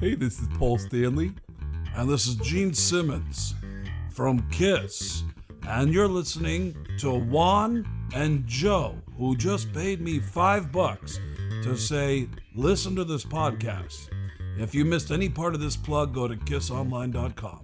Hey, 0.00 0.14
this 0.14 0.40
is 0.40 0.48
Paul 0.58 0.78
Stanley, 0.78 1.32
and 1.94 2.08
this 2.08 2.26
is 2.26 2.36
Gene 2.36 2.74
Simmons 2.74 3.54
from 4.10 4.48
Kiss, 4.50 5.24
and 5.68 5.92
you're 5.94 6.08
listening 6.08 6.76
to 6.98 7.18
Juan 7.18 7.86
and 8.14 8.46
Joe, 8.46 8.96
who 9.16 9.36
just 9.36 9.72
paid 9.72 10.00
me 10.00 10.18
five 10.20 10.70
bucks 10.70 11.18
to 11.62 11.76
say, 11.76 12.28
listen 12.54 12.94
to 12.96 13.04
this 13.04 13.24
podcast. 13.24 14.10
If 14.58 14.74
you 14.74 14.84
missed 14.84 15.10
any 15.10 15.28
part 15.28 15.54
of 15.54 15.60
this 15.60 15.76
plug, 15.76 16.14
go 16.14 16.28
to 16.28 16.36
kissonline.com. 16.36 17.60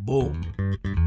Boom. 0.00 1.05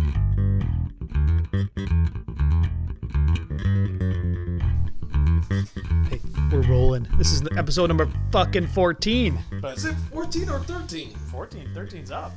Rolling. 6.70 7.08
This 7.18 7.32
is 7.32 7.42
episode 7.58 7.88
number 7.88 8.08
fucking 8.32 8.68
14. 8.68 9.38
But 9.62 9.78
Is 9.78 9.86
it 9.86 9.96
14 10.14 10.50
or 10.50 10.60
13? 10.60 11.10
14, 11.16 11.70
13's 11.74 12.12
up. 12.12 12.32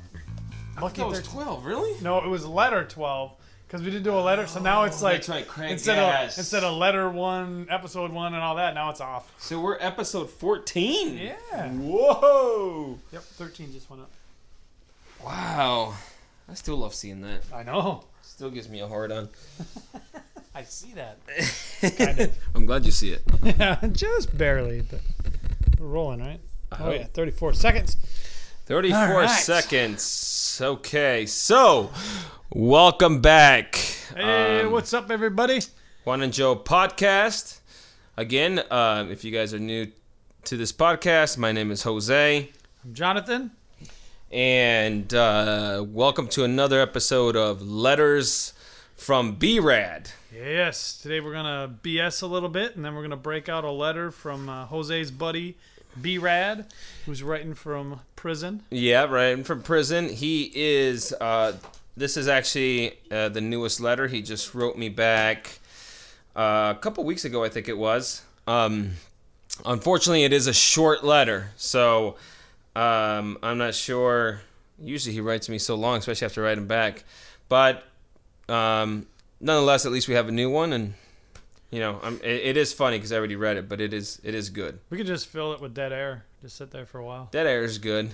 I 0.77 0.81
Lucky 0.81 1.01
thought 1.03 1.07
it 1.07 1.11
was 1.11 1.19
13. 1.21 1.33
12, 1.33 1.67
really? 1.67 2.01
No, 2.01 2.19
it 2.19 2.29
was 2.29 2.47
letter 2.47 2.85
12 2.85 3.33
because 3.67 3.83
we 3.83 3.91
did 3.91 4.03
do 4.03 4.15
a 4.15 4.21
letter. 4.21 4.47
So 4.47 4.61
now 4.61 4.85
it's 4.85 5.03
like 5.03 5.17
that's 5.17 5.29
right, 5.29 5.47
crank 5.47 5.73
instead 5.73 5.97
gas. 5.97 6.33
of 6.35 6.39
instead 6.39 6.65
of 6.65 6.75
letter 6.79 7.11
one, 7.11 7.67
episode 7.69 8.11
one, 8.11 8.33
and 8.33 8.43
all 8.43 8.57
that. 8.57 8.73
Now 8.75 8.89
it's 8.89 9.03
off. 9.03 9.31
So 9.39 9.61
we're 9.61 9.77
episode 9.79 10.31
14. 10.31 11.19
Yeah. 11.19 11.69
Whoa. 11.73 12.99
Yep, 13.13 13.23
13 13.23 13.73
just 13.73 13.91
went 13.91 14.03
up. 14.03 14.11
Wow. 15.23 15.95
I 16.49 16.55
still 16.55 16.77
love 16.79 16.95
seeing 16.95 17.21
that. 17.21 17.43
I 17.55 17.63
know. 17.65 18.05
Still 18.23 18.51
gives 18.51 18.69
me 18.69 18.81
a 18.81 18.89
hard 18.89 19.13
on. 19.13 19.29
I 20.55 20.65
see 20.65 20.93
that. 20.95 21.19
kind 21.97 22.21
of. 22.21 22.39
I'm 22.55 22.67
glad 22.67 22.85
you 22.85 22.91
see 22.93 23.13
it. 23.13 23.23
Yeah, 23.43 23.79
just 23.93 24.37
barely. 24.37 24.83
But 24.83 25.01
we're 25.79 25.87
rolling, 25.87 26.21
right? 26.21 26.41
Oh 26.73 26.77
hope. 26.77 26.95
yeah, 26.95 27.07
34 27.13 27.55
seconds. 27.55 27.97
34 28.67 28.99
All 28.99 29.09
right. 29.15 29.27
seconds. 29.31 30.61
Okay, 30.63 31.27
so 31.27 31.91
welcome 32.53 33.21
back. 33.21 33.77
Hey, 34.15 34.61
Um, 34.61 34.73
what's 34.73 34.93
up, 34.93 35.11
everybody? 35.11 35.61
Juan 36.05 36.23
and 36.23 36.33
Joe 36.33 36.55
podcast. 36.57 37.61
Again, 38.17 38.59
uh, 38.71 39.07
if 39.11 39.25
you 39.25 39.31
guys 39.33 39.55
are 39.55 39.59
new 39.59 39.91
to 40.45 40.57
this 40.57 40.73
podcast, 40.73 41.39
my 41.39 41.53
name 41.53 41.71
is 41.71 41.83
Jose. 41.83 42.51
I'm 42.85 42.95
Jonathan. 42.95 43.53
and 44.31 45.13
uh, 45.15 45.85
welcome 45.89 46.29
to 46.29 46.45
another 46.45 46.81
episode 46.81 47.37
of 47.37 47.63
Letters 47.63 48.53
from 48.97 49.35
B-Rad. 49.35 50.11
Yes, 50.35 50.97
today 50.97 51.21
we're 51.21 51.33
gonna 51.33 51.75
BS 51.83 52.23
a 52.23 52.27
little 52.27 52.49
bit, 52.49 52.77
and 52.77 52.85
then 52.85 52.95
we're 52.95 53.03
gonna 53.03 53.17
break 53.17 53.49
out 53.49 53.65
a 53.65 53.71
letter 53.71 54.11
from 54.11 54.49
uh, 54.49 54.67
Jose's 54.67 55.11
buddy 55.11 55.57
B 56.01 56.19
Rad, 56.19 56.67
who's 57.05 57.23
writing 57.23 57.55
from 57.55 58.01
prison. 58.17 58.63
Yeah, 58.71 59.05
writing 59.05 59.45
from 59.45 59.63
prison. 59.63 60.09
He 60.09 60.51
is. 60.55 61.13
Uh, 61.21 61.55
this 61.97 62.17
is 62.17 62.29
actually 62.29 62.99
uh, 63.11 63.29
the 63.29 63.41
newest 63.43 63.81
letter. 63.81 64.09
He 64.09 64.23
just 64.23 64.55
wrote 64.55 64.79
me 64.79 64.89
back 64.89 65.59
uh, 66.35 66.73
a 66.75 66.79
couple 66.81 67.05
weeks 67.05 67.25
ago, 67.25 67.45
I 67.45 67.51
think 67.51 67.69
it 67.69 67.77
was. 67.77 68.23
Um, 68.47 68.93
unfortunately, 69.67 70.25
it 70.25 70.33
is 70.33 70.47
a 70.47 70.55
short 70.55 71.05
letter, 71.05 71.51
so 71.57 72.17
um, 72.75 73.37
I'm 73.43 73.59
not 73.59 73.75
sure. 73.75 74.41
Usually, 74.81 75.15
he 75.15 75.21
writes 75.21 75.49
me 75.49 75.59
so 75.59 75.75
long, 75.75 75.99
especially 75.99 76.25
after 76.25 76.43
writing 76.43 76.67
back. 76.67 77.05
But 77.51 77.85
um, 78.53 79.07
nonetheless, 79.41 79.87
at 79.87 79.93
least 79.93 80.09
we 80.09 80.15
have 80.15 80.29
a 80.29 80.33
new 80.33 80.51
one, 80.51 80.73
and 80.73 80.95
you 81.71 81.81
know, 81.81 81.99
I'm, 82.03 82.17
it, 82.17 82.25
it 82.45 82.57
is 82.57 82.73
funny 82.73 82.99
because 82.99 83.13
I 83.13 83.17
already 83.17 83.37
read 83.37 83.57
it, 83.57 83.69
but 83.69 83.81
it 83.81 83.93
is 83.93 84.21
it 84.23 84.35
is 84.35 84.51
good. 84.51 84.79
We 84.91 84.99
could 84.99 85.07
just 85.07 85.27
fill 85.29 85.53
it 85.53 85.61
with 85.61 85.75
dead 85.75 85.93
air. 85.93 86.25
Just 86.43 86.57
sit 86.57 86.71
there 86.71 86.87
for 86.87 86.99
a 86.99 87.05
while. 87.05 87.29
Dead 87.31 87.47
air 87.47 87.63
is 87.65 87.79
good. 87.79 88.11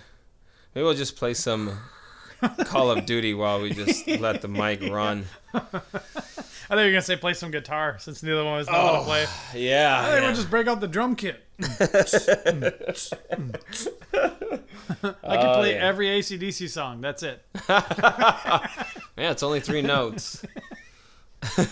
Maybe 0.74 0.84
we'll 0.84 0.94
just 0.94 1.16
play 1.16 1.34
some 1.34 1.76
Call 2.66 2.90
of 2.90 3.04
Duty 3.06 3.34
while 3.34 3.60
we 3.60 3.72
just 3.72 4.06
let 4.20 4.42
the 4.42 4.48
mic 4.48 4.82
run. 4.82 5.24
I 5.54 5.58
thought 5.60 5.82
you 6.70 6.76
were 6.76 6.90
gonna 6.90 7.02
say 7.02 7.16
play 7.16 7.32
some 7.34 7.50
guitar 7.50 7.96
since 7.98 8.22
neither 8.22 8.44
one 8.44 8.60
of 8.60 8.68
us 8.68 8.72
know 8.72 8.78
how 8.80 8.98
to 9.00 9.04
play. 9.04 9.26
Yeah. 9.54 9.98
I 9.98 10.06
Yeah. 10.08 10.10
think 10.12 10.26
we'll 10.26 10.34
just 10.34 10.50
break 10.50 10.66
out 10.68 10.80
the 10.80 10.86
drum 10.88 11.16
kit. 11.16 11.42
I 11.60 11.66
can 15.36 15.54
play 15.54 15.74
yeah. 15.74 15.86
every 15.86 16.06
ACDC 16.06 16.68
song. 16.68 17.00
That's 17.00 17.22
it. 17.22 17.44
Yeah, 19.18 19.32
it's 19.32 19.42
only 19.42 19.58
three 19.58 19.82
notes. 19.82 20.44
uh, 21.58 21.66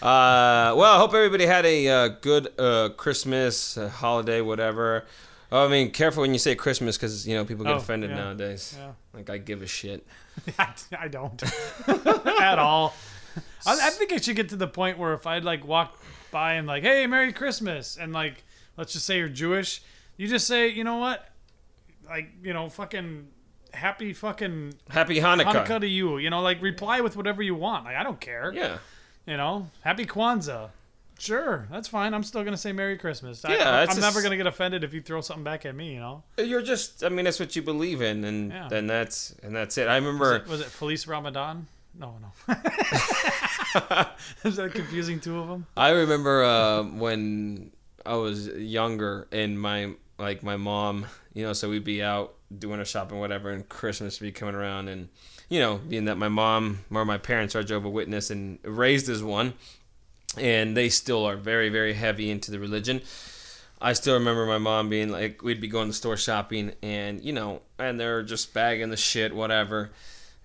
well, 0.00 0.82
I 0.82 0.96
hope 0.96 1.12
everybody 1.12 1.44
had 1.44 1.66
a 1.66 1.88
uh, 1.88 2.08
good 2.08 2.48
uh, 2.58 2.88
Christmas, 2.96 3.76
uh, 3.76 3.90
holiday, 3.90 4.40
whatever. 4.40 5.04
Oh, 5.52 5.66
I 5.66 5.68
mean, 5.68 5.90
careful 5.90 6.22
when 6.22 6.32
you 6.32 6.38
say 6.38 6.54
Christmas 6.54 6.96
because, 6.96 7.28
you 7.28 7.34
know, 7.34 7.44
people 7.44 7.66
get 7.66 7.74
Oh, 7.74 7.76
offended 7.76 8.10
yeah. 8.10 8.16
nowadays. 8.16 8.76
Yeah. 8.78 8.92
Like, 9.12 9.28
I 9.28 9.36
give 9.36 9.60
a 9.60 9.66
shit. 9.66 10.06
I, 10.58 10.72
I 10.98 11.08
don't 11.08 11.42
at 11.86 12.58
all. 12.58 12.94
I, 13.66 13.88
I 13.88 13.90
think 13.90 14.12
I 14.12 14.16
should 14.16 14.36
get 14.36 14.48
to 14.50 14.56
the 14.56 14.68
point 14.68 14.96
where 14.96 15.12
if 15.12 15.26
I'd 15.26 15.44
like 15.44 15.66
walk 15.66 15.99
by 16.30 16.54
and 16.54 16.66
like, 16.66 16.82
hey, 16.82 17.06
Merry 17.06 17.32
Christmas, 17.32 17.96
and 18.00 18.12
like, 18.12 18.44
let's 18.76 18.92
just 18.92 19.06
say 19.06 19.18
you're 19.18 19.28
Jewish, 19.28 19.82
you 20.16 20.26
just 20.28 20.46
say, 20.46 20.68
you 20.68 20.84
know 20.84 20.96
what, 20.98 21.28
like, 22.08 22.30
you 22.42 22.52
know, 22.52 22.68
fucking 22.68 23.28
happy 23.72 24.12
fucking 24.12 24.74
Happy 24.88 25.16
Hanukkah. 25.20 25.64
Hanukkah 25.64 25.80
to 25.80 25.86
you. 25.86 26.18
You 26.18 26.30
know, 26.30 26.40
like 26.40 26.60
reply 26.60 27.00
with 27.00 27.16
whatever 27.16 27.42
you 27.42 27.54
want. 27.54 27.84
Like, 27.84 27.96
I 27.96 28.02
don't 28.02 28.20
care. 28.20 28.52
Yeah. 28.54 28.78
You 29.26 29.36
know, 29.36 29.68
happy 29.82 30.06
Kwanzaa. 30.06 30.70
Sure, 31.18 31.68
that's 31.70 31.86
fine. 31.86 32.14
I'm 32.14 32.22
still 32.22 32.42
gonna 32.42 32.56
say 32.56 32.72
Merry 32.72 32.96
Christmas. 32.96 33.44
I, 33.44 33.54
yeah, 33.54 33.86
I'm 33.88 33.96
a 33.96 34.00
never 34.00 34.22
gonna 34.22 34.38
get 34.38 34.46
offended 34.46 34.82
if 34.82 34.94
you 34.94 35.02
throw 35.02 35.20
something 35.20 35.44
back 35.44 35.66
at 35.66 35.74
me. 35.74 35.92
You 35.92 36.00
know, 36.00 36.22
You're 36.38 36.62
just, 36.62 37.04
I 37.04 37.10
mean, 37.10 37.26
that's 37.26 37.38
what 37.38 37.54
you 37.54 37.60
believe 37.60 38.00
in, 38.00 38.24
and 38.24 38.50
Yeah. 38.50 38.68
then 38.68 38.86
that's, 38.86 39.34
and 39.42 39.54
that's 39.54 39.76
it. 39.76 39.86
I 39.86 39.96
remember. 39.96 40.42
was 40.48 40.62
it 40.62 40.68
Felice 40.68 41.06
Ramadan? 41.06 41.66
No, 41.94 42.14
no. 42.22 42.54
Is 44.44 44.56
that 44.56 44.72
confusing? 44.72 45.20
Two 45.20 45.38
of 45.38 45.48
them. 45.48 45.66
I 45.76 45.90
remember 45.90 46.44
uh, 46.44 46.82
when 46.82 47.70
I 48.04 48.14
was 48.14 48.48
younger 48.48 49.28
and 49.32 49.60
my 49.60 49.92
like 50.18 50.42
my 50.42 50.56
mom, 50.56 51.06
you 51.32 51.44
know, 51.44 51.52
so 51.52 51.70
we'd 51.70 51.84
be 51.84 52.02
out 52.02 52.34
doing 52.56 52.78
our 52.78 52.84
shopping, 52.84 53.18
whatever, 53.18 53.50
and 53.50 53.68
Christmas 53.68 54.20
would 54.20 54.26
be 54.26 54.32
coming 54.32 54.54
around, 54.54 54.88
and 54.88 55.08
you 55.48 55.60
know, 55.60 55.80
being 55.88 56.06
that 56.06 56.16
my 56.16 56.28
mom 56.28 56.80
or 56.90 57.04
my 57.04 57.18
parents 57.18 57.54
are 57.54 57.62
Jehovah 57.62 57.90
Witness 57.90 58.30
and 58.30 58.58
raised 58.64 59.08
as 59.08 59.22
one, 59.22 59.54
and 60.36 60.76
they 60.76 60.88
still 60.88 61.24
are 61.24 61.36
very 61.36 61.68
very 61.68 61.94
heavy 61.94 62.30
into 62.30 62.50
the 62.50 62.58
religion. 62.58 63.00
I 63.82 63.94
still 63.94 64.14
remember 64.14 64.44
my 64.44 64.58
mom 64.58 64.90
being 64.90 65.08
like, 65.08 65.42
we'd 65.42 65.60
be 65.60 65.68
going 65.68 65.86
to 65.86 65.90
the 65.90 65.94
store 65.94 66.16
shopping, 66.16 66.72
and 66.82 67.22
you 67.22 67.32
know, 67.32 67.62
and 67.78 67.98
they're 67.98 68.22
just 68.22 68.52
bagging 68.52 68.90
the 68.90 68.96
shit, 68.96 69.34
whatever. 69.34 69.90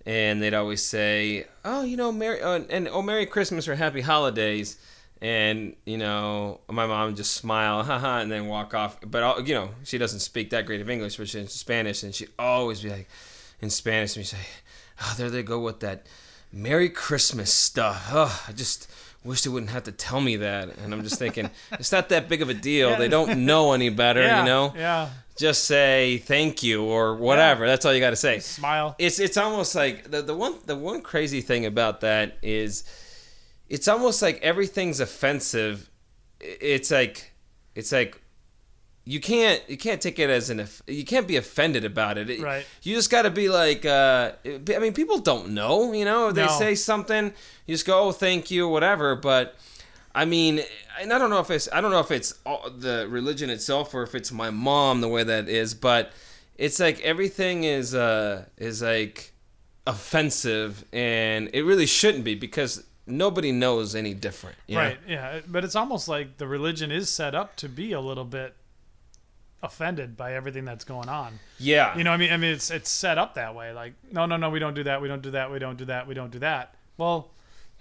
And 0.05 0.41
they'd 0.41 0.53
always 0.53 0.83
say, 0.83 1.47
"Oh, 1.63 1.83
you 1.83 1.97
know, 1.97 2.11
Merry 2.11 2.41
uh, 2.41 2.61
and 2.69 2.87
oh, 2.87 3.01
Merry 3.01 3.25
Christmas 3.25 3.67
or 3.67 3.75
Happy 3.75 4.01
Holidays," 4.01 4.77
and 5.19 5.75
you 5.85 5.97
know, 5.97 6.59
my 6.69 6.85
mom 6.85 7.07
would 7.07 7.15
just 7.15 7.33
smile, 7.33 7.83
haha, 7.89 8.19
and 8.19 8.31
then 8.31 8.47
walk 8.47 8.73
off. 8.73 8.97
But 9.01 9.47
you 9.47 9.55
know, 9.55 9.71
she 9.83 9.97
doesn't 9.97 10.19
speak 10.19 10.51
that 10.51 10.65
great 10.67 10.81
of 10.81 10.89
English, 10.89 11.17
but 11.17 11.27
she's 11.27 11.51
Spanish, 11.51 12.03
and 12.03 12.13
she'd 12.13 12.29
always 12.37 12.81
be 12.81 12.89
like, 12.89 13.09
in 13.61 13.69
Spanish, 13.69 14.15
and 14.15 14.25
she'd 14.25 14.37
say, 14.37 14.45
"Oh, 15.01 15.15
there 15.17 15.29
they 15.31 15.41
go 15.41 15.59
with 15.59 15.79
that 15.79 16.05
Merry 16.51 16.89
Christmas 16.89 17.51
stuff." 17.51 18.09
Oh, 18.11 18.45
I 18.47 18.51
just 18.51 18.87
wish 19.25 19.41
they 19.41 19.49
wouldn't 19.49 19.71
have 19.71 19.83
to 19.83 19.91
tell 19.91 20.21
me 20.21 20.37
that. 20.37 20.77
And 20.77 20.93
I'm 20.93 21.03
just 21.03 21.19
thinking, 21.19 21.49
it's 21.73 21.91
not 21.91 22.09
that 22.09 22.29
big 22.29 22.41
of 22.41 22.49
a 22.49 22.53
deal. 22.53 22.95
They 22.95 23.07
don't 23.09 23.45
know 23.45 23.73
any 23.73 23.89
better, 23.89 24.21
Yeah, 24.21 24.39
you 24.39 24.45
know. 24.45 24.73
Yeah. 24.75 25.09
Just 25.37 25.65
say 25.65 26.19
thank 26.19 26.63
you 26.63 26.83
or 26.85 27.15
whatever. 27.15 27.67
That's 27.67 27.85
all 27.85 27.93
you 27.93 27.99
got 27.99 28.11
to 28.11 28.15
say 28.15 28.39
Smile. 28.39 28.95
it's 28.97 29.19
it's 29.19 29.35
almost 29.35 29.75
like 29.75 30.09
the, 30.09 30.21
the 30.21 30.33
one 30.33 30.55
the 30.65 30.77
one 30.77 31.01
crazy 31.01 31.41
thing 31.41 31.65
about 31.65 31.99
that 32.01 32.37
is 32.41 32.85
it's 33.67 33.89
almost 33.89 34.21
like 34.21 34.39
everything's 34.41 35.01
offensive 35.01 35.89
it's 36.39 36.89
like 36.89 37.33
it's 37.73 37.91
like 37.91 38.21
you 39.07 39.19
can't 39.19 39.61
you 39.69 39.77
can't 39.77 40.01
take 40.01 40.17
it 40.19 40.29
as 40.29 40.49
an 40.49 40.67
you 40.87 41.05
can't 41.05 41.27
be 41.27 41.35
offended 41.37 41.85
about 41.85 42.17
it 42.17 42.29
It- 42.29 42.41
Right. 42.41 42.65
you 42.81 42.95
just 42.95 43.09
got 43.11 43.21
to 43.23 43.29
be 43.29 43.49
like 43.49 43.85
uh 43.85 44.31
i 44.75 44.79
mean 44.79 44.93
people 44.93 45.19
don't 45.19 45.49
know 45.49 45.93
you 45.93 46.05
know 46.05 46.31
they 46.31 46.45
No. 46.45 46.59
say 46.59 46.73
something 46.75 47.31
you 47.67 47.75
just 47.75 47.85
go 47.85 47.99
oh 48.05 48.11
thank 48.11 48.49
you 48.51 48.67
whatever 48.67 49.15
but 49.15 49.55
I 50.17 50.23
mean, 50.23 50.61
and 51.01 51.11
I 51.11 51.17
don't 51.19 51.29
know 51.29 51.41
if 51.41 51.51
it's 51.51 51.67
I 51.73 51.81
don't 51.81 51.91
know 51.91 51.99
if 51.99 52.09
it's 52.09 52.33
all, 52.45 52.69
the 52.69 53.05
religion 53.09 53.49
itself 53.49 53.93
or 53.93 54.01
if 54.03 54.15
it's 54.15 54.31
my 54.31 54.49
mom 54.49 55.01
the 55.01 55.09
way 55.09 55.23
that 55.25 55.49
is, 55.49 55.73
but 55.73 56.13
it's 56.57 56.79
like 56.79 57.01
everything 57.01 57.65
is 57.65 57.93
uh 57.93 58.45
is 58.57 58.81
like 58.81 59.33
offensive, 59.85 60.85
and 60.93 61.49
it 61.53 61.63
really 61.63 61.85
shouldn't 61.85 62.23
be 62.23 62.35
because 62.35 62.83
nobody 63.05 63.51
knows 63.51 63.93
any 63.95 64.13
different. 64.13 64.55
you 64.67 64.75
know? 64.75 64.81
Right. 64.81 64.97
Yeah. 65.07 65.41
But 65.47 65.63
it's 65.63 65.75
almost 65.75 66.07
like 66.07 66.37
the 66.37 66.47
religion 66.47 66.91
is 66.91 67.09
set 67.09 67.35
up 67.35 67.55
to 67.57 67.69
be 67.69 67.91
a 67.91 67.99
little 68.01 68.23
bit 68.25 68.55
offended 69.63 70.15
by 70.15 70.33
everything 70.33 70.65
that's 70.65 70.83
going 70.83 71.09
on. 71.09 71.39
Yeah. 71.57 71.97
You 71.97 72.03
know, 72.03 72.11
I 72.11 72.17
mean, 72.17 72.31
I 72.31 72.37
mean, 72.37 72.51
it's 72.53 72.69
it's 72.71 72.89
set 72.89 73.17
up 73.17 73.33
that 73.35 73.55
way. 73.55 73.71
Like, 73.73 73.93
no, 74.11 74.25
no, 74.25 74.37
no, 74.37 74.49
we 74.49 74.59
don't 74.59 74.73
do 74.75 74.83
that. 74.83 75.01
We 75.01 75.07
don't 75.07 75.21
do 75.21 75.31
that. 75.31 75.51
We 75.51 75.59
don't 75.59 75.77
do 75.77 75.85
that. 75.85 76.07
We 76.07 76.13
don't 76.13 76.31
do 76.31 76.39
that. 76.39 76.75
Well, 76.97 77.31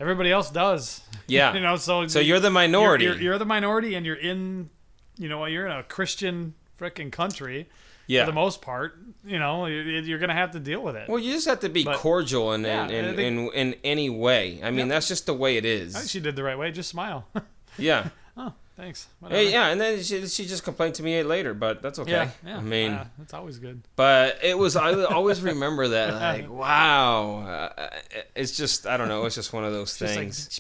Everybody 0.01 0.33
else 0.33 0.51
does. 0.51 1.03
Yeah. 1.29 1.55
you 1.55 1.61
know, 1.61 1.77
so 1.77 2.07
so 2.09 2.19
you're 2.21 2.41
the 2.41 2.51
minority. 2.51 3.05
You're, 3.05 3.17
you're 3.17 3.39
the 3.39 3.47
minority, 3.47 3.95
and 3.95 4.05
you're 4.05 4.17
in, 4.17 4.69
you 5.17 5.29
know, 5.29 5.45
you're 5.47 5.65
in 5.67 5.73
a 5.73 5.83
Christian 5.85 6.55
freaking 6.79 7.11
country 7.13 7.69
yeah. 8.09 8.25
for 8.25 8.33
the 8.33 8.35
most 8.35 8.61
part. 8.61 8.99
You 9.25 9.39
know, 9.39 9.65
you- 9.67 9.77
you're 10.03 10.19
gonna 10.19 10.35
have 10.35 10.51
to 10.51 10.61
deal 10.61 10.83
with 10.83 10.97
it. 10.97 11.09
well, 11.09 11.19
you 11.21 11.33
just 11.33 11.47
have 11.47 11.61
to 11.61 11.69
be 11.71 11.85
But- 11.85 11.97
cordial 11.99 12.53
in 12.53 12.63
Yeah, 12.63 12.89
in, 12.89 13.05
in, 13.05 13.19
in, 13.21 13.49
in 13.53 13.75
any 13.85 14.11
way. 14.11 14.61
I 14.63 14.71
mean, 14.71 14.81
Yep. 14.81 14.89
that's 14.89 15.09
just 15.09 15.27
the 15.27 15.33
way 15.35 15.57
it 15.57 15.65
is. 15.65 16.11
She 16.11 16.19
did 16.21 16.35
the 16.37 16.43
right 16.43 16.59
way. 16.59 16.71
Just 16.73 16.91
smile. 16.91 17.27
Yeah. 17.79 18.09
oh, 18.37 18.53
thanks. 18.77 19.07
Whatever. 19.21 19.41
Hey, 19.41 19.53
yeah, 19.53 19.69
and 19.69 19.81
then 19.81 20.03
she, 20.03 20.27
she 20.27 20.47
just 20.47 20.65
complained 20.65 20.95
to 20.97 21.03
me 21.03 21.23
later, 21.23 21.55
but 21.55 21.81
that's 21.83 21.99
okay. 21.99 22.11
Yeah, 22.11 22.31
yeah. 22.47 22.57
I 22.59 22.61
mean, 22.61 22.93
yeah, 22.93 23.05
that's 23.19 23.35
always 23.35 23.59
good. 23.59 23.83
but 23.97 24.39
it 24.43 24.57
was. 24.59 24.77
I 24.77 25.05
always 25.05 25.41
remember 25.53 25.89
that. 25.89 26.15
Like, 26.15 26.51
wow, 26.51 27.41
uh, 27.79 27.91
it's 28.35 28.57
just. 28.57 28.87
I 28.87 28.97
don't 28.97 29.09
know. 29.09 29.25
It's 29.27 29.35
just 29.35 29.53
one 29.53 29.65
of 29.65 29.73
those 29.73 29.97
Just 29.97 30.15
things. 30.15 30.17
like 30.47 30.53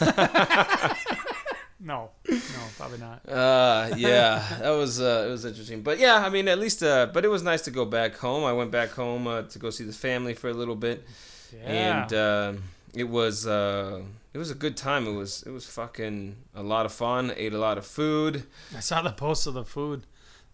no, 1.80 2.10
no, 2.28 2.38
probably 2.76 2.98
not. 2.98 3.28
Uh, 3.28 3.90
yeah, 3.96 4.44
that 4.60 4.70
was 4.70 5.00
uh, 5.00 5.24
it 5.26 5.30
was 5.30 5.44
interesting, 5.44 5.82
but 5.82 5.98
yeah, 5.98 6.16
I 6.24 6.28
mean, 6.28 6.46
at 6.48 6.58
least, 6.58 6.82
uh, 6.82 7.06
but 7.12 7.24
it 7.24 7.28
was 7.28 7.42
nice 7.42 7.62
to 7.62 7.70
go 7.70 7.84
back 7.84 8.16
home. 8.16 8.44
I 8.44 8.52
went 8.52 8.70
back 8.70 8.90
home 8.90 9.26
uh, 9.26 9.42
to 9.42 9.58
go 9.58 9.70
see 9.70 9.84
the 9.84 9.92
family 9.92 10.34
for 10.34 10.48
a 10.48 10.54
little 10.54 10.76
bit, 10.76 11.04
Yeah. 11.52 12.02
and 12.04 12.12
uh, 12.12 12.52
it 12.94 13.08
was 13.08 13.46
uh, 13.46 14.02
it 14.34 14.38
was 14.38 14.50
a 14.50 14.54
good 14.54 14.76
time. 14.76 15.06
It 15.06 15.12
was 15.12 15.42
it 15.46 15.50
was 15.50 15.66
fucking 15.66 16.36
a 16.54 16.62
lot 16.62 16.86
of 16.86 16.92
fun. 16.92 17.32
Ate 17.36 17.52
a 17.52 17.58
lot 17.58 17.78
of 17.78 17.86
food. 17.86 18.44
I 18.76 18.80
saw 18.80 19.02
the 19.02 19.12
post 19.12 19.46
of 19.46 19.54
the 19.54 19.64
food. 19.64 20.04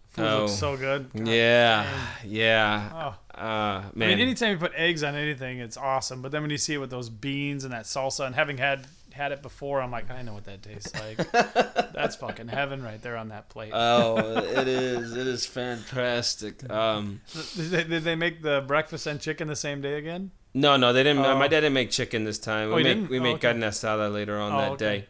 Food 0.09 0.25
Oh. 0.25 0.39
looks 0.41 0.53
so 0.53 0.75
good. 0.75 1.11
God 1.13 1.27
Yeah, 1.27 1.83
damn. 2.23 2.31
yeah. 2.31 2.89
Oh, 2.93 3.39
Uh, 3.39 3.83
I 3.85 3.91
mean, 3.93 4.19
anytime 4.19 4.51
you 4.53 4.57
put 4.57 4.73
eggs 4.75 5.03
on 5.03 5.13
anything, 5.15 5.59
it's 5.59 5.77
awesome. 5.77 6.21
But 6.23 6.31
then 6.31 6.41
when 6.41 6.49
you 6.51 6.57
see 6.57 6.73
it 6.73 6.77
with 6.79 6.89
those 6.89 7.09
beans 7.09 7.63
and 7.63 7.71
that 7.73 7.83
salsa, 7.85 8.25
and 8.25 8.33
having 8.35 8.57
had 8.57 8.87
had 9.13 9.31
it 9.31 9.41
before, 9.41 9.81
I'm 9.81 9.91
like, 9.91 10.09
I 10.11 10.21
know 10.23 10.33
what 10.33 10.45
that 10.45 10.61
tastes 10.63 10.93
like. 10.95 11.31
That's 11.93 12.15
fucking 12.15 12.47
heaven 12.47 12.81
right 12.83 13.01
there 13.01 13.17
on 13.17 13.29
that 13.29 13.49
plate. 13.49 13.71
oh, 13.73 14.17
it 14.37 14.67
is. 14.67 15.15
It 15.15 15.27
is 15.27 15.45
fantastic. 15.45 16.69
Um, 16.71 17.21
did, 17.55 17.69
they, 17.69 17.83
did 17.83 18.03
they 18.03 18.15
make 18.15 18.41
the 18.41 18.63
breakfast 18.65 19.07
and 19.07 19.19
chicken 19.19 19.47
the 19.47 19.55
same 19.55 19.79
day 19.81 19.97
again? 19.97 20.31
No, 20.53 20.77
no, 20.77 20.93
they 20.93 21.03
didn't. 21.03 21.23
Oh. 21.25 21.37
My 21.37 21.47
dad 21.47 21.61
didn't 21.61 21.73
make 21.73 21.91
chicken 21.91 22.23
this 22.23 22.39
time. 22.39 22.71
Oh, 22.71 22.75
We 22.75 22.83
make 22.83 22.95
didn't? 22.95 23.09
we 23.09 23.19
Oh, 23.19 23.23
make 23.23 23.35
okay. 23.35 23.49
carne 23.51 23.61
asada 23.61 24.11
later 24.11 24.39
on 24.39 24.51
Oh, 24.53 24.57
that 24.57 24.71
okay. 24.71 24.99
day. 25.01 25.05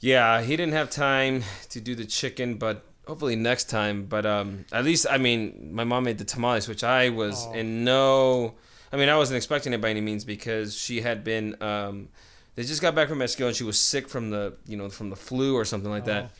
Yeah, 0.00 0.42
he 0.42 0.56
didn't 0.56 0.72
have 0.74 0.90
time 0.90 1.44
to 1.70 1.80
do 1.80 1.94
the 1.94 2.04
chicken, 2.04 2.56
but 2.56 2.84
hopefully 3.06 3.36
next 3.36 3.70
time. 3.70 4.04
But 4.06 4.26
um, 4.26 4.64
at 4.72 4.84
least 4.84 5.06
I 5.08 5.18
mean, 5.18 5.70
my 5.72 5.84
mom 5.84 6.04
made 6.04 6.18
the 6.18 6.24
tamales, 6.24 6.68
which 6.68 6.82
I 6.84 7.08
was 7.10 7.46
Oh. 7.48 7.52
in 7.52 7.84
no. 7.84 8.54
I 8.92 8.96
mean, 8.96 9.08
I 9.08 9.16
wasn't 9.16 9.36
expecting 9.36 9.72
it 9.72 9.80
by 9.80 9.90
any 9.90 10.00
means 10.00 10.24
because 10.24 10.76
she 10.76 11.00
had 11.00 11.24
been. 11.24 11.60
Um, 11.62 12.08
they 12.54 12.64
just 12.64 12.82
got 12.82 12.94
back 12.94 13.08
from 13.08 13.18
Mexico 13.18 13.46
and 13.46 13.56
she 13.56 13.64
was 13.64 13.78
sick 13.78 14.08
from 14.08 14.28
the 14.30 14.54
you 14.66 14.76
know 14.76 14.90
from 14.90 15.08
the 15.08 15.16
flu 15.16 15.54
or 15.56 15.64
something 15.64 15.90
like 15.90 16.04
that. 16.06 16.32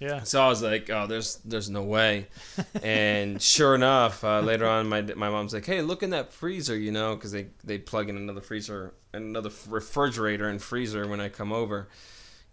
Yeah. 0.00 0.22
So 0.22 0.42
I 0.42 0.48
was 0.48 0.62
like, 0.62 0.88
oh, 0.88 1.06
there's 1.06 1.36
there's 1.44 1.68
no 1.68 1.82
way. 1.82 2.26
and 2.82 3.40
sure 3.40 3.74
enough, 3.74 4.24
uh, 4.24 4.40
later 4.40 4.66
on, 4.66 4.88
my 4.88 5.02
my 5.02 5.28
mom's 5.28 5.52
like, 5.52 5.66
hey, 5.66 5.82
look 5.82 6.02
in 6.02 6.10
that 6.10 6.32
freezer, 6.32 6.76
you 6.76 6.90
know, 6.90 7.14
because 7.14 7.32
they 7.32 7.48
they 7.62 7.78
plug 7.78 8.08
in 8.08 8.16
another 8.16 8.40
freezer, 8.40 8.94
another 9.12 9.50
refrigerator 9.68 10.48
and 10.48 10.60
freezer 10.62 11.06
when 11.06 11.20
I 11.20 11.28
come 11.28 11.52
over, 11.52 11.88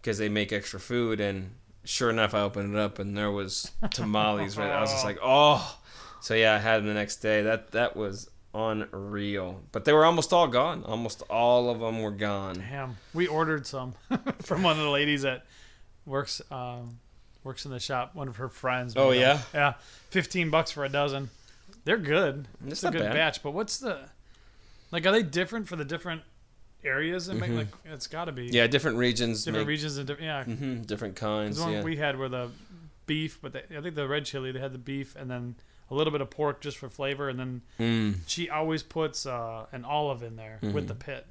because 0.02 0.18
they 0.18 0.28
make 0.28 0.52
extra 0.52 0.80
food. 0.80 1.22
And 1.22 1.52
sure 1.86 2.10
enough, 2.10 2.34
I 2.34 2.42
opened 2.42 2.76
it 2.76 2.80
up 2.80 3.00
and 3.00 3.18
there 3.18 3.32
was 3.32 3.72
tamales. 3.92 4.58
right, 4.58 4.70
I 4.70 4.82
was 4.82 4.92
just 4.92 5.06
like, 5.06 5.20
oh. 5.24 5.80
So 6.20 6.34
yeah, 6.34 6.56
I 6.56 6.58
had 6.58 6.80
them 6.80 6.88
the 6.88 6.94
next 6.94 7.18
day. 7.18 7.44
That 7.44 7.72
that 7.72 7.96
was 7.96 8.30
unreal. 8.54 9.62
But 9.72 9.86
they 9.86 9.94
were 9.94 10.04
almost 10.04 10.34
all 10.34 10.48
gone. 10.48 10.84
Almost 10.84 11.24
all 11.30 11.70
of 11.70 11.80
them 11.80 12.02
were 12.02 12.12
gone. 12.12 12.56
Damn. 12.56 12.98
We 13.14 13.28
ordered 13.28 13.66
some 13.66 13.94
from 14.42 14.64
one 14.64 14.78
of 14.78 14.84
the 14.84 14.90
ladies 14.90 15.22
that 15.22 15.46
works 16.06 16.42
um, 16.52 17.00
works 17.48 17.66
in 17.66 17.72
the 17.72 17.80
shop. 17.80 18.14
One 18.14 18.28
of 18.28 18.36
her 18.36 18.50
friends. 18.50 18.94
Oh, 18.96 19.10
made 19.10 19.22
them. 19.22 19.40
yeah? 19.54 19.60
Yeah. 19.60 19.74
Fifteen 20.10 20.50
bucks 20.52 20.70
for 20.72 20.86
a 20.86 20.90
dozen. 20.90 21.30
They're 21.86 21.98
good. 21.98 22.48
It's 22.66 22.74
It's 22.74 22.84
a 22.84 22.92
good 22.92 23.02
bad. 23.02 23.14
batch. 23.14 23.42
But 23.44 23.52
what's 23.52 23.78
the 23.80 24.00
like? 24.92 25.06
Are 25.06 25.12
they 25.12 25.24
different 25.24 25.68
for 25.68 25.76
the 25.78 25.86
different 25.86 26.22
areas? 26.84 27.28
And 27.30 27.40
like, 27.58 27.68
it's 27.86 28.08
got 28.08 28.26
to 28.26 28.32
be 28.32 28.48
Mm-hmm. 28.48 28.56
Yeah, 28.56 28.68
different 28.68 28.98
regions. 28.98 29.44
different 29.46 29.64
make, 29.66 29.70
regions 29.70 29.98
and 29.98 30.06
different. 30.08 30.26
Yeah. 30.26 30.44
Mm-hmm, 30.44 30.82
different 30.84 31.16
kinds. 31.16 31.58
The 31.58 31.64
one 31.64 31.72
Yeah. 31.74 31.84
we 31.84 31.96
had 31.98 32.18
were 32.18 32.30
the 32.30 32.50
beef, 33.06 33.40
but 33.42 33.54
they, 33.54 33.64
I 33.76 33.82
think 33.82 33.96
the 33.96 34.08
red 34.08 34.26
chili 34.26 34.52
they 34.52 34.60
had 34.60 34.74
the 34.74 34.78
beef 34.78 35.16
and 35.16 35.32
then 35.32 35.56
a 35.90 35.96
little 35.96 36.12
bit 36.12 36.20
of 36.20 36.30
pork 36.30 36.60
just 36.60 36.78
for 36.78 36.90
flavor, 36.90 37.30
and 37.30 37.40
then 37.40 37.62
Mm. 37.80 38.16
she 38.28 38.50
always 38.50 38.84
puts 38.84 39.26
uh, 39.26 39.66
an 39.72 39.86
olive 39.86 40.22
in 40.24 40.36
there 40.36 40.60
with 40.62 40.88
the 40.90 40.96
pit. 40.96 41.26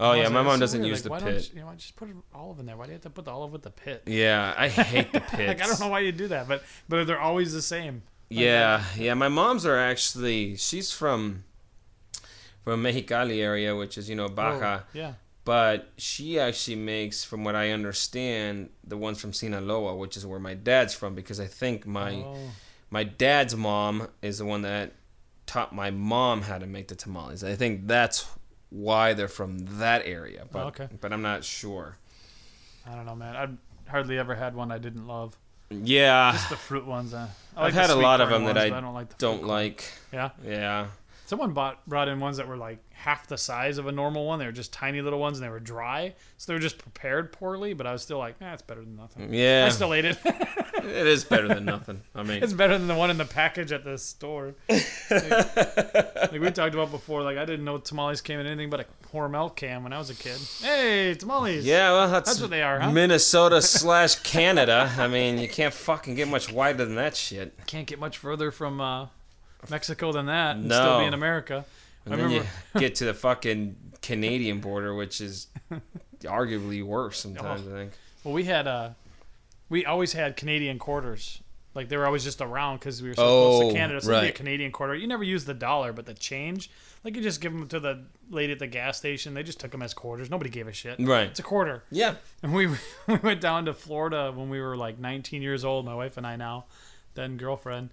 Oh 0.00 0.12
yeah, 0.14 0.28
my 0.28 0.42
mom 0.42 0.58
doesn't 0.58 0.82
use 0.84 0.98
Like, 0.98 1.02
the 1.04 1.10
why 1.10 1.18
pit. 1.20 1.24
Don't 1.42 1.54
you, 1.54 1.60
you 1.60 1.66
know, 1.66 1.72
just 1.76 1.96
put 1.96 2.08
an 2.08 2.22
olive 2.34 2.58
in 2.58 2.66
there. 2.66 2.76
Why 2.76 2.84
do 2.86 2.90
you 2.90 2.94
have 2.94 3.02
to 3.02 3.10
put 3.10 3.24
the 3.24 3.30
olive 3.30 3.52
with 3.52 3.62
the 3.62 3.70
pit? 3.70 4.02
Yeah, 4.06 4.54
I 4.56 4.68
hate 4.68 5.12
the 5.12 5.20
pit. 5.20 5.48
Like 5.48 5.62
I 5.62 5.66
don't 5.66 5.80
know 5.80 5.88
why 5.88 6.00
you 6.00 6.12
do 6.12 6.28
that, 6.28 6.48
but 6.48 6.62
but 6.88 7.06
they're 7.06 7.20
always 7.20 7.52
the 7.52 7.62
same. 7.62 8.02
Yeah, 8.28 8.82
yeah. 8.96 9.14
My 9.14 9.28
mom's 9.28 9.66
are 9.66 9.78
actually. 9.78 10.56
She's 10.56 10.90
from 10.92 11.44
from 12.64 12.82
Mexicali 12.82 13.38
area, 13.42 13.76
which 13.76 13.98
is 13.98 14.08
you 14.08 14.16
know 14.16 14.28
Baja. 14.28 14.80
Oh, 14.82 14.86
yeah. 14.92 15.12
But 15.44 15.88
she 15.96 16.38
actually 16.38 16.76
makes, 16.76 17.24
from 17.24 17.42
what 17.42 17.56
I 17.56 17.70
understand, 17.70 18.70
the 18.86 18.96
ones 18.96 19.20
from 19.20 19.32
Sinaloa, 19.32 19.96
which 19.96 20.16
is 20.16 20.24
where 20.24 20.38
my 20.38 20.54
dad's 20.54 20.94
from, 20.94 21.16
because 21.16 21.40
I 21.40 21.46
think 21.46 21.84
my 21.84 22.12
Oh. 22.14 22.36
my 22.90 23.02
dad's 23.04 23.56
mom 23.56 24.06
is 24.22 24.38
the 24.38 24.44
one 24.44 24.62
that 24.62 24.92
taught 25.46 25.74
my 25.74 25.90
mom 25.90 26.42
how 26.42 26.58
to 26.58 26.66
make 26.66 26.86
the 26.88 26.94
tamales. 26.94 27.42
I 27.42 27.56
think 27.56 27.88
that's 27.88 28.24
why 28.72 29.12
they're 29.14 29.28
from 29.28 29.58
that 29.78 30.02
area. 30.06 30.46
But 30.50 30.64
Oh, 30.64 30.66
okay. 30.68 30.88
but 31.00 31.12
I'm 31.12 31.22
not 31.22 31.44
sure. 31.44 31.96
I 32.90 32.94
don't 32.94 33.06
know, 33.06 33.14
man. 33.14 33.36
I've 33.36 33.56
hardly 33.88 34.18
ever 34.18 34.34
had 34.34 34.54
one 34.56 34.72
I 34.72 34.78
didn't 34.78 35.06
love. 35.06 35.36
Yeah, 35.70 36.32
Just 36.32 36.50
the 36.50 36.56
fruit 36.56 36.86
ones. 36.86 37.14
Uh, 37.14 37.28
I 37.56 37.66
I've 37.66 37.74
had 37.74 37.90
a 37.90 37.94
lot 37.94 38.20
of 38.20 38.28
them 38.28 38.44
that 38.44 38.56
ones, 38.56 38.72
I 38.72 38.80
don't 38.80 38.94
like. 38.94 39.08
The 39.10 39.14
don't 39.18 39.36
corn. 39.38 39.48
like. 39.48 39.84
Yeah. 40.12 40.30
Yeah. 40.44 40.86
Someone 41.26 41.52
bought 41.52 41.86
brought 41.86 42.08
in 42.08 42.20
ones 42.20 42.36
that 42.36 42.46
were 42.48 42.56
like 42.58 42.78
half 43.02 43.26
the 43.26 43.36
size 43.38 43.78
of 43.78 43.86
a 43.86 43.92
normal 43.92 44.24
one. 44.26 44.38
They 44.38 44.46
were 44.46 44.52
just 44.52 44.72
tiny 44.72 45.00
little 45.02 45.18
ones, 45.18 45.38
and 45.38 45.44
they 45.44 45.50
were 45.50 45.60
dry, 45.60 46.14
so 46.38 46.52
they 46.52 46.54
were 46.54 46.60
just 46.60 46.78
prepared 46.78 47.32
poorly. 47.32 47.72
But 47.74 47.86
I 47.86 47.92
was 47.92 48.02
still 48.02 48.18
like, 48.18 48.36
eh, 48.40 48.52
it's 48.52 48.62
better 48.62 48.80
than 48.80 48.96
nothing. 48.96 49.32
Yeah. 49.34 49.64
I 49.66 49.70
still 49.70 49.92
ate 49.94 50.04
it. 50.04 50.18
It 50.84 51.06
is 51.06 51.22
better 51.22 51.46
than 51.46 51.64
nothing. 51.64 52.02
I 52.12 52.22
mean, 52.24 52.42
it's 52.42 52.52
better 52.54 52.76
than 52.76 52.88
the 52.88 52.96
one 52.96 53.08
in 53.08 53.16
the 53.16 53.24
package 53.24 53.70
at 53.70 53.84
the 53.84 53.96
store. 53.98 54.54
like, 54.68 55.56
like 56.32 56.40
we 56.40 56.50
talked 56.50 56.74
about 56.74 56.90
before, 56.90 57.22
like 57.22 57.38
I 57.38 57.44
didn't 57.44 57.64
know 57.64 57.78
tamales 57.78 58.20
came 58.20 58.40
in 58.40 58.46
anything 58.48 58.68
but 58.68 58.80
a 58.80 58.86
Hormel 59.14 59.54
can 59.54 59.84
when 59.84 59.92
I 59.92 59.98
was 59.98 60.10
a 60.10 60.14
kid. 60.16 60.38
Hey, 60.60 61.14
tamales! 61.14 61.64
yeah, 61.64 61.92
well, 61.92 62.10
that's, 62.10 62.30
That's 62.30 62.40
what 62.40 62.50
they 62.50 62.62
are, 62.62 62.80
huh? 62.80 62.90
Minnesota 62.90 63.62
slash 63.62 64.16
Canada. 64.16 64.90
I 64.98 65.06
mean, 65.06 65.38
you 65.38 65.48
can't 65.48 65.72
fucking 65.74 66.16
get 66.16 66.26
much 66.26 66.52
wider 66.52 66.84
than 66.84 66.96
that 66.96 67.14
shit. 67.14 67.54
can't 67.66 67.86
get 67.86 68.00
much 68.00 68.18
further 68.18 68.50
from 68.50 68.80
uh, 68.80 69.06
Mexico 69.70 70.10
than 70.10 70.26
that 70.26 70.56
and 70.56 70.66
No. 70.68 70.74
still 70.80 70.98
be 71.00 71.04
in 71.06 71.14
America. 71.14 71.64
And 72.04 72.14
I 72.14 72.16
then 72.16 72.26
remember. 72.26 72.48
you 72.74 72.80
get 72.80 72.94
to 72.96 73.04
the 73.04 73.14
fucking 73.14 73.76
Canadian 74.02 74.60
border, 74.60 74.94
which 74.94 75.20
is 75.20 75.48
arguably 76.22 76.84
worse 76.84 77.18
sometimes. 77.20 77.66
I 77.66 77.70
think. 77.70 77.92
Well, 78.24 78.34
we 78.34 78.44
had 78.44 78.66
uh, 78.66 78.90
we 79.68 79.84
always 79.86 80.12
had 80.12 80.36
Canadian 80.36 80.78
quarters. 80.78 81.40
Like 81.74 81.88
they 81.88 81.96
were 81.96 82.04
always 82.04 82.22
just 82.22 82.42
around 82.42 82.80
because 82.80 83.00
we 83.00 83.08
were 83.08 83.14
so 83.14 83.22
Oh, 83.24 83.58
close 83.60 83.72
to 83.72 83.78
Canada. 83.78 84.00
So 84.02 84.20
be 84.20 84.28
a. 84.28 84.32
Canadian 84.32 84.72
quarter. 84.72 84.94
You 84.94 85.06
never 85.06 85.24
use 85.24 85.46
the 85.46 85.54
dollar, 85.54 85.94
but 85.94 86.04
the 86.04 86.12
change, 86.12 86.70
like 87.02 87.16
you 87.16 87.22
just 87.22 87.40
give 87.40 87.52
them 87.52 87.66
to 87.68 87.80
the 87.80 88.04
lady 88.28 88.52
at 88.52 88.58
the 88.58 88.66
gas 88.66 88.98
station. 88.98 89.32
They 89.32 89.42
just 89.42 89.58
took 89.58 89.70
them 89.70 89.80
as 89.80 89.94
quarters. 89.94 90.28
Nobody 90.28 90.50
gave 90.50 90.68
a 90.68 90.72
shit. 90.74 90.96
Right. 91.00 91.28
It's 91.28 91.40
a 91.40 91.42
quarter. 91.42 91.84
Yeah. 91.90 92.16
And 92.42 92.52
we 92.52 92.66
we 93.06 93.14
went 93.22 93.40
down 93.40 93.64
to 93.64 93.72
Florida 93.74 94.32
when 94.34 94.50
we 94.50 94.60
were 94.60 94.76
like 94.76 94.98
19 94.98 95.40
years 95.40 95.64
old. 95.64 95.86
My 95.86 95.94
wife 95.94 96.18
and 96.18 96.26
I 96.26 96.36
now, 96.36 96.66
then 97.14 97.38
girlfriend, 97.38 97.88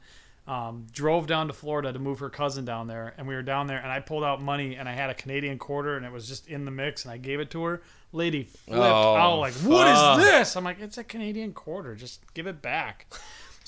um, 0.49 0.87
drove 0.91 1.27
down 1.27 1.45
to 1.47 1.53
Florida 1.53 1.93
to 1.93 1.99
move 1.99 2.19
her 2.19 2.29
cousin 2.29 2.65
down 2.65 2.87
there. 2.87 3.13
And 3.17 3.27
we 3.27 3.35
were 3.35 3.43
down 3.43 3.67
there, 3.67 3.77
and 3.77 3.91
I 3.91 3.99
pulled 3.99 4.23
out 4.23 4.41
money, 4.41 4.75
and 4.75 4.89
I 4.89 4.93
had 4.93 5.09
a 5.09 5.13
Canadian 5.13 5.59
quarter, 5.59 5.95
and 5.95 6.05
it 6.05 6.11
was 6.11 6.27
just 6.27 6.47
in 6.47 6.65
the 6.65 6.71
mix, 6.71 7.05
and 7.05 7.11
I 7.13 7.17
gave 7.17 7.39
it 7.39 7.51
to 7.51 7.63
her. 7.65 7.81
Lady 8.11 8.43
flipped 8.45 8.81
Oh, 8.81 9.15
out 9.15 9.35
like, 9.39 9.53
"What 9.53 9.85
fuck. 9.85 10.17
is 10.19 10.25
this?" 10.25 10.55
I'm 10.55 10.63
like, 10.63 10.79
"It's 10.79 10.97
a 10.97 11.03
Canadian 11.03 11.53
quarter. 11.53 11.95
Just 11.95 12.21
give 12.33 12.47
it 12.47 12.61
back." 12.61 13.05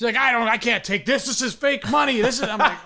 She's 0.02 0.08
like, 0.08 0.18
"I 0.18 0.32
don't. 0.32 0.48
I 0.48 0.58
can't 0.58 0.84
take 0.84 1.06
this. 1.06 1.28
This 1.28 1.44
is 1.44 1.54
fake 1.54 1.88
money. 1.92 2.22
This 2.22 2.42
is." 2.42 2.50
I'm 2.50 2.58
like, 2.58 2.80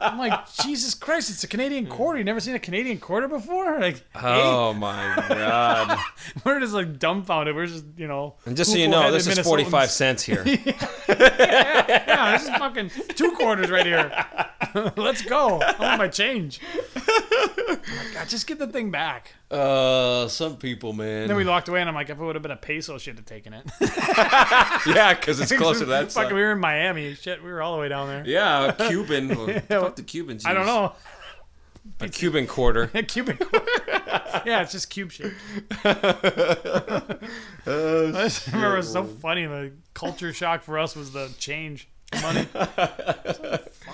"I'm 0.00 0.16
like, 0.16 0.48
Jesus 0.62 0.94
Christ! 0.94 1.28
It's 1.28 1.42
a 1.42 1.48
Canadian 1.48 1.86
hmm. 1.86 1.90
quarter. 1.90 2.18
You 2.18 2.24
never 2.24 2.38
seen 2.38 2.54
a 2.54 2.60
Canadian 2.60 2.98
quarter 2.98 3.26
before?" 3.26 3.80
Like, 3.86 4.04
Oh 4.14 4.70
eh? 4.70 4.72
my 4.74 5.24
god. 5.28 5.98
we're 6.44 6.60
just 6.60 6.72
like 6.72 7.00
dumbfounded. 7.00 7.56
We're 7.56 7.66
just, 7.66 7.84
you 7.96 8.06
know. 8.06 8.36
And 8.46 8.56
just 8.56 8.70
so 8.70 8.78
you 8.78 8.86
know, 8.86 9.10
this 9.10 9.26
is 9.26 9.40
forty-five 9.40 9.90
cents 9.90 10.22
here. 10.22 10.44
Yeah, 11.08 12.32
this 12.32 12.42
is 12.44 12.50
fucking 12.50 12.90
two 13.14 13.32
quarters 13.32 13.70
right 13.70 13.86
here. 13.86 14.10
Let's 14.96 15.22
go. 15.22 15.60
I 15.60 15.74
want 15.80 15.98
my 15.98 16.08
change. 16.08 16.60
Oh 16.96 17.76
my 17.88 18.14
God, 18.14 18.28
just 18.28 18.46
get 18.46 18.58
the 18.58 18.66
thing 18.66 18.90
back. 18.90 19.32
Uh, 19.50 20.26
some 20.26 20.56
people, 20.56 20.92
man. 20.92 21.28
Then 21.28 21.36
we 21.36 21.44
walked 21.44 21.68
away, 21.68 21.80
and 21.80 21.88
I'm 21.88 21.94
like, 21.94 22.10
if 22.10 22.18
it 22.18 22.22
would 22.22 22.34
have 22.34 22.42
been 22.42 22.50
a 22.50 22.56
peso, 22.56 22.98
she'd 22.98 23.14
have 23.14 23.26
taken 23.26 23.52
it. 23.52 23.64
yeah, 23.80 25.14
because 25.14 25.38
it's 25.38 25.52
closer 25.52 25.80
to 25.80 25.86
that 25.86 26.10
Fucking, 26.10 26.34
we 26.34 26.40
were 26.42 26.52
in 26.52 26.58
Miami. 26.58 27.14
Shit, 27.14 27.42
we 27.42 27.50
were 27.50 27.62
all 27.62 27.74
the 27.74 27.80
way 27.80 27.88
down 27.88 28.08
there. 28.08 28.24
Yeah, 28.26 28.66
a 28.66 28.72
Cuban. 28.88 29.28
Fuck 29.62 29.96
the 29.96 30.02
Cubans. 30.02 30.44
I 30.44 30.52
don't 30.52 30.66
use. 30.66 30.74
know. 30.74 30.92
a 32.00 32.08
Cuban 32.08 32.48
quarter. 32.48 32.90
a 32.92 33.02
cubic. 33.04 33.40
yeah, 34.44 34.62
it's 34.62 34.72
just 34.72 34.90
cube 34.90 35.12
shaped. 35.12 35.36
Oh, 37.68 38.08
I 38.08 38.22
just 38.24 38.46
remember 38.48 38.74
it 38.74 38.78
was 38.78 38.92
so 38.92 39.04
funny. 39.04 39.46
The 39.46 39.72
culture 39.94 40.32
shock 40.32 40.62
for 40.62 40.78
us 40.78 40.96
was 40.96 41.12
the 41.12 41.32
change 41.38 41.88
money. 42.20 42.46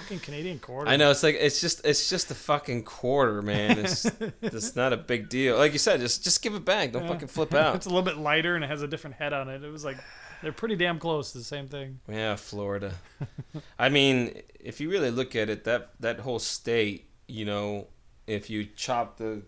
Fucking 0.02 0.20
Canadian 0.20 0.58
quarter. 0.58 0.90
I 0.90 0.96
know 0.96 1.10
it's 1.10 1.22
like 1.22 1.36
it's 1.38 1.60
just 1.60 1.84
it's 1.86 2.08
just 2.08 2.30
a 2.30 2.34
fucking 2.34 2.84
quarter, 2.84 3.42
man. 3.42 3.78
It's 3.78 4.04
it's 4.42 4.76
not 4.76 4.92
a 4.92 4.96
big 4.96 5.28
deal. 5.28 5.56
Like 5.56 5.72
you 5.72 5.78
said, 5.78 6.00
just 6.00 6.24
just 6.24 6.42
give 6.42 6.54
it 6.54 6.64
back. 6.64 6.92
Don't 6.92 7.04
Yeah. 7.04 7.08
fucking 7.10 7.28
flip 7.28 7.54
out. 7.54 7.76
It's 7.76 7.86
a 7.86 7.88
little 7.88 8.02
bit 8.02 8.16
lighter 8.18 8.54
and 8.54 8.64
it 8.64 8.68
has 8.68 8.82
a 8.82 8.88
different 8.88 9.16
head 9.16 9.32
on 9.32 9.48
it. 9.48 9.62
It 9.64 9.70
was 9.70 9.84
like 9.84 9.96
they're 10.42 10.52
pretty 10.52 10.76
damn 10.76 10.98
close 10.98 11.32
to 11.32 11.38
the 11.38 11.44
same 11.44 11.68
thing. 11.68 12.00
Yeah, 12.08 12.36
Florida. 12.36 12.94
I 13.78 13.88
mean, 13.88 14.42
if 14.58 14.80
you 14.80 14.90
really 14.90 15.10
look 15.10 15.36
at 15.36 15.48
it, 15.48 15.64
that 15.64 15.90
that 16.00 16.20
whole 16.20 16.38
state, 16.38 17.08
you 17.28 17.44
know, 17.44 17.86
if 18.26 18.50
you 18.50 18.64
chop 18.64 19.18
the 19.18 19.42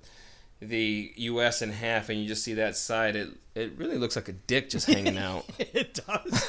the 0.60 1.12
U.S. 1.16 1.60
in 1.62 1.70
half 1.70 2.08
and 2.08 2.18
you 2.20 2.26
just 2.26 2.42
see 2.44 2.54
that 2.54 2.76
side, 2.76 3.16
it 3.16 3.28
it 3.54 3.72
really 3.76 3.98
looks 3.98 4.16
like 4.16 4.28
a 4.28 4.32
dick 4.32 4.68
just 4.70 4.86
hanging 4.86 5.16
out. 5.28 5.44
It 5.58 6.00
does. 6.06 6.48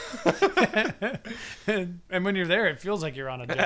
and, 1.67 1.99
and 2.09 2.25
when 2.25 2.35
you're 2.35 2.47
there, 2.47 2.67
it 2.67 2.79
feels 2.79 3.03
like 3.03 3.15
you're 3.15 3.29
on 3.29 3.41
a 3.41 3.47
dick. 3.47 3.59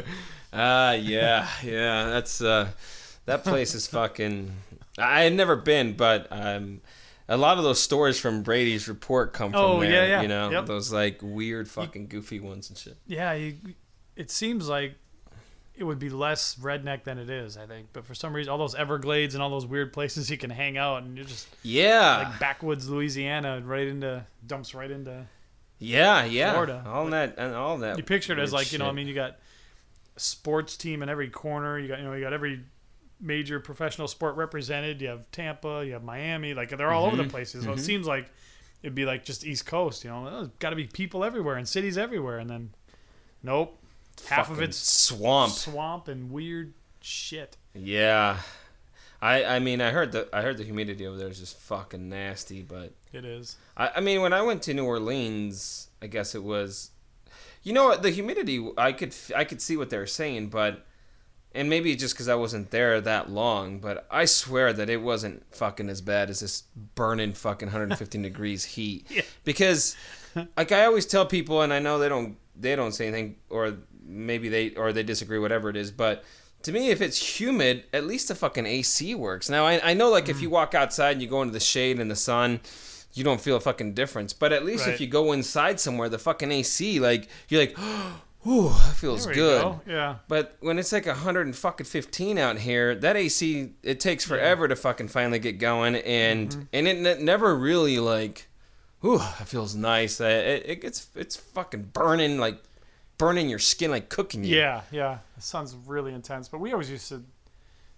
Ah, 0.52 0.92
yeah, 0.92 1.48
yeah. 1.62 2.06
That's 2.08 2.40
uh, 2.40 2.68
that 3.26 3.44
place 3.44 3.74
is 3.74 3.86
fucking. 3.86 4.52
I 4.98 5.22
had 5.22 5.34
never 5.34 5.54
been, 5.56 5.94
but 5.94 6.28
um, 6.30 6.80
a 7.28 7.36
lot 7.36 7.58
of 7.58 7.64
those 7.64 7.80
stories 7.80 8.18
from 8.18 8.42
Brady's 8.42 8.88
report 8.88 9.34
come 9.34 9.50
from 9.52 9.60
Oh, 9.60 9.80
there. 9.80 9.90
yeah, 9.90 10.04
yeah. 10.06 10.22
You 10.22 10.28
know, 10.28 10.50
Yep. 10.50 10.66
those 10.66 10.92
like 10.92 11.18
weird 11.22 11.68
fucking 11.68 12.06
goofy 12.06 12.40
ones 12.40 12.70
and 12.70 12.78
shit. 12.78 12.96
Yeah, 13.06 13.34
you, 13.34 13.56
it 14.14 14.30
seems 14.30 14.66
like 14.68 14.94
it 15.76 15.84
would 15.84 15.98
be 15.98 16.08
less 16.08 16.54
redneck 16.56 17.04
than 17.04 17.18
it 17.18 17.28
is, 17.28 17.56
I 17.56 17.66
think. 17.66 17.88
But 17.92 18.04
for 18.06 18.14
some 18.14 18.34
reason, 18.34 18.50
all 18.50 18.58
those 18.58 18.74
Everglades 18.74 19.34
and 19.34 19.42
all 19.42 19.50
those 19.50 19.66
weird 19.66 19.92
places 19.92 20.30
you 20.30 20.38
can 20.38 20.50
hang 20.50 20.78
out, 20.78 21.02
and 21.02 21.16
you're 21.16 21.26
just 21.26 21.48
Yeah, 21.62 22.18
like 22.28 22.38
backwoods 22.40 22.88
Louisiana, 22.88 23.60
right 23.64 23.86
into 23.86 24.24
dumps 24.46 24.74
right 24.74 24.90
into. 24.90 25.26
yeah, 25.78 26.24
yeah. 26.24 26.52
Florida. 26.52 26.82
All 26.86 27.06
that 27.08 27.34
and 27.38 27.54
all 27.54 27.78
that. 27.78 27.98
You 27.98 28.02
picture 28.04 28.32
it 28.32 28.38
as 28.38 28.52
like 28.52 28.72
you 28.72 28.78
know, 28.78 28.88
I 28.88 28.92
mean, 28.92 29.06
you 29.06 29.14
got 29.14 29.32
a 30.16 30.20
sports 30.20 30.76
team 30.76 31.02
in 31.02 31.08
every 31.08 31.28
corner. 31.28 31.78
You 31.78 31.88
got 31.88 31.98
you 31.98 32.04
know, 32.04 32.14
you 32.14 32.22
got 32.22 32.32
every 32.32 32.60
major 33.20 33.60
professional 33.60 34.08
sport 34.08 34.36
represented. 34.36 35.00
You 35.00 35.08
have 35.08 35.30
Tampa, 35.32 35.84
you 35.86 35.92
have 35.94 36.02
Miami, 36.04 36.54
like 36.54 36.70
they're 36.70 36.90
all 36.92 37.06
over 37.06 37.16
the 37.16 37.24
Mhm. 37.24 37.30
places. 37.30 37.64
So 37.64 37.72
it 37.72 37.76
Mhm. 37.76 37.80
seems 37.80 38.06
like 38.06 38.30
it'd 38.82 38.94
be 38.94 39.04
like 39.04 39.24
just 39.24 39.44
East 39.44 39.66
Coast. 39.66 40.04
You 40.04 40.10
know, 40.10 40.50
got 40.58 40.70
to 40.70 40.76
be 40.76 40.86
people 40.86 41.24
everywhere 41.24 41.56
and 41.56 41.68
cities 41.68 41.96
everywhere, 41.98 42.38
and 42.38 42.48
then 42.48 42.70
nope, 43.42 43.78
half 44.28 44.50
of 44.50 44.60
it's 44.60 44.76
swamp. 44.76 45.52
swamp 45.52 46.08
and 46.08 46.30
weird 46.30 46.74
shit. 47.00 47.56
Yeah. 47.74 48.38
I, 49.20 49.44
I 49.44 49.58
mean 49.58 49.80
I 49.80 49.90
heard 49.90 50.12
the 50.12 50.28
I 50.32 50.42
heard 50.42 50.58
the 50.58 50.64
humidity 50.64 51.06
over 51.06 51.16
there 51.16 51.28
is 51.28 51.38
just 51.38 51.58
fucking 51.58 52.08
nasty, 52.08 52.62
but 52.62 52.92
It 53.12 53.24
is. 53.24 53.56
I, 53.76 53.90
I 53.96 54.00
mean 54.00 54.20
when 54.20 54.32
I 54.32 54.42
went 54.42 54.62
to 54.62 54.74
New 54.74 54.84
Orleans, 54.84 55.88
I 56.02 56.06
guess 56.06 56.34
it 56.34 56.42
was 56.44 56.90
you 57.62 57.72
know 57.72 57.86
what 57.86 58.02
the 58.02 58.10
humidity 58.10 58.70
I 58.76 58.92
could 58.92 59.14
I 59.34 59.44
could 59.44 59.60
see 59.60 59.76
what 59.76 59.90
they 59.90 59.98
were 59.98 60.06
saying, 60.06 60.48
but 60.48 60.86
and 61.56 61.70
maybe 61.70 61.96
just 61.96 62.14
because 62.14 62.28
I 62.28 62.34
wasn't 62.34 62.70
there 62.70 63.00
that 63.00 63.30
long, 63.30 63.78
but 63.78 64.06
I 64.10 64.26
swear 64.26 64.74
that 64.74 64.90
it 64.90 65.00
wasn't 65.00 65.42
fucking 65.54 65.88
as 65.88 66.02
bad 66.02 66.28
as 66.28 66.40
this 66.40 66.64
burning 66.94 67.32
fucking 67.32 67.68
115 67.68 68.22
degrees 68.30 68.64
heat. 68.64 69.06
Yeah. 69.08 69.22
Because, 69.42 69.96
like 70.56 70.70
I 70.70 70.84
always 70.84 71.06
tell 71.06 71.24
people, 71.24 71.62
and 71.62 71.72
I 71.72 71.78
know 71.78 71.98
they 71.98 72.10
don't 72.10 72.36
they 72.54 72.76
don't 72.76 72.92
say 72.92 73.08
anything, 73.08 73.36
or 73.48 73.78
maybe 74.06 74.48
they 74.48 74.70
or 74.70 74.92
they 74.92 75.02
disagree, 75.02 75.38
whatever 75.38 75.68
it 75.70 75.76
is, 75.76 75.90
but. 75.90 76.24
To 76.62 76.72
me, 76.72 76.88
if 76.90 77.00
it's 77.00 77.38
humid, 77.38 77.84
at 77.92 78.06
least 78.06 78.26
the 78.26 78.34
fucking 78.34 78.66
AC 78.66 79.14
works. 79.14 79.48
Now, 79.48 79.64
I, 79.66 79.90
I 79.90 79.94
know, 79.94 80.10
like, 80.10 80.28
if 80.28 80.40
you 80.42 80.50
walk 80.50 80.74
outside 80.74 81.12
and 81.12 81.22
you 81.22 81.28
go 81.28 81.40
into 81.42 81.52
the 81.52 81.60
shade 81.60 82.00
and 82.00 82.10
the 82.10 82.16
sun, 82.16 82.58
you 83.12 83.22
don't 83.22 83.40
feel 83.40 83.54
a 83.54 83.60
fucking 83.60 83.92
difference. 83.94 84.32
But 84.32 84.52
at 84.52 84.64
least 84.64 84.84
Right. 84.84 84.94
if 84.94 85.00
you 85.00 85.06
go 85.06 85.30
inside 85.30 85.78
somewhere, 85.78 86.08
the 86.08 86.18
fucking 86.18 86.50
AC, 86.50 86.98
like, 86.98 87.28
you're 87.48 87.60
like, 87.60 87.78
ooh, 88.48 88.70
that 88.70 88.94
feels 88.96 89.26
good. 89.26 89.62
go. 89.62 89.80
Yeah. 89.86 90.16
But 90.26 90.56
when 90.58 90.80
it's 90.80 90.90
like 90.90 91.06
a 91.06 91.14
hundred 91.14 91.46
and 91.46 91.54
fucking 91.54 91.86
fifteen 91.86 92.36
out 92.36 92.58
here, 92.58 92.96
that 92.96 93.16
AC 93.16 93.74
it 93.84 94.00
takes 94.00 94.24
forever 94.24 94.66
to 94.66 94.74
fucking 94.74 95.08
finally 95.08 95.38
get 95.38 95.58
going, 95.58 95.94
and 95.96 96.48
Mm-hmm. 96.50 96.60
and 96.72 96.88
it 96.88 96.96
ne- 96.98 97.22
never 97.22 97.54
really 97.54 98.00
like, 98.00 98.48
ooh, 99.04 99.16
it 99.40 99.46
feels 99.46 99.76
nice. 99.76 100.20
Uh, 100.20 100.24
It, 100.24 100.62
it 100.66 100.80
gets 100.80 101.08
it's 101.14 101.36
fucking 101.36 101.90
burning 101.92 102.38
like 102.38 102.60
burning 103.18 103.48
your 103.48 103.58
skin 103.58 103.90
like 103.90 104.08
cooking 104.08 104.44
you. 104.44 104.56
Yeah, 104.56 104.82
yeah. 104.90 105.18
The 105.36 105.42
sun's 105.42 105.74
really 105.86 106.12
intense. 106.12 106.48
But 106.48 106.60
we 106.60 106.72
always 106.72 106.90
used 106.90 107.08
to 107.08 107.22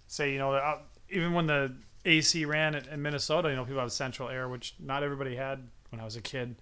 say, 0.07 0.31
you 0.31 0.39
know, 0.39 0.53
uh, 0.53 0.79
even 1.09 1.33
when 1.33 1.47
the 1.47 1.73
AC 2.05 2.45
ran 2.45 2.75
in, 2.75 2.87
in 2.87 3.01
Minnesota, 3.01 3.49
you 3.49 3.55
know, 3.55 3.65
people 3.65 3.81
have 3.81 3.91
central 3.91 4.29
air, 4.29 4.47
which 4.47 4.75
not 4.79 5.03
everybody 5.03 5.35
had 5.35 5.67
when 5.89 5.99
I 5.99 6.05
was 6.05 6.15
a 6.15 6.21
kid. 6.21 6.55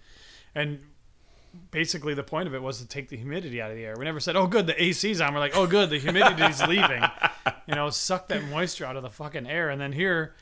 And 0.54 0.80
basically 1.70 2.14
the 2.14 2.22
point 2.22 2.48
of 2.48 2.54
it 2.54 2.62
was 2.62 2.78
to 2.80 2.86
take 2.86 3.08
the 3.08 3.16
humidity 3.16 3.60
out 3.60 3.70
of 3.70 3.76
the 3.76 3.84
air. 3.84 3.94
We 3.98 4.04
never 4.04 4.20
said, 4.20 4.36
oh, 4.36 4.46
good, 4.46 4.66
the 4.66 4.82
AC's 4.82 5.20
on. 5.20 5.34
We're 5.34 5.40
like, 5.40 5.56
oh, 5.56 5.66
good, 5.66 5.90
the 5.90 5.98
humidity's 5.98 6.60
leaving. 6.68 7.02
You 7.66 7.74
know, 7.74 7.90
suck 7.90 8.28
that 8.28 8.44
moisture 8.44 8.86
out 8.86 8.96
of 8.96 9.02
the 9.02 9.10
fucking 9.10 9.46
air. 9.46 9.70
And 9.70 9.80
then 9.80 9.92
here, 9.92 10.34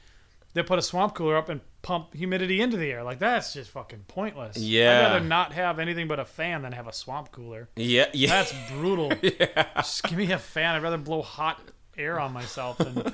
they 0.57 0.63
put 0.63 0.79
a 0.79 0.83
swamp 0.83 1.15
cooler 1.15 1.37
up 1.37 1.51
and 1.51 1.61
pump 1.83 2.15
humidity 2.15 2.63
into 2.63 2.77
the 2.79 2.91
air. 2.91 3.03
Like, 3.05 3.19
that's 3.19 3.53
just 3.53 3.71
fucking 3.71 4.05
pointless. 4.09 4.57
Yeah. 4.57 4.91
I'd 4.91 5.13
rather 5.13 5.25
not 5.25 5.53
have 5.53 5.79
anything 5.79 6.09
but 6.09 6.19
a 6.19 6.25
fan 6.25 6.63
than 6.63 6.73
have 6.73 6.89
a 6.89 6.93
swamp 6.95 7.31
cooler. 7.31 7.69
yeah, 7.77 8.07
yeah. 8.15 8.29
That's 8.31 8.55
brutal. 8.73 9.13
yeah. 9.23 9.67
Just 9.77 10.03
give 10.05 10.17
me 10.19 10.33
a 10.33 10.39
fan. 10.39 10.75
I'd 10.75 10.83
rather 10.83 10.97
blow 10.97 11.21
hot 11.21 11.61
air 11.99 12.19
on 12.19 12.33
myself 12.33 12.79
than 12.79 13.13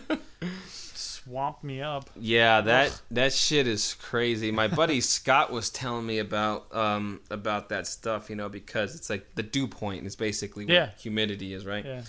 swamp 0.67 1.63
me 1.63 1.81
up. 1.83 2.11
Yeah, 2.17 2.61
that 2.63 3.01
that 3.11 3.33
shit 3.33 3.67
is 3.67 3.95
crazy. 3.95 4.51
My 4.51 4.69
buddy 4.69 5.01
Scott 5.01 5.53
was 5.53 5.71
telling 5.71 6.07
me 6.07 6.19
about 6.19 6.75
um 6.75 7.21
about 7.31 7.69
that 7.71 7.87
stuff, 7.87 8.29
you 8.31 8.37
know, 8.37 8.49
because 8.49 8.95
it's 8.95 9.09
like 9.11 9.35
the 9.35 9.43
dew 9.43 9.67
point 9.69 10.07
is 10.07 10.17
basically 10.17 10.65
what 10.65 10.75
Yeah. 10.75 10.91
humidity 10.99 11.55
is, 11.55 11.65
right? 11.67 11.85
Yeah. 11.85 12.03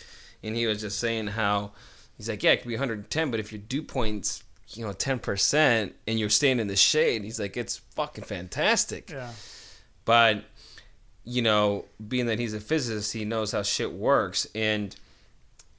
And 0.43 0.55
he 0.55 0.65
was 0.65 0.81
just 0.81 0.99
saying 0.99 1.27
how 1.27 1.71
he's 2.17 2.29
like, 2.29 2.43
yeah, 2.43 2.51
it 2.51 2.57
could 2.61 2.67
be 2.67 2.75
110, 2.75 3.31
but 3.31 3.39
if 3.39 3.51
your 3.51 3.61
dew 3.61 3.81
point's 3.83 4.42
you 4.75 4.85
know 4.85 4.93
10% 4.93 5.93
and 6.07 6.19
you're 6.19 6.29
staying 6.29 6.59
in 6.59 6.67
the 6.67 6.75
shade, 6.75 7.23
he's 7.23 7.39
like, 7.39 7.57
it's 7.57 7.77
fucking 7.77 8.23
fantastic. 8.23 9.09
Yeah. 9.09 9.31
But 10.05 10.43
you 11.25 11.41
know, 11.41 11.85
being 12.05 12.25
that 12.25 12.39
he's 12.39 12.53
a 12.53 12.59
physicist, 12.59 13.13
he 13.13 13.23
knows 13.25 13.51
how 13.51 13.63
shit 13.63 13.93
works, 13.93 14.45
and 14.53 14.95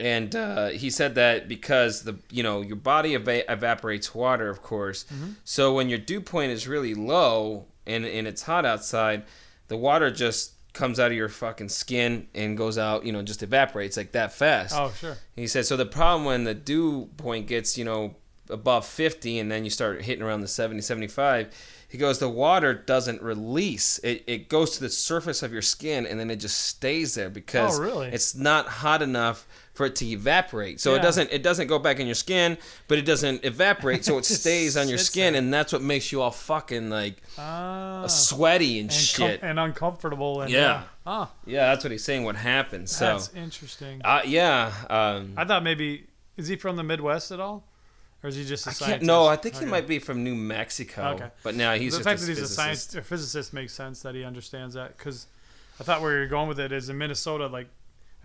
and 0.00 0.34
uh, 0.34 0.68
he 0.68 0.90
said 0.90 1.14
that 1.16 1.48
because 1.48 2.02
the 2.02 2.18
you 2.30 2.42
know 2.42 2.62
your 2.62 2.76
body 2.76 3.12
eva- 3.14 3.50
evaporates 3.52 4.14
water, 4.14 4.48
of 4.48 4.62
course. 4.62 5.04
So 5.44 5.74
when 5.74 5.88
your 5.88 5.98
dew 5.98 6.20
point 6.20 6.52
is 6.52 6.66
really 6.66 6.94
low 6.94 7.66
and 7.86 8.04
and 8.06 8.26
it's 8.26 8.42
hot 8.42 8.64
outside, 8.64 9.24
the 9.68 9.76
water 9.76 10.10
just 10.10 10.52
comes 10.72 10.98
out 10.98 11.10
of 11.12 11.16
your 11.16 11.28
fucking 11.28 11.68
skin 11.68 12.26
and 12.34 12.56
goes 12.56 12.76
out, 12.76 13.06
you 13.06 13.12
know, 13.12 13.22
just 13.22 13.42
evaporates 13.42 13.96
like 13.96 14.12
that 14.12 14.32
fast. 14.32 14.74
Oh, 14.76 14.90
sure. 14.98 15.16
He 15.36 15.46
said, 15.46 15.66
so 15.66 15.76
the 15.76 15.86
problem 15.86 16.24
when 16.24 16.42
the 16.42 16.52
dew 16.54 17.08
point 17.16 17.46
gets, 17.46 17.78
you 17.78 17.84
know, 17.84 18.16
above 18.50 18.84
50 18.86 19.38
and 19.38 19.50
then 19.50 19.64
you 19.64 19.70
start 19.70 20.02
hitting 20.02 20.22
around 20.24 20.40
the 20.42 20.48
70, 20.48 20.80
75, 20.82 21.48
he 21.88 21.98
goes, 21.98 22.18
the 22.18 22.28
water 22.28 22.74
doesn't 22.74 23.22
release. 23.22 23.98
It, 24.02 24.24
it 24.26 24.48
goes 24.48 24.72
to 24.72 24.80
the 24.80 24.88
surface 24.90 25.42
of 25.44 25.52
your 25.52 25.62
skin 25.62 26.06
and 26.06 26.18
then 26.18 26.28
it 26.30 26.36
just 26.36 26.58
stays 26.58 27.14
there 27.14 27.30
because 27.30 27.78
Oh, 27.78 27.82
really? 27.82 28.08
it's 28.08 28.34
not 28.34 28.66
hot 28.66 29.00
enough 29.00 29.46
for 29.74 29.86
it 29.86 29.96
to 29.96 30.06
evaporate. 30.06 30.80
So 30.80 30.94
it 30.94 31.02
doesn't 31.02 31.30
it 31.32 31.42
doesn't 31.42 31.66
go 31.66 31.78
back 31.80 31.98
in 32.00 32.06
your 32.06 32.14
skin, 32.14 32.58
but 32.86 32.96
it 32.98 33.02
doesn't 33.04 33.44
evaporate, 33.44 34.04
so 34.04 34.18
it 34.18 34.24
stays 34.40 34.76
on 34.76 34.88
your 34.88 34.98
skin 34.98 35.32
there. 35.32 35.42
and 35.42 35.52
that's 35.54 35.72
what 35.72 35.82
makes 35.82 36.12
you 36.12 36.20
all 36.22 36.30
fucking 36.30 36.90
like 36.90 37.20
Ah. 37.38 38.06
sweaty 38.06 38.78
and, 38.80 38.90
and, 38.90 39.12
com- 39.16 39.28
shit. 39.28 39.40
and 39.42 39.58
uncomfortable. 39.58 40.42
And, 40.42 40.50
Yeah. 40.52 40.72
uh, 40.74 40.82
ah, 41.06 41.30
yeah, 41.46 41.66
that's 41.70 41.84
what 41.84 41.90
he's 41.92 42.04
saying 42.04 42.22
what 42.24 42.36
happens. 42.36 42.90
So 42.94 43.04
that's 43.06 43.32
interesting. 43.34 44.00
uh, 44.04 44.22
yeah, 44.24 44.72
um, 44.90 45.34
I 45.36 45.44
thought 45.44 45.62
maybe 45.64 46.06
is 46.36 46.46
he 46.48 46.54
from 46.56 46.76
the 46.76 46.84
Midwest 46.84 47.30
at 47.32 47.40
all, 47.40 47.64
or 48.24 48.28
is 48.28 48.34
he 48.36 48.44
just 48.44 48.66
a 48.66 48.72
scientist? 48.72 49.06
no, 49.06 49.26
I 49.26 49.36
think 49.36 49.56
he 49.58 49.66
might 49.66 49.86
be 49.86 49.98
from 50.00 50.24
New 50.24 50.34
Mexico. 50.34 51.10
Okay. 51.14 51.28
But 51.44 51.54
now 51.54 51.74
he's 51.74 51.96
the 51.96 52.02
fact 52.02 52.20
a 52.20 52.22
that 52.22 52.28
he's 52.30 52.38
a 52.38 52.42
physicist. 52.42 52.56
science 52.56 52.96
or 52.96 53.02
physicist 53.02 53.52
makes 53.52 53.72
sense 53.74 54.02
that 54.02 54.14
he 54.16 54.24
understands 54.24 54.74
that 54.74 54.96
because 54.96 55.26
I 55.78 55.84
thought 55.84 56.00
where 56.02 56.16
you're 56.16 56.26
going 56.26 56.48
with 56.48 56.58
it 56.58 56.72
is 56.72 56.88
in 56.88 56.98
Minnesota, 56.98 57.46
like, 57.46 57.68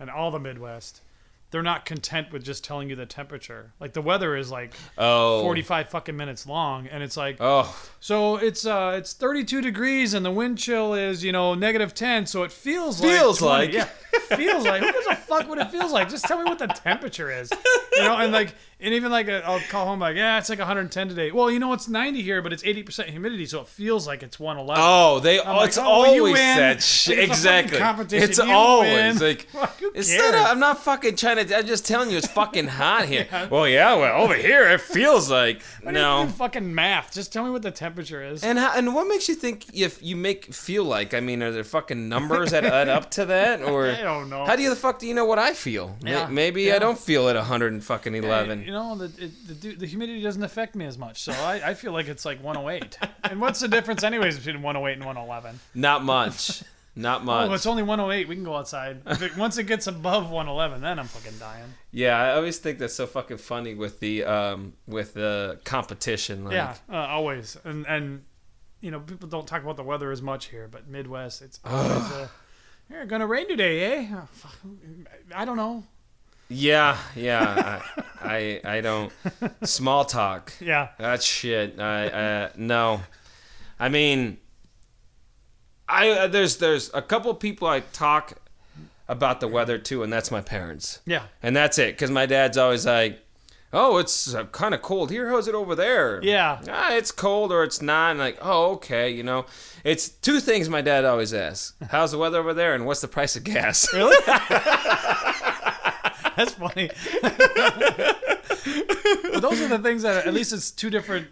and 0.00 0.08
all 0.10 0.30
the 0.30 0.38
Midwest, 0.40 1.02
they're 1.50 1.62
not 1.64 1.84
content 1.84 2.32
with 2.32 2.44
just 2.44 2.62
telling 2.64 2.88
you 2.88 2.94
the 2.96 3.06
temperature. 3.06 3.72
Like 3.80 3.92
the 3.92 4.00
weather 4.00 4.36
is 4.36 4.50
like 4.52 4.72
Oh. 4.96 5.42
45 5.42 5.88
fucking 5.90 6.16
minutes 6.16 6.46
long, 6.46 6.86
and 6.86 7.02
it's 7.02 7.16
like 7.16 7.36
Oh, 7.40 7.76
so 7.98 8.36
it's 8.36 8.64
uh 8.64 8.94
it's 8.96 9.12
32 9.12 9.60
degrees 9.60 10.14
and 10.14 10.24
the 10.24 10.30
wind 10.30 10.58
chill 10.58 10.94
is 10.94 11.22
you 11.24 11.32
know 11.32 11.54
negative 11.54 11.92
10, 11.92 12.26
so 12.26 12.44
it 12.44 12.52
feels 12.52 13.00
Feels 13.00 13.42
like 13.42 13.72
20. 13.72 13.78
like. 13.78 13.88
yeah 14.30 14.36
feels 14.36 14.64
like. 14.64 14.80
Who 14.82 14.92
gives 14.92 15.06
a 15.08 15.16
fuck 15.16 15.48
what 15.48 15.58
it 15.58 15.70
feels 15.72 15.90
like? 15.92 16.08
Just 16.08 16.24
tell 16.24 16.38
me 16.38 16.44
what 16.44 16.58
the 16.60 16.68
temperature 16.68 17.30
is. 17.32 17.50
You 17.96 18.02
know, 18.02 18.16
and 18.16 18.30
like, 18.32 18.54
and 18.82 18.94
even 18.94 19.10
like, 19.10 19.28
i 19.28 19.48
will 19.48 19.60
call 19.68 19.86
home 19.86 20.00
like, 20.00 20.16
yeah, 20.16 20.38
it's 20.38 20.48
like 20.48 20.58
110 20.58 21.08
today. 21.08 21.30
Well, 21.30 21.50
you 21.50 21.58
know, 21.58 21.72
it's 21.72 21.88
90 21.88 22.22
here, 22.22 22.42
but 22.42 22.52
it's 22.52 22.62
80% 22.62 23.06
humidity, 23.06 23.46
so 23.46 23.60
it 23.60 23.68
feels 23.68 24.06
like 24.06 24.22
it's 24.22 24.38
111. 24.38 24.82
Oh, 24.84 25.20
they. 25.20 25.40
Oh, 25.40 25.56
like, 25.56 25.68
it's 25.68 25.78
oh, 25.78 25.82
always 25.84 26.34
that 26.36 26.82
shit. 26.82 27.18
It's 27.18 27.30
Exactly. 27.30 28.18
It's 28.18 28.38
You 28.38 28.50
always 28.50 29.20
win. 29.20 29.28
like. 29.28 29.46
It's 29.92 30.16
not, 30.16 30.34
I'm 30.34 30.60
not 30.60 30.84
fucking 30.84 31.16
trying 31.16 31.44
to. 31.44 31.56
I'm 31.56 31.66
just 31.66 31.86
telling 31.86 32.10
you, 32.10 32.16
it's 32.16 32.28
fucking 32.28 32.68
hot 32.68 33.06
here. 33.06 33.26
Well, 33.50 33.66
yeah. 33.66 33.94
Well, 33.96 34.22
over 34.22 34.34
here, 34.34 34.68
it 34.68 34.80
feels 34.80 35.30
like 35.30 35.62
What 35.82 35.94
no. 35.94 36.28
fucking 36.28 36.72
math. 36.74 37.12
Just 37.12 37.32
tell 37.32 37.44
me 37.44 37.50
what 37.50 37.62
the 37.62 37.70
temperature 37.70 38.22
is. 38.22 38.44
And 38.44 38.58
how, 38.58 38.76
and 38.76 38.94
what 38.94 39.08
makes 39.08 39.28
you 39.28 39.34
think 39.34 39.66
if 39.74 40.02
you 40.02 40.14
make 40.14 40.52
feel 40.54 40.84
like? 40.84 41.14
I 41.14 41.20
mean, 41.20 41.42
are 41.42 41.50
there 41.50 41.64
fucking 41.64 42.08
numbers 42.08 42.52
that 42.52 42.64
add 42.64 42.88
up 42.88 43.10
to 43.12 43.24
that, 43.26 43.62
or 43.62 43.88
I 43.90 44.02
don't 44.02 44.28
know. 44.28 44.44
how 44.44 44.56
do 44.56 44.62
you 44.62 44.70
the 44.70 44.76
fuck 44.76 44.98
do 44.98 45.06
you 45.06 45.14
know 45.14 45.24
what 45.24 45.38
I 45.38 45.54
feel? 45.54 45.96
Yeah, 46.02 46.28
Maybe 46.28 46.64
yeah. 46.64 46.76
I 46.76 46.78
don't 46.78 46.98
feel 46.98 47.28
at 47.28 47.36
100 47.36 47.72
and 47.72 47.82
fucking 47.82 48.14
11. 48.14 48.69
You 48.70 48.76
know, 48.76 48.94
the, 48.94 49.24
it, 49.24 49.60
the 49.60 49.74
the 49.74 49.86
humidity 49.86 50.22
doesn't 50.22 50.44
affect 50.44 50.76
me 50.76 50.84
as 50.84 50.96
much, 50.96 51.22
so 51.22 51.32
I, 51.32 51.70
I 51.70 51.74
feel 51.74 51.90
like 51.90 52.06
it's 52.06 52.24
like 52.24 52.40
108. 52.40 52.98
and 53.24 53.40
what's 53.40 53.58
the 53.58 53.66
difference, 53.66 54.04
anyways, 54.04 54.36
between 54.38 54.62
108 54.62 54.92
and 54.92 55.04
111? 55.04 55.58
Not 55.74 56.04
much. 56.04 56.62
Not 56.94 57.24
much. 57.24 57.50
Oh, 57.50 57.52
it's 57.52 57.66
only 57.66 57.82
108. 57.82 58.28
We 58.28 58.36
can 58.36 58.44
go 58.44 58.54
outside. 58.54 59.00
If 59.06 59.22
it, 59.22 59.36
once 59.36 59.58
it 59.58 59.64
gets 59.64 59.88
above 59.88 60.30
111, 60.30 60.82
then 60.82 61.00
I'm 61.00 61.08
fucking 61.08 61.36
dying. 61.40 61.64
Yeah, 61.90 62.16
I 62.16 62.34
always 62.34 62.58
think 62.58 62.78
that's 62.78 62.94
so 62.94 63.08
fucking 63.08 63.38
funny 63.38 63.74
with 63.74 63.98
the 63.98 64.22
um 64.22 64.74
with 64.86 65.14
the 65.14 65.58
competition. 65.64 66.44
Like, 66.44 66.54
Yeah, 66.54 66.76
uh, 66.88 66.94
always. 66.94 67.56
And 67.64 67.84
and 67.88 68.22
you 68.80 68.92
know, 68.92 69.00
people 69.00 69.28
don't 69.28 69.48
talk 69.48 69.64
about 69.64 69.78
the 69.78 69.82
weather 69.82 70.12
as 70.12 70.22
much 70.22 70.46
here, 70.46 70.68
but 70.70 70.86
Midwest, 70.86 71.42
it's 71.42 71.58
always 71.64 72.12
uh, 72.12 72.28
you're 72.88 73.04
gonna 73.06 73.26
rain 73.26 73.48
today, 73.48 73.96
eh? 73.96 74.08
Oh. 74.14 74.28
I 75.34 75.44
don't 75.44 75.56
know. 75.56 75.82
Yeah, 76.50 76.98
yeah. 77.14 77.80
I, 78.20 78.60
I 78.64 78.76
I 78.76 78.80
don't 78.80 79.12
small 79.62 80.04
talk. 80.04 80.52
Yeah, 80.60 80.88
That 80.98 81.22
shit. 81.22 81.80
I 81.80 82.08
uh, 82.08 82.48
no. 82.56 83.00
I 83.78 83.88
mean, 83.88 84.38
I 85.88 86.10
uh, 86.10 86.26
there's 86.26 86.56
there's 86.58 86.90
a 86.92 87.02
couple 87.02 87.32
people 87.34 87.66
I 87.68 87.80
talk 87.80 88.34
about 89.08 89.40
the 89.40 89.48
weather 89.48 89.78
too, 89.78 90.02
and 90.02 90.12
that's 90.12 90.30
my 90.30 90.40
parents, 90.40 91.00
yeah, 91.06 91.24
and 91.42 91.56
that's 91.56 91.78
it. 91.78 91.94
Because 91.94 92.10
my 92.10 92.26
dad's 92.26 92.58
always 92.58 92.84
like, 92.84 93.24
"Oh, 93.72 93.98
it's 93.98 94.34
uh, 94.34 94.44
kind 94.46 94.74
of 94.74 94.82
cold 94.82 95.10
here. 95.10 95.30
How's 95.30 95.48
it 95.48 95.54
over 95.54 95.74
there?" 95.74 96.20
yeah. 96.22 96.60
ah, 96.68 96.92
it's 96.92 97.10
cold 97.10 97.52
or 97.52 97.64
it's 97.64 97.80
not. 97.80 98.10
And 98.10 98.20
like, 98.20 98.38
oh, 98.42 98.72
okay, 98.72 99.08
you 99.10 99.22
know, 99.22 99.46
it's 99.82 100.08
two 100.08 100.40
things 100.40 100.68
my 100.68 100.82
dad 100.82 101.04
always 101.04 101.32
asks: 101.32 101.74
How's 101.90 102.12
the 102.12 102.18
weather 102.18 102.38
over 102.38 102.54
there, 102.54 102.74
and 102.74 102.86
what's 102.86 103.00
the 103.00 103.08
price 103.08 103.34
of 103.34 103.44
gas? 103.44 103.92
Really? 103.92 104.16
That's 106.40 106.54
funny. 106.54 106.90
but 107.22 107.38
those 109.42 109.60
are 109.60 109.68
the 109.68 109.80
things 109.82 110.02
that 110.02 110.26
at 110.26 110.34
least 110.34 110.52
it's 110.52 110.70
two 110.70 110.90
different 110.90 111.28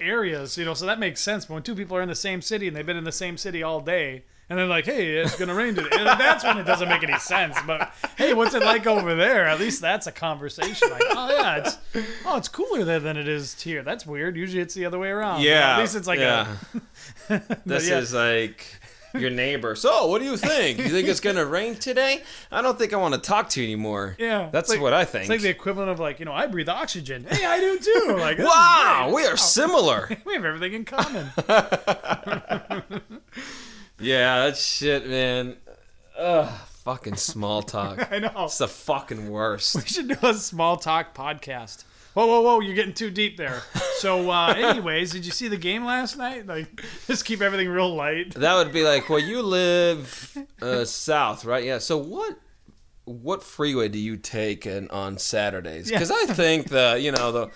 areas, 0.00 0.58
you 0.58 0.64
know, 0.64 0.74
so 0.74 0.86
that 0.86 0.98
makes 0.98 1.20
sense. 1.20 1.46
But 1.46 1.54
when 1.54 1.62
two 1.62 1.74
people 1.74 1.96
are 1.96 2.02
in 2.02 2.08
the 2.08 2.14
same 2.14 2.42
city 2.42 2.68
and 2.68 2.76
they've 2.76 2.86
been 2.86 2.96
in 2.96 3.04
the 3.04 3.12
same 3.12 3.36
city 3.36 3.62
all 3.62 3.80
day, 3.80 4.24
and 4.48 4.58
they're 4.58 4.66
like, 4.66 4.84
"Hey, 4.84 5.16
it's 5.16 5.38
gonna 5.38 5.54
rain 5.54 5.74
today," 5.74 5.88
and 5.92 6.06
that's 6.20 6.44
when 6.44 6.58
it 6.58 6.64
doesn't 6.64 6.88
make 6.88 7.02
any 7.02 7.18
sense. 7.18 7.56
But 7.66 7.92
hey, 8.18 8.34
what's 8.34 8.54
it 8.54 8.62
like 8.62 8.86
over 8.86 9.14
there? 9.14 9.46
At 9.46 9.58
least 9.58 9.80
that's 9.80 10.06
a 10.06 10.12
conversation. 10.12 10.90
Like, 10.90 11.02
oh 11.12 11.30
yeah, 11.30 11.56
it's 11.56 11.78
oh 12.26 12.36
it's 12.36 12.48
cooler 12.48 12.84
there 12.84 13.00
than 13.00 13.16
it 13.16 13.28
is 13.28 13.60
here. 13.62 13.82
That's 13.82 14.04
weird. 14.04 14.36
Usually 14.36 14.60
it's 14.60 14.74
the 14.74 14.84
other 14.84 14.98
way 14.98 15.08
around. 15.08 15.42
yeah, 15.42 15.76
At 15.76 15.80
least 15.80 15.96
it's 15.96 16.08
like 16.08 16.18
yeah. 16.18 16.56
a. 16.74 16.80
This 17.64 17.88
yeah. 17.88 17.98
is 17.98 18.12
like 18.12 18.66
your 19.14 19.30
neighbor. 19.30 19.74
So, 19.74 20.06
what 20.06 20.20
do 20.20 20.24
you 20.24 20.36
think? 20.36 20.78
You 20.78 20.88
think 20.88 21.08
it's 21.08 21.20
gonna 21.20 21.44
rain 21.58 21.74
today? 21.76 22.22
I 22.50 22.62
don't 22.62 22.78
think 22.78 22.92
I 22.92 22.96
want 22.96 23.14
to 23.14 23.20
talk 23.20 23.48
to 23.50 23.60
you 23.60 23.66
anymore. 23.66 24.16
Yeah, 24.18 24.48
that's 24.52 24.70
like- 24.70 24.80
what 24.80 24.92
I 24.92 25.04
think. 25.04 25.22
It's 25.24 25.30
like 25.30 25.40
the 25.40 25.48
equivalent 25.50 25.90
of 25.90 25.98
like 26.00 26.18
you 26.18 26.24
know 26.24 26.32
I 26.32 26.46
breathe 26.46 26.68
oxygen. 26.68 27.24
Hey, 27.28 27.44
I 27.44 27.60
do 27.60 27.78
too. 27.78 28.16
Like 28.22 28.38
wow, 28.38 29.10
we 29.14 29.24
are 29.26 29.36
similar. 29.36 30.08
We 30.24 30.34
have 30.34 30.44
everything 30.44 30.72
in 30.74 30.84
common. 30.84 31.30
yeah, 33.98 34.46
that 34.46 34.56
shit, 34.56 35.08
man. 35.08 35.56
Ugh, 36.18 36.48
fucking 36.84 37.16
small 37.16 37.62
talk. 37.62 38.12
I 38.12 38.18
know. 38.18 38.30
It's 38.44 38.58
the 38.58 38.68
fucking 38.68 39.30
worst. 39.30 39.74
We 39.76 39.82
should 39.82 40.08
do 40.08 40.16
a 40.22 40.34
small 40.34 40.76
talk 40.76 41.14
podcast. 41.14 41.84
Whoa, 42.14 42.26
whoa, 42.26 42.42
whoa! 42.42 42.60
You're 42.60 42.74
getting 42.74 42.92
too 42.92 43.10
deep 43.10 43.36
there. 43.38 43.62
So, 43.98 44.30
uh, 44.30 44.48
anyways, 44.56 45.12
did 45.12 45.24
you 45.24 45.32
see 45.32 45.48
the 45.48 45.56
game 45.56 45.84
last 45.84 46.18
night? 46.18 46.46
Like, 46.46 46.82
just 47.06 47.24
keep 47.24 47.40
everything 47.40 47.68
real 47.68 47.94
light. 47.94 48.34
That 48.34 48.54
would 48.56 48.72
be 48.72 48.84
like, 48.84 49.08
well, 49.08 49.18
you 49.18 49.40
live 49.42 50.36
uh, 50.60 50.84
south, 50.84 51.44
right? 51.44 51.64
Yeah. 51.64 51.78
So 51.78 51.96
what? 51.98 52.38
What 53.04 53.42
freeway 53.42 53.88
do 53.88 53.98
you 53.98 54.16
take 54.16 54.64
in, 54.64 54.88
on 54.90 55.18
Saturdays? 55.18 55.90
Because 55.90 56.10
I 56.10 56.26
think 56.26 56.68
the, 56.68 56.98
you 57.00 57.10
know, 57.12 57.32
the. 57.32 57.48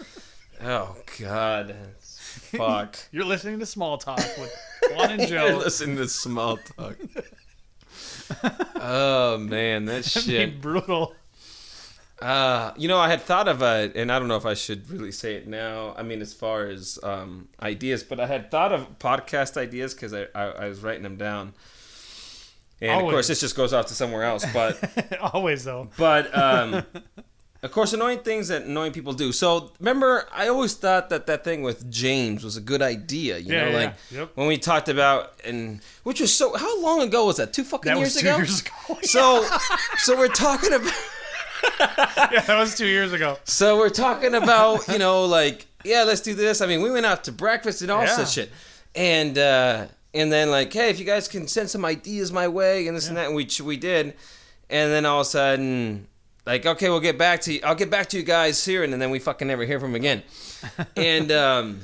Oh 0.63 0.97
God, 1.21 1.77
fuck. 2.01 2.97
You're 3.13 3.27
listening 3.27 3.61
to 3.61 3.67
Small 3.67 3.99
Talk 3.99 4.19
with 4.39 4.53
Juan 4.91 5.11
and 5.13 5.29
You're 5.29 5.51
Joe. 5.51 5.57
listening 5.59 5.97
to 5.99 6.09
small 6.09 6.57
talk. 6.57 6.97
oh 8.77 9.39
man, 9.39 9.85
that 9.85 10.05
shit. 10.05 10.61
brutal. 10.61 11.15
Uh, 12.21 12.73
you 12.79 12.89
know, 12.89 12.99
I 12.99 13.09
had 13.09 13.21
thought 13.23 13.47
of 13.47 13.61
a, 13.61 13.93
and 13.95 14.11
I 14.11 14.19
don't 14.19 14.29
know 14.29 14.37
if 14.37 14.47
I 14.47 14.55
should 14.55 14.89
really 14.91 15.13
say 15.13 15.35
it 15.35 15.47
now. 15.47 15.95
I 15.99 16.03
mean, 16.03 16.23
as 16.23 16.33
far 16.33 16.67
as 16.67 16.99
um, 17.03 17.49
ideas, 17.61 18.03
but 18.03 18.19
I 18.21 18.27
had 18.27 18.51
thought 18.51 18.73
of 18.73 18.99
podcast 18.99 19.57
ideas 19.59 19.93
because 19.93 20.15
I, 20.15 20.27
I 20.35 20.45
I 20.45 20.69
was 20.69 20.83
writing 20.83 21.03
them 21.03 21.17
down. 21.17 21.53
And 22.81 23.03
of 23.05 23.11
course, 23.11 23.29
this 23.29 23.41
just 23.41 23.55
goes 23.57 23.73
off 23.73 23.87
to 23.87 23.95
somewhere 23.95 24.23
else. 24.23 24.45
But 24.53 25.19
Always 25.35 25.65
though. 25.65 25.91
but 25.99 26.37
um, 26.37 26.85
of 27.63 27.71
course, 27.73 27.93
annoying 27.93 28.21
things 28.21 28.49
that 28.49 28.63
annoying 28.63 28.93
people 28.93 29.13
do. 29.13 29.31
So 29.33 29.73
remember, 29.79 30.27
I 30.33 30.49
always 30.49 30.73
thought 30.75 31.11
that 31.11 31.27
that 31.27 31.45
thing 31.45 31.63
with 31.63 31.91
James 31.91 32.43
was 32.45 32.57
a 32.57 32.61
good 32.63 32.81
idea. 32.83 33.37
You 33.39 33.53
Yeah, 33.55 33.65
know, 33.65 33.71
yeah, 33.71 33.77
like 33.77 33.95
yep. 34.11 34.31
when 34.37 34.47
we 34.47 34.57
talked 34.57 34.89
about 34.89 35.39
and 35.45 35.81
which 36.03 36.21
was 36.23 36.35
so. 36.35 36.57
How 36.57 36.81
long 36.83 37.03
ago 37.03 37.27
was 37.27 37.37
that? 37.37 37.53
Two 37.53 37.65
fucking 37.65 37.93
That 37.93 37.99
years 37.99 38.15
was 38.15 38.23
two 38.23 38.29
ago. 38.29 38.37
years 38.39 38.61
ago. 38.63 38.99
So 39.03 39.47
so 39.99 40.17
we're 40.17 40.29
talking 40.29 40.73
about. 40.73 40.93
yeah, 41.81 42.41
that 42.47 42.57
was 42.59 42.77
two 42.77 42.87
years 42.87 43.13
ago. 43.13 43.39
So 43.45 43.79
we're 43.79 43.89
talking 43.91 44.35
about, 44.35 44.89
you 44.89 44.99
know, 44.99 45.25
like, 45.27 45.67
yeah, 45.85 46.03
let's 46.05 46.21
do 46.21 46.35
this. 46.35 46.61
I 46.61 46.67
mean, 46.67 46.83
we 46.83 46.91
went 46.91 47.07
out 47.07 47.25
to 47.25 47.33
breakfast 47.33 47.83
and 47.83 47.91
all 47.91 48.03
Yeah. 48.03 48.17
such 48.17 48.33
shit. 48.33 48.51
And 48.95 49.37
uh 49.39 49.87
and 50.15 50.33
then 50.33 50.51
like, 50.51 50.73
hey, 50.73 50.89
if 50.91 50.99
you 50.99 51.05
guys 51.05 51.29
can 51.29 51.47
send 51.49 51.69
some 51.71 51.85
ideas 51.85 52.33
my 52.33 52.49
way 52.49 52.87
and 52.89 52.97
this 52.97 53.09
and 53.09 53.17
that, 53.17 53.27
and 53.27 53.35
we 53.37 53.49
we 53.63 53.77
did. 53.77 54.15
And 54.71 54.91
then 54.93 55.07
all 55.07 55.21
of 55.21 55.27
a 55.27 55.31
sudden 55.31 56.07
like, 56.47 56.65
okay, 56.65 56.89
we'll 56.89 57.01
get 57.01 57.19
back 57.19 57.41
to 57.43 57.53
you. 57.55 57.61
I'll 57.65 57.75
get 57.75 57.91
back 57.91 58.09
to 58.11 58.17
you 58.17 58.23
guys 58.23 58.65
here 58.65 58.83
and 58.85 58.93
then 59.01 59.11
we 59.11 59.19
fucking 59.19 59.47
never 59.49 59.65
hear 59.65 59.81
from 59.81 59.95
again. 59.95 60.23
and 60.97 61.31
um 61.33 61.81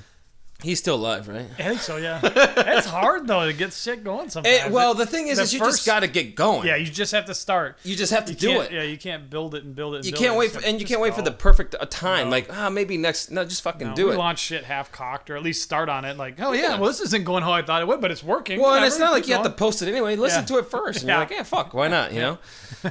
he's 0.63 0.79
still 0.79 0.95
alive, 0.95 1.29
right? 1.29 1.47
I 1.59 1.63
think 1.63 1.81
so. 1.81 1.97
Yeah, 1.97 2.21
it's 2.25 2.87
hard 2.87 3.27
though 3.27 3.45
to 3.47 3.53
get 3.53 3.73
shit 3.73 4.03
going 4.05 4.31
sometimes. 4.31 4.57
Eh, 4.65 4.69
well, 4.69 4.95
the 4.95 5.07
thing 5.07 5.29
is, 5.29 5.39
the 5.39 5.45
is 5.45 5.53
you 5.55 5.59
first- 5.61 5.79
just 5.79 5.87
got 5.87 6.01
to 6.01 6.09
get 6.09 6.35
going. 6.35 6.67
yeah, 6.67 6.77
you 6.77 6.87
just 6.87 7.13
have 7.13 7.25
to 7.27 7.35
start. 7.35 7.77
you 7.85 7.95
just 7.97 8.13
have 8.13 8.25
to 8.27 8.33
You 8.33 8.39
do 8.39 8.61
it. 8.63 8.73
Yeah, 8.73 8.83
you 8.83 8.97
can't 8.97 9.29
build 9.29 9.55
it 9.55 9.65
and 9.65 9.75
build 9.75 9.95
it. 9.95 9.99
And 9.99 10.07
You 10.07 10.13
build 10.13 10.23
can't 10.23 10.35
it. 10.35 10.39
wait, 10.39 10.51
for, 10.53 10.65
and 10.65 10.81
you 10.81 10.87
can't 10.87 11.01
wait 11.01 11.15
for 11.15 11.23
the 11.23 11.31
perfect 11.33 11.75
uh, 11.79 11.85
time. 11.91 12.27
No. 12.27 12.31
Like, 12.31 12.49
ah, 12.51 12.71
maybe 12.71 12.97
next. 12.97 13.31
No, 13.31 13.45
just 13.45 13.63
fucking 13.63 13.89
No, 13.89 13.95
do 13.95 14.11
it. 14.11 14.17
launch 14.17 14.39
shit 14.39 14.65
half 14.65 14.91
cocked, 14.93 15.29
or 15.31 15.37
at 15.37 15.43
least 15.43 15.63
start 15.63 15.89
on 15.89 16.05
it. 16.05 16.17
Like, 16.17 16.41
oh 16.41 16.53
yeah, 16.53 16.63
Yeah. 16.63 16.79
well 16.79 16.89
this 16.89 17.01
isn't 17.01 17.25
going 17.25 17.43
how 17.43 17.53
I 17.53 17.63
thought 17.63 17.83
it 17.83 17.89
would, 17.89 18.01
but 18.01 18.11
it's 18.11 18.23
working. 18.23 18.61
Well, 18.61 18.75
and 18.75 18.85
it's 18.85 18.99
not 18.99 19.13
like 19.13 19.25
keep 19.25 19.31
you 19.31 19.35
have 19.37 19.45
to 19.45 19.51
post 19.51 19.83
it 19.83 19.89
anyway. 19.89 20.17
Listen 20.17 20.43
Yeah. 20.43 20.47
to 20.47 20.59
it 20.59 20.67
first. 20.71 21.01
And 21.01 21.09
Yeah. 21.09 21.15
you're 21.15 21.21
like, 21.23 21.31
yeah, 21.31 21.43
fuck, 21.43 21.75
why 21.75 21.89
not? 21.89 22.13
You 22.13 22.21
know? 22.21 22.39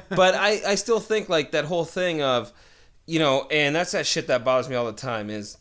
but 0.09 0.35
I, 0.35 0.61
I 0.67 0.75
still 0.75 0.99
think 0.99 1.29
like 1.29 1.51
that 1.51 1.65
whole 1.65 1.85
thing 1.85 2.21
of, 2.21 2.51
you 3.05 3.19
know, 3.19 3.47
and 3.51 3.75
that's 3.75 3.91
that 3.91 4.05
shit 4.05 4.27
that 4.27 4.43
bothers 4.45 4.69
me 4.69 4.75
all 4.75 4.85
the 4.85 4.93
time 4.93 5.29
is, 5.29 5.57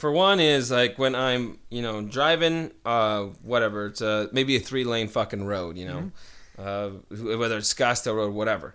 for 0.00 0.10
one, 0.10 0.40
is 0.40 0.70
like 0.70 0.98
when 0.98 1.14
I'm, 1.14 1.58
you 1.70 1.82
know, 1.82 2.02
driving, 2.02 2.72
uh, 2.84 3.24
whatever, 3.42 3.86
it's 3.86 4.02
uh, 4.02 4.26
maybe 4.32 4.56
a 4.56 4.60
three 4.60 4.84
lane 4.84 5.08
fucking 5.08 5.44
road, 5.46 5.76
you 5.76 5.86
know, 5.86 6.10
Mm-hmm. 6.58 7.30
uh, 7.30 7.36
whether 7.36 7.56
it's 7.58 7.72
Scottsdale 7.72 8.16
Road, 8.16 8.34
whatever. 8.34 8.74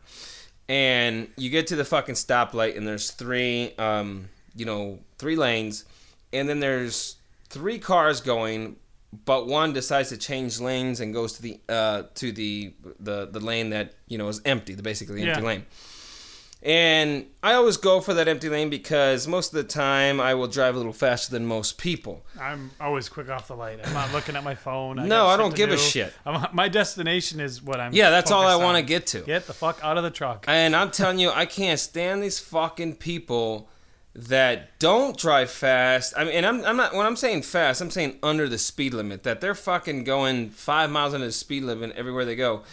And 0.68 1.28
you 1.38 1.50
get 1.50 1.68
to 1.68 1.76
the 1.76 1.86
fucking 1.86 2.16
stoplight 2.16 2.76
and 2.78 2.88
there's 2.88 3.12
three, 3.12 3.74
um, 3.78 4.30
you 4.56 4.66
know, 4.66 5.00
three 5.18 5.36
lanes, 5.36 5.86
and 6.34 6.50
then 6.50 6.60
there's 6.60 7.18
three 7.50 7.78
cars 7.78 8.20
going, 8.22 8.78
but 9.26 9.48
one 9.48 9.74
decides 9.74 10.10
to 10.10 10.18
change 10.18 10.60
lanes 10.60 11.00
and 11.02 11.14
goes 11.14 11.34
to 11.34 11.42
the 11.42 11.60
uh, 11.70 12.04
to 12.16 12.32
the 12.32 12.74
the 13.00 13.28
the 13.28 13.40
lane 13.40 13.70
that 13.70 13.94
you 14.08 14.18
know 14.18 14.28
is 14.28 14.42
empty, 14.46 14.74
the 14.74 14.82
basically 14.84 15.22
empty 15.22 15.42
Yeah. 15.42 15.48
lane. 15.48 15.66
And 16.66 17.28
I 17.44 17.54
always 17.54 17.78
go 17.78 18.02
for 18.02 18.16
that 18.16 18.28
empty 18.28 18.50
lane 18.50 18.72
because 18.72 19.28
most 19.28 19.54
of 19.54 19.58
the 19.58 19.72
time 19.72 20.20
I 20.20 20.34
will 20.34 20.48
drive 20.48 20.74
a 20.74 20.78
little 20.80 20.94
faster 20.94 21.32
than 21.32 21.46
most 21.46 21.78
people. 21.78 22.26
I'm 22.42 22.72
always 22.82 23.08
quick 23.08 23.30
off 23.30 23.48
the 23.48 23.56
light. 23.56 23.80
I'm 23.84 23.94
not 23.94 24.12
looking 24.12 24.36
at 24.36 24.44
my 24.44 24.56
phone. 24.56 24.98
I 24.98 25.06
No, 25.06 25.28
I 25.28 25.38
don't 25.38 25.56
give 25.56 25.70
a 25.70 25.78
shit. 25.78 26.12
I'm, 26.26 26.48
my 26.54 26.68
destination 26.68 27.40
is 27.40 27.62
what 27.62 27.80
I'm. 27.80 27.94
Yeah, 27.94 28.10
that's 28.10 28.32
all 28.32 28.48
I 28.48 28.56
want 28.56 28.78
to 28.78 28.82
get 28.82 29.06
to. 29.08 29.20
Get 29.20 29.46
the 29.46 29.54
fuck 29.54 29.80
out 29.84 29.98
of 29.98 30.04
the 30.04 30.10
truck. 30.10 30.46
And 30.48 30.76
I'm 30.76 30.90
telling 30.90 31.20
you, 31.20 31.30
I 31.30 31.46
can't 31.46 31.80
stand 31.80 32.24
these 32.24 32.40
fucking 32.40 32.96
people 32.96 33.70
that 34.16 34.80
don't 34.80 35.16
drive 35.16 35.52
fast. 35.52 36.16
I 36.18 36.24
mean, 36.24 36.34
and 36.34 36.46
I'm, 36.48 36.66
I'm 36.66 36.78
not 36.78 36.96
when 36.96 37.06
I'm 37.06 37.16
saying 37.16 37.44
fast, 37.44 37.80
I'm 37.80 37.92
saying 37.92 38.18
under 38.24 38.50
the 38.50 38.58
speed 38.58 38.96
limit. 38.96 39.22
That 39.22 39.40
they're 39.40 39.54
fucking 39.54 40.04
going 40.04 40.50
five 40.50 40.90
miles 40.90 41.14
under 41.14 41.28
the 41.28 41.32
speed 41.32 41.62
limit 41.62 41.92
everywhere 41.96 42.26
they 42.26 42.36
go. 42.36 42.64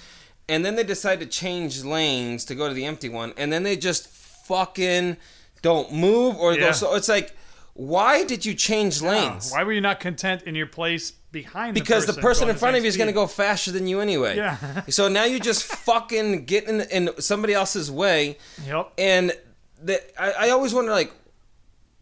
And 0.53 0.65
then 0.65 0.75
they 0.77 0.85
decide 0.85 1.19
to 1.21 1.27
change 1.27 1.83
lanes 1.83 2.45
to 2.47 2.55
go 2.55 2.69
to 2.69 2.75
the 2.75 2.85
empty 2.85 3.09
one, 3.09 3.33
and 3.37 3.53
then 3.53 3.63
they 3.63 3.77
just 3.77 4.07
fucking 4.09 5.17
don't 5.63 5.93
move 5.93 6.37
or 6.37 6.55
go 6.57 6.73
so. 6.73 6.95
It's 6.95 7.09
like, 7.09 7.35
why 7.75 8.25
did 8.25 8.45
you 8.45 8.55
change 8.55 9.01
lanes? 9.03 9.51
Why 9.51 9.65
were 9.65 9.73
you 9.73 9.81
not 9.81 9.99
content 10.01 10.43
in 10.43 10.55
your 10.55 10.67
place 10.67 11.11
behind? 11.11 11.75
because 11.75 12.05
the 12.07 12.13
the 12.13 12.21
person 12.21 12.49
in 12.51 12.57
front 12.57 12.77
of 12.77 12.83
you 12.83 12.89
is 12.89 12.97
going 12.97 13.07
to 13.07 13.13
go 13.15 13.27
faster 13.27 13.73
than 13.73 13.87
you 13.87 14.01
anyway. 14.01 14.37
Yeah. 14.37 14.83
so 14.89 15.09
now 15.09 15.25
you 15.25 15.41
just 15.41 15.65
fucking 15.65 16.45
get 16.45 16.65
in, 16.69 16.83
in 16.83 17.11
somebody 17.21 17.55
else's 17.55 17.91
way, 17.91 18.37
Yep. 18.67 18.93
and 18.99 19.33
the, 19.83 20.01
I, 20.21 20.49
I 20.49 20.51
always 20.51 20.75
wonder 20.75 20.91
like, 20.93 21.13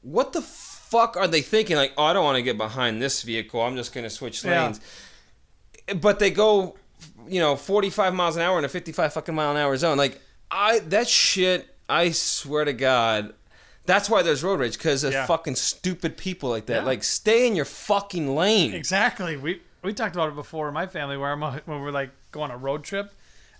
what 0.02 0.32
the 0.32 0.42
fuck 0.42 1.16
are 1.16 1.28
they 1.28 1.42
thinking? 1.42 1.76
Like, 1.76 1.92
oh, 1.96 2.04
I 2.04 2.12
don't 2.14 2.24
want 2.24 2.36
to 2.36 2.42
get 2.42 2.58
behind 2.58 3.00
this 3.00 3.22
vehicle. 3.22 3.60
I'm 3.62 3.76
just 3.76 3.92
going 3.94 4.04
to 4.04 4.10
switch 4.10 4.42
Yeah. 4.44 4.64
lanes. 4.64 4.80
But 6.00 6.18
they 6.18 6.30
go, 6.30 6.76
you 7.30 7.40
know, 7.40 7.56
45 7.56 8.14
miles 8.14 8.36
an 8.36 8.42
hour 8.42 8.58
in 8.58 8.64
a 8.64 8.68
55 8.68 9.12
fucking 9.12 9.34
mile 9.34 9.50
an 9.52 9.56
hour 9.56 9.76
zone. 9.76 9.96
Like, 9.96 10.20
I 10.50 10.80
that 10.80 11.08
shit. 11.08 11.68
I 11.88 12.10
swear 12.12 12.64
to 12.64 12.72
God. 12.72 13.34
That's 13.86 14.08
why 14.10 14.22
there's 14.22 14.44
road 14.44 14.60
rage 14.60 14.74
because 14.76 15.02
of 15.04 15.12
Yeah. 15.12 15.26
fucking 15.26 15.56
stupid 15.56 16.16
people 16.16 16.50
like 16.50 16.66
that. 16.66 16.82
Yeah. 16.82 16.84
Like, 16.84 17.02
stay 17.02 17.46
in 17.46 17.56
your 17.56 17.64
fucking 17.64 18.34
lane. 18.36 18.74
Exactly. 18.74 19.36
We 19.36 19.62
we 19.82 19.94
talked 19.94 20.14
about 20.14 20.28
it 20.28 20.34
before 20.34 20.68
in 20.68 20.74
my 20.74 20.86
family 20.86 21.16
where 21.16 21.32
I'm 21.32 21.40
when 21.64 21.80
we're 21.80 21.90
like 21.90 22.10
going 22.30 22.50
on 22.50 22.56
a 22.56 22.58
road 22.60 22.84
trip, 22.84 23.12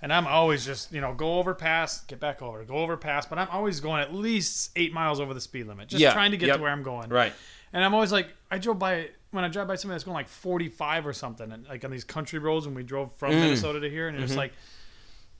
and 0.02 0.12
I'm 0.12 0.26
always 0.26 0.64
just 0.64 0.92
you 0.92 1.00
know 1.00 1.14
go 1.14 1.38
over 1.38 1.54
pass, 1.54 2.04
get 2.04 2.20
back 2.20 2.42
over, 2.42 2.62
go 2.64 2.76
over 2.76 2.96
pass, 2.96 3.26
but 3.26 3.38
I'm 3.38 3.48
always 3.50 3.80
going 3.80 4.00
at 4.02 4.14
least 4.14 4.70
eight 4.76 4.92
miles 4.92 5.18
over 5.20 5.34
the 5.34 5.40
speed 5.40 5.66
limit, 5.66 5.88
just 5.88 6.00
Yeah, 6.00 6.12
trying 6.12 6.30
to 6.32 6.36
get 6.36 6.48
yep. 6.48 6.56
to 6.56 6.62
where 6.62 6.70
I'm 6.70 6.82
going. 6.82 7.08
Right. 7.08 7.32
And 7.72 7.84
I'm 7.84 7.94
always 7.94 8.10
like, 8.12 8.28
I 8.50 8.58
drove 8.58 8.78
by 8.80 9.10
when 9.30 9.44
I 9.44 9.48
drive 9.48 9.68
by 9.68 9.76
somebody 9.76 9.94
that's 9.96 10.04
going 10.04 10.14
like 10.14 10.28
45 10.28 11.06
or 11.06 11.12
something, 11.12 11.50
and 11.52 11.66
like 11.68 11.84
on 11.84 11.90
these 11.90 12.04
country 12.04 12.38
roads 12.38 12.66
when 12.66 12.74
we 12.74 12.82
drove 12.82 13.14
from 13.16 13.32
Mm. 13.32 13.40
Minnesota 13.40 13.80
to 13.80 13.88
here, 13.90 14.08
and 14.08 14.16
Mm-hmm. 14.16 14.24
it's 14.24 14.36
like, 14.36 14.52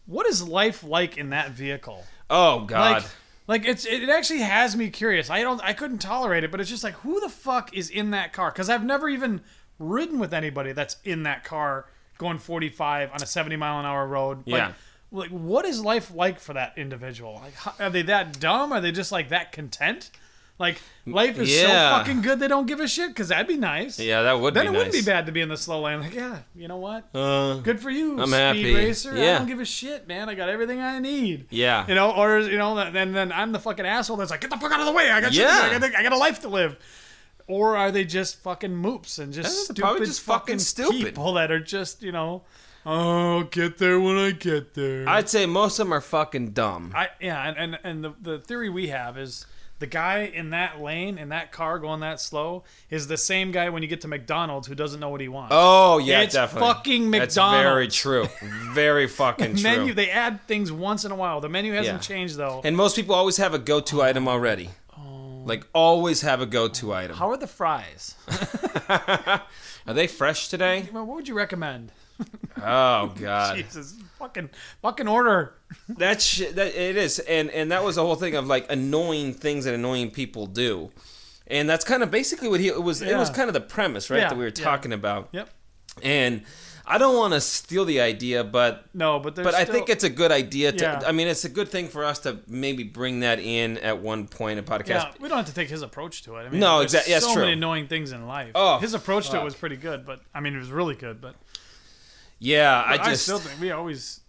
what 0.07 0.27
is 0.27 0.47
life 0.47 0.83
like 0.83 1.17
in 1.19 1.31
that 1.31 1.51
vehicle? 1.51 2.05
Oh 2.29 2.61
God. 2.65 3.03
Like, 3.03 3.11
like 3.47 3.67
it's 3.67 3.85
it 3.87 4.09
actually 4.09 4.41
has 4.41 4.77
me 4.77 4.91
curious. 4.91 5.29
I 5.31 5.43
don't 5.43 5.61
I 5.65 5.73
couldn't 5.73 5.99
tolerate 5.99 6.45
it, 6.45 6.51
but 6.51 6.61
it's 6.61 6.71
just 6.71 6.85
like 6.85 6.95
who 6.95 7.21
the 7.21 7.29
fuck 7.29 7.75
is 7.77 7.91
in 7.91 8.11
that 8.13 8.33
car? 8.33 8.51
Because 8.51 8.71
I've 8.71 8.85
never 8.85 9.09
even 9.09 9.41
ridden 9.79 10.19
with 10.19 10.33
anybody 10.35 10.73
that's 10.73 10.97
in 11.05 11.25
that 11.25 11.43
car 11.43 11.87
going 12.19 12.39
45 12.39 13.11
on 13.13 13.23
a 13.23 13.27
70 13.27 13.57
mile 13.57 13.81
an 13.81 13.87
hour 13.87 14.07
road. 14.07 14.39
Like, 14.47 14.47
Yeah. 14.47 14.73
Like 15.13 15.31
what 15.31 15.65
is 15.65 15.81
life 15.85 16.15
like 16.15 16.39
for 16.39 16.53
that 16.53 16.75
individual? 16.77 17.41
Like 17.43 17.55
how, 17.55 17.75
are 17.81 17.91
they 17.91 18.03
that 18.03 18.39
dumb? 18.39 18.73
Are 18.73 18.81
they 18.81 18.93
just 18.93 19.11
like 19.11 19.31
that 19.31 19.51
content? 19.51 20.11
Like 20.61 20.81
life 21.07 21.39
is 21.39 21.51
Yeah. 21.51 21.91
so 21.91 21.99
fucking 21.99 22.21
good 22.21 22.39
they 22.39 22.47
don't 22.47 22.67
give 22.67 22.79
a 22.81 22.87
shit 22.87 23.09
because 23.09 23.29
that'd 23.29 23.49
be 23.49 23.57
nice. 23.57 23.99
yeah, 23.99 24.23
that 24.23 24.39
would 24.39 24.55
Then 24.55 24.65
be 24.65 24.69
it 24.69 24.71
nice. 24.73 24.79
wouldn't 24.79 24.95
be 24.95 25.11
bad 25.11 25.25
to 25.27 25.33
be 25.33 25.41
in 25.41 25.49
the 25.49 25.57
slow 25.57 25.81
lane. 25.81 26.01
Like 26.01 26.15
yeah, 26.15 26.41
you 26.55 26.69
know 26.69 26.77
what? 26.77 27.09
Uh, 27.15 27.55
Good 27.61 27.81
for 27.81 27.89
you, 27.91 28.21
I'm 28.21 28.29
speed 28.29 28.37
happy. 28.37 28.75
racer. 28.75 29.13
I 29.13 29.17
don't 29.39 29.47
give 29.49 29.59
a 29.61 29.65
shit, 29.65 30.07
man. 30.07 30.29
I 30.29 30.35
got 30.35 30.49
everything 30.51 30.79
I 30.81 30.99
need. 30.99 31.47
yeah. 31.51 31.87
You 31.89 31.95
know, 31.95 32.13
or 32.13 32.39
you 32.41 32.59
know, 32.59 32.75
then 32.93 33.13
then 33.15 33.33
I'm 33.33 33.53
the 33.53 33.59
fucking 33.59 33.87
asshole 33.87 34.19
that's 34.19 34.31
like, 34.31 34.43
get 34.43 34.51
the 34.51 34.59
fuck 34.59 34.71
out 34.71 34.81
of 34.81 34.87
the 34.87 34.93
way. 34.93 35.11
I 35.11 35.21
got 35.23 35.33
shit 35.33 35.47
to 35.49 35.53
Yeah. 35.53 35.71
do. 35.71 35.77
I 35.77 35.89
got, 35.89 35.99
I 35.99 36.03
got 36.05 36.13
a 36.13 36.19
life 36.19 36.41
to 36.43 36.49
live. 36.49 36.77
Or 37.47 37.77
are 37.77 37.91
they 37.91 38.05
just 38.05 38.41
fucking 38.43 38.71
moops 38.71 39.19
and 39.19 39.33
just 39.33 39.65
stupid 39.65 39.81
probably 39.81 40.07
just 40.07 40.21
fucking 40.21 40.41
fucking 40.41 40.59
stupid. 40.61 41.05
people 41.07 41.33
that 41.33 41.51
are 41.51 41.59
just 41.59 42.01
you 42.03 42.13
know, 42.13 42.43
oh, 42.87 43.45
get 43.45 43.79
there 43.79 43.99
when 43.99 44.17
I 44.19 44.31
get 44.33 44.75
there. 44.75 45.09
I'd 45.09 45.29
say 45.29 45.47
most 45.47 45.79
of 45.79 45.87
them 45.87 45.95
are 45.95 46.01
fucking 46.01 46.51
dumb. 46.51 46.93
I 46.95 47.09
yeah, 47.21 47.49
and 47.49 47.57
and, 47.57 47.79
and 47.83 48.05
the, 48.05 48.15
the 48.21 48.39
theory 48.41 48.69
we 48.69 48.89
have 48.89 49.17
is 49.19 49.47
the 49.81 49.87
guy 49.89 50.31
in 50.33 50.51
that 50.51 50.81
lane 50.81 51.19
in 51.19 51.31
that 51.31 51.51
car 51.51 51.79
going 51.81 52.01
that 52.01 52.21
slow 52.21 52.63
is 52.91 53.09
the 53.09 53.17
same 53.17 53.51
guy 53.51 53.69
when 53.71 53.83
you 53.83 53.89
get 53.89 54.03
to 54.03 54.09
McDonald's 54.09 54.69
who 54.69 54.75
doesn't 54.77 55.01
know 55.01 55.09
what 55.09 55.21
he 55.21 55.29
wants. 55.29 55.51
Oh 55.55 55.99
yeah, 55.99 56.21
It's 56.21 56.35
definitely. 56.35 56.69
fucking 56.69 57.11
That's 57.11 57.35
very 57.35 57.89
true. 57.89 58.29
Very 58.73 59.09
fucking 59.21 59.55
true. 59.57 59.63
menu 59.63 59.93
they 59.95 60.11
add 60.11 60.41
things 60.47 60.71
once 60.71 61.05
in 61.05 61.11
a 61.11 61.17
while. 61.17 61.41
The 61.41 61.49
menu 61.49 61.73
hasn't 61.73 61.97
Yeah. 61.97 61.99
changed 62.15 62.37
though. 62.37 62.61
and 62.63 62.77
most 62.77 62.95
people 62.95 63.15
always 63.15 63.39
have 63.39 63.53
a 63.55 63.59
go-to 63.59 64.01
item 64.03 64.29
already. 64.29 64.71
Oh. 64.97 65.43
Like 65.45 65.67
always 65.75 66.21
have 66.21 66.41
a 66.41 66.47
go-to 66.47 66.93
item. 66.93 67.17
How 67.17 67.31
are 67.31 67.37
the 67.37 67.47
fries? 67.49 68.15
Are 69.87 69.95
they 69.95 70.07
fresh 70.07 70.49
today? 70.49 70.89
What 70.93 71.07
would 71.07 71.27
you 71.29 71.35
recommend? 71.35 71.91
Oh 72.63 73.13
god. 73.21 73.57
Jesus, 73.57 73.95
fucking, 74.19 74.51
fucking 74.83 75.09
order. 75.09 75.55
That 75.89 76.21
shit. 76.21 76.57
That 76.57 76.75
it 76.75 76.97
is, 76.97 77.19
and 77.21 77.51
and 77.51 77.71
that 77.73 77.83
was 77.85 77.97
the 77.97 78.03
whole 78.05 78.17
thing 78.17 78.35
of 78.35 78.47
like 78.47 78.71
annoying 78.71 79.35
things 79.35 79.65
that 79.65 79.75
annoying 79.75 80.11
people 80.11 80.47
do, 80.47 80.91
and 81.47 81.69
that's 81.69 81.85
kind 81.85 82.03
of 82.03 82.11
basically 82.11 82.49
what 82.49 82.61
he 82.61 82.69
it 82.69 82.83
was. 82.83 83.03
It 83.03 83.17
was 83.17 83.31
kind 83.31 83.49
of 83.49 83.55
the 83.55 83.61
premise, 83.61 84.11
right, 84.11 84.21
Yeah, 84.21 84.29
that 84.29 84.37
we 84.39 84.45
were 84.45 84.49
yeah. 84.49 84.65
talking 84.65 84.93
about. 84.93 85.29
Yep. 85.33 85.49
And 86.03 86.43
I 86.87 86.99
don't 86.99 87.17
want 87.17 87.35
to 87.35 87.41
steal 87.41 87.85
the 87.85 88.01
idea, 88.01 88.43
but 88.43 88.85
No, 88.95 89.19
but 89.21 89.35
but 89.37 89.55
I 89.55 89.65
think 89.65 89.89
it's 89.89 90.05
a 90.05 90.11
good 90.11 90.33
idea 90.33 90.73
to. 90.73 90.85
Yeah. 90.85 91.03
I 91.07 91.13
mean, 91.13 91.29
it's 91.29 91.45
a 91.45 91.49
good 91.49 91.69
thing 91.69 91.89
for 91.89 92.05
us 92.05 92.19
to 92.21 92.39
maybe 92.49 92.83
bring 92.85 93.21
that 93.21 93.39
in 93.39 93.79
at 93.79 93.99
one 94.01 94.27
point 94.27 94.59
in 94.59 94.65
podcast. 94.65 94.89
yeah. 94.89 95.11
We 95.21 95.29
don't 95.29 95.39
have 95.39 95.47
to 95.47 95.55
take 95.55 95.69
his 95.69 95.83
approach 95.83 96.23
to 96.25 96.37
it. 96.37 96.41
I 96.47 96.49
mean, 96.51 96.61
No, 96.61 96.81
exactly. 96.81 97.13
exact- 97.13 97.25
yeah, 97.27 97.29
So 97.29 97.35
true. 97.35 97.43
many 97.43 97.53
annoying 97.55 97.87
things 97.87 98.13
in 98.13 98.27
life. 98.27 98.51
Oh, 98.55 98.79
his 98.79 98.95
approach 98.95 99.31
to 99.31 99.41
it 99.41 99.45
was 99.45 99.55
pretty 99.55 99.77
good, 99.77 100.05
but 100.05 100.21
I 100.35 100.41
mean, 100.41 100.55
it 100.55 100.59
was 100.59 100.71
really 100.71 100.95
good. 100.97 101.21
But, 101.21 101.35
Yeah, 102.41 102.83
I 102.85 102.97
but 102.97 103.07
I, 103.07 103.11
just 103.11 103.23
still 103.23 103.39
think 103.39 103.61
we 103.61 103.71
always. 103.71 104.21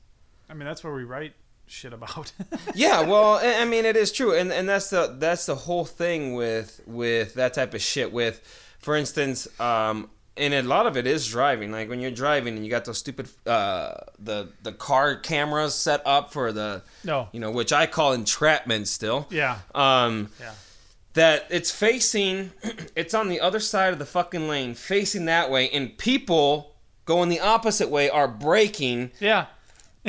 I 0.50 0.54
mean, 0.54 0.66
that's 0.66 0.84
where 0.84 0.94
we 0.94 1.04
write 1.04 1.34
shit 1.66 1.94
about. 1.94 2.32
yeah 2.76 3.00
well 3.02 3.36
I 3.36 3.62
I 3.62 3.66
mean 3.66 3.86
it 3.86 3.96
is 3.96 4.12
true 4.12 4.36
and 4.36 4.52
and 4.52 4.68
that's 4.68 4.90
the 4.90 5.16
that's 5.18 5.46
the 5.46 5.56
whole 5.56 5.86
thing 5.86 6.34
with 6.36 6.82
with 6.86 7.36
that 7.36 7.54
type 7.54 7.74
of 7.74 7.82
shit 7.82 8.12
with 8.12 8.42
for 8.80 8.94
instance 8.98 9.48
um 9.58 10.10
and 10.36 10.54
a 10.54 10.62
lot 10.64 10.86
of 10.86 10.98
it 10.98 11.08
is 11.08 11.26
driving 11.30 11.72
like 11.72 11.88
when 11.88 12.02
you're 12.02 12.12
driving 12.12 12.56
and 12.58 12.66
you 12.66 12.70
got 12.70 12.84
those 12.84 12.98
stupid 12.98 13.30
uh 13.48 13.94
the 14.20 14.50
the 14.64 14.74
car 14.74 15.16
cameras 15.16 15.74
set 15.74 16.02
up 16.06 16.34
for 16.34 16.52
the 16.52 16.84
no. 17.06 17.30
you 17.32 17.40
know 17.40 17.52
which 17.52 17.72
I 17.72 17.86
call 17.86 18.12
entrapment 18.12 18.90
still 18.90 19.28
Yeah. 19.30 19.60
um 19.74 20.28
Yeah. 20.42 20.52
that 21.14 21.48
it's 21.50 21.72
facing 21.72 22.52
it's 22.98 23.14
on 23.14 23.30
the 23.30 23.40
other 23.40 23.62
side 23.62 23.94
of 23.94 24.00
the 24.00 24.06
fucking 24.06 24.50
lane 24.50 24.74
facing 24.74 25.24
that 25.26 25.50
way 25.50 25.70
and 25.70 25.98
people 25.98 26.71
going 27.12 27.30
the 27.30 27.40
opposite 27.42 27.90
way 27.90 28.10
are 28.10 28.28
breaking. 28.28 29.12
Yeah. 29.20 29.48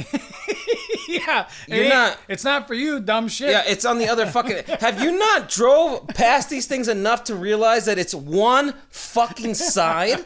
yeah. 1.09 1.49
You're 1.69 1.89
not- 1.89 2.19
It's 2.29 2.45
not 2.45 2.67
for 2.67 2.75
you, 2.75 3.01
dumb 3.01 3.29
shit. 3.29 3.51
Yeah, 3.51 3.63
it's 3.67 3.85
on 3.85 3.99
the 3.99 4.09
other 4.09 4.27
fucking. 4.27 4.65
Have 4.81 5.03
you 5.03 5.19
not 5.19 5.49
drove 5.49 6.07
past 6.09 6.49
these 6.51 6.67
things 6.67 6.89
enough 6.89 7.25
to 7.25 7.35
realize 7.35 7.85
that 7.87 7.99
it's 7.99 8.15
one 8.15 8.75
fucking 8.91 9.55
side? 9.77 10.25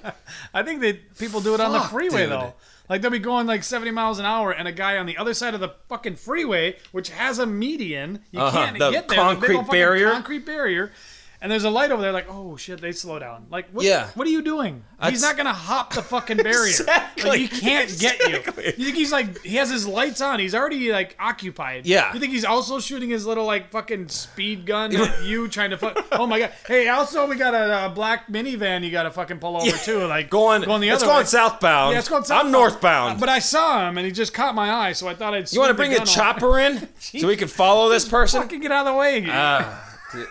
I 0.55 0.63
think 0.63 0.81
that 0.83 1.19
people 1.19 1.41
do 1.41 1.55
it 1.55 1.61
on 1.61 1.73
the 1.73 1.81
freeway 1.81 2.23
dude. 2.23 2.31
though. 2.33 2.55
Like 2.89 3.03
they'll 3.03 3.11
be 3.11 3.19
going 3.19 3.49
like 3.49 3.65
70 3.65 3.91
miles 3.91 4.21
an 4.21 4.27
hour, 4.27 4.53
and 4.53 4.69
a 4.69 4.73
guy 4.73 4.97
on 4.99 5.07
the 5.07 5.17
other 5.17 5.35
side 5.35 5.55
of 5.55 5.61
the 5.61 5.71
fucking 5.89 6.15
freeway, 6.15 6.77
which 6.93 7.11
has 7.11 7.41
a 7.41 7.47
median, 7.47 8.21
you 8.31 8.39
Uh-huh, 8.41 8.57
can't 8.65 8.79
the 8.79 8.91
get 8.93 9.09
there. 9.09 9.19
Concrete 9.19 9.49
big 9.49 9.57
old 9.57 9.67
fucking 9.67 9.81
barrier. 9.81 10.11
Concrete 10.13 10.47
barrier. 10.47 10.93
And 11.41 11.53
there's 11.53 11.65
a 11.65 11.71
light 11.71 11.91
over 11.91 12.01
there, 12.01 12.13
like, 12.13 12.27
oh 12.31 12.57
shit, 12.57 12.81
they 12.81 12.93
slow 12.93 13.19
down. 13.19 13.47
Like, 13.51 13.69
what, 13.71 13.85
Yeah. 13.85 14.09
what 14.15 14.27
are 14.27 14.31
you 14.31 14.43
doing? 14.43 14.83
he's 15.11 15.21
not 15.21 15.37
gonna 15.37 15.53
hop 15.53 15.93
the 15.93 16.01
fucking 16.03 16.39
barrier. 16.39 16.69
Exactly. 16.69 17.29
Like, 17.29 17.41
he 17.41 17.49
can't 17.49 17.99
get 17.99 18.19
you. 18.29 18.37
You 18.79 18.85
think 18.87 18.97
he's 18.97 19.13
like, 19.13 19.43
he 19.43 19.57
has 19.57 19.69
his 19.71 19.87
lights 19.87 20.21
on. 20.23 20.41
He's 20.41 20.55
already 20.55 20.91
like 20.91 21.15
occupied. 21.21 21.85
Yeah. 21.87 22.13
You 22.15 22.21
think 22.21 22.33
he's 22.33 22.45
also 22.47 22.79
shooting 22.81 23.11
his 23.11 23.27
little 23.27 23.45
like 23.45 23.71
fucking 23.71 24.09
speed 24.09 24.65
gun 24.65 24.97
at 24.97 25.25
you, 25.25 25.49
trying 25.49 25.71
to 25.71 25.79
fuck? 25.79 26.05
Oh 26.13 26.27
my 26.27 26.39
god. 26.39 26.53
Hey, 26.67 26.89
also 26.89 27.27
we 27.29 27.37
got 27.37 27.53
a, 27.55 27.87
a 27.87 27.89
black 27.91 28.29
minivan. 28.29 28.83
You 28.85 28.91
got 28.91 29.03
to 29.03 29.11
fucking 29.11 29.39
pull 29.39 29.57
over 29.57 29.77
too. 29.79 30.07
Like 30.07 30.31
Going, 30.31 30.63
going 30.63 30.81
the 30.81 30.89
other. 30.91 30.95
it's 30.97 31.05
going 31.05 31.19
way. 31.19 31.25
southbound. 31.25 31.93
Yeah, 31.93 31.99
it's 31.99 32.09
going 32.09 32.25
southbound. 32.25 32.47
I'm 32.47 32.53
northbound. 32.53 33.21
But 33.21 33.29
I 33.29 33.39
saw 33.41 33.87
him 33.89 33.99
and 33.99 34.07
he 34.07 34.13
just 34.13 34.33
caught 34.33 34.55
my 34.55 34.71
eye, 34.73 34.93
so 34.93 35.07
I 35.09 35.15
thought 35.15 35.35
I'd. 35.35 35.53
you 35.53 35.61
want 35.61 35.71
to 35.71 35.75
bring 35.75 35.93
a 35.93 36.05
chopper 36.07 36.59
in 36.59 36.89
so 36.99 37.27
we 37.29 37.37
can 37.37 37.49
follow 37.49 37.91
this 37.91 38.09
person? 38.09 38.41
Fucking 38.41 38.61
get 38.61 38.73
out 38.73 38.87
of 38.87 38.95
the 38.95 38.99
way. 38.99 39.21
Dude, 39.21 39.29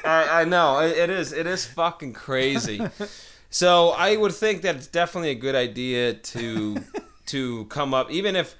I, 0.04 0.42
I 0.42 0.46
know 0.46 0.80
it, 0.80 0.98
it 0.98 1.10
is. 1.10 1.34
It 1.34 1.48
is 1.48 1.66
fucking 1.66 2.14
crazy. 2.14 2.82
So 3.56 3.92
I 3.92 4.18
would 4.18 4.34
think 4.34 4.64
that 4.64 4.76
it's 4.76 4.88
definitely 4.88 5.30
a 5.30 5.36
good 5.36 5.56
idea 5.56 6.14
to 6.14 6.76
to 7.28 7.64
come 7.66 7.94
up, 7.94 8.12
even 8.12 8.36
if 8.36 8.54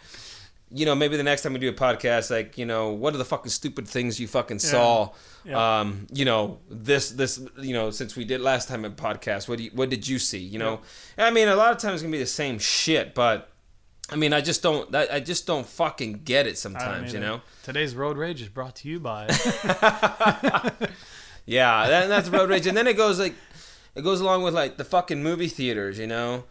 you 0.72 0.86
know 0.86 0.96
maybe 0.96 1.18
the 1.18 1.24
next 1.24 1.42
time 1.42 1.52
we 1.52 1.60
do 1.60 1.68
a 1.68 1.74
podcast, 1.74 2.32
like 2.32 2.58
you 2.58 2.66
know, 2.66 2.92
what 2.92 3.14
are 3.14 3.18
the 3.18 3.26
fucking 3.26 3.52
stupid 3.52 3.90
things 3.90 4.22
you 4.22 4.28
fucking 4.30 4.60
saw? 4.60 5.10
Yeah. 5.44 5.82
Um, 5.82 6.08
you 6.14 6.24
know, 6.24 6.60
this 6.70 7.12
this 7.12 7.42
you 7.60 7.74
know, 7.74 7.92
since 7.92 8.16
we 8.16 8.24
did 8.24 8.40
last 8.40 8.70
time 8.70 8.86
a 8.86 8.90
podcast, 8.90 9.50
what 9.50 9.58
do 9.58 9.66
you, 9.66 9.72
what 9.74 9.90
did 9.90 10.08
you 10.08 10.18
see? 10.18 10.40
You 10.40 10.60
know, 10.60 10.80
I 11.18 11.30
mean, 11.30 11.50
a 11.50 11.58
lot 11.58 11.74
of 11.74 11.78
times 11.78 11.96
it's 11.96 12.04
gonna 12.04 12.14
be 12.14 12.20
the 12.20 12.26
same 12.26 12.58
shit, 12.58 13.14
but. 13.14 13.52
I 14.10 14.16
mean, 14.16 14.34
I 14.34 14.42
just 14.42 14.62
don't. 14.62 14.94
I 14.94 15.08
I 15.14 15.20
just 15.20 15.48
don't 15.48 15.66
fucking 15.66 16.22
get 16.24 16.48
it 16.48 16.58
sometimes. 16.58 17.14
You 17.14 17.20
know. 17.20 17.42
Today's 17.64 17.96
road 17.96 18.18
rage 18.18 18.42
is 18.42 18.50
brought 18.50 18.76
to 18.78 18.88
you 18.88 19.00
by. 19.00 19.28
Yeah, 21.46 21.88
that, 21.88 22.08
that's 22.08 22.30
road 22.30 22.50
rage, 22.50 22.66
and 22.66 22.76
then 22.76 22.88
it 22.88 22.98
goes 22.98 23.20
like, 23.20 23.36
it 23.94 24.04
goes 24.04 24.20
along 24.20 24.44
with 24.44 24.54
like 24.54 24.78
the 24.78 24.84
fucking 24.84 25.22
movie 25.22 25.48
theaters. 25.48 26.00
You 26.00 26.08
know, 26.08 26.46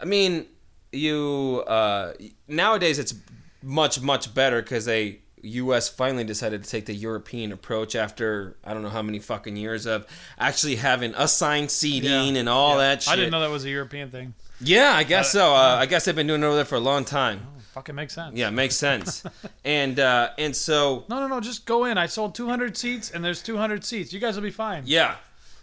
I 0.00 0.04
mean, 0.04 0.46
you 0.92 1.62
uh, 1.66 2.14
nowadays 2.48 2.98
it's 2.98 3.14
much 3.62 4.00
much 4.00 4.34
better 4.34 4.60
because 4.60 4.86
they 4.86 5.20
U.S. 5.42 5.88
finally 5.88 6.24
decided 6.24 6.64
to 6.64 6.70
take 6.70 6.86
the 6.86 6.94
European 6.94 7.52
approach 7.52 7.94
after 7.94 8.56
I 8.64 8.74
don't 8.74 8.82
know 8.82 8.88
how 8.88 9.02
many 9.02 9.20
fucking 9.20 9.56
years 9.56 9.86
of 9.86 10.06
actually 10.38 10.76
having 10.76 11.14
assigned 11.14 11.70
seating 11.70 12.36
and 12.36 12.48
all 12.48 12.78
that 12.78 13.04
shit. 13.04 13.12
I 13.12 13.16
didn't 13.16 13.30
know 13.30 13.40
that 13.40 13.50
was 13.50 13.64
a 13.64 13.70
European 13.70 14.10
thing. 14.10 14.34
Yeah, 14.60 14.92
I 14.94 15.04
guess 15.04 15.32
so. 15.32 15.54
Uh, 15.54 15.76
I 15.80 15.86
guess 15.86 16.04
they've 16.04 16.14
been 16.14 16.26
doing 16.26 16.42
it 16.42 16.46
over 16.46 16.56
there 16.56 16.64
for 16.64 16.74
a 16.76 16.80
long 16.80 17.04
time. 17.04 17.46
Fucking 17.72 17.94
makes 17.94 18.14
sense. 18.14 18.36
Yeah, 18.36 18.50
makes 18.50 18.76
sense. 18.76 19.22
and 19.64 19.98
uh, 20.00 20.30
and 20.38 20.54
so 20.54 21.04
No, 21.08 21.20
no, 21.20 21.28
no. 21.28 21.40
Just 21.40 21.66
go 21.66 21.84
in. 21.84 21.96
I 21.98 22.06
sold 22.06 22.34
200 22.34 22.76
seats, 22.76 23.10
and 23.10 23.24
there's 23.24 23.42
200 23.42 23.84
seats. 23.84 24.12
You 24.12 24.20
guys 24.20 24.34
will 24.34 24.42
be 24.42 24.50
fine. 24.50 24.82
yeah, 24.86 25.14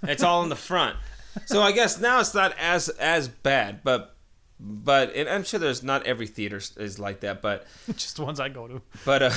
it's 0.04 0.24
all 0.24 0.44
in 0.44 0.50
the 0.50 0.56
front. 0.56 0.96
So 1.46 1.62
I 1.62 1.72
guess 1.72 2.00
now 2.00 2.20
it's 2.20 2.34
not 2.34 2.56
as 2.58 2.90
as 2.90 3.28
bad, 3.28 3.84
but 3.84 4.16
but 4.60 5.14
and 5.16 5.30
I'm 5.30 5.44
sure 5.44 5.60
there's 5.60 5.84
not 5.84 6.04
every 6.08 6.26
theater 6.26 6.58
is 6.78 6.98
like 6.98 7.20
that, 7.20 7.44
but 7.44 7.68
Just 7.96 8.16
the 8.16 8.26
ones 8.26 8.40
I 8.40 8.50
go 8.50 8.68
to. 8.68 8.82
but 9.06 9.22
uh, 9.22 9.30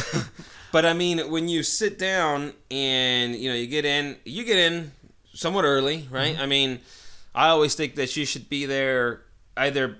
but 0.72 0.86
I 0.86 0.94
mean 0.94 1.30
when 1.30 1.46
you 1.50 1.62
sit 1.62 1.98
down 1.98 2.54
and 2.70 3.36
you 3.36 3.50
know 3.50 3.54
you 3.54 3.66
get 3.66 3.84
in, 3.84 4.16
you 4.24 4.44
get 4.44 4.56
in 4.58 4.92
somewhat 5.34 5.66
early, 5.66 6.08
right? 6.10 6.32
Mm-hmm. 6.32 6.42
I 6.42 6.46
mean, 6.46 6.80
I 7.34 7.48
always 7.48 7.74
think 7.74 7.96
that 7.96 8.16
you 8.16 8.24
should 8.24 8.48
be 8.48 8.64
there 8.64 9.20
either 9.66 9.98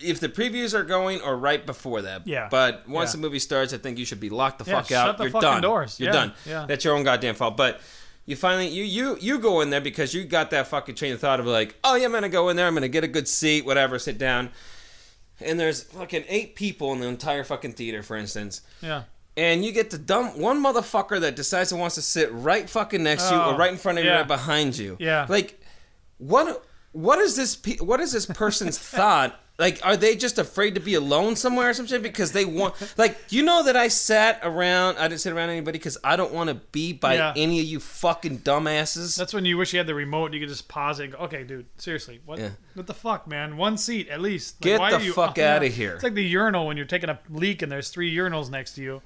if 0.00 0.20
the 0.20 0.28
previews 0.28 0.74
are 0.74 0.84
going 0.84 1.20
or 1.22 1.36
right 1.36 1.64
before 1.66 2.02
that. 2.02 2.26
Yeah. 2.26 2.48
But 2.50 2.88
once 2.88 3.10
Yeah. 3.10 3.16
the 3.16 3.22
movie 3.22 3.38
starts, 3.40 3.72
I 3.74 3.78
think 3.78 3.98
you 3.98 4.04
should 4.04 4.20
be 4.20 4.30
locked 4.30 4.64
the 4.64 4.70
Yeah, 4.70 4.80
fuck 4.82 4.92
out. 4.92 5.06
shut 5.06 5.18
the 5.18 5.24
You're 5.24 5.30
fucking 5.32 5.48
done. 5.48 5.62
doors. 5.62 5.98
You're 5.98 6.08
Yeah, 6.08 6.12
done. 6.12 6.34
yeah. 6.46 6.66
That's 6.68 6.84
your 6.84 6.94
own 6.94 7.02
goddamn 7.02 7.34
fault. 7.34 7.56
But 7.56 7.80
you 8.24 8.36
finally 8.36 8.68
you 8.68 8.84
you 8.84 9.16
you 9.20 9.38
go 9.38 9.60
in 9.62 9.70
there 9.70 9.80
because 9.80 10.14
you 10.14 10.24
got 10.24 10.50
that 10.50 10.66
fucking 10.68 10.94
train 10.94 11.12
of 11.14 11.20
thought 11.20 11.40
of 11.40 11.46
like, 11.46 11.74
oh 11.82 11.96
yeah, 11.96 12.04
I'm 12.06 12.12
gonna 12.12 12.28
go 12.28 12.48
in 12.48 12.56
there. 12.56 12.66
I'm 12.66 12.74
gonna 12.74 12.86
get 12.88 13.02
a 13.04 13.08
good 13.08 13.26
seat, 13.26 13.64
whatever, 13.66 13.98
sit 13.98 14.18
down. 14.18 14.50
And 15.40 15.58
there's 15.58 15.82
fucking 15.84 16.24
eight 16.28 16.54
people 16.54 16.92
in 16.92 17.00
the 17.00 17.06
entire 17.06 17.42
fucking 17.44 17.72
theater, 17.72 18.02
for 18.02 18.16
instance 18.16 18.60
Yeah. 18.82 19.02
and 19.36 19.64
you 19.64 19.70
get 19.72 19.90
the 19.90 19.98
dumb 19.98 20.38
one 20.40 20.60
motherfucker 20.62 21.20
that 21.20 21.36
decides 21.36 21.70
it 21.72 21.76
wants 21.76 21.94
to 21.94 22.02
sit 22.02 22.28
right 22.32 22.68
fucking 22.68 23.02
next 23.02 23.28
to 23.28 23.34
you 23.34 23.40
Oh, 23.40 23.52
or 23.52 23.56
right 23.56 23.70
in 23.72 23.78
front 23.78 23.98
of 23.98 24.04
you, 24.04 24.10
right 24.10 24.26
behind 24.26 24.76
you. 24.76 24.96
Yeah. 25.00 25.26
Like, 25.28 25.60
what? 26.18 26.64
What 26.92 27.18
is 27.18 27.36
this? 27.36 27.56
pe- 27.56 27.76
What 27.78 28.00
is 28.00 28.12
this 28.12 28.26
person's 28.26 28.78
thought? 28.96 29.38
Like, 29.60 29.84
are 29.84 29.96
they 29.96 30.14
just 30.14 30.38
afraid 30.38 30.76
to 30.76 30.80
be 30.80 30.94
alone 30.94 31.34
somewhere 31.34 31.70
or 31.70 31.74
something? 31.74 32.00
because 32.00 32.30
they 32.30 32.44
want? 32.44 32.76
Like, 32.96 33.18
you 33.30 33.42
know 33.42 33.64
that 33.64 33.76
I 33.76 33.88
sat 33.88 34.38
around. 34.44 34.98
I 34.98 35.08
didn't 35.08 35.20
sit 35.20 35.32
around 35.32 35.50
anybody 35.50 35.78
because 35.78 35.98
I 36.04 36.14
don't 36.14 36.32
want 36.32 36.46
to 36.48 36.54
be 36.54 36.92
by 36.92 37.14
Yeah. 37.14 37.32
any 37.36 37.58
of 37.58 37.66
you 37.66 37.80
fucking 37.80 38.38
dumbasses. 38.38 39.16
That's 39.18 39.34
when 39.34 39.44
you 39.44 39.56
wish 39.58 39.72
you 39.72 39.78
had 39.80 39.88
the 39.88 39.96
remote. 39.96 40.26
and 40.26 40.34
You 40.34 40.40
could 40.40 40.48
just 40.48 40.68
pause 40.68 41.00
it. 41.00 41.04
And 41.06 41.12
go, 41.14 41.18
okay, 41.24 41.42
dude. 41.42 41.66
Seriously, 41.76 42.20
what? 42.24 42.38
Yeah. 42.38 42.50
What 42.74 42.86
the 42.86 42.94
fuck, 42.94 43.26
man? 43.26 43.56
One 43.56 43.76
seat 43.78 44.08
at 44.10 44.20
least. 44.20 44.56
Like, 44.56 44.62
Get 44.62 44.78
why 44.80 44.90
the 44.92 44.96
are 44.98 45.00
you, 45.02 45.12
fuck 45.12 45.36
outta 45.40 45.66
here. 45.66 45.94
It's 45.94 46.04
like 46.04 46.14
the 46.14 46.22
urinal 46.24 46.68
when 46.68 46.76
you're 46.76 46.86
taking 46.86 47.10
a 47.10 47.18
leak 47.28 47.60
and 47.62 47.70
there's 47.72 47.88
three 47.88 48.14
urinals 48.14 48.50
next 48.50 48.74
to 48.76 48.82
you. 48.82 49.02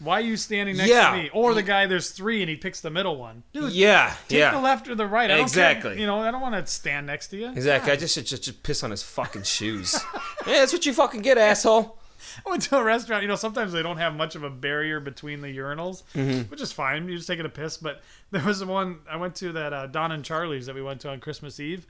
Why 0.00 0.18
are 0.18 0.20
you 0.24 0.36
standing 0.36 0.76
next 0.76 0.90
Yeah. 0.90 1.10
to 1.10 1.16
me? 1.16 1.30
Or 1.32 1.54
the 1.54 1.62
guy 1.62 1.86
there's 1.86 2.10
three 2.10 2.40
and 2.42 2.50
he 2.50 2.56
picks 2.56 2.80
the 2.80 2.90
middle 2.90 3.16
one. 3.16 3.42
Dude, 3.52 3.72
yeah, 3.72 4.14
take 4.28 4.38
yeah. 4.40 4.50
the 4.50 4.60
left 4.60 4.88
or 4.88 4.94
the 4.94 5.06
right. 5.06 5.30
I 5.30 5.36
don't 5.36 5.42
Exactly. 5.42 5.90
Care. 5.92 6.00
You 6.00 6.06
know, 6.06 6.18
I 6.20 6.30
don't 6.30 6.40
want 6.40 6.54
to 6.54 6.70
stand 6.70 7.06
next 7.06 7.28
to 7.28 7.36
you. 7.38 7.50
Exactly. 7.52 7.92
I 7.92 7.96
just 7.96 8.14
should 8.14 8.26
just, 8.26 8.42
just 8.42 8.62
piss 8.62 8.82
on 8.82 8.90
his 8.90 9.02
fucking 9.02 9.44
shoes. 9.44 9.94
yeah, 10.46 10.54
that's 10.60 10.72
what 10.72 10.84
you 10.84 10.92
fucking 10.92 11.22
get, 11.22 11.38
asshole. 11.38 11.98
I 12.46 12.50
went 12.50 12.62
to 12.62 12.78
a 12.78 12.82
restaurant. 12.82 13.22
You 13.22 13.28
know, 13.28 13.36
sometimes 13.36 13.72
they 13.72 13.82
don't 13.82 13.98
have 13.98 14.14
much 14.16 14.34
of 14.34 14.42
a 14.42 14.50
barrier 14.50 14.98
between 14.98 15.40
the 15.42 15.56
urinals, 15.56 16.02
Mm-hmm. 16.14 16.50
which 16.50 16.60
is 16.60 16.72
fine. 16.72 17.06
You're 17.06 17.16
just 17.18 17.28
taking 17.28 17.46
a 17.46 17.50
piss. 17.50 17.76
But 17.76 18.02
there 18.30 18.42
was 18.44 18.64
one 18.64 18.98
I 19.08 19.16
went 19.16 19.36
to 19.36 19.52
that 19.52 19.72
uh, 19.72 19.86
Don 19.86 20.10
and 20.10 20.24
Charlie's 20.24 20.66
that 20.66 20.74
we 20.74 20.82
went 20.82 21.00
to 21.02 21.10
on 21.10 21.20
Christmas 21.20 21.60
Eve, 21.60 21.86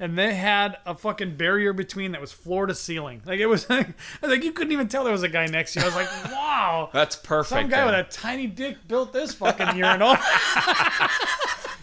and 0.00 0.18
they 0.18 0.34
had 0.34 0.76
a 0.86 0.94
fucking 0.94 1.36
barrier 1.36 1.72
between 1.72 2.12
that 2.12 2.20
was 2.20 2.32
floor 2.32 2.66
to 2.66 2.74
ceiling. 2.74 3.22
Like 3.24 3.40
it 3.40 3.46
was, 3.46 3.68
like, 3.70 3.88
I 4.22 4.26
was 4.26 4.30
like 4.30 4.44
you 4.44 4.52
couldn't 4.52 4.72
even 4.72 4.88
tell 4.88 5.04
there 5.04 5.12
was 5.12 5.22
a 5.22 5.28
guy 5.28 5.46
next 5.46 5.74
to 5.74 5.80
you. 5.80 5.84
I 5.84 5.88
was 5.88 5.94
like, 5.94 6.24
wow. 6.32 6.90
That's 6.92 7.16
perfect. 7.16 7.48
Some 7.60 7.70
guy 7.70 7.84
then. 7.84 7.86
with 7.86 8.06
a 8.08 8.10
tiny 8.10 8.46
dick 8.46 8.86
built 8.88 9.12
this 9.12 9.34
fucking 9.34 9.76
urinal. 9.76 10.16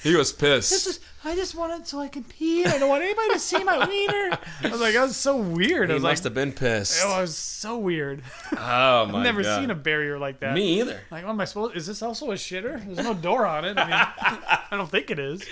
He 0.03 0.15
was 0.15 0.31
pissed. 0.31 0.71
This 0.71 0.87
is, 0.87 0.99
I 1.23 1.35
just 1.35 1.53
want 1.53 1.79
it 1.79 1.87
so 1.87 1.99
I 1.99 2.07
can 2.07 2.23
pee. 2.23 2.65
I 2.65 2.79
don't 2.79 2.89
want 2.89 3.03
anybody 3.03 3.33
to 3.33 3.39
see 3.39 3.63
my 3.63 3.85
wiener. 3.85 4.37
I 4.63 4.69
was 4.69 4.81
like, 4.81 4.95
that 4.95 5.03
was 5.03 5.15
so 5.15 5.37
weird. 5.37 5.91
I 5.91 5.93
He 5.93 5.93
was 5.93 6.03
like, 6.03 6.13
must 6.13 6.23
have 6.23 6.33
been 6.33 6.51
pissed. 6.51 7.03
it 7.03 7.07
was 7.07 7.37
so 7.37 7.77
weird. 7.77 8.23
Oh 8.51 8.55
my 8.55 8.57
god. 8.57 9.15
I've 9.15 9.23
never 9.23 9.43
god. 9.43 9.59
seen 9.59 9.69
a 9.69 9.75
barrier 9.75 10.17
like 10.17 10.39
that. 10.39 10.55
Me 10.55 10.79
either. 10.81 10.99
Like, 11.11 11.23
what 11.23 11.29
am 11.31 11.41
I 11.41 11.45
supposed? 11.45 11.75
Is 11.77 11.85
this 11.85 12.01
also 12.01 12.31
a 12.31 12.33
shitter? 12.33 12.83
There's 12.83 13.05
no 13.05 13.13
door 13.13 13.45
on 13.45 13.63
it. 13.63 13.77
I 13.77 13.85
mean, 13.85 13.93
I 14.71 14.75
don't 14.75 14.89
think 14.89 15.11
it 15.11 15.19
is. 15.19 15.43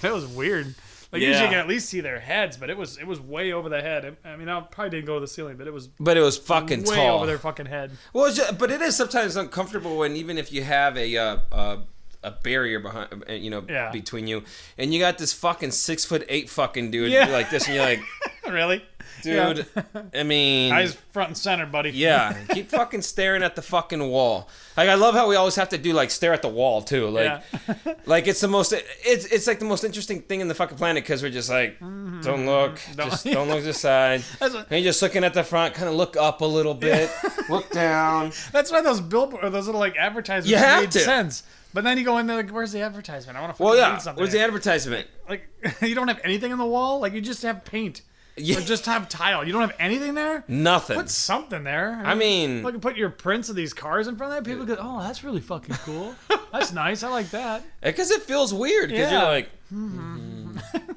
That 0.00 0.12
was 0.12 0.26
weird. 0.26 0.74
Like 1.12 1.22
usually 1.22 1.44
you 1.46 1.50
can 1.50 1.58
at 1.58 1.66
least 1.66 1.88
see 1.88 2.00
their 2.00 2.20
heads, 2.20 2.56
but 2.56 2.70
it 2.70 2.76
was 2.76 2.96
it 2.98 3.06
was 3.06 3.20
way 3.20 3.52
over 3.52 3.68
the 3.68 3.80
head. 3.80 4.16
I 4.24 4.36
mean, 4.36 4.48
I 4.48 4.60
probably 4.60 4.90
didn't 4.90 5.06
go 5.06 5.14
to 5.14 5.20
the 5.20 5.26
ceiling, 5.26 5.56
but 5.56 5.66
it 5.66 5.72
was 5.72 5.88
But 5.98 6.16
it 6.16 6.20
was 6.20 6.36
fucking 6.38 6.84
way 6.84 6.94
tall. 6.96 7.16
over 7.18 7.26
their 7.26 7.38
fucking 7.38 7.66
head. 7.66 7.90
Well, 8.12 8.26
it's 8.26 8.36
ju- 8.36 8.52
but 8.56 8.70
it 8.70 8.80
is 8.80 8.94
sometimes 8.96 9.34
uncomfortable 9.36 9.96
when 9.98 10.14
even 10.14 10.38
if 10.38 10.52
you 10.52 10.62
have 10.62 10.96
a 10.96 11.16
uh, 11.16 11.36
uh, 11.50 11.76
a 12.22 12.30
barrier 12.30 12.78
behind, 12.80 13.24
uh, 13.28 13.32
you 13.32 13.50
know, 13.50 13.64
Yeah. 13.68 13.90
between 13.90 14.26
you, 14.26 14.44
and 14.78 14.92
you 14.94 15.00
got 15.00 15.18
this 15.18 15.32
fucking 15.32 15.70
six 15.72 16.04
foot 16.04 16.24
eight 16.28 16.48
fucking 16.50 16.90
dude 16.90 17.10
Yeah. 17.10 17.26
like 17.28 17.50
this, 17.50 17.66
and 17.66 17.74
you're 17.74 17.84
like, 17.84 18.02
really, 18.48 18.84
dude, 19.22 19.66
I 20.14 20.22
mean, 20.22 20.72
eyes 20.72 20.96
front 21.12 21.28
and 21.30 21.36
center, 21.36 21.66
buddy. 21.66 21.90
yeah, 21.90 22.32
keep 22.50 22.68
fucking 22.70 23.02
staring 23.02 23.42
at 23.42 23.56
the 23.56 23.62
fucking 23.62 24.02
wall. 24.08 24.48
Like 24.76 24.88
I 24.88 24.94
love 24.94 25.14
how 25.14 25.28
we 25.28 25.36
always 25.36 25.56
have 25.56 25.68
to 25.70 25.78
do 25.78 25.92
like 25.92 26.10
stare 26.10 26.32
at 26.32 26.42
the 26.42 26.48
wall 26.48 26.82
too. 26.82 27.08
Like, 27.08 27.42
Yeah. 27.68 27.94
like 28.06 28.26
it's 28.26 28.40
the 28.40 28.48
most, 28.48 28.72
it's 28.72 29.24
it's 29.26 29.46
like 29.46 29.58
the 29.58 29.64
most 29.64 29.84
interesting 29.84 30.22
thing 30.22 30.40
in 30.40 30.48
the 30.48 30.54
fucking 30.54 30.76
planet 30.78 31.02
because 31.04 31.22
we're 31.22 31.30
just 31.30 31.50
like, 31.50 31.74
mm-hmm. 31.80 32.20
don't 32.22 32.46
look, 32.46 32.78
Don't- 32.96 33.10
just 33.10 33.24
don't 33.30 33.48
look 33.48 33.58
to 33.60 33.64
the 33.66 33.72
side. 33.74 34.22
That's 34.38 34.54
what- 34.54 34.66
And 34.70 34.82
you're 34.82 34.90
just 34.90 35.02
looking 35.02 35.24
at 35.24 35.34
the 35.34 35.44
front, 35.44 35.74
kind 35.74 35.88
of 35.88 35.94
look 35.94 36.16
up 36.16 36.40
a 36.40 36.44
little 36.46 36.74
bit, 36.74 37.10
look 37.48 37.70
down. 37.70 38.32
That's 38.52 38.70
why 38.72 38.80
those 38.80 39.00
billboard 39.00 39.44
or 39.44 39.50
those 39.50 39.66
little 39.66 39.80
like 39.80 39.96
advertisements 39.96 40.50
You 40.50 40.56
have 40.56 40.82
made 40.82 40.90
to. 40.92 41.00
sense. 41.00 41.42
But 41.72 41.84
then 41.84 41.98
you 41.98 42.04
go 42.04 42.18
in 42.18 42.26
there 42.26 42.36
like, 42.36 42.50
where's 42.50 42.72
the 42.72 42.80
advertisement? 42.80 43.38
I 43.38 43.42
want 43.42 43.56
to 43.56 43.62
Well, 43.62 43.76
yeah. 43.76 43.92
read 43.92 44.02
something. 44.02 44.20
Where's 44.20 44.32
the 44.32 44.40
advertisement? 44.40 45.06
like 45.28 45.46
you 45.82 45.94
don't 45.94 46.08
have 46.08 46.20
anything 46.24 46.50
on 46.50 46.58
the 46.58 46.66
wall. 46.66 46.98
Like 47.00 47.12
you 47.12 47.20
just 47.20 47.42
have 47.42 47.64
paint. 47.64 48.02
Yeah. 48.40 48.58
Or 48.58 48.60
just 48.62 48.86
have 48.86 49.08
tile. 49.08 49.44
You 49.46 49.52
don't 49.52 49.60
have 49.62 49.76
anything 49.78 50.14
there. 50.14 50.44
Nothing. 50.48 50.96
Put 50.96 51.10
something 51.10 51.64
there. 51.64 52.00
I 52.04 52.14
mean, 52.14 52.62
Look, 52.62 52.80
put 52.80 52.96
your 52.96 53.10
prints 53.10 53.48
of 53.48 53.56
these 53.56 53.72
cars 53.72 54.08
in 54.08 54.16
front 54.16 54.32
of 54.32 54.44
that. 54.44 54.50
People 54.50 54.66
go, 54.66 54.76
"Oh, 54.78 55.00
that's 55.00 55.22
really 55.24 55.40
fucking 55.40 55.76
cool. 55.84 56.14
that's 56.52 56.72
nice. 56.72 57.02
I 57.02 57.08
like 57.10 57.30
that." 57.30 57.62
because 57.82 58.10
it 58.10 58.22
feels 58.22 58.52
weird. 58.52 58.90
Because 58.90 59.10
Yeah. 59.12 59.20
you're 59.20 59.28
like, 59.30 59.50
mhm. 59.72 60.62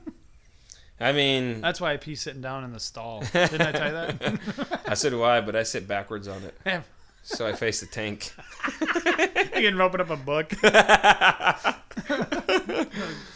I 0.99 1.11
mean, 1.11 1.59
That's 1.61 1.81
why 1.81 1.93
I 1.93 1.97
pee 1.97 2.15
sitting 2.15 2.41
down 2.41 2.63
in 2.63 2.71
the 2.71 2.79
stall. 2.79 3.21
Didn't 3.33 3.61
I 3.61 3.71
tell 3.71 3.87
you 3.87 3.93
that? 3.93 4.81
I 4.87 5.09
do 5.09 5.23
I, 5.23 5.41
but 5.41 5.55
I 5.55 5.63
sit 5.63 5.87
backwards 5.87 6.27
on 6.27 6.43
it, 6.43 6.57
Yeah. 6.65 6.81
So 7.23 7.47
I 7.47 7.53
face 7.53 7.79
the 7.79 7.85
tank. 7.85 8.33
you 8.81 9.69
can 9.69 9.79
open 9.79 10.01
up 10.01 10.09
a 10.09 10.17
book. 10.17 10.53
oh, 10.63 11.75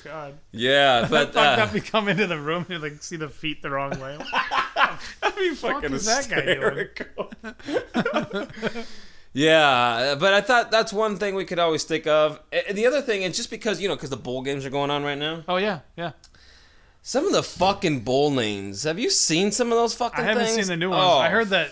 God. 0.03 0.37
Yeah, 0.51 1.07
but 1.09 1.33
Fucked 1.33 1.59
uh, 1.59 1.63
up. 1.63 1.73
You 1.73 1.81
come 1.81 2.09
into 2.09 2.27
the 2.27 2.37
room, 2.37 2.65
you 2.69 2.79
like 2.79 3.01
see 3.01 3.15
the 3.15 3.29
feet 3.29 3.61
the 3.61 3.69
wrong 3.69 3.91
way. 3.99 4.17
that'd 5.21 5.37
be 5.37 5.55
fuck 5.55 5.81
fucking 5.81 5.93
is 5.93 6.05
that 6.05 6.27
guy 6.29 6.55
doing? 6.55 6.89
yeah, 9.33 10.15
but 10.19 10.33
I 10.33 10.41
thought 10.41 10.69
that's 10.69 10.91
one 10.91 11.15
thing 11.17 11.35
we 11.35 11.45
could 11.45 11.59
always 11.59 11.85
think 11.85 12.07
of. 12.07 12.41
And 12.51 12.77
the 12.77 12.85
other 12.85 13.01
thing, 13.01 13.23
and 13.23 13.33
just 13.33 13.49
because 13.49 13.79
you 13.81 13.87
know, 13.87 13.95
because 13.95 14.09
the 14.09 14.17
bowl 14.17 14.41
games 14.41 14.65
are 14.65 14.69
going 14.69 14.91
on 14.91 15.03
right 15.03 15.17
now, 15.17 15.43
Oh 15.47 15.55
yeah, 15.55 15.79
yeah. 15.95 16.11
some 17.01 17.25
of 17.25 17.31
the 17.31 17.43
fucking 17.43 18.01
bowl 18.01 18.31
names. 18.31 18.83
Have 18.83 18.99
you 18.99 19.09
seen 19.09 19.53
some 19.53 19.71
of 19.71 19.77
those 19.77 19.93
fucking? 19.93 20.25
I 20.25 20.27
haven't 20.27 20.45
things? 20.47 20.55
seen 20.57 20.67
the 20.67 20.75
new 20.75 20.89
ones. 20.89 21.03
Oh, 21.05 21.19
I 21.19 21.29
heard 21.29 21.47
that 21.49 21.71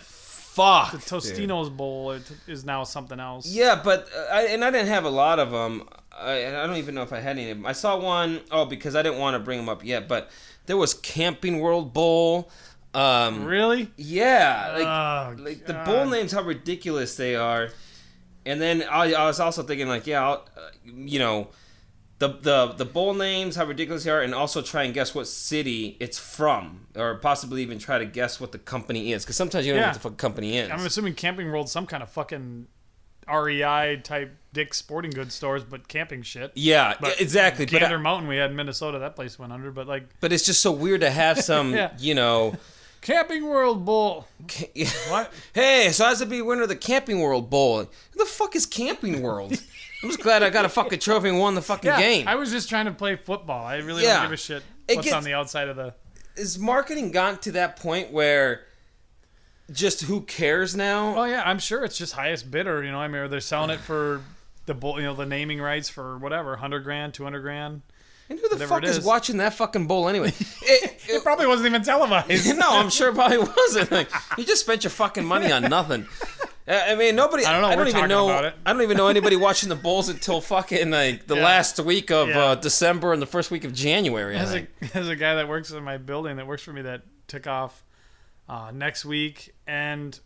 Fuck. 0.56 0.92
the 0.92 0.98
dude. 0.98 1.08
Tostitos 1.08 1.76
bowl 1.76 2.18
is 2.48 2.64
now 2.66 2.84
something 2.84 3.20
else. 3.20 3.46
Yeah, 3.48 3.82
but 3.84 4.08
uh, 4.16 4.34
I, 4.34 4.42
and 4.48 4.64
I 4.64 4.72
didn't 4.72 4.88
have 4.88 5.04
a 5.06 5.10
lot 5.10 5.40
of 5.40 5.52
them. 5.52 5.88
I, 6.18 6.48
I 6.48 6.66
don't 6.66 6.78
even 6.78 6.96
know 6.96 7.02
if 7.02 7.12
I 7.12 7.20
had 7.20 7.38
any 7.38 7.52
of 7.52 7.58
them. 7.58 7.66
I 7.66 7.74
saw 7.74 8.00
one 8.00 8.40
oh 8.52 8.66
because 8.66 8.96
I 8.96 9.02
didn't 9.02 9.20
want 9.20 9.36
to 9.36 9.40
bring 9.40 9.58
them 9.60 9.68
up 9.68 9.84
yet, 9.84 10.08
but 10.08 10.32
there 10.66 10.78
was 10.78 10.94
Camping 10.94 11.60
World 11.60 11.94
Bowl. 11.94 12.50
Um, 12.94 13.44
Really? 13.44 13.92
yeah, 13.98 14.72
like 14.78 15.38
oh, 15.38 15.44
like 15.44 15.66
the 15.66 15.74
bowl 15.86 16.06
names, 16.06 16.32
how 16.32 16.42
ridiculous 16.42 17.16
they 17.18 17.36
are. 17.36 17.70
And 18.46 18.62
then 18.62 18.84
I, 18.84 19.14
I 19.14 19.26
was 19.26 19.40
also 19.42 19.64
thinking 19.64 19.90
like, 19.90 20.08
yeah, 20.08 20.24
I'll, 20.24 20.46
uh, 20.56 20.70
you 20.86 21.20
know, 21.20 21.50
the 22.20 22.30
the 22.30 22.68
the 22.78 22.86
bowl 22.86 23.14
names, 23.14 23.56
how 23.56 23.66
ridiculous 23.66 24.04
they 24.06 24.12
are, 24.12 24.22
and 24.22 24.34
also 24.34 24.62
try 24.62 24.84
and 24.84 24.94
guess 24.94 25.14
what 25.14 25.28
city 25.28 25.98
it's 26.00 26.18
from, 26.18 26.88
or 26.96 27.16
possibly 27.16 27.62
even 27.62 27.78
try 27.80 27.98
to 27.98 28.06
guess 28.06 28.40
what 28.40 28.52
the 28.52 28.58
company 28.60 29.12
is, 29.14 29.24
because 29.24 29.36
sometimes 29.36 29.66
you 29.66 29.74
don't 29.74 29.82
know 29.82 29.88
what 29.88 29.94
the 29.96 30.00
fucking 30.00 30.18
company 30.18 30.58
is. 30.58 30.70
I'm 30.72 30.86
assuming 30.86 31.14
Camping 31.16 31.52
World's 31.52 31.72
some 31.72 31.86
kind 31.86 32.02
of 32.02 32.10
fucking 32.10 32.68
REI 33.32 34.02
type 34.04 34.36
Dick 34.54 34.74
Sporting 34.74 35.12
Goods 35.12 35.34
stores, 35.34 35.64
but 35.64 35.88
camping 35.88 36.22
shit. 36.22 36.52
yeah, 36.56 36.94
But 37.02 37.20
exactly. 37.20 37.66
But 37.66 37.82
I- 37.84 37.96
Mountain 37.98 38.28
we 38.30 38.38
had 38.38 38.52
in 38.52 38.56
Minnesota, 38.56 39.00
that 39.00 39.16
place 39.16 39.40
went 39.40 39.52
under. 39.52 39.72
But 39.72 39.88
like 39.88 40.04
But 40.20 40.32
it's 40.32 40.46
just 40.46 40.62
so 40.62 40.72
weird 40.72 41.02
to 41.02 41.10
have 41.10 41.40
some, 41.44 41.74
Yeah. 41.74 41.92
you 41.98 42.14
know. 42.16 42.56
Camping 43.02 43.46
World 43.46 43.84
Bowl. 43.86 44.26
What? 45.10 45.32
Hey, 45.54 45.90
so 45.92 46.06
I 46.06 46.10
was 46.12 46.20
to 46.20 46.26
be 46.26 46.42
winner 46.42 46.64
of 46.64 46.70
the 46.70 46.76
Camping 46.76 47.20
World 47.20 47.50
Bowl. 47.50 47.80
Who 47.80 48.20
the 48.20 48.26
fuck 48.26 48.56
is 48.56 48.66
Camping 48.66 49.22
World? 49.22 49.60
I'm 50.06 50.12
just 50.12 50.22
glad 50.24 50.44
I 50.44 50.50
got 50.50 50.66
a 50.66 50.70
fucking 50.70 51.00
trophy 51.00 51.30
and 51.30 51.40
won 51.40 51.56
the 51.56 51.62
fucking 51.62 51.88
Yeah, 51.90 52.00
game. 52.00 52.28
I 52.28 52.36
was 52.36 52.52
just 52.52 52.70
trying 52.70 52.86
to 52.86 52.92
play 52.92 53.16
football. 53.16 53.66
I 53.66 53.78
really 53.78 54.04
Yeah. 54.04 54.16
don't 54.16 54.24
give 54.26 54.32
a 54.34 54.38
shit 54.38 54.64
It 54.88 54.96
what's 54.98 55.06
gets- 55.06 55.16
on 55.16 55.24
the 55.24 55.34
outside 55.34 55.68
of 55.68 55.76
the. 55.76 55.94
Is 56.36 56.60
marketing 56.60 57.12
gotten 57.12 57.40
to 57.40 57.52
that 57.54 57.78
point 57.78 58.12
where 58.12 58.62
just 59.72 60.02
who 60.04 60.22
cares 60.22 60.76
now? 60.76 61.18
Oh 61.18 61.24
yeah, 61.26 61.42
I'm 61.46 61.60
sure 61.60 61.84
it's 61.84 61.98
just 61.98 62.14
highest 62.14 62.52
bidder. 62.52 62.84
You 62.84 62.92
know, 62.92 63.00
I 63.00 63.08
mean, 63.08 63.30
they're 63.30 63.40
selling 63.42 63.70
it 63.72 63.80
for 63.80 64.22
the 64.66 64.74
bowl. 64.74 65.00
You 65.00 65.06
know, 65.06 65.16
the 65.16 65.26
naming 65.26 65.60
rights 65.62 65.90
for 65.90 66.18
whatever, 66.18 66.56
hundred 66.58 66.82
grand, 66.84 67.14
two 67.14 67.24
hundred 67.24 67.42
grand. 67.42 67.82
And 68.30 68.40
who 68.40 68.50
the 68.50 68.66
fuck 68.68 68.84
it 68.84 68.90
is. 68.90 68.98
is. 68.98 69.06
watching 69.06 69.38
that 69.38 69.54
fucking 69.54 69.86
bowl 69.88 70.10
anyway? 70.10 70.34
It- 70.62 70.92
It 71.08 71.24
probably 71.24 71.46
wasn't 71.46 71.68
even 71.68 71.84
televised. 71.84 72.58
no, 72.58 72.68
I'm 72.68 72.90
sure 72.90 73.10
it 73.10 73.16
probably 73.16 73.38
wasn't. 73.58 73.92
Like, 73.92 74.10
you 74.38 74.44
just 74.44 74.62
spent 74.62 74.84
your 74.84 74.90
fucking 74.92 75.24
money 75.24 75.52
on 75.52 75.62
nothing. 75.64 76.08
I 76.68 76.96
mean, 76.96 77.16
nobody. 77.16 77.46
I 77.46 77.52
don't 77.52 77.62
know, 77.62 77.68
I 77.68 77.76
we're 77.76 77.88
even 77.88 78.08
know. 78.10 78.26
about 78.28 78.46
it. 78.46 78.56
I 78.66 78.74
don't 78.74 78.82
even 78.82 78.98
know 78.98 79.08
anybody 79.08 79.36
watching 79.36 79.70
the 79.70 79.76
Bulls 79.76 80.10
until 80.10 80.42
fucking 80.42 80.90
like 80.90 81.28
the 81.28 81.36
Yeah. 81.38 81.44
last 81.44 81.80
week 81.80 82.10
of 82.12 82.30
Yeah. 82.30 82.40
uh, 82.44 82.56
December 82.56 83.14
and 83.14 83.22
the 83.22 83.28
first 83.28 83.52
week 83.52 83.66
of 83.66 83.74
January. 83.74 84.36
I 84.36 84.40
As 84.40 84.54
a, 84.56 84.68
as 84.96 85.08
a 85.08 85.16
guy 85.16 85.36
that 85.36 85.48
works 85.48 85.70
in 85.72 85.84
my 85.84 85.98
building 85.98 86.38
that 86.38 86.48
works 86.48 86.64
for 86.64 86.74
me 86.74 86.82
that 86.84 87.04
took 87.28 87.46
off 87.46 87.84
uh, 88.50 88.72
next 88.74 89.06
week 89.06 89.54
and 89.68 90.20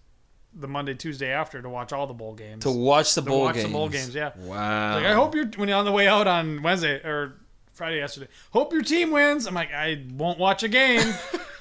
the 0.54 0.67
Monday 0.67 0.93
Tuesday 0.93 1.30
after 1.32 1.62
to 1.62 1.69
watch 1.69 1.91
all 1.93 2.08
the 2.08 2.13
bowl 2.13 2.34
games. 2.36 2.63
to 2.63 2.71
watch 2.71 3.13
the 3.15 3.21
To 3.21 3.28
bowl 3.28 3.41
watch 3.41 3.56
the 3.56 3.62
games. 3.63 3.73
bowl 3.73 3.89
games, 3.89 4.15
yeah. 4.15 4.32
Wow. 4.38 4.95
Like 4.95 5.06
I 5.06 5.13
hope 5.13 5.36
you're 5.36 5.47
when 5.58 5.67
you're 5.69 5.78
on 5.78 5.86
the 5.86 5.91
way 5.91 6.08
out 6.08 6.25
on 6.28 6.62
Wednesday 6.63 6.95
or 7.06 7.36
Friday 7.73 7.97
yesterday. 7.97 8.28
Hope 8.52 8.71
your 8.73 8.82
team 8.82 9.12
wins. 9.12 9.45
I'm 9.45 9.54
like 9.54 9.73
I 9.73 10.04
won't 10.13 10.39
watch 10.39 10.63
a 10.63 10.67
game. 10.69 11.02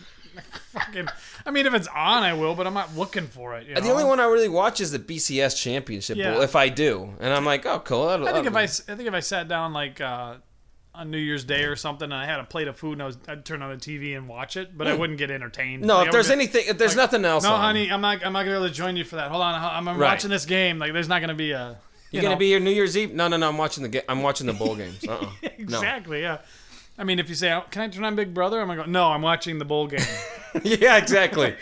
Fucking. 0.73 1.09
I 1.47 1.51
mean, 1.51 1.67
if 1.67 1.75
it's 1.75 1.89
on, 1.89 2.23
I 2.23 2.35
will, 2.35 2.55
but 2.55 2.67
I'm 2.67 2.75
not 2.75 2.97
looking 2.97 3.27
for 3.27 3.57
it. 3.57 3.67
You 3.67 3.75
know? 3.75 3.81
The 3.81 3.91
only 3.91 4.05
one 4.05 4.21
I 4.21 4.25
really 4.27 4.49
watch 4.49 4.81
is 4.81 4.91
the 4.93 4.99
BCS 4.99 5.57
Championship 5.61 6.17
Yeah. 6.17 6.33
Bowl, 6.35 6.43
if 6.43 6.55
I 6.57 6.69
do, 6.69 7.15
and 7.21 7.33
I'm 7.33 7.45
like, 7.45 7.65
oh, 7.67 7.81
cool. 7.81 8.07
that'll- 8.09 8.29
I 8.29 8.33
think 8.33 8.47
if 8.47 8.55
I, 8.57 8.67
that'll- 8.67 8.93
I 8.93 8.97
think 8.97 9.09
if 9.09 9.15
I 9.15 9.21
sat 9.21 9.49
down 9.49 9.73
like 9.73 10.01
uh, 10.01 10.35
on 10.95 11.11
New 11.11 11.19
Year's 11.19 11.45
Day 11.45 11.65
or 11.65 11.77
something, 11.77 12.05
and 12.07 12.15
I 12.15 12.27
had 12.27 12.41
a 12.41 12.45
plate 12.45 12.69
of 12.69 12.77
food, 12.77 12.95
and 12.95 13.03
I 13.03 13.07
was, 13.07 13.19
I'd 13.29 13.45
turn 13.45 13.63
on 13.63 13.71
the 13.71 13.77
TV 13.77 14.17
and 14.17 14.29
watch 14.29 14.57
it, 14.57 14.77
but 14.77 14.87
I 14.87 14.95
wouldn't 14.95 15.19
get 15.19 15.31
entertained. 15.31 15.83
Hmm. 15.83 15.89
no, 15.89 15.97
Like, 15.99 16.07
if 16.09 16.13
there's 16.13 16.31
anything, 16.31 16.65
if 16.69 16.77
there's 16.79 16.97
like, 16.97 17.05
nothing 17.13 17.25
else, 17.25 17.45
No, 17.45 17.53
on, 17.55 17.61
honey, 17.61 17.91
I'm 17.91 18.01
not. 18.01 18.25
I'm 18.27 18.33
not 18.33 18.41
gonna 18.45 18.53
be 18.53 18.57
able 18.57 18.69
to 18.69 18.75
join 18.75 18.97
you 18.97 19.05
for 19.05 19.17
that. 19.17 19.31
Hold 19.31 19.43
on, 19.43 19.55
I'm, 19.55 19.89
I'm 19.89 19.99
Right. 19.99 20.09
watching 20.11 20.31
this 20.31 20.45
game. 20.45 20.79
Like, 20.79 20.93
there's 20.93 21.09
not 21.09 21.21
gonna 21.21 21.35
be 21.35 21.53
a. 21.53 21.77
you're 22.11 22.23
you 22.23 22.23
gonna 22.23 22.35
know. 22.35 22.39
be 22.39 22.47
your 22.49 22.61
New 22.61 22.71
Year's 22.73 22.97
Eve? 22.97 23.13
No, 23.15 23.29
no, 23.29 23.37
no. 23.37 23.49
I'm 23.49 23.59
watching 23.59 23.83
the. 23.85 23.89
ga- 23.91 24.03
I'm 24.09 24.23
watching 24.23 24.47
the 24.47 24.53
bowl 24.55 24.75
games. 24.77 25.05
Uh-uh. 25.07 25.27
No. 25.43 25.49
exactly. 25.81 26.23
Yeah. 26.23 26.39
I 26.99 27.05
mean, 27.05 27.19
if 27.19 27.29
you 27.29 27.35
say, 27.35 27.59
"Can 27.71 27.83
I 27.83 27.89
turn 27.89 28.05
on 28.05 28.17
Big 28.17 28.35
Brother?" 28.35 28.61
I'm 28.61 28.67
gonna 28.67 28.85
go. 28.85 28.91
No, 28.91 29.07
I'm 29.13 29.23
watching 29.23 29.59
the 29.59 29.65
bowl 29.65 29.87
game. 29.87 30.01
yeah, 30.63 30.97
exactly. 30.97 31.55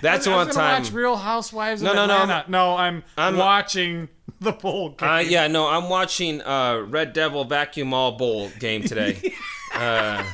That's 0.00 0.26
one 0.26 0.46
gonna 0.46 0.52
time. 0.52 0.82
Watch 0.82 0.92
Real 0.92 1.16
Housewives. 1.16 1.82
No, 1.82 1.92
no, 1.92 2.06
no, 2.06 2.22
Atlanta. 2.22 2.50
No, 2.50 2.76
I'm, 2.76 3.02
I'm- 3.16 3.36
watching 3.36 4.08
the 4.40 4.52
bowl 4.52 4.90
game. 4.90 5.08
Uh, 5.08 5.18
yeah, 5.18 5.46
no, 5.48 5.66
I'm 5.68 5.88
watching 5.88 6.40
uh, 6.42 6.84
Red 6.88 7.12
Devil 7.12 7.44
Vacuum 7.44 7.92
All 7.92 8.12
Bowl 8.12 8.50
game 8.60 8.82
today. 8.82 9.34
uh, 9.74 10.24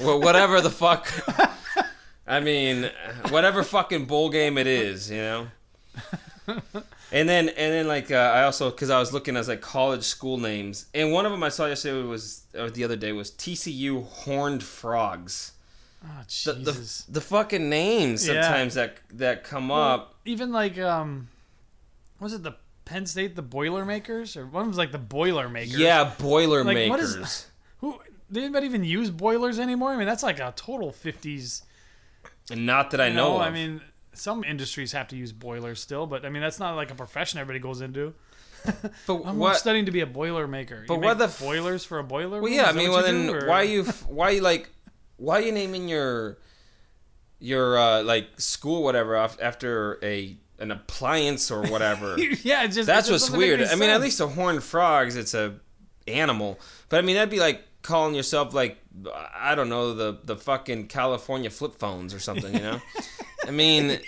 well, 0.00 0.20
whatever 0.20 0.60
the 0.60 0.70
fuck. 0.70 1.12
I 2.26 2.40
mean, 2.40 2.90
whatever 3.28 3.62
fucking 3.62 4.06
bowl 4.06 4.30
game 4.30 4.58
it 4.58 4.66
is, 4.66 5.10
you 5.10 5.18
know. 5.18 5.46
And 7.12 7.28
then, 7.28 7.48
and 7.50 7.72
then, 7.72 7.86
like, 7.86 8.10
uh, 8.10 8.16
I 8.16 8.42
also 8.44 8.70
because 8.70 8.90
I 8.90 8.98
was 8.98 9.12
looking 9.12 9.36
as 9.36 9.46
like 9.48 9.60
college 9.60 10.02
school 10.02 10.38
names, 10.38 10.86
and 10.92 11.12
one 11.12 11.24
of 11.24 11.32
them 11.32 11.42
I 11.42 11.48
saw 11.50 11.66
yesterday 11.66 12.02
was 12.02 12.44
or 12.58 12.68
the 12.70 12.82
other 12.84 12.96
day 12.96 13.12
was 13.12 13.30
TCU 13.30 14.04
Horned 14.04 14.62
Frogs. 14.64 15.52
Oh, 16.04 16.08
The, 16.44 16.52
the, 16.52 16.72
Jesus. 16.72 17.04
the 17.08 17.20
fucking 17.20 17.68
names 17.68 18.26
Yeah. 18.26 18.42
sometimes 18.42 18.74
that 18.74 18.96
that 19.14 19.44
come 19.44 19.70
up. 19.70 20.16
Even 20.24 20.50
like 20.52 20.78
um, 20.78 21.28
was 22.18 22.32
it 22.32 22.42
the 22.42 22.56
Penn 22.84 23.06
State 23.06 23.36
the 23.36 23.42
Boilermakers 23.42 24.36
or 24.36 24.46
one 24.46 24.66
was 24.68 24.76
like 24.78 24.90
the 24.92 24.98
Boilermakers? 24.98 25.78
Yeah, 25.78 26.02
Like, 26.02 26.18
what 26.18 26.20
is- 27.00 27.14
Boilermakers. 27.14 27.46
Who 27.78 28.00
did 28.32 28.42
anybody 28.42 28.66
even 28.66 28.82
use 28.84 29.10
boilers 29.10 29.58
anymore? 29.60 29.92
I 29.92 29.96
mean, 29.96 30.06
that's 30.06 30.22
like 30.24 30.40
a 30.40 30.52
total 30.56 30.90
'50s. 30.90 31.62
And 32.50 32.66
not 32.66 32.90
that 32.92 33.00
I 33.00 33.08
know. 33.10 33.14
know, 33.30 33.36
of. 33.36 33.42
I 33.42 33.50
mean, 33.50 33.80
some 34.16 34.44
industries 34.44 34.92
have 34.92 35.08
to 35.08 35.16
use 35.16 35.32
boilers 35.32 35.80
still, 35.80 36.06
but 36.06 36.24
I 36.24 36.28
mean, 36.28 36.42
that's 36.42 36.58
not 36.58 36.74
like 36.76 36.90
a 36.90 36.94
profession 36.94 37.38
everybody 37.38 37.60
goes 37.60 37.80
into. 37.80 38.14
but 38.64 38.92
I'm 39.24 39.38
what? 39.38 39.56
studying 39.56 39.86
to 39.86 39.92
be 39.92 40.00
a 40.00 40.06
boiler 40.06 40.46
maker. 40.46 40.84
But 40.88 40.94
You 40.94 41.00
what 41.00 41.18
the 41.18 41.24
f- 41.24 41.40
boilers 41.40 41.84
for 41.84 41.98
a 41.98 42.04
boiler? 42.04 42.40
Well, 42.40 42.50
room? 42.50 42.52
yeah. 42.52 42.64
I 42.64 42.72
mean, 42.72 42.90
well, 42.90 43.02
then 43.02 43.26
do, 43.26 43.46
why 43.46 43.62
you 43.62 43.84
why 44.08 44.30
you 44.30 44.40
like 44.40 44.70
why 45.16 45.38
you 45.40 45.52
naming 45.52 45.88
your 45.88 46.38
your 47.38 47.78
uh, 47.78 48.02
like 48.02 48.28
school 48.38 48.82
whatever 48.82 49.16
after 49.16 49.98
a 50.02 50.36
an 50.58 50.70
appliance 50.70 51.50
or 51.50 51.62
whatever? 51.66 52.16
yeah, 52.42 52.66
just 52.66 52.86
That's 52.86 53.08
it 53.08 53.12
just 53.12 53.30
what's 53.30 53.38
weird. 53.38 53.62
I 53.62 53.74
mean, 53.74 53.90
at 53.90 54.00
least 54.00 54.20
a 54.20 54.26
horned 54.26 54.62
frogs, 54.62 55.16
it's 55.16 55.34
a 55.34 55.54
animal. 56.08 56.58
But 56.88 56.98
I 56.98 57.02
mean, 57.02 57.16
that'd 57.16 57.30
be 57.30 57.40
like 57.40 57.62
calling 57.82 58.14
yourself 58.14 58.52
like 58.52 58.78
I 59.34 59.54
don't 59.54 59.68
know 59.68 59.94
the 59.94 60.18
the 60.24 60.36
fucking 60.36 60.88
California 60.88 61.50
flip 61.50 61.78
phones 61.78 62.12
or 62.14 62.18
something. 62.18 62.52
You 62.54 62.60
know? 62.60 62.80
I 63.46 63.50
mean, 63.50 63.98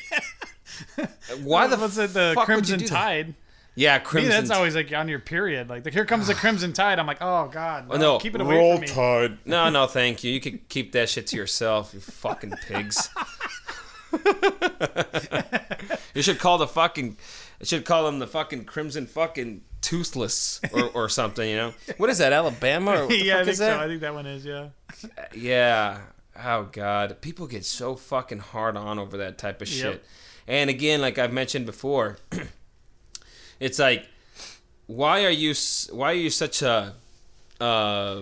why 1.42 1.66
the 1.66 1.77
what's 1.77 1.96
it? 1.98 2.12
The 2.12 2.33
fuck 2.35 2.48
would 2.48 2.68
you 2.68 2.77
Crimson 2.77 2.79
do 2.81 2.87
that? 2.87 2.94
Tide. 2.94 3.35
Yeah, 3.74 3.98
Me, 3.98 4.05
crimson. 4.05 4.31
that's 4.31 4.51
always 4.51 4.74
like 4.74 4.92
on 4.92 5.07
your 5.07 5.20
period. 5.20 5.68
Like, 5.68 5.85
the, 5.85 5.90
here 5.90 6.05
comes 6.05 6.27
the 6.27 6.35
Crimson 6.35 6.72
Tide. 6.72 6.98
I'm 6.98 7.07
like, 7.07 7.18
oh 7.20 7.48
god, 7.53 7.87
oh, 7.88 7.94
no, 7.94 8.01
no, 8.01 8.18
keep 8.18 8.35
it 8.35 8.40
away 8.40 8.72
from 8.74 8.81
me. 8.81 8.88
Tide. 8.88 9.38
No, 9.46 9.70
no, 9.70 9.87
thank 9.87 10.24
you. 10.24 10.33
You 10.33 10.40
could 10.40 10.68
keep 10.68 10.92
that 10.92 11.09
shit 11.09 11.29
to 11.29 11.37
yourself, 11.37 11.94
you 11.94 12.01
fucking 12.01 12.51
pigs. 12.66 13.09
you 16.14 16.22
should 16.22 16.40
call 16.40 16.59
the 16.59 16.66
fucking. 16.66 17.16
You 17.61 17.66
should 17.66 17.85
call 17.85 18.05
them 18.05 18.18
the 18.18 18.27
fucking 18.27 18.64
crimson 18.64 19.07
fucking 19.07 19.62
toothless 19.81 20.61
or, 20.72 20.88
or 20.90 21.09
something. 21.09 21.48
You 21.48 21.57
know 21.57 21.74
what 21.98 22.11
is 22.11 22.18
that? 22.18 22.33
Alabama? 22.33 22.92
Or 22.92 23.01
what 23.03 23.11
the 23.11 23.24
yeah, 23.24 23.35
I 23.35 23.38
think 23.38 23.48
is 23.51 23.59
that? 23.59 23.79
so. 23.79 23.85
I 23.85 23.87
think 23.87 24.01
that 24.01 24.14
one 24.14 24.27
is. 24.27 24.44
Yeah. 24.44 24.68
Uh, 25.05 25.22
yeah. 25.35 25.98
Oh 26.42 26.68
god, 26.70 27.20
people 27.20 27.46
get 27.46 27.64
so 27.64 27.94
fucking 27.96 28.38
hard 28.38 28.77
on 28.77 28.98
over 28.98 29.16
that 29.18 29.38
type 29.38 29.61
of 29.62 29.68
Yep. 29.68 29.92
shit. 29.92 30.05
And 30.46 30.70
again, 30.70 31.01
like 31.01 31.18
I've 31.18 31.33
mentioned 31.33 31.66
before, 31.66 32.18
it's 33.61 33.79
like, 33.79 34.07
why 34.87 35.24
are 35.24 35.31
you 35.31 35.55
why 35.90 36.12
are 36.12 36.14
you 36.16 36.31
such 36.31 36.62
a, 36.62 36.94
uh, 37.61 38.20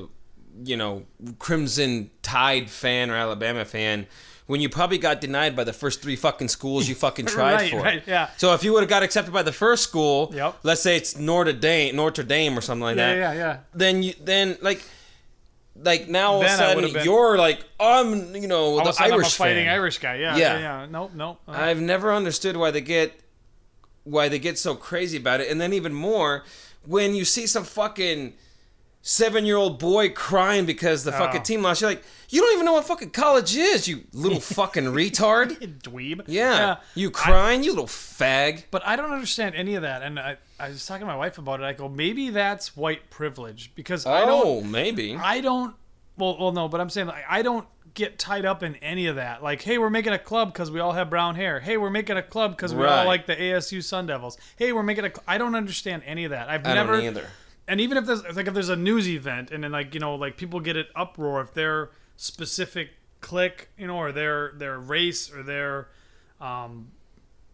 you 0.65 0.77
know, 0.77 1.05
Crimson 1.39 2.11
Tide 2.23 2.69
fan 2.71 3.11
or 3.11 3.15
Alabama 3.17 3.65
fan 3.65 4.07
when 4.47 4.61
you 4.61 4.69
probably 4.69 4.99
got 4.99 5.21
denied 5.21 5.57
by 5.57 5.65
the 5.65 5.73
first 5.73 6.01
three 6.03 6.15
fucking 6.17 6.49
schools 6.49 6.89
you 6.89 6.95
fucking 6.95 7.27
tried 7.37 7.55
right, 7.55 7.71
for? 7.71 7.81
right, 7.81 8.03
yeah. 8.07 8.31
So 8.37 8.55
if 8.55 8.63
you 8.65 8.73
would 8.73 8.81
have 8.81 8.89
got 8.89 9.03
accepted 9.03 9.33
by 9.33 9.43
the 9.43 9.53
first 9.53 9.83
school, 9.83 10.33
Yep. 10.35 10.57
let's 10.63 10.81
say 10.81 10.97
it's 10.97 11.17
Notre 11.19 11.53
Dame, 11.53 11.95
Notre 11.97 12.23
Dame 12.23 12.57
or 12.57 12.61
something 12.61 12.83
like 12.85 12.97
Yeah, 12.97 13.15
that 13.15 13.19
yeah, 13.19 13.33
yeah. 13.35 13.57
then 13.75 14.03
you 14.03 14.15
then 14.21 14.57
like 14.63 14.83
like 15.83 16.09
now 16.09 16.33
all 16.35 16.41
of 16.41 16.47
a 16.47 16.51
sudden 16.51 16.93
been- 16.93 17.05
you're 17.05 17.37
like 17.39 17.65
I'm 17.79 18.35
you 18.35 18.49
know 18.49 18.77
the 18.77 18.91
a 18.91 18.95
Irish 19.05 19.13
I'm 19.13 19.21
a 19.21 19.25
fighting 19.25 19.65
fan. 19.67 19.75
Irish 19.75 19.99
guy. 19.99 20.15
Yeah, 20.17 20.37
Yeah. 20.37 20.55
yeah, 20.55 20.59
yeah. 20.81 20.87
Nope, 20.91 21.13
nope. 21.15 21.41
Uh, 21.47 21.53
I've 21.53 21.81
never 21.81 22.13
understood 22.13 22.57
why 22.57 22.71
they 22.71 22.81
get 22.81 23.13
why 24.05 24.29
they 24.29 24.39
get 24.39 24.59
so 24.59 24.75
crazy 24.75 25.17
about 25.17 25.41
it, 25.41 25.51
and 25.51 25.61
then 25.61 25.73
even 25.73 25.93
more 25.93 26.45
when 26.87 27.15
you 27.15 27.25
see 27.25 27.47
some 27.47 27.65
fucking 27.65 28.35
seven 29.09 29.47
year 29.47 29.57
old 29.57 29.79
boy 29.79 30.11
crying 30.11 30.67
because 30.67 31.05
the 31.05 31.13
fucking 31.13 31.41
Oh. 31.41 31.45
team 31.45 31.63
lost. 31.63 31.81
You're 31.81 31.91
like, 31.91 32.03
you 32.29 32.41
don't 32.41 32.53
even 32.55 32.65
know 32.67 32.73
what 32.73 32.85
fucking 32.87 33.11
college 33.11 33.57
is, 33.57 33.87
you 33.87 34.03
little 34.13 34.41
fucking 34.61 34.85
retard. 34.87 35.53
dweeb. 35.83 36.23
Yeah, 36.27 36.79
you 36.97 37.13
crying, 37.13 37.63
you 37.63 37.71
little 37.71 37.87
fag. 37.87 38.65
But 38.73 38.85
I 38.85 38.97
don't 38.97 39.13
understand 39.13 39.55
any 39.55 39.77
of 39.77 39.83
that. 39.83 40.03
And 40.03 40.19
I, 40.19 40.39
I 40.59 40.71
was 40.71 40.85
talking 40.85 41.03
to 41.03 41.07
my 41.07 41.17
wife 41.17 41.39
about 41.39 41.61
it. 41.61 41.65
I 41.65 41.73
go, 41.73 41.89
maybe 41.89 42.31
that's 42.31 42.77
white 42.77 43.09
privilege 43.11 43.71
because 43.77 44.07
I 44.07 44.27
don't 44.27 44.45
Oh, 44.45 44.61
maybe. 44.61 45.15
I 45.15 45.41
don't. 45.41 45.75
Well, 46.19 46.37
well, 46.41 46.53
no, 46.53 46.67
but 46.67 46.81
I'm 46.81 46.91
saying 46.91 47.07
like 47.07 47.25
I 47.29 47.43
don't 47.43 47.67
get 47.95 48.19
tied 48.19 48.45
up 48.45 48.63
in 48.65 48.75
any 48.77 49.07
of 49.07 49.17
that. 49.17 49.41
Like, 49.43 49.63
hey, 49.63 49.79
we're 49.79 49.89
making 49.91 50.15
a 50.15 50.19
club 50.19 50.53
because 50.53 50.71
we 50.71 50.81
all 50.81 50.93
have 50.93 51.09
brown 51.11 51.37
hair. 51.37 51.61
Hey, 51.61 51.77
we're 51.77 51.91
making 51.91 52.17
a 52.17 52.23
club 52.23 52.57
because 52.57 52.75
we 52.75 52.83
Right. 52.83 53.01
all 53.01 53.07
like 53.07 53.27
the 53.27 53.37
ASU 53.37 53.83
Sun 53.85 54.07
Devils. 54.07 54.37
Hey, 54.57 54.73
we're 54.73 54.83
making 54.83 55.05
a. 55.05 55.11
cl- 55.11 55.23
I 55.29 55.39
don't 55.39 55.55
understand 55.55 56.03
any 56.05 56.25
of 56.25 56.31
that. 56.33 56.49
I've 56.49 56.67
I 56.67 56.75
never. 56.75 56.95
don't 56.97 57.05
either. 57.05 57.27
And 57.69 57.81
even 57.81 57.99
if 57.99 58.07
there's 58.07 58.23
like 58.37 58.47
if 58.47 58.55
there's 58.55 58.69
a 58.69 58.77
news 58.77 59.09
event 59.09 59.51
and 59.51 59.65
then 59.65 59.73
like 59.73 59.93
you 59.95 60.01
know 60.01 60.15
like 60.15 60.37
people 60.37 60.61
get 60.61 60.77
it 60.77 60.89
uproar 60.95 61.41
if 61.41 61.53
their 61.55 61.91
specific 62.17 62.91
clique 63.21 63.69
you 63.79 63.87
know 63.87 63.97
or 63.97 64.13
their 64.13 64.53
their 64.57 64.79
race 64.79 65.33
or 65.33 65.43
their 65.43 65.89
um 66.41 66.89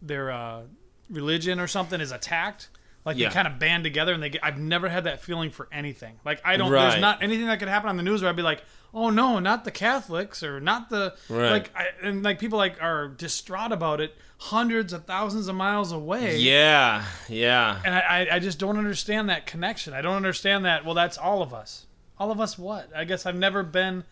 their 0.01 0.31
uh 0.31 0.61
religion 1.09 1.59
or 1.59 1.67
something 1.67 1.99
is 2.01 2.11
attacked 2.11 2.69
like 3.05 3.17
Yeah. 3.17 3.29
they 3.29 3.33
kind 3.33 3.47
of 3.47 3.59
band 3.59 3.83
together 3.83 4.13
and 4.13 4.21
they 4.21 4.29
get 4.29 4.43
I've 4.43 4.57
never 4.59 4.87
had 4.89 5.05
that 5.05 5.21
feeling 5.21 5.49
for 5.51 5.67
anything. 5.71 6.19
Like 6.23 6.41
I 6.45 6.57
don't 6.57 6.71
Right. 6.71 6.89
there's 6.89 7.01
not 7.01 7.21
anything 7.23 7.47
that 7.47 7.59
could 7.59 7.67
happen 7.67 7.89
on 7.89 7.97
the 7.97 8.03
news 8.03 8.21
where 8.21 8.29
I'd 8.29 8.35
be 8.35 8.41
like, 8.43 8.63
"Oh 8.93 9.09
no, 9.09 9.39
not 9.39 9.63
the 9.65 9.71
Catholics 9.71 10.43
or 10.43 10.59
not 10.59 10.89
the 10.89 11.15
Right. 11.29 11.51
like 11.51 11.71
I, 11.75 11.87
and 12.01 12.23
like 12.23 12.39
people 12.39 12.57
like 12.57 12.81
are 12.81 13.07
distraught 13.07 13.71
about 13.71 13.99
it 14.01 14.15
hundreds 14.37 14.91
of 14.93 15.05
thousands 15.05 15.47
of 15.47 15.55
miles 15.55 15.91
away. 15.91 16.37
Yeah, 16.37 17.05
yeah. 17.29 17.79
And 17.85 17.95
I, 17.95 17.99
I- 18.29 18.35
I 18.35 18.39
just 18.39 18.59
don't 18.59 18.77
understand 18.77 19.29
that 19.29 19.45
connection. 19.45 19.93
I 19.93 20.01
don't 20.01 20.15
understand 20.17 20.65
that. 20.65 20.83
Well, 20.85 20.95
that's 20.95 21.17
all 21.17 21.41
of 21.41 21.53
us. 21.53 21.85
All 22.19 22.29
of 22.31 22.39
us 22.41 22.57
what? 22.59 22.89
I 22.95 23.05
guess 23.05 23.25
I've 23.25 23.35
never 23.35 23.63
been. 23.63 24.03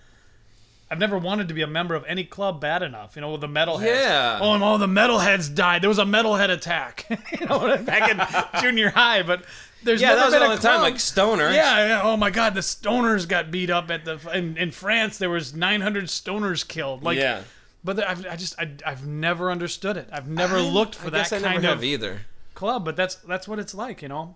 I've 0.89 0.99
never 0.99 1.17
wanted 1.17 1.47
to 1.47 1.53
be 1.53 1.61
a 1.61 1.67
member 1.67 1.95
of 1.95 2.03
any 2.05 2.25
club 2.25 2.59
bad 2.59 2.81
enough. 2.83 3.15
You 3.15 3.21
know, 3.21 3.31
with 3.31 3.41
the 3.41 3.47
metalheads. 3.47 3.85
Yeah. 3.85 4.39
Oh, 4.41 4.53
and 4.53 4.61
all 4.63 4.77
the 4.77 4.87
metalheads 4.87 5.53
died. 5.53 5.81
There 5.81 5.89
was 5.89 5.99
a 5.99 6.03
metalhead 6.03 6.49
attack. 6.49 7.05
you 7.39 7.45
know, 7.45 7.77
back 7.77 8.11
in 8.11 8.61
junior 8.61 8.89
high. 8.89 9.23
But 9.23 9.45
there's 9.83 10.01
Yeah, 10.01 10.15
that 10.15 10.25
was 10.25 10.33
been 10.33 10.43
all 10.43 10.51
a 10.51 10.55
the 10.55 10.61
time, 10.61 10.81
like 10.81 10.95
stoners. 10.95 11.53
Yeah, 11.53 11.87
yeah. 11.87 12.01
Oh 12.03 12.17
my 12.17 12.29
God, 12.29 12.53
the 12.53 12.61
stoners 12.61 13.27
got 13.27 13.51
beat 13.51 13.69
up 13.69 13.89
at 13.91 14.05
the 14.05 14.19
in, 14.33 14.57
in 14.57 14.71
France. 14.71 15.17
There 15.17 15.29
was 15.29 15.53
900 15.55 16.05
stoners 16.05 16.67
killed. 16.67 17.03
Like, 17.03 17.17
yeah. 17.17 17.43
But 17.83 17.95
the- 17.95 18.09
I've, 18.09 18.25
I 18.27 18.35
just 18.35 18.59
I, 18.59 18.71
I've 18.85 19.07
never 19.07 19.49
understood 19.51 19.97
it. 19.97 20.07
I've 20.11 20.27
never 20.27 20.59
looked 20.61 20.95
for 20.95 21.07
I 21.07 21.09
that 21.11 21.17
guess 21.17 21.33
I 21.33 21.39
kind 21.41 21.61
never 21.61 21.73
of 21.73 21.79
have 21.79 21.83
either. 21.83 22.21
club. 22.53 22.85
But 22.85 22.95
that's 22.95 23.15
that's 23.15 23.47
what 23.47 23.59
it's 23.59 23.73
like, 23.73 24.01
you 24.01 24.07
know. 24.07 24.35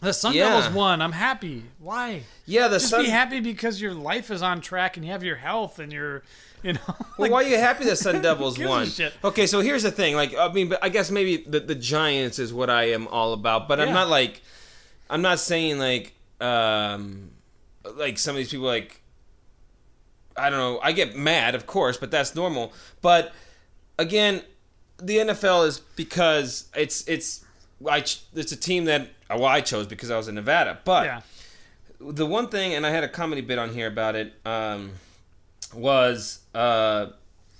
The 0.00 0.12
Sun 0.12 0.34
Yeah. 0.34 0.48
Devils 0.50 0.74
won. 0.74 1.00
I'm 1.00 1.12
happy. 1.12 1.64
Why? 1.78 2.22
Yeah, 2.46 2.68
the 2.68 2.76
Just 2.76 2.90
Sun. 2.90 3.04
be 3.04 3.08
happy 3.10 3.40
because 3.40 3.80
your 3.80 3.94
life 3.94 4.30
is 4.30 4.42
on 4.42 4.60
track 4.60 4.96
and 4.96 5.04
you 5.06 5.12
have 5.12 5.24
your 5.24 5.36
health 5.36 5.78
and 5.78 5.92
your, 5.92 6.22
you 6.62 6.74
know. 6.74 6.80
Well, 7.18 7.30
why 7.30 7.42
are 7.44 7.48
you 7.48 7.56
happy 7.56 7.84
the 7.84 7.96
Sun 7.96 8.20
Devils 8.22 8.58
won? 8.58 8.88
Okay, 9.24 9.46
so 9.46 9.60
here's 9.60 9.82
the 9.84 9.90
thing. 9.90 10.14
Like, 10.14 10.36
I 10.36 10.52
mean, 10.52 10.68
but 10.68 10.78
I 10.84 10.88
guess 10.88 11.10
maybe 11.10 11.38
the, 11.46 11.60
the 11.60 11.74
Giants 11.74 12.38
is 12.38 12.52
what 12.52 12.68
I 12.68 12.90
am 12.90 13.08
all 13.08 13.32
about. 13.32 13.66
But 13.68 13.80
I'm 13.80 13.92
not 13.92 14.08
like, 14.08 14.42
I'm 15.10 15.22
not 15.22 15.38
saying 15.38 15.78
like, 15.78 16.14
um, 16.40 17.30
like 17.96 18.18
some 18.18 18.34
of 18.34 18.38
these 18.38 18.50
people 18.50 18.66
like, 18.66 19.00
I 20.36 20.50
don't 20.50 20.58
know. 20.58 20.80
I 20.82 20.92
get 20.92 21.16
mad, 21.16 21.54
of 21.54 21.66
course, 21.66 21.96
but 21.96 22.10
that's 22.10 22.34
normal. 22.34 22.72
But 23.00 23.32
again, 23.98 24.42
the 24.98 25.18
NFL 25.18 25.66
is 25.66 25.80
because 25.96 26.68
it's 26.74 27.06
it's 27.06 27.44
I 27.88 28.00
ch- 28.00 28.22
it's 28.34 28.52
a 28.52 28.56
team 28.56 28.84
that 28.86 29.08
well 29.28 29.44
I 29.44 29.60
chose 29.60 29.86
because 29.86 30.10
I 30.10 30.16
was 30.16 30.28
in 30.28 30.34
Nevada. 30.34 30.78
But 30.84 31.06
yeah. 31.06 31.20
the 32.00 32.26
one 32.26 32.48
thing, 32.48 32.74
and 32.74 32.86
I 32.86 32.90
had 32.90 33.04
a 33.04 33.08
comedy 33.08 33.40
bit 33.40 33.58
on 33.58 33.74
here 33.74 33.86
about 33.86 34.14
it, 34.14 34.34
um, 34.46 34.92
was 35.74 36.40
uh, 36.54 37.08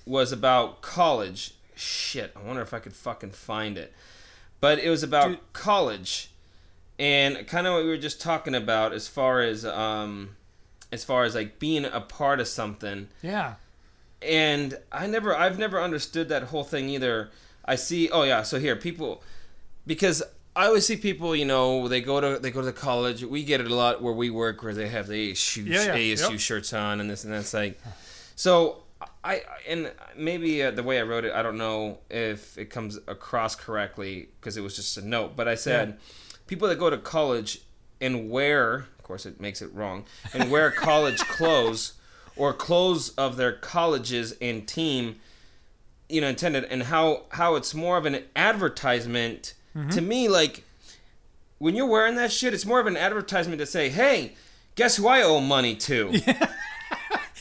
was 0.05 0.31
about 0.31 0.81
college. 0.81 1.53
Shit, 1.75 2.31
I 2.35 2.45
wonder 2.45 2.61
if 2.61 2.73
I 2.73 2.79
could 2.79 2.93
fucking 2.93 3.31
find 3.31 3.77
it. 3.77 3.93
But 4.59 4.79
it 4.79 4.89
was 4.89 5.03
about 5.03 5.29
Dude. 5.29 5.53
college, 5.53 6.29
and 7.03 7.45
kind 7.47 7.67
of 7.67 7.73
what 7.73 7.83
we 7.83 7.89
were 7.89 7.97
just 7.97 8.21
talking 8.21 8.55
about 8.55 8.93
as 8.93 9.07
far 9.07 9.41
as 9.41 9.65
um, 9.65 10.35
as 10.91 11.03
far 11.03 11.23
as 11.25 11.35
like 11.35 11.59
being 11.59 11.85
a 11.85 11.99
part 12.01 12.39
of 12.39 12.47
something 12.47 13.07
Yeah. 13.21 13.55
and 14.21 14.77
I 14.91 15.07
never 15.07 15.35
I've 15.35 15.59
never 15.59 15.81
understood 15.81 16.29
that 16.29 16.43
whole 16.43 16.63
thing 16.63 16.89
either. 16.89 17.29
I 17.65 17.75
see 17.75 18.09
oh 18.09 18.23
yeah, 18.23 18.43
so 18.43 18.59
here 18.59 18.75
people 18.75 19.21
because 19.85 20.23
I 20.55 20.67
always 20.67 20.85
see 20.85 20.97
people, 20.97 21.35
you 21.35 21.45
know, 21.45 21.87
they 21.87 21.99
go 22.01 22.21
to 22.21 22.39
they 22.39 22.51
go 22.51 22.61
to 22.61 22.71
college. 22.71 23.23
We 23.23 23.43
get 23.43 23.59
it 23.59 23.67
a 23.71 23.75
lot 23.75 24.01
where 24.03 24.13
we 24.13 24.29
work 24.29 24.61
where 24.63 24.73
they 24.73 24.87
have 24.89 25.07
the 25.07 25.31
ASU, 25.31 25.65
Yeah, 25.65 25.95
yeah, 25.95 26.13
ASU 26.15 26.31
yep. 26.31 26.39
shirts 26.39 26.73
on 26.73 26.99
and 27.01 27.09
this 27.09 27.23
and 27.23 27.33
that's 27.33 27.53
like 27.53 27.79
so 28.35 28.83
I 29.23 29.41
and 29.67 29.91
maybe 30.15 30.61
uh, 30.63 30.71
the 30.71 30.83
way 30.83 30.99
I 30.99 31.03
wrote 31.03 31.25
it, 31.25 31.33
I 31.33 31.41
don't 31.41 31.57
know 31.57 31.97
if 32.09 32.57
it 32.57 32.69
comes 32.69 32.99
across 33.07 33.55
correctly 33.55 34.27
because 34.39 34.55
it 34.57 34.61
was 34.61 34.75
just 34.75 34.97
a 34.97 35.01
note, 35.05 35.35
but 35.35 35.47
I 35.47 35.55
said 35.55 35.97
people 36.53 36.67
that 36.67 36.77
go 36.77 36.87
to 36.87 36.99
college 36.99 37.61
and 37.99 38.29
wear, 38.29 38.75
of 38.75 39.03
course, 39.03 39.25
it 39.25 39.41
makes 39.41 39.59
it 39.59 39.73
wrong, 39.73 40.05
and 40.35 40.51
wear 40.51 40.69
college 40.89 41.17
clothes 41.17 41.93
or 42.35 42.53
clothes 42.53 43.09
of 43.09 43.37
their 43.37 43.53
colleges 43.53 44.35
and 44.39 44.67
team, 44.67 45.15
you 46.09 46.21
know, 46.21 46.27
intended, 46.27 46.63
and 46.65 46.83
how 46.83 47.23
how 47.29 47.55
it's 47.55 47.73
more 47.73 47.97
of 47.97 48.05
an 48.05 48.23
advertisement 48.35 49.55
mm-hmm. 49.75 49.89
to 49.89 50.01
me. 50.01 50.29
Like 50.29 50.63
when 51.57 51.75
you're 51.75 51.87
wearing 51.87 52.15
that 52.17 52.31
shit, 52.31 52.53
it's 52.53 52.67
more 52.67 52.79
of 52.79 52.85
an 52.85 52.97
advertisement 52.97 53.59
to 53.59 53.65
say, 53.65 53.89
"Hey, 53.89 54.33
guess 54.75 54.97
who 54.97 55.07
I 55.07 55.23
owe 55.23 55.39
money 55.39 55.75
to." 55.75 56.21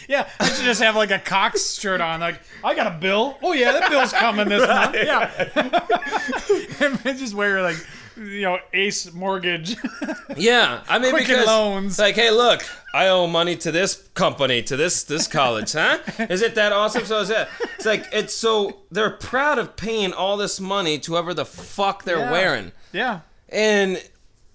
Yeah, 0.09 0.29
I 0.41 0.49
should 0.49 0.65
just 0.65 0.83
have 0.83 0.97
like 0.97 1.13
a 1.13 1.19
Cox 1.19 1.79
shirt 1.79 2.01
on. 2.01 2.19
Like, 2.19 2.41
I 2.65 2.75
got 2.75 2.89
a 2.89 2.99
bill. 2.99 3.39
Oh 3.41 3.53
yeah, 3.53 3.71
that 3.73 3.89
bill's 3.89 4.13
coming 4.13 4.49
this 4.49 4.67
month. 4.69 4.97
Yeah, 4.97 5.31
and 7.05 7.19
just 7.19 7.35
wear 7.35 7.63
like, 7.63 7.77
you 8.17 8.43
know, 8.43 8.59
Ace 8.73 9.13
Mortgage. 9.13 9.77
Yeah, 10.37 10.83
I 10.89 10.99
mean 10.99 11.11
Quicken 11.11 11.29
because 11.29 11.47
loans. 11.47 11.93
it's 11.93 11.99
like, 11.99 12.15
hey, 12.15 12.31
look, 12.31 12.63
I 12.95 13.09
owe 13.09 13.27
money 13.27 13.55
to 13.57 13.71
this 13.71 14.09
company, 14.15 14.63
to 14.63 14.77
this 14.77 15.05
this 15.05 15.27
college, 15.29 15.73
huh? 15.73 15.99
Is 16.31 16.41
it 16.41 16.55
that 16.55 16.73
awesome? 16.73 17.05
So 17.05 17.21
is 17.21 17.29
it? 17.31 17.49
It's 17.77 17.85
like 17.85 18.07
it's 18.13 18.35
so 18.35 18.79
they're 18.91 19.11
proud 19.11 19.59
of 19.59 19.77
paying 19.77 20.13
all 20.15 20.37
this 20.39 20.59
money 20.59 20.99
to 21.01 21.13
whoever 21.13 21.35
the 21.35 21.45
fuck 21.45 22.05
they're 22.05 22.19
Yeah. 22.21 22.33
wearing, 22.33 22.73
yeah, 22.93 23.21
and 23.51 24.03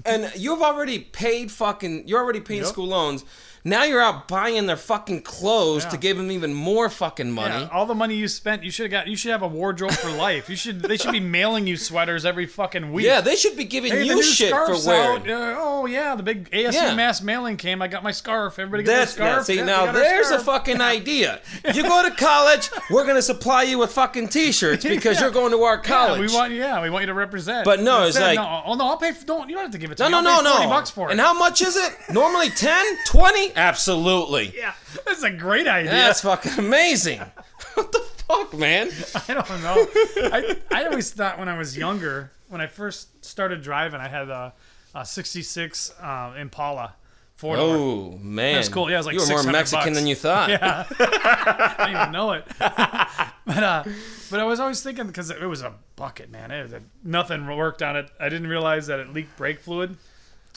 and 0.05 0.31
you've 0.35 0.61
already 0.63 0.99
paid 0.99 1.51
fucking, 1.51 2.07
you're 2.07 2.19
already 2.21 2.39
paying 2.41 2.61
Yep. 2.61 2.69
school 2.69 2.87
loans. 2.87 3.23
Now 3.63 3.83
you're 3.83 4.01
out 4.01 4.27
buying 4.27 4.65
their 4.65 4.77
fucking 4.77 5.21
clothes 5.23 5.83
Yeah. 5.83 5.89
to 5.91 5.97
give 5.97 6.17
them 6.17 6.31
even 6.31 6.53
more 6.53 6.89
fucking 6.89 7.31
money. 7.31 7.61
yeah. 7.61 7.69
All 7.71 7.85
the 7.85 7.95
money 7.95 8.15
you 8.15 8.27
spent, 8.27 8.63
you 8.63 8.71
should 8.71 8.83
have 8.85 8.91
got. 8.91 9.07
You 9.07 9.15
should 9.15 9.31
have 9.31 9.41
a 9.41 9.47
wardrobe 9.47 9.91
for 9.91 10.09
life. 10.27 10.49
You 10.49 10.55
should. 10.55 10.81
They 10.81 10.97
should 10.97 11.11
be 11.11 11.19
mailing 11.19 11.67
you 11.67 11.75
sweaters 11.77 12.25
every 12.25 12.45
fucking 12.45 12.91
week. 12.91 13.05
Yeah, 13.05 13.21
they 13.21 13.35
should 13.35 13.57
be 13.57 13.65
giving 13.65 13.91
Hey, 13.91 14.03
you 14.03 14.21
shit 14.23 14.51
for 14.51 14.75
wearing. 14.85 15.29
Uh, 15.29 15.55
oh 15.57 15.85
yeah, 15.85 16.15
the 16.15 16.23
big 16.23 16.49
ASU 16.51 16.73
Yeah. 16.73 16.95
mass 16.95 17.21
mailing 17.21 17.57
came. 17.57 17.81
I 17.81 17.87
got 17.87 18.03
my 18.03 18.11
scarf. 18.11 18.59
Everybody 18.59 18.83
got 18.83 18.91
That's 18.93 19.15
their 19.15 19.27
scarf. 19.33 19.45
see 19.45 19.61
now 19.61 19.91
there's 19.91 20.29
a 20.31 20.39
fucking 20.39 20.81
idea. 20.81 21.41
You 21.73 21.83
go 21.83 22.01
to 22.07 22.15
college, 22.15 22.69
we're 22.89 23.05
gonna 23.05 23.21
supply 23.21 23.63
you 23.63 23.77
with 23.79 23.91
fucking 23.91 24.29
t-shirts 24.29 24.83
because 24.87 25.19
you're 25.19 25.31
going 25.31 25.51
to 25.51 25.61
our 25.63 25.75
Yeah, 25.75 25.81
college. 25.83 26.21
we 26.31 26.33
want. 26.35 26.53
Yeah, 26.53 26.81
we 26.81 26.89
want 26.89 27.03
you 27.03 27.07
to 27.07 27.13
represent. 27.13 27.65
But 27.65 27.81
no, 27.81 28.05
it's 28.07 28.17
like- 28.19 28.37
no, 28.37 28.63
oh 28.65 28.75
no, 28.75 28.85
I'll 28.87 28.97
pay. 28.97 29.11
For, 29.11 29.25
don't 29.25 29.49
you 29.49 29.55
don't 29.55 29.63
have 29.65 29.71
to 29.73 29.77
give 29.77 29.91
it 29.91 29.97
to 29.97 30.09
no, 30.09 30.19
me. 30.19 30.23
no, 30.23 30.31
I'll 30.37 30.43
no, 30.43 30.49
no. 30.49 30.55
Forty 30.57 30.67
bucks 30.69 30.89
for 30.89 31.09
it. 31.09 31.11
And 31.11 31.19
how 31.19 31.33
much 31.37 31.61
is 31.61 31.75
it? 31.75 31.93
Normally 32.11 32.49
10, 32.49 32.85
20? 33.05 33.46
Absolutely. 33.55 34.53
Yeah, 34.55 34.73
that's 35.05 35.23
a 35.23 35.31
great 35.31 35.67
idea. 35.67 35.91
That's 35.91 36.21
fucking 36.21 36.53
amazing. 36.57 37.19
what 37.73 37.91
the 37.91 37.99
fuck, 38.27 38.53
man? 38.53 38.89
I 39.27 39.33
don't 39.33 39.61
know. 39.61 39.87
I, 40.31 40.57
I 40.71 40.85
always 40.85 41.11
thought 41.11 41.39
when 41.39 41.49
I 41.49 41.57
was 41.57 41.77
younger, 41.77 42.31
when 42.49 42.61
I 42.61 42.67
first 42.67 43.25
started 43.25 43.61
driving, 43.61 43.99
I 43.99 44.07
had 44.07 44.29
a, 44.29 44.53
a 44.95 45.05
'66 45.05 45.93
uh, 46.01 46.33
Impala 46.37 46.95
four 47.37 47.55
door. 47.55 47.75
Oh 47.75 48.19
man, 48.21 48.55
That's 48.55 48.69
cool. 48.69 48.89
Yeah, 48.89 48.95
it 48.95 48.99
was 48.99 49.05
like 49.05 49.15
you 49.15 49.21
were 49.21 49.43
more 49.43 49.51
Mexican 49.51 49.85
bucks. 49.85 49.97
than 49.97 50.07
you 50.07 50.15
thought. 50.15 50.49
Yeah, 50.49 50.85
I 50.99 51.75
didn't 51.77 52.01
even 52.01 52.11
know 52.11 52.31
it. 52.33 52.45
but 52.59 53.63
uh, 53.63 53.83
but 54.29 54.39
I 54.39 54.43
was 54.43 54.59
always 54.59 54.81
thinking 54.83 55.07
because 55.07 55.29
it 55.29 55.41
was 55.41 55.61
a 55.61 55.73
bucket, 55.95 56.29
man. 56.29 56.51
It, 56.51 56.73
it, 56.73 56.83
nothing 57.03 57.47
worked 57.47 57.81
on 57.81 57.95
it. 57.95 58.09
I 58.19 58.29
didn't 58.29 58.47
realize 58.47 58.87
that 58.87 58.99
it 58.99 59.13
leaked 59.13 59.37
brake 59.37 59.59
fluid. 59.59 59.97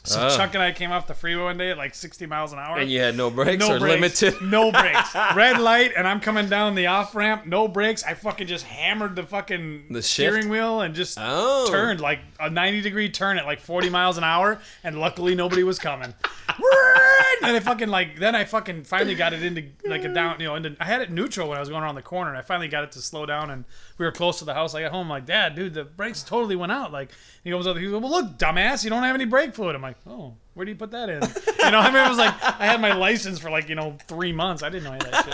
So 0.05 0.27
Oh. 0.27 0.37
Chuck 0.37 0.55
and 0.55 0.63
I 0.63 0.73
came 0.73 0.93
off 0.93 1.07
the 1.07 1.15
freeway 1.15 1.43
one 1.45 1.59
day 1.59 1.71
at 1.71 1.77
like 1.77 1.95
60 1.95 2.25
miles 2.27 2.53
an 2.55 2.59
hour. 2.59 2.79
And 2.79 2.91
you 2.91 3.01
had 3.01 3.17
no 3.17 3.31
brakes 3.31 3.61
no 3.67 3.77
or 3.77 3.79
brakes, 3.79 4.23
limited. 4.23 4.43
no 4.43 4.73
brakes. 4.73 5.15
Red 5.35 5.61
light, 5.61 5.93
and 5.97 6.09
I'm 6.09 6.21
coming 6.21 6.49
down 6.49 6.75
the 6.75 6.87
off 6.87 7.15
ramp, 7.15 7.45
no 7.47 7.69
brakes. 7.69 8.03
I 8.05 8.15
fucking 8.15 8.47
just 8.47 8.65
hammered 8.65 9.15
the 9.15 9.23
fucking 9.25 9.85
The 9.91 10.03
steering 10.03 10.49
wheel 10.49 10.81
and 10.81 10.95
just 10.95 11.19
Oh. 11.21 11.69
turned 11.71 12.01
like 12.01 12.21
a 12.39 12.49
90 12.49 12.81
degree 12.81 13.11
turn 13.11 13.37
at 13.39 13.45
like 13.47 13.61
40 13.61 13.91
miles 13.91 14.17
an 14.19 14.25
hour, 14.25 14.59
and 14.85 14.99
luckily 14.99 15.35
nobody 15.35 15.63
was 15.65 15.79
coming. 15.79 16.15
and 17.43 17.57
I 17.57 17.61
fucking 17.61 17.89
like 17.89 18.19
then 18.19 18.35
I 18.35 18.45
fucking 18.45 18.85
finally 18.85 19.15
got 19.15 19.33
it 19.33 19.43
into 19.43 19.65
like 19.87 20.05
a 20.05 20.09
down, 20.13 20.41
you 20.41 20.47
know, 20.47 20.55
into, 20.57 20.77
I 20.81 20.85
had 20.85 21.01
it 21.03 21.11
neutral 21.11 21.49
when 21.49 21.57
I 21.57 21.61
was 21.61 21.69
going 21.69 21.83
around 21.83 21.95
the 21.95 22.03
corner, 22.03 22.31
and 22.31 22.39
I 22.39 22.43
finally 22.43 22.69
got 22.69 22.85
it 22.85 22.93
to 22.93 23.01
slow 23.01 23.27
down, 23.27 23.51
and 23.51 23.65
we 24.01 24.07
were 24.07 24.13
close 24.13 24.39
to 24.39 24.47
the 24.47 24.55
house. 24.55 24.75
I 24.75 24.81
got 24.81 24.93
home 24.93 25.11
like, 25.11 25.27
Dad, 25.27 25.55
dude, 25.55 25.75
the 25.75 25.85
brakes 25.85 26.23
totally 26.23 26.57
went 26.57 26.73
out. 26.73 26.91
Like 26.91 27.11
he 27.45 27.51
goes 27.51 27.67
up, 27.67 27.77
he 27.77 27.85
goes, 27.85 28.01
Well, 28.01 28.11
look, 28.11 28.39
dumbass, 28.39 28.83
you 28.83 28.89
don't 28.89 29.03
have 29.03 29.15
any 29.15 29.27
brake 29.27 29.55
fluid. 29.55 29.77
I'm 29.77 29.83
like, 29.83 29.99
Oh, 30.07 30.35
where 30.55 30.65
do 30.65 30.73
you 30.73 30.77
put 30.77 30.91
that 30.93 31.11
in? 31.11 31.23
You 31.23 31.71
know, 31.71 31.79
I 31.81 31.91
mean, 31.93 32.05
it 32.05 32.09
was 32.09 32.19
like 32.19 32.35
I 32.43 32.65
had 32.65 32.81
my 32.81 32.95
license 32.95 33.39
for 33.39 33.51
like 33.51 33.69
you 33.69 33.75
know 33.75 33.99
three 34.09 34.33
months. 34.33 34.63
I 34.63 34.71
didn't 34.71 34.85
know 34.85 34.93
any 34.93 35.05
of 35.05 35.11
that 35.11 35.25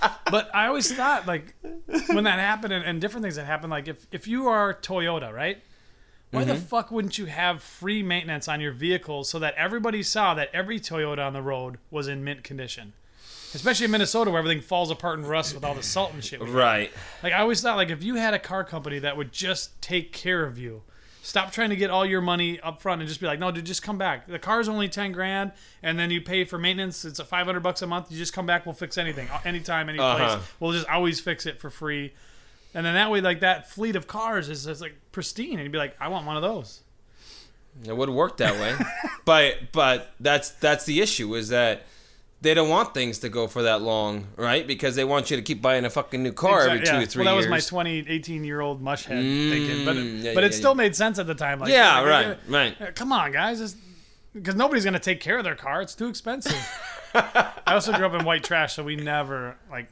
shit. 0.00 0.10
But 0.28 0.52
I 0.52 0.66
always 0.66 0.92
thought 0.92 1.28
like 1.28 1.54
when 2.08 2.24
that 2.24 2.40
happened 2.40 2.72
and, 2.72 2.84
and 2.84 3.00
different 3.00 3.22
things 3.22 3.36
that 3.36 3.46
happened, 3.46 3.70
like 3.70 3.86
if 3.86 4.04
if 4.10 4.26
you 4.26 4.48
are 4.48 4.74
Toyota, 4.74 5.32
right? 5.32 5.62
Why 6.32 6.42
the 6.42 6.54
mm-hmm. 6.54 6.62
fuck 6.62 6.90
wouldn't 6.90 7.16
you 7.16 7.26
have 7.26 7.62
free 7.62 8.02
maintenance 8.02 8.48
on 8.48 8.60
your 8.60 8.72
vehicle 8.72 9.22
so 9.22 9.38
that 9.38 9.54
everybody 9.54 10.02
saw 10.02 10.34
that 10.34 10.50
every 10.52 10.80
Toyota 10.80 11.24
on 11.24 11.32
the 11.32 11.40
road 11.40 11.78
was 11.92 12.08
in 12.08 12.24
mint 12.24 12.42
condition? 12.42 12.92
Especially 13.56 13.86
in 13.86 13.90
Minnesota 13.90 14.30
where 14.30 14.38
everything 14.38 14.62
falls 14.62 14.90
apart 14.90 15.18
and 15.18 15.28
rusts 15.28 15.54
with 15.54 15.64
all 15.64 15.74
the 15.74 15.82
salt 15.82 16.12
and 16.12 16.24
shit. 16.24 16.40
Right. 16.40 16.92
Like 17.22 17.32
I 17.32 17.40
always 17.40 17.60
thought, 17.60 17.76
like 17.76 17.90
if 17.90 18.04
you 18.04 18.14
had 18.16 18.34
a 18.34 18.38
car 18.38 18.64
company 18.64 18.98
that 19.00 19.16
would 19.16 19.32
just 19.32 19.80
take 19.82 20.12
care 20.12 20.44
of 20.44 20.58
you, 20.58 20.82
stop 21.26 21.50
trying 21.50 21.70
to 21.70 21.76
get 21.76 21.90
all 21.90 22.06
your 22.06 22.20
money 22.20 22.60
up 22.60 22.80
front 22.80 23.00
and 23.00 23.08
just 23.08 23.20
be 23.20 23.26
like, 23.26 23.40
no, 23.40 23.50
dude, 23.50 23.66
just 23.66 23.82
come 23.82 23.98
back. 23.98 24.26
The 24.26 24.38
car's 24.38 24.68
only 24.68 24.88
ten 24.88 25.12
grand, 25.12 25.52
and 25.82 25.98
then 25.98 26.10
you 26.10 26.20
pay 26.20 26.44
for 26.44 26.58
maintenance. 26.58 27.04
It's 27.04 27.18
a 27.18 27.24
five 27.24 27.46
hundred 27.46 27.60
bucks 27.60 27.82
a 27.82 27.86
month. 27.86 28.10
You 28.10 28.18
just 28.18 28.32
come 28.32 28.46
back, 28.46 28.64
we'll 28.64 28.74
fix 28.74 28.96
anything, 28.96 29.28
anytime, 29.44 29.88
any 29.88 29.98
place. 29.98 30.20
Uh-huh. 30.20 30.40
We'll 30.60 30.72
just 30.72 30.88
always 30.88 31.20
fix 31.20 31.46
it 31.46 31.60
for 31.60 31.70
free. 31.70 32.14
And 32.74 32.84
then 32.84 32.94
that 32.94 33.10
way, 33.10 33.20
like 33.20 33.40
that 33.40 33.70
fleet 33.70 33.96
of 33.96 34.06
cars 34.06 34.48
is 34.48 34.64
just 34.66 34.80
like 34.80 34.94
pristine, 35.12 35.54
and 35.54 35.62
you'd 35.62 35.72
be 35.72 35.78
like, 35.78 35.96
I 36.00 36.08
want 36.08 36.26
one 36.26 36.36
of 36.36 36.42
those. 36.42 36.82
It 37.84 37.94
would 37.94 38.10
work 38.10 38.38
that 38.38 38.54
way, 38.54 38.74
but 39.24 39.72
but 39.72 40.12
that's 40.20 40.50
that's 40.50 40.84
the 40.84 41.00
issue 41.00 41.34
is 41.34 41.48
that 41.48 41.86
they 42.46 42.54
don't 42.54 42.68
want 42.68 42.94
things 42.94 43.18
to 43.18 43.28
go 43.28 43.48
for 43.48 43.64
that 43.64 43.82
long, 43.82 44.28
right? 44.36 44.64
Because 44.64 44.94
they 44.94 45.04
want 45.04 45.30
you 45.32 45.36
to 45.36 45.42
keep 45.42 45.60
buying 45.60 45.84
a 45.84 45.90
fucking 45.90 46.22
new 46.22 46.32
car 46.32 46.60
every 46.68 46.78
two 46.78 46.92
yeah. 46.92 46.98
or 46.98 47.00
three 47.00 47.00
years. 47.00 47.16
well, 47.16 47.24
that 47.24 47.32
years. 47.32 47.50
was 47.50 47.72
my 47.72 47.82
20, 47.82 48.04
18 48.08 48.44
year 48.44 48.60
old 48.60 48.80
mush 48.80 49.04
head 49.04 49.16
Mm, 49.16 49.50
thinking, 49.50 49.84
but 49.84 49.96
yeah, 49.96 50.34
but 50.34 50.42
yeah, 50.42 50.46
it 50.46 50.54
still 50.54 50.76
made 50.76 50.94
sense 50.94 51.18
at 51.18 51.26
the 51.26 51.34
time. 51.34 51.58
Like, 51.58 51.70
yeah, 51.70 51.98
like, 51.98 52.06
right, 52.06 52.26
uh, 52.26 52.36
right. 52.48 52.80
Uh, 52.80 52.92
Come 52.94 53.12
on, 53.12 53.32
guys. 53.32 53.76
Because 54.32 54.54
nobody's 54.54 54.84
going 54.84 54.94
to 54.94 55.00
take 55.00 55.20
care 55.20 55.38
of 55.38 55.44
their 55.44 55.56
car. 55.56 55.82
It's 55.82 55.94
too 55.94 56.06
expensive. 56.06 56.54
I 57.14 57.52
also 57.66 57.92
grew 57.92 58.06
up 58.06 58.14
in 58.14 58.24
white 58.24 58.44
trash, 58.44 58.74
so 58.74 58.84
we 58.84 58.94
never, 58.94 59.56
like, 59.70 59.88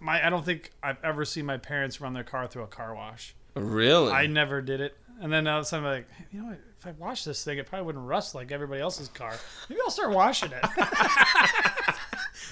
my. 0.00 0.26
I 0.26 0.30
don't 0.30 0.44
think 0.44 0.72
I've 0.82 0.96
ever 1.04 1.24
seen 1.24 1.46
my 1.46 1.58
parents 1.58 2.00
run 2.00 2.14
their 2.14 2.24
car 2.24 2.48
through 2.48 2.62
a 2.62 2.68
car 2.68 2.94
wash. 2.94 3.34
Really? 3.54 4.10
I 4.10 4.26
never 4.26 4.60
did 4.60 4.80
it. 4.80 4.96
And 5.20 5.32
then 5.32 5.46
all 5.46 5.58
of 5.58 5.62
a 5.62 5.64
sudden, 5.66 5.86
I'm 5.86 5.92
like, 5.92 6.08
you 6.32 6.40
know 6.40 6.48
what? 6.48 6.58
If 6.84 6.88
I 6.88 6.92
wash 7.02 7.24
this 7.24 7.42
thing, 7.42 7.56
it 7.56 7.66
probably 7.66 7.86
wouldn't 7.86 8.06
rust 8.06 8.34
like 8.34 8.52
everybody 8.52 8.82
else's 8.82 9.08
car. 9.08 9.32
Maybe 9.70 9.80
I'll 9.82 9.90
start 9.90 10.10
washing 10.10 10.50
it. 10.52 10.62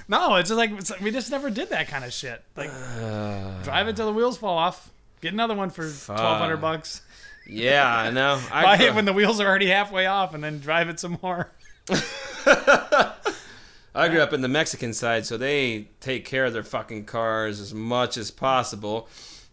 no, 0.09 0.37
it's 0.37 0.49
just 0.49 0.57
like 0.57 0.71
it's, 0.71 1.01
we 1.01 1.11
just 1.11 1.31
never 1.31 1.51
did 1.51 1.69
that 1.69 1.89
kind 1.89 2.03
of 2.03 2.15
shit. 2.15 2.43
Like, 2.57 2.71
drive 3.63 3.89
it 3.89 3.97
till 3.97 4.07
the 4.07 4.13
wheels 4.15 4.39
fall 4.39 4.57
off. 4.57 4.91
Get 5.21 5.35
another 5.35 5.55
one 5.55 5.69
for 5.69 5.83
twelve 5.83 6.39
hundred 6.39 6.63
bucks. 6.63 7.03
Yeah, 7.47 7.87
I 7.87 8.11
know. 8.11 8.41
I 8.53 8.63
Buy 8.63 8.85
it 8.85 8.95
when 8.95 9.05
the 9.05 9.13
wheels 9.13 9.39
are 9.39 9.47
already 9.47 9.67
halfway 9.67 10.07
off, 10.07 10.33
and 10.33 10.43
then 10.43 10.61
drive 10.61 10.89
it 10.89 10.99
some 10.99 11.19
more. 11.23 11.51
I 13.95 14.09
grew 14.09 14.23
up 14.23 14.33
in 14.33 14.41
the 14.41 14.49
Mexican 14.49 14.95
side, 14.95 15.27
so 15.27 15.37
they 15.37 15.89
take 16.01 16.25
care 16.25 16.47
of 16.47 16.55
their 16.55 16.63
fucking 16.63 17.05
cars 17.05 17.61
as 17.61 17.75
much 17.75 18.17
as 18.17 18.31
possible. 18.31 19.11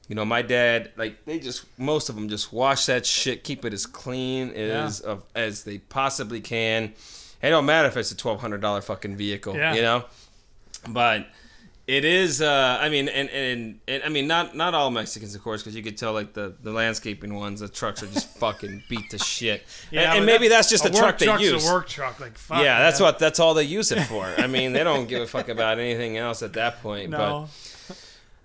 You 0.09 0.15
know, 0.15 0.25
my 0.25 0.41
dad, 0.41 0.91
like, 0.97 1.23
they 1.25 1.39
just, 1.39 1.65
most 1.79 2.09
of 2.09 2.15
them 2.15 2.27
just 2.29 2.51
wash 2.51 2.87
that 2.87 3.05
shit, 3.05 3.43
keep 3.43 3.63
it 3.63 3.73
as 3.73 3.85
clean 3.85 4.49
as 4.49 4.99
of, 5.01 5.23
as 5.35 5.63
they 5.63 5.77
possibly 5.77 6.41
can. 6.41 6.93
It 7.41 7.51
don't 7.51 7.65
matter 7.67 7.87
if 7.87 7.95
it's 7.95 8.11
a 8.11 8.15
$1,200 8.15 8.83
fucking 8.83 9.15
vehicle, 9.15 9.55
Yeah. 9.55 9.75
you 9.75 9.81
know? 9.83 10.05
But 10.89 11.27
it 11.85 12.05
is, 12.05 12.41
uh, 12.41 12.79
I 12.81 12.89
mean, 12.89 13.07
and, 13.07 13.29
and, 13.29 13.79
and, 13.87 14.03
I 14.03 14.09
mean, 14.09 14.27
not 14.27 14.55
not 14.55 14.73
all 14.73 14.89
Mexicans, 14.91 15.35
of 15.35 15.43
course, 15.43 15.61
because 15.61 15.75
you 15.75 15.83
could 15.83 15.97
tell, 15.97 16.13
like, 16.13 16.33
the, 16.33 16.55
the 16.63 16.71
landscaping 16.71 17.33
ones, 17.35 17.59
the 17.59 17.67
trucks 17.67 18.01
are 18.01 18.07
just 18.07 18.35
fucking 18.39 18.83
beat 18.89 19.11
to 19.11 19.19
shit. 19.19 19.63
and, 19.91 19.99
and 19.99 20.25
maybe 20.25 20.47
that- 20.47 20.55
that's 20.55 20.69
just 20.71 20.85
a 20.85 20.89
the 20.89 20.97
truck 20.97 21.19
they 21.19 21.31
use. 21.39 21.67
a 21.69 21.71
work 21.71 21.87
truck. 21.87 22.19
Like 22.19 22.35
fuck. 22.37 22.63
Yeah, 22.63 22.79
that's 22.79 22.99
man. 22.99 23.07
what 23.09 23.19
that's 23.19 23.39
all 23.39 23.53
they 23.53 23.63
use 23.63 23.91
it 23.91 24.01
for. 24.05 24.25
I 24.25 24.47
mean, 24.47 24.73
they 24.73 24.83
don't 24.83 25.07
give 25.07 25.21
a 25.21 25.27
fuck 25.27 25.49
about 25.49 25.77
anything 25.79 26.17
else 26.17 26.41
at 26.41 26.53
that 26.53 26.81
point. 26.81 27.09
No. 27.19 27.47
But 27.47 27.68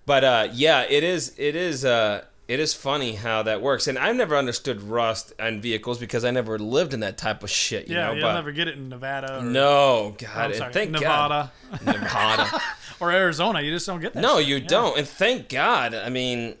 but 0.05 0.23
uh, 0.23 0.47
yeah, 0.53 0.85
it 0.89 1.03
is 1.03 1.33
it 1.37 1.55
is 1.55 1.85
uh, 1.85 2.23
it 2.47 2.59
is 2.59 2.73
funny 2.73 3.13
how 3.13 3.43
that 3.43 3.61
works. 3.61 3.87
And 3.87 3.97
I've 3.97 4.15
never 4.15 4.35
understood 4.35 4.81
rust 4.81 5.33
on 5.39 5.61
vehicles 5.61 5.97
because 5.99 6.23
I 6.23 6.31
never 6.31 6.59
lived 6.59 6.93
in 6.93 6.99
that 6.99 7.17
type 7.17 7.43
of 7.43 7.49
shit. 7.49 7.87
You 7.87 7.95
yeah, 7.95 8.07
know, 8.07 8.13
you'll 8.13 8.21
but 8.21 8.33
never 8.35 8.51
get 8.51 8.67
it 8.67 8.77
in 8.77 8.89
Nevada. 8.89 9.39
Or, 9.39 9.41
no, 9.41 10.15
God, 10.17 10.29
I'm 10.37 10.53
sorry, 10.53 10.73
thank 10.73 10.91
Nevada 10.91 11.51
God, 11.71 11.85
Nevada. 11.85 12.61
or 12.99 13.11
Arizona. 13.11 13.61
You 13.61 13.71
just 13.71 13.87
don't 13.87 13.99
get 13.99 14.13
that. 14.13 14.21
no, 14.21 14.37
shit. 14.39 14.47
you 14.47 14.55
Yeah. 14.57 14.67
don't, 14.67 14.97
and 14.97 15.07
thank 15.07 15.49
God. 15.49 15.93
I 15.95 16.09
mean, 16.09 16.55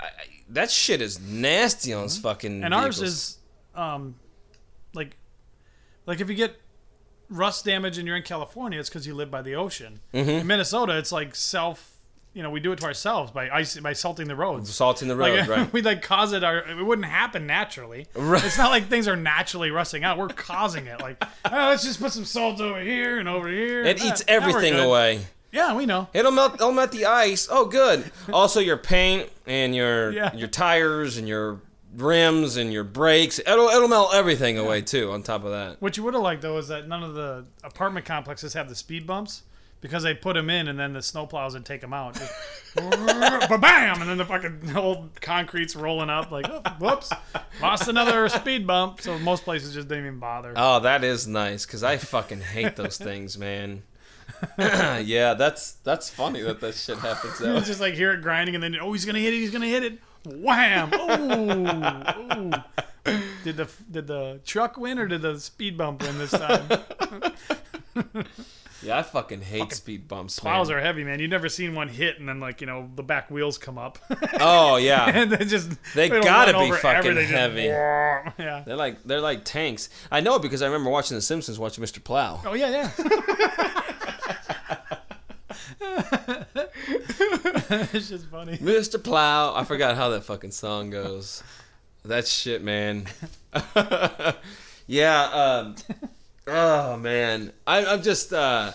I, 0.00 0.08
that 0.50 0.70
shit 0.70 1.00
is 1.00 1.18
nasty 1.20 1.92
on 1.94 2.08
fucking. 2.08 2.52
Mm-hmm. 2.52 2.64
And 2.64 2.74
ours 2.74 3.00
is, 3.00 3.38
um, 3.74 4.16
like, 4.92 5.16
like 6.04 6.20
if 6.20 6.28
you 6.28 6.34
get 6.34 6.56
rust 7.30 7.64
damage 7.64 7.96
and 7.96 8.06
you're 8.06 8.16
in 8.16 8.22
California, 8.22 8.78
it's 8.78 8.90
because 8.90 9.06
you 9.06 9.14
live 9.14 9.30
by 9.30 9.40
the 9.40 9.54
ocean. 9.54 10.00
Mm-hmm. 10.12 10.28
In 10.28 10.46
Minnesota, 10.46 10.98
it's 10.98 11.10
like 11.12 11.34
self. 11.34 11.91
You 12.34 12.42
know, 12.42 12.48
we 12.50 12.60
do 12.60 12.72
it 12.72 12.78
to 12.78 12.86
ourselves 12.86 13.30
by 13.30 13.50
ice 13.50 13.78
by 13.78 13.92
salting 13.92 14.26
the 14.26 14.34
roads. 14.36 14.72
salting 14.74 15.06
the 15.08 15.16
road, 15.16 15.40
Like 15.40 15.48
right? 15.48 15.72
we 15.74 15.82
like 15.82 16.00
cause 16.00 16.32
it. 16.32 16.42
Our 16.42 16.58
it 16.68 16.82
wouldn't 16.82 17.06
happen 17.08 17.46
naturally. 17.46 18.06
Right. 18.14 18.42
It's 18.42 18.56
not 18.56 18.70
like 18.70 18.86
things 18.88 19.06
are 19.06 19.16
naturally 19.16 19.70
rusting 19.70 20.02
out. 20.02 20.16
We're 20.16 20.28
causing 20.28 20.86
it. 20.86 21.00
Like, 21.00 21.22
oh, 21.44 21.50
let's 21.68 21.84
just 21.84 22.00
put 22.00 22.10
some 22.12 22.24
salt 22.24 22.60
over 22.60 22.80
here 22.80 23.18
and 23.18 23.28
over 23.28 23.48
here. 23.48 23.82
It 23.84 24.00
Ah, 24.00 24.06
eats 24.08 24.26
now 24.26 24.32
everything 24.34 24.74
away. 24.78 25.20
Yeah, 25.50 25.74
we 25.76 25.84
know. 25.84 26.08
It'll 26.14 26.32
melt. 26.32 26.54
It'll 26.54 26.72
melt 26.72 26.92
the 26.92 27.04
ice. 27.04 27.48
Oh, 27.50 27.66
good. 27.66 28.10
Also, 28.32 28.60
your 28.60 28.78
paint 28.78 29.28
and 29.46 29.74
your 29.76 30.10
Yeah. 30.12 30.32
your 30.34 30.48
tires 30.48 31.18
and 31.18 31.28
your 31.28 31.60
rims 31.94 32.56
and 32.56 32.72
your 32.72 32.84
brakes. 32.84 33.38
It'll 33.40 33.68
it'll 33.68 33.88
melt 33.88 34.14
everything 34.14 34.56
away 34.56 34.80
too. 34.80 35.10
On 35.12 35.22
top 35.22 35.44
of 35.44 35.50
that. 35.50 35.82
What 35.82 35.98
you 35.98 36.02
would 36.04 36.14
have 36.14 36.22
liked 36.22 36.40
though 36.40 36.56
is 36.56 36.68
that 36.68 36.88
none 36.88 37.02
of 37.02 37.12
the 37.12 37.44
apartment 37.62 38.06
complexes 38.06 38.54
have 38.54 38.70
the 38.70 38.74
speed 38.74 39.06
bumps 39.06 39.42
because 39.82 40.04
they 40.04 40.14
put 40.14 40.34
them 40.34 40.48
in 40.48 40.68
and 40.68 40.78
then 40.78 40.94
the 40.94 41.00
snowplows 41.00 41.52
would 41.52 41.66
take 41.66 41.82
them 41.82 41.92
out. 41.92 42.14
Just 42.14 42.32
bam, 42.74 44.00
and 44.00 44.08
then 44.08 44.16
the 44.16 44.24
fucking 44.24 44.74
old 44.74 45.20
concrete's 45.20 45.76
rolling 45.76 46.08
up. 46.08 46.30
Like, 46.30 46.48
oh, 46.48 46.62
whoops, 46.78 47.12
lost 47.60 47.88
another 47.88 48.26
speed 48.30 48.66
bump. 48.66 49.02
So 49.02 49.18
most 49.18 49.44
places 49.44 49.74
just 49.74 49.88
didn't 49.88 50.06
even 50.06 50.18
bother. 50.20 50.54
Oh, 50.56 50.80
that 50.80 51.04
is 51.04 51.26
nice 51.26 51.66
because 51.66 51.82
I 51.82 51.98
fucking 51.98 52.40
hate 52.40 52.76
those 52.76 52.96
things, 52.98 53.36
man. 53.36 53.82
yeah, 54.58 55.34
that's 55.34 55.72
that's 55.84 56.08
funny 56.08 56.40
that 56.42 56.60
that 56.60 56.74
shit 56.74 56.98
happens. 56.98 57.38
Though. 57.38 57.56
It's 57.56 57.66
just 57.66 57.80
like 57.80 57.94
hear 57.94 58.12
it 58.12 58.22
grinding 58.22 58.54
and 58.54 58.64
then 58.64 58.76
oh 58.80 58.92
he's 58.92 59.04
gonna 59.04 59.18
hit 59.18 59.34
it, 59.34 59.38
he's 59.38 59.50
gonna 59.50 59.66
hit 59.66 59.82
it. 59.82 59.98
Wham! 60.24 60.90
Oh. 60.92 62.52
Did 63.42 63.56
the 63.56 63.68
did 63.90 64.06
the 64.06 64.40
truck 64.46 64.76
win 64.76 65.00
or 65.00 65.08
did 65.08 65.22
the 65.22 65.38
speed 65.40 65.76
bump 65.76 66.02
win 66.02 66.18
this 66.18 66.30
time? 66.30 66.68
Yeah, 68.82 68.98
I 68.98 69.02
fucking 69.02 69.42
hate 69.42 69.72
speed 69.72 70.08
bumps. 70.08 70.40
Plows 70.40 70.68
man. 70.68 70.78
are 70.78 70.80
heavy, 70.80 71.04
man. 71.04 71.20
You've 71.20 71.30
never 71.30 71.48
seen 71.48 71.74
one 71.74 71.88
hit 71.88 72.18
and 72.18 72.28
then 72.28 72.40
like 72.40 72.60
you 72.60 72.66
know 72.66 72.90
the 72.96 73.02
back 73.02 73.30
wheels 73.30 73.58
come 73.58 73.78
up. 73.78 73.98
Oh 74.44 74.76
yeah, 74.76 75.08
and 75.08 75.30
they 75.30 75.44
just 75.44 75.70
They 75.94 76.08
gotta 76.08 76.58
be 76.58 76.72
fucking 76.72 77.10
everything, 77.10 77.28
just 77.28 77.32
heavy. 77.32 77.62
yeah. 77.64 78.62
they're 78.66 78.76
like 78.76 79.02
they're 79.04 79.20
like 79.20 79.44
tanks. 79.44 79.88
I 80.10 80.20
know 80.20 80.38
because 80.38 80.62
I 80.62 80.66
remember 80.66 80.90
watching 80.90 81.16
The 81.16 81.22
Simpsons, 81.22 81.58
watching 81.58 81.84
Mr. 81.84 82.02
Plow. 82.02 82.40
Oh 82.44 82.54
yeah, 82.54 82.70
yeah. 82.70 82.90
it's 87.92 88.08
just 88.08 88.26
funny. 88.26 88.56
Mr. 88.58 89.02
Plow. 89.02 89.54
I 89.54 89.64
forgot 89.64 89.96
how 89.96 90.10
that 90.10 90.24
fucking 90.24 90.50
song 90.50 90.90
goes. 90.90 91.42
That 92.04 92.26
shit, 92.26 92.62
man. 92.62 93.06
yeah. 94.86 95.22
Um, 95.24 95.76
oh 96.46 96.96
man, 96.96 97.52
I, 97.66 97.84
I'm 97.84 98.02
just. 98.02 98.32
Uh, 98.32 98.72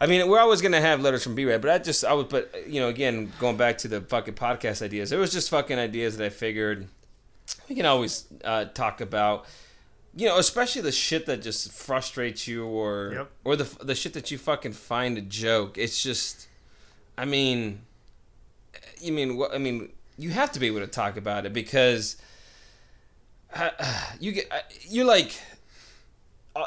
I 0.00 0.06
mean, 0.06 0.28
we're 0.28 0.40
always 0.40 0.60
gonna 0.60 0.80
have 0.80 1.00
letters 1.00 1.22
from 1.22 1.34
B-Red, 1.34 1.62
but 1.62 1.70
I 1.70 1.78
just, 1.78 2.04
I 2.04 2.12
was, 2.14 2.26
but 2.26 2.68
you 2.68 2.80
know, 2.80 2.88
again, 2.88 3.32
going 3.38 3.56
back 3.56 3.78
to 3.78 3.88
the 3.88 4.00
fucking 4.00 4.34
podcast 4.34 4.82
ideas, 4.82 5.12
it 5.12 5.18
was 5.18 5.32
just 5.32 5.48
fucking 5.50 5.78
ideas 5.78 6.16
that 6.16 6.24
I 6.24 6.28
figured 6.30 6.88
we 7.68 7.74
can 7.76 7.86
always 7.86 8.26
uh, 8.44 8.66
talk 8.66 9.00
about. 9.00 9.46
You 10.16 10.28
know, 10.28 10.38
especially 10.38 10.82
the 10.82 10.92
shit 10.92 11.26
that 11.26 11.42
just 11.42 11.72
frustrates 11.72 12.46
you, 12.46 12.64
or 12.66 13.12
Yep. 13.14 13.30
or 13.44 13.56
the 13.56 13.84
the 13.84 13.94
shit 13.94 14.12
that 14.14 14.30
you 14.30 14.38
fucking 14.38 14.72
find 14.72 15.16
a 15.18 15.20
joke. 15.20 15.76
It's 15.78 16.00
just, 16.02 16.46
I 17.18 17.24
mean, 17.24 17.80
you 19.00 19.12
mean 19.12 19.36
what? 19.36 19.54
I 19.54 19.58
mean, 19.58 19.90
you 20.18 20.30
have 20.30 20.52
to 20.52 20.60
be 20.60 20.66
able 20.68 20.80
to 20.80 20.86
talk 20.86 21.16
about 21.16 21.46
it 21.46 21.52
because 21.52 22.16
uh, 23.54 23.70
you 24.20 24.32
get 24.32 24.52
uh, 24.52 24.58
you're 24.88 25.04
like, 25.04 25.34
uh, 26.56 26.64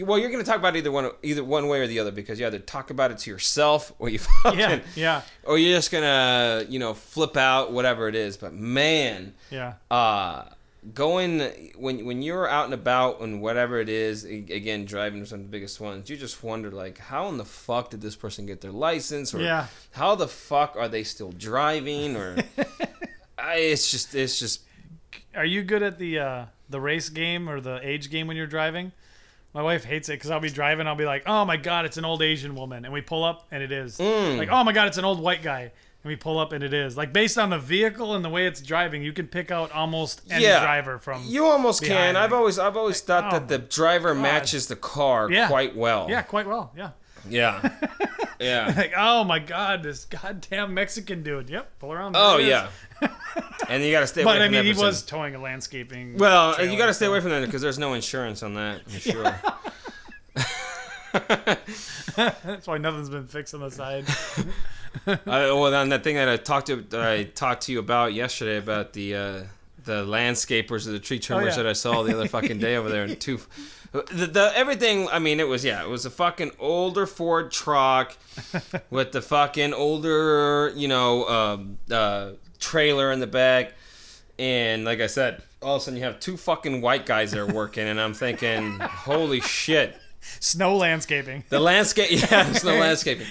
well, 0.00 0.18
you're 0.18 0.30
going 0.30 0.44
to 0.44 0.48
talk 0.48 0.58
about 0.58 0.76
either 0.76 0.92
one 0.92 1.10
either 1.22 1.42
one 1.42 1.66
way 1.68 1.80
or 1.80 1.86
the 1.86 1.98
other 1.98 2.12
because 2.12 2.38
you 2.38 2.46
either 2.46 2.58
talk 2.60 2.90
about 2.90 3.10
it 3.10 3.18
to 3.18 3.30
yourself 3.30 3.92
or 3.98 4.08
you 4.08 4.18
fucking, 4.20 4.58
Yeah, 4.60 4.80
yeah, 4.94 5.22
or 5.44 5.58
you're 5.58 5.76
just 5.76 5.90
gonna 5.90 6.64
you 6.68 6.78
know 6.78 6.94
flip 6.94 7.36
out 7.36 7.72
whatever 7.72 8.08
it 8.08 8.14
is. 8.14 8.36
But 8.36 8.54
man, 8.54 9.34
yeah. 9.50 9.74
uh 9.90 10.44
going 10.94 11.40
when 11.76 12.04
when 12.06 12.22
you're 12.22 12.48
out 12.48 12.64
and 12.66 12.72
about 12.72 13.20
and 13.20 13.42
whatever 13.42 13.80
it 13.80 13.88
is 13.88 14.24
again 14.24 14.84
driving 14.84 15.20
is 15.20 15.32
one 15.32 15.40
of 15.40 15.46
the 15.46 15.50
biggest 15.50 15.80
ones 15.80 16.08
you 16.08 16.16
just 16.16 16.40
wonder 16.42 16.70
like 16.70 16.96
how 16.98 17.28
in 17.28 17.36
the 17.36 17.44
fuck 17.44 17.90
did 17.90 18.00
this 18.00 18.14
person 18.14 18.46
get 18.46 18.60
their 18.60 18.70
license 18.70 19.34
or 19.34 19.40
Yeah. 19.40 19.66
how 19.90 20.14
the 20.14 20.28
fuck 20.28 20.76
are 20.78 20.88
they 20.88 21.02
still 21.02 21.32
driving 21.32 22.16
or 22.16 22.36
I, 23.38 23.56
it's 23.56 23.90
just 23.90 24.14
it's 24.14 24.38
just 24.38 24.62
Are 25.34 25.44
you 25.44 25.62
good 25.64 25.82
at 25.82 25.98
the 25.98 26.20
uh, 26.20 26.44
the 26.68 26.80
race 26.80 27.08
game 27.08 27.48
or 27.48 27.60
the 27.60 27.78
age 27.86 28.10
game 28.10 28.26
when 28.26 28.36
you're 28.36 28.46
driving? 28.46 28.92
My 29.54 29.62
wife 29.62 29.84
hates 29.84 30.08
it 30.08 30.12
because 30.12 30.30
I'll 30.30 30.40
be 30.40 30.50
driving. 30.50 30.86
I'll 30.86 30.94
be 30.94 31.06
like, 31.06 31.22
"Oh 31.26 31.44
my 31.44 31.56
god, 31.56 31.86
it's 31.86 31.96
an 31.96 32.04
old 32.04 32.22
Asian 32.22 32.54
woman," 32.54 32.84
and 32.84 32.92
we 32.92 33.00
pull 33.00 33.24
up, 33.24 33.46
and 33.50 33.62
it 33.62 33.72
is. 33.72 33.96
Mm. 33.98 34.36
Like, 34.38 34.50
"Oh 34.50 34.62
my 34.62 34.72
god, 34.72 34.88
it's 34.88 34.98
an 34.98 35.04
old 35.06 35.20
white 35.20 35.42
guy," 35.42 35.62
and 35.62 35.70
we 36.04 36.16
pull 36.16 36.38
up, 36.38 36.52
and 36.52 36.62
it 36.62 36.74
is. 36.74 36.96
Like 36.98 37.12
based 37.14 37.38
on 37.38 37.48
the 37.50 37.58
vehicle 37.58 38.14
and 38.14 38.22
the 38.24 38.28
way 38.28 38.46
it's 38.46 38.60
driving, 38.60 39.02
you 39.02 39.12
can 39.14 39.26
pick 39.26 39.50
out 39.50 39.72
almost 39.72 40.20
any 40.30 40.44
Yeah. 40.44 40.60
driver 40.60 40.98
from. 40.98 41.22
you 41.26 41.46
almost 41.46 41.82
can 41.82 42.14
I've 42.14 42.32
always 42.34 42.58
I've 42.58 42.76
always 42.76 43.00
thought 43.00 43.24
oh 43.32 43.38
that 43.38 43.48
the 43.48 43.58
driver 43.58 44.12
God. 44.14 44.22
matches 44.22 44.66
the 44.66 44.76
car 44.76 45.30
Yeah. 45.30 45.48
quite 45.48 45.74
well 45.74 46.06
yeah, 46.10 46.22
quite 46.22 46.46
well. 46.46 46.72
Yeah. 46.76 46.90
Yeah 47.28 47.70
yeah 48.40 48.72
Like, 48.76 48.92
oh 48.96 49.24
my 49.24 49.38
god, 49.38 49.82
this 49.82 50.04
goddamn 50.04 50.74
Mexican 50.74 51.22
dude. 51.22 51.50
Yep, 51.50 51.78
pull 51.78 51.92
around. 51.92 52.14
oh 52.18 52.38
yeah 52.38 52.68
and 53.68 53.82
you 53.82 53.92
got 53.92 54.00
to 54.00 54.06
stay 54.06 54.24
But 54.24 54.36
away 54.36 54.44
I 54.44 54.46
from 54.46 54.52
mean, 54.52 54.58
that 54.60 54.64
he 54.64 54.72
person. 54.72 54.86
was 54.86 55.02
towing 55.02 55.34
a 55.34 55.40
landscaping. 55.40 56.16
Well, 56.18 56.54
trailer, 56.54 56.70
you 56.70 56.78
got 56.78 56.86
to 56.86 56.94
stay 56.94 57.06
so- 57.06 57.10
away 57.10 57.20
from 57.20 57.30
that 57.30 57.44
because 57.46 57.62
there's 57.62 57.78
no 57.78 57.94
insurance 57.94 58.42
on 58.42 58.54
that. 58.54 58.80
I'm 58.86 58.98
sure. 58.98 59.34
That's 62.42 62.66
why 62.66 62.78
nothing's 62.78 63.10
been 63.10 63.26
fixed 63.26 63.54
on 63.54 63.60
the 63.60 63.70
side. 63.70 64.04
I, 65.06 65.52
well, 65.52 65.70
then 65.70 65.90
that 65.90 66.02
thing 66.04 66.16
that 66.16 66.28
I 66.28 66.36
talked 66.36 66.66
to 66.68 66.76
that 66.76 67.00
I 67.00 67.24
talked 67.24 67.62
to 67.64 67.72
you 67.72 67.78
about 67.78 68.14
yesterday 68.14 68.56
about 68.58 68.92
the 68.92 69.14
uh, 69.14 69.42
the 69.84 70.04
landscapers 70.04 70.86
or 70.86 70.90
the 70.92 70.98
tree 70.98 71.18
trimmers 71.18 71.56
yeah. 71.56 71.62
that 71.62 71.66
I 71.70 71.72
saw 71.72 72.02
the 72.02 72.14
other 72.14 72.28
fucking 72.28 72.58
day 72.58 72.76
over 72.76 72.88
there 72.88 73.04
in 73.04 73.16
two. 73.16 73.40
The, 73.92 74.26
the 74.26 74.52
everything. 74.54 75.08
I 75.08 75.18
mean, 75.18 75.40
it 75.40 75.48
was 75.48 75.64
yeah, 75.64 75.82
it 75.82 75.88
was 75.88 76.04
a 76.04 76.10
fucking 76.10 76.52
older 76.58 77.06
Ford 77.06 77.50
truck 77.50 78.16
with 78.90 79.12
the 79.12 79.22
fucking 79.22 79.72
older, 79.72 80.72
you 80.76 80.88
know, 80.88 81.26
um, 81.28 81.78
uh, 81.90 82.32
trailer 82.58 83.10
in 83.12 83.20
the 83.20 83.26
back, 83.26 83.72
and 84.38 84.84
like 84.84 85.00
I 85.00 85.06
said, 85.06 85.42
all 85.62 85.76
of 85.76 85.82
a 85.82 85.84
sudden 85.84 85.98
you 85.98 86.04
have 86.04 86.20
two 86.20 86.36
fucking 86.36 86.80
white 86.80 87.06
guys 87.06 87.30
there 87.32 87.46
working, 87.46 87.86
and 87.86 88.00
I'm 88.00 88.14
thinking, 88.14 88.78
holy 88.80 89.40
shit. 89.40 89.96
Snow 90.40 90.76
landscaping. 90.76 91.44
The 91.48 91.60
landscape, 91.60 92.10
yeah, 92.30 92.52
snow 92.52 92.76
landscaping, 92.76 93.28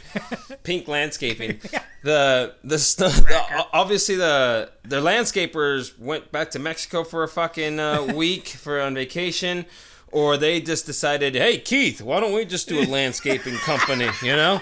pink 0.64 0.88
landscaping. 0.88 1.60
The 2.04 2.56
the, 2.64 2.80
snow, 2.80 3.10
the 3.10 3.66
obviously 3.74 4.16
the 4.16 4.72
the 4.84 5.02
landscapers 5.02 6.00
went 6.00 6.32
back 6.32 6.52
to 6.52 6.60
Mexico 6.60 7.04
for 7.04 7.24
a 7.24 7.28
fucking 7.28 7.80
uh, 7.80 8.04
week 8.16 8.48
for 8.48 8.82
on 8.82 8.96
vacation, 8.96 9.66
or 10.12 10.38
they 10.38 10.62
just 10.62 10.86
decided, 10.86 11.36
hey 11.36 11.58
Keith, 11.60 12.02
why 12.02 12.20
don't 12.20 12.34
we 12.34 12.46
just 12.46 12.68
do 12.68 12.80
a 12.80 12.86
landscaping 12.86 13.56
company? 13.58 14.08
You 14.22 14.36
know, 14.36 14.62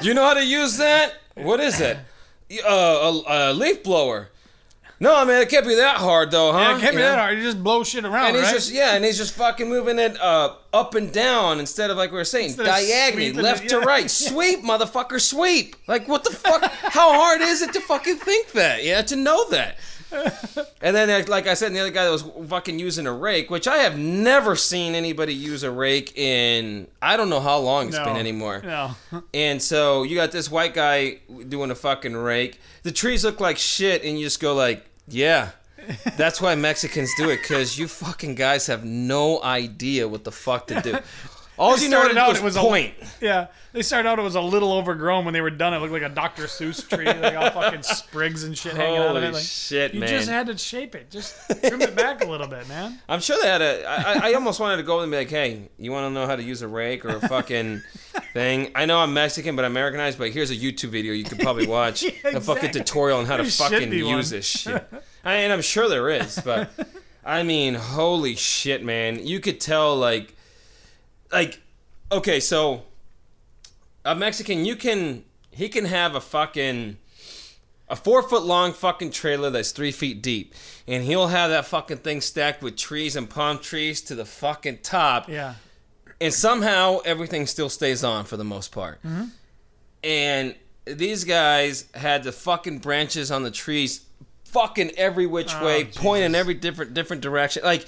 do 0.00 0.08
you 0.08 0.14
know 0.14 0.24
how 0.24 0.34
to 0.34 0.44
use 0.44 0.76
that? 0.78 1.14
What 1.34 1.60
is 1.60 1.80
it? 1.80 1.98
Uh, 2.66 2.68
a, 3.28 3.50
a 3.50 3.52
leaf 3.52 3.82
blower. 3.82 4.28
No, 5.02 5.24
man, 5.24 5.40
it 5.40 5.48
can't 5.48 5.66
be 5.66 5.76
that 5.76 5.96
hard 5.96 6.30
though, 6.30 6.52
huh? 6.52 6.58
Yeah, 6.58 6.76
it 6.76 6.80
can't 6.80 6.92
You 6.92 6.98
be 6.98 7.02
know? 7.04 7.10
that 7.12 7.18
hard. 7.18 7.38
You 7.38 7.44
just 7.44 7.62
blow 7.64 7.82
shit 7.84 8.04
around, 8.04 8.26
And 8.28 8.36
he's 8.36 8.44
right? 8.46 8.54
just 8.54 8.70
yeah, 8.70 8.94
and 8.96 9.04
he's 9.04 9.16
just 9.16 9.32
fucking 9.34 9.66
moving 9.66 9.98
it 9.98 10.20
uh, 10.20 10.56
up 10.74 10.94
and 10.94 11.10
down 11.10 11.58
instead 11.58 11.90
of 11.90 11.96
like 11.96 12.10
we 12.10 12.18
were 12.18 12.24
saying 12.24 12.46
Instead 12.48 12.66
diagonally, 12.66 13.32
left 13.32 13.64
it, 13.64 13.68
to 13.70 13.80
right. 13.80 14.10
Sweep, 14.10 14.60
motherfucker, 14.62 15.18
sweep. 15.18 15.76
Like 15.86 16.06
what 16.06 16.24
the 16.24 16.30
fuck? 16.30 16.62
How 16.70 17.14
hard 17.18 17.40
is 17.40 17.62
it 17.62 17.72
to 17.72 17.80
fucking 17.80 18.16
think 18.16 18.52
that? 18.52 18.84
Yeah, 18.84 19.00
to 19.02 19.16
know 19.16 19.48
that. 19.50 19.78
And 20.82 20.96
then, 20.96 21.08
like- 21.08 21.28
like 21.28 21.46
I 21.46 21.54
said, 21.54 21.72
the 21.72 21.80
other 21.80 21.90
guy 21.90 22.04
that 22.04 22.10
was 22.10 22.24
fucking 22.48 22.78
using 22.78 23.06
a 23.06 23.12
rake, 23.12 23.50
which 23.50 23.68
I 23.68 23.78
have 23.78 23.98
never 23.98 24.56
seen 24.56 24.94
anybody 24.94 25.34
use 25.34 25.62
a 25.62 25.70
rake 25.70 26.16
in 26.16 26.86
I 27.02 27.16
don't 27.16 27.28
know 27.30 27.40
how 27.40 27.58
long 27.58 27.88
it's 27.88 27.96
no. 27.96 28.04
been 28.04 28.16
anymore. 28.16 28.62
No. 28.64 28.92
And 29.34 29.60
so 29.62 30.02
you 30.02 30.16
got 30.16 30.32
this 30.32 30.50
white 30.50 30.74
guy 30.74 31.18
doing 31.48 31.70
a 31.70 31.74
fucking 31.74 32.16
rake. 32.16 32.60
The 32.82 32.92
trees 32.92 33.24
look 33.24 33.40
like 33.40 33.58
shit, 33.58 34.02
and 34.04 34.18
you 34.18 34.26
just 34.26 34.40
go 34.40 34.54
like, 34.54 34.84
yeah. 35.08 35.50
That's 36.16 36.40
why 36.40 36.54
Mexicans 36.56 37.10
do 37.16 37.30
it, 37.30 37.38
because 37.42 37.78
you 37.78 37.88
fucking 37.88 38.34
guys 38.34 38.66
have 38.66 38.84
no 38.84 39.42
idea 39.42 40.06
what 40.08 40.24
the 40.24 40.32
fuck 40.32 40.66
to 40.68 40.80
do. 40.82 40.98
All 41.60 41.76
They 41.76 41.82
you 41.84 41.88
know 41.90 42.00
out, 42.18 42.36
it 42.36 42.42
was 42.42 42.56
a- 42.56 42.60
point. 42.60 42.94
Yeah, 43.20 43.48
they 43.74 43.82
started 43.82 44.08
out. 44.08 44.18
It 44.18 44.22
was 44.22 44.34
a 44.34 44.40
little 44.40 44.72
overgrown 44.72 45.26
when 45.26 45.34
they 45.34 45.42
were 45.42 45.50
done. 45.50 45.74
It 45.74 45.78
looked 45.80 45.92
like 45.92 46.00
a 46.00 46.08
Dr. 46.08 46.44
Seuss 46.44 46.88
tree, 46.88 47.04
like 47.04 47.36
all 47.36 47.50
fucking 47.62 47.82
sprigs 47.82 48.44
and 48.44 48.56
shit 48.56 48.72
hanging 48.72 48.96
out 48.98 49.14
of 49.14 49.22
it. 49.22 49.34
Like, 49.34 49.42
shit, 49.42 49.92
you 49.92 50.00
man. 50.00 50.08
just 50.08 50.30
had 50.30 50.46
to 50.46 50.56
shape 50.56 50.94
it, 50.94 51.10
just 51.10 51.36
trim 51.62 51.82
it 51.82 51.94
back 51.94 52.24
a 52.24 52.26
little 52.26 52.46
bit, 52.46 52.66
man. 52.66 52.98
I'm 53.10 53.20
sure 53.20 53.36
they 53.42 53.46
had 53.48 53.60
a. 53.60 53.84
I, 53.84 54.30
I- 54.30 54.34
almost 54.34 54.58
wanted 54.58 54.78
to 54.78 54.82
go 54.84 55.00
and 55.00 55.10
be 55.12 55.18
like, 55.18 55.28
hey, 55.28 55.68
you 55.78 55.92
want 55.92 56.06
to 56.06 56.10
know 56.14 56.26
how 56.26 56.34
to 56.34 56.42
use 56.42 56.62
a 56.62 56.68
rake 56.68 57.04
or 57.04 57.10
a 57.16 57.28
fucking 57.28 57.82
thing? 58.32 58.72
I 58.74 58.86
know 58.86 58.98
I'm 58.98 59.12
Mexican, 59.12 59.54
but 59.54 59.66
Americanized, 59.66 60.16
but 60.18 60.30
here's 60.30 60.50
a 60.50 60.56
YouTube 60.56 60.88
video 60.88 61.12
you 61.12 61.24
could 61.24 61.40
probably 61.40 61.66
watch. 61.66 62.02
Yeah, 62.02 62.08
exactly. 62.08 62.34
A 62.38 62.40
fucking 62.40 62.70
tutorial 62.70 63.18
on 63.18 63.26
how 63.26 63.36
to 63.36 63.42
There 63.42 63.50
fucking 63.52 63.92
use 63.92 64.06
one. 64.06 64.20
this 64.30 64.46
shit. 64.46 64.88
I, 65.24 65.34
and 65.34 65.52
I'm 65.52 65.60
sure 65.60 65.90
there 65.90 66.08
is, 66.08 66.40
but 66.42 66.70
I 67.22 67.42
mean, 67.42 67.74
holy 67.74 68.34
shit, 68.34 68.82
man. 68.82 69.26
You 69.26 69.40
could 69.40 69.60
tell, 69.60 69.94
like, 69.96 70.34
like, 71.32 71.60
okay, 72.10 72.40
so 72.40 72.82
a 74.04 74.14
Mexican, 74.14 74.64
you 74.64 74.76
can, 74.76 75.24
he 75.50 75.68
can 75.68 75.84
have 75.84 76.14
a 76.14 76.20
fucking 76.20 76.96
a 77.88 77.96
four 77.96 78.22
foot 78.22 78.44
long 78.44 78.72
fucking 78.72 79.10
trailer 79.10 79.50
that's 79.50 79.72
three 79.72 79.90
feet 79.90 80.22
deep, 80.22 80.54
and 80.86 81.02
he'll 81.02 81.26
have 81.26 81.50
that 81.50 81.66
fucking 81.66 81.96
thing 81.98 82.20
stacked 82.20 82.62
with 82.62 82.76
trees 82.76 83.16
and 83.16 83.28
palm 83.28 83.58
trees 83.58 84.00
to 84.02 84.14
the 84.14 84.24
fucking 84.24 84.78
top, 84.82 85.28
Yeah, 85.28 85.54
and 86.20 86.32
somehow 86.32 86.98
everything 87.04 87.46
still 87.48 87.68
stays 87.68 88.04
on 88.04 88.26
for 88.26 88.36
the 88.36 88.44
most 88.44 88.70
part. 88.70 89.02
Mm-hmm. 89.02 89.24
And 90.04 90.54
these 90.84 91.24
guys 91.24 91.86
had 91.94 92.22
the 92.22 92.30
fucking 92.32 92.78
branches 92.78 93.32
on 93.32 93.42
the 93.42 93.50
trees, 93.50 94.04
fucking 94.44 94.92
every 94.96 95.26
which 95.26 95.52
Oh, 95.56 95.64
way, 95.66 95.84
pointing 95.84 96.28
Jesus. 96.30 96.40
every 96.40 96.54
different 96.54 96.94
different 96.94 97.22
direction. 97.22 97.64
Like 97.64 97.86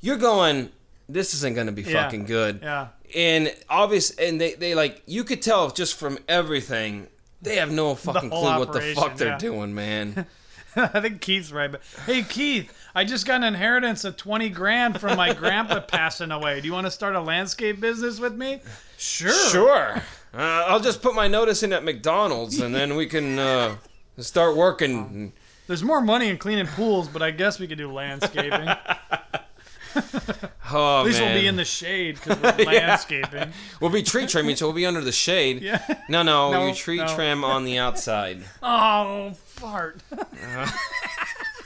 you're 0.00 0.16
going, 0.16 0.70
this 1.12 1.34
isn't 1.34 1.54
gonna 1.54 1.72
be 1.72 1.82
Yeah. 1.82 2.04
fucking 2.04 2.24
good 2.24 2.60
yeah. 2.62 2.88
and 3.14 3.54
obvious 3.68 4.10
and 4.12 4.40
they, 4.40 4.54
they 4.54 4.74
like 4.74 5.02
you 5.06 5.24
could 5.24 5.42
tell 5.42 5.70
just 5.70 5.94
from 5.96 6.18
everything 6.28 7.08
they 7.40 7.56
have 7.56 7.70
no 7.70 7.94
fucking 7.94 8.30
whole 8.30 8.42
clue 8.42 8.58
what 8.58 8.72
the 8.72 8.80
fuck 8.94 9.16
they're 9.16 9.28
yeah. 9.28 9.38
doing 9.38 9.74
man 9.74 10.26
I 10.74 11.00
think 11.02 11.20
Keith's 11.20 11.52
right. 11.52 11.70
But 11.70 11.82
hey, 12.06 12.22
Keith, 12.22 12.72
I 12.94 13.04
just 13.04 13.26
got 13.26 13.36
an 13.36 13.44
inheritance 13.44 14.04
of 14.04 14.16
twenty 14.16 14.48
grand 14.48 14.98
from 14.98 15.18
my 15.18 15.34
grandpa 15.34 15.80
passing 15.86 16.30
away. 16.30 16.62
Do 16.62 16.66
you 16.66 16.72
want 16.72 16.86
to 16.86 16.90
start 16.90 17.14
a 17.14 17.20
landscape 17.20 17.78
business 17.78 18.18
with 18.18 18.34
me? 18.34 18.60
Sure. 18.96 19.50
sure 19.50 20.02
uh, 20.32 20.64
i'll 20.68 20.80
just 20.80 21.02
put 21.02 21.14
my 21.14 21.28
notice 21.28 21.62
in 21.62 21.72
at 21.72 21.84
mcdonald's 21.84 22.60
and 22.60 22.74
then 22.74 22.96
we 22.96 23.04
can 23.04 23.38
uh, 23.38 23.76
start 24.18 24.56
working 24.56 25.32
There's 25.66 25.82
more 25.82 26.00
money 26.00 26.28
in 26.28 26.38
cleaning 26.38 26.66
pools, 26.68 27.08
but 27.08 27.22
I 27.22 27.30
guess 27.32 27.58
we 27.58 27.66
could 27.66 27.78
do 27.78 27.90
landscaping. 27.92 28.68
oh 30.72 31.00
At 31.00 31.06
least 31.06 31.20
man. 31.20 31.32
we'll 31.32 31.40
be 31.42 31.46
in 31.46 31.56
the 31.56 31.64
shade 31.64 32.14
because 32.22 32.38
we're 32.58 32.64
landscaping. 32.64 33.52
we'll 33.80 33.90
be 33.90 34.02
tree 34.02 34.26
trimming 34.26 34.56
so 34.56 34.66
we'll 34.66 34.74
be 34.74 34.86
under 34.86 35.00
the 35.00 35.12
shade 35.12 35.62
Yeah. 35.62 35.82
no 36.08 36.22
no, 36.22 36.50
No, 36.52 36.66
you 36.68 36.74
tree 36.74 36.96
no. 36.98 37.14
trim 37.14 37.44
on 37.44 37.64
the 37.64 37.78
outside 37.78 38.42
Oh, 38.62 39.32
fart. 39.46 40.00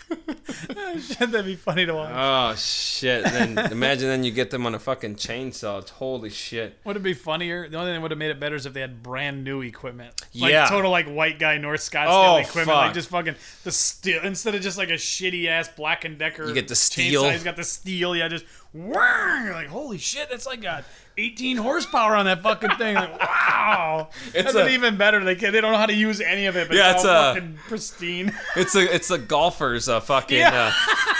Shit, 1.00 1.18
that'd 1.32 1.44
be 1.44 1.56
funny 1.56 1.84
to 1.86 1.94
watch. 1.94 2.12
oh 2.14 2.54
shit 2.56 3.24
then 3.24 3.58
imagine 3.72 4.08
then 4.08 4.22
you 4.24 4.30
get 4.30 4.50
them 4.50 4.64
on 4.64 4.74
a 4.74 4.78
fucking 4.78 5.16
chainsaw 5.16 5.80
It's 5.80 5.90
holy 5.90 6.30
shit 6.30 6.78
Would 6.84 6.96
it 6.96 7.02
be 7.02 7.12
funnier? 7.12 7.68
The 7.68 7.76
only 7.76 7.88
thing 7.88 7.94
that 7.96 8.02
would 8.02 8.10
have 8.12 8.18
made 8.18 8.30
it 8.30 8.38
better 8.40 8.54
is 8.54 8.66
if 8.66 8.72
they 8.72 8.80
had 8.80 9.02
brand 9.02 9.42
new 9.44 9.62
equipment. 9.62 10.14
Like 10.34 10.52
Yeah. 10.52 10.66
total 10.66 10.90
like 10.90 11.08
white 11.08 11.38
guy 11.38 11.58
North 11.58 11.80
Scottsdale 11.80 12.06
Oh, 12.34 12.36
equipment. 12.36 12.66
fuck. 12.68 12.76
Like 12.86 12.94
just 12.94 13.08
fucking 13.08 13.34
the 13.64 13.70
Stihl 13.70 14.24
instead 14.24 14.54
of 14.54 14.60
just 14.62 14.78
like 14.78 14.90
a 14.90 14.94
shitty 14.94 15.46
ass 15.48 15.68
black 15.68 16.04
and 16.04 16.16
decker. 16.18 16.46
You 16.46 16.54
get 16.54 16.68
the 16.68 16.74
chainsaw, 16.74 17.10
Stihl. 17.24 17.32
He's 17.32 17.42
got 17.44 17.56
the 17.56 17.62
Stihl, 17.62 18.16
yeah, 18.16 18.28
just 18.28 18.44
like, 18.74 19.68
holy 19.68 19.98
shit, 19.98 20.30
that's 20.30 20.46
like 20.46 20.60
got 20.62 20.84
18 21.18 21.56
horsepower 21.56 22.14
on 22.14 22.26
that 22.26 22.42
fucking 22.42 22.70
thing. 22.76 22.94
Like, 22.94 23.18
wow. 23.20 24.08
It's 24.34 24.52
That's 24.52 24.54
a- 24.54 24.68
even 24.68 24.96
better. 24.96 25.24
They 25.24 25.34
can, 25.34 25.52
they 25.52 25.60
don't 25.60 25.72
know 25.72 25.78
how 25.78 25.86
to 25.86 25.94
use 25.94 26.20
any 26.20 26.46
of 26.46 26.56
it, 26.56 26.68
but 26.68 26.76
Yeah, 26.76 26.90
it's, 26.92 26.96
it's 27.02 27.04
all 27.06 27.30
a- 27.30 27.34
fucking 27.34 27.58
pristine. 27.68 28.34
It's 28.56 28.74
a 28.74 28.94
it's 28.94 29.10
a 29.10 29.18
golfer's 29.18 29.88
uh, 29.88 30.00
fucking 30.00 30.38
Yeah. 30.38 30.72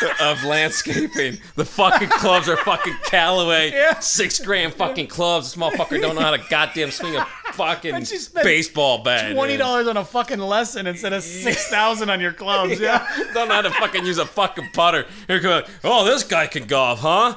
uh, 0.03 0.33
of 0.33 0.43
landscaping. 0.45 1.39
The 1.55 1.65
fucking 1.65 2.09
clubs 2.09 2.49
are 2.49 2.57
fucking 2.59 2.95
Callaway, 3.05 3.71
Yeah. 3.75 3.99
six 4.01 4.39
grand 4.41 4.75
fucking 4.75 5.07
clubs. 5.09 5.53
This 5.55 5.63
motherfucker 5.63 6.01
don't 6.01 6.15
know 6.15 6.21
how 6.23 6.31
to 6.37 6.43
goddamn 6.51 6.91
swing 6.91 7.17
a 7.17 7.25
fucking 7.53 7.95
And 7.95 8.07
she 8.07 8.19
spent 8.19 8.45
baseball 8.45 9.03
bat. 9.03 9.33
Twenty 9.35 9.57
dollars 9.57 9.87
on 9.87 9.97
a 9.97 10.05
fucking 10.05 10.39
lesson 10.41 10.87
instead 10.87 11.13
of 11.13 11.23
six 11.23 11.69
thousand 11.69 12.11
on 12.11 12.21
your 12.21 12.33
clubs. 12.33 12.79
Yeah. 12.81 13.07
Don't 13.35 13.49
know 13.49 13.55
how 13.55 13.63
to 13.63 13.71
fucking 13.71 14.05
use 14.05 14.19
a 14.19 14.27
fucking 14.27 14.71
putter. 14.73 15.07
Here 15.27 15.41
come, 15.41 15.63
oh, 15.85 16.05
this 16.05 16.23
guy 16.23 16.47
can 16.47 16.67
golf, 16.67 17.01
huh? 17.01 17.37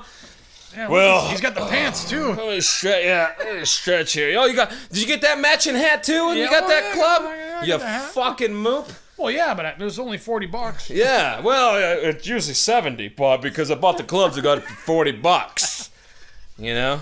Yeah, 0.76 0.88
Well- 0.88 1.28
he's 1.30 1.42
got 1.42 1.56
the 1.56 1.66
pants 1.66 2.10
too. 2.10 2.28
Let 2.30 2.38
me 2.48 2.62
stretch, 2.62 3.04
yeah, 3.04 3.32
let 3.40 3.60
me 3.60 3.66
stretch 3.66 4.14
here. 4.14 4.38
Oh, 4.40 4.46
you 4.46 4.56
got? 4.56 4.70
Did 4.92 5.02
you 5.02 5.08
get 5.08 5.22
that 5.22 5.40
matching 5.40 5.76
hat 5.76 6.04
too? 6.04 6.30
And 6.30 6.40
you 6.40 6.50
got 6.50 6.64
oh, 6.64 6.68
that 6.68 6.84
yeah, 6.84 6.94
club? 6.94 7.22
yeah, 7.24 7.64
yeah, 7.64 8.02
you 8.02 8.06
fucking 8.10 8.52
moop. 8.52 8.92
Well, 9.18 9.32
yeah, 9.32 9.54
but 9.54 9.66
it 9.66 9.80
was 9.80 10.00
only 10.00 10.18
forty 10.18 10.46
bucks. 10.46 10.90
Yeah, 10.90 11.42
well, 11.42 11.76
it's 11.78 12.26
usually 12.26 12.54
70, 12.54 13.10
Bob, 13.10 13.42
because 13.42 13.70
I 13.70 13.76
bought 13.76 13.98
the 13.98 14.04
clubs, 14.04 14.38
I 14.38 14.42
got 14.42 14.60
it 14.60 14.64
for 14.64 14.74
40 14.74 15.12
bucks. 15.14 15.90
You 16.58 16.74
know? 16.74 17.02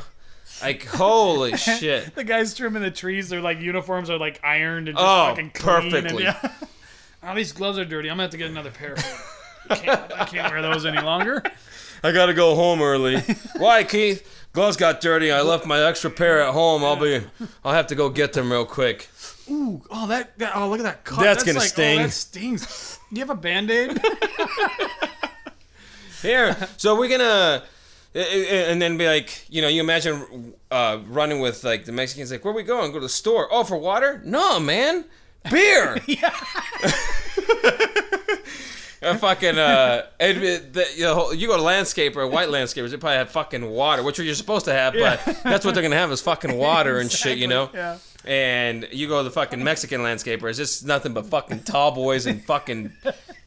Like, 0.61 0.85
holy 0.85 1.55
shit. 1.57 2.15
The 2.15 2.23
guys 2.23 2.55
trimming 2.55 2.81
the 2.81 2.91
trees, 2.91 3.29
their 3.29 3.41
like 3.41 3.59
uniforms 3.59 4.09
are 4.09 4.17
like 4.17 4.39
ironed 4.43 4.87
and 4.87 4.97
just 4.97 5.07
Oh, 5.07 5.29
fucking 5.29 5.51
clean 5.51 5.91
perfectly. 5.91 6.25
And, 6.25 6.35
yeah. 6.41 6.51
oh, 7.23 7.35
these 7.35 7.51
gloves 7.51 7.77
are 7.77 7.85
dirty. 7.85 8.09
I'm 8.09 8.13
gonna 8.13 8.23
have 8.23 8.31
to 8.31 8.37
get 8.37 8.49
another 8.49 8.71
pair. 8.71 8.95
I 9.69 9.75
can't, 9.75 10.13
I 10.13 10.25
can't 10.25 10.51
wear 10.51 10.61
those 10.61 10.85
any 10.85 11.01
longer. 11.01 11.43
I 12.03 12.11
gotta 12.11 12.33
go 12.33 12.55
home 12.55 12.81
early. 12.81 13.19
Why, 13.57 13.83
Keith? 13.83 14.45
Gloves 14.53 14.77
got 14.77 15.01
dirty. 15.01 15.31
I 15.31 15.41
left 15.41 15.65
my 15.65 15.83
extra 15.83 16.09
pair 16.09 16.41
at 16.41 16.53
home. 16.53 16.83
I'll 16.83 16.95
be. 16.95 17.21
I'll 17.63 17.73
have 17.73 17.87
to 17.87 17.95
go 17.95 18.09
get 18.09 18.33
them 18.33 18.51
real 18.51 18.65
quick. 18.65 19.09
Ooh, 19.49 19.81
oh 19.89 20.07
that, 20.07 20.37
that 20.39 20.55
oh 20.55 20.69
look 20.69 20.79
at 20.79 20.83
that 20.83 21.03
cut. 21.03 21.21
That's 21.21 21.43
gonna 21.43 21.59
like, 21.59 21.69
sting. 21.69 21.99
Oh, 21.99 22.03
that 22.03 22.11
stings. 22.11 22.99
Do 23.09 23.15
you 23.15 23.21
have 23.21 23.29
a 23.29 23.35
band 23.35 23.71
aid? 23.71 23.97
Here. 26.21 26.55
So 26.77 26.97
we're 26.97 27.09
gonna. 27.09 27.63
And 28.15 28.81
then 28.81 28.97
be 28.97 29.05
like, 29.05 29.45
you 29.47 29.61
know, 29.61 29.67
you 29.67 29.81
imagine 29.81 30.55
uh, 30.71 30.99
running 31.07 31.39
with 31.39 31.63
like 31.63 31.85
the 31.85 31.91
Mexicans, 31.91 32.31
like, 32.31 32.43
where 32.43 32.53
we 32.53 32.63
going? 32.63 32.91
Go 32.91 32.97
to 32.97 33.05
the 33.05 33.09
store. 33.09 33.47
Oh, 33.51 33.63
for 33.63 33.77
water? 33.77 34.21
No, 34.25 34.59
man. 34.59 35.05
Beer. 35.51 35.99
A 39.01 39.15
fucking 39.17 39.57
uh, 39.59 40.07
it, 40.19 40.73
the, 40.73 40.85
you, 40.95 41.03
know, 41.03 41.31
you 41.31 41.47
go 41.47 41.55
to 41.57 41.61
landscaper, 41.63 42.29
white 42.29 42.49
landscapers, 42.49 42.89
they 42.89 42.97
probably 42.97 43.17
have 43.17 43.29
fucking 43.29 43.69
water, 43.69 44.01
which 44.01 44.17
you're 44.17 44.33
supposed 44.33 44.65
to 44.65 44.73
have, 44.73 44.93
but 44.93 45.23
that's 45.43 45.63
what 45.65 45.73
they're 45.75 45.83
gonna 45.83 45.95
have 45.95 46.11
is 46.11 46.21
fucking 46.21 46.57
water 46.57 46.97
and 46.99 47.11
shit, 47.11 47.37
you 47.37 47.47
know. 47.47 47.69
Yeah. 47.73 47.97
And 48.25 48.87
you 48.91 49.07
go 49.07 49.19
to 49.19 49.23
the 49.23 49.31
fucking 49.31 49.63
Mexican 49.63 50.01
landscapers, 50.01 50.59
it's 50.59 50.83
nothing 50.83 51.13
but 51.13 51.27
fucking 51.27 51.61
tall 51.63 51.91
boys 51.91 52.25
and 52.25 52.43
fucking 52.43 52.91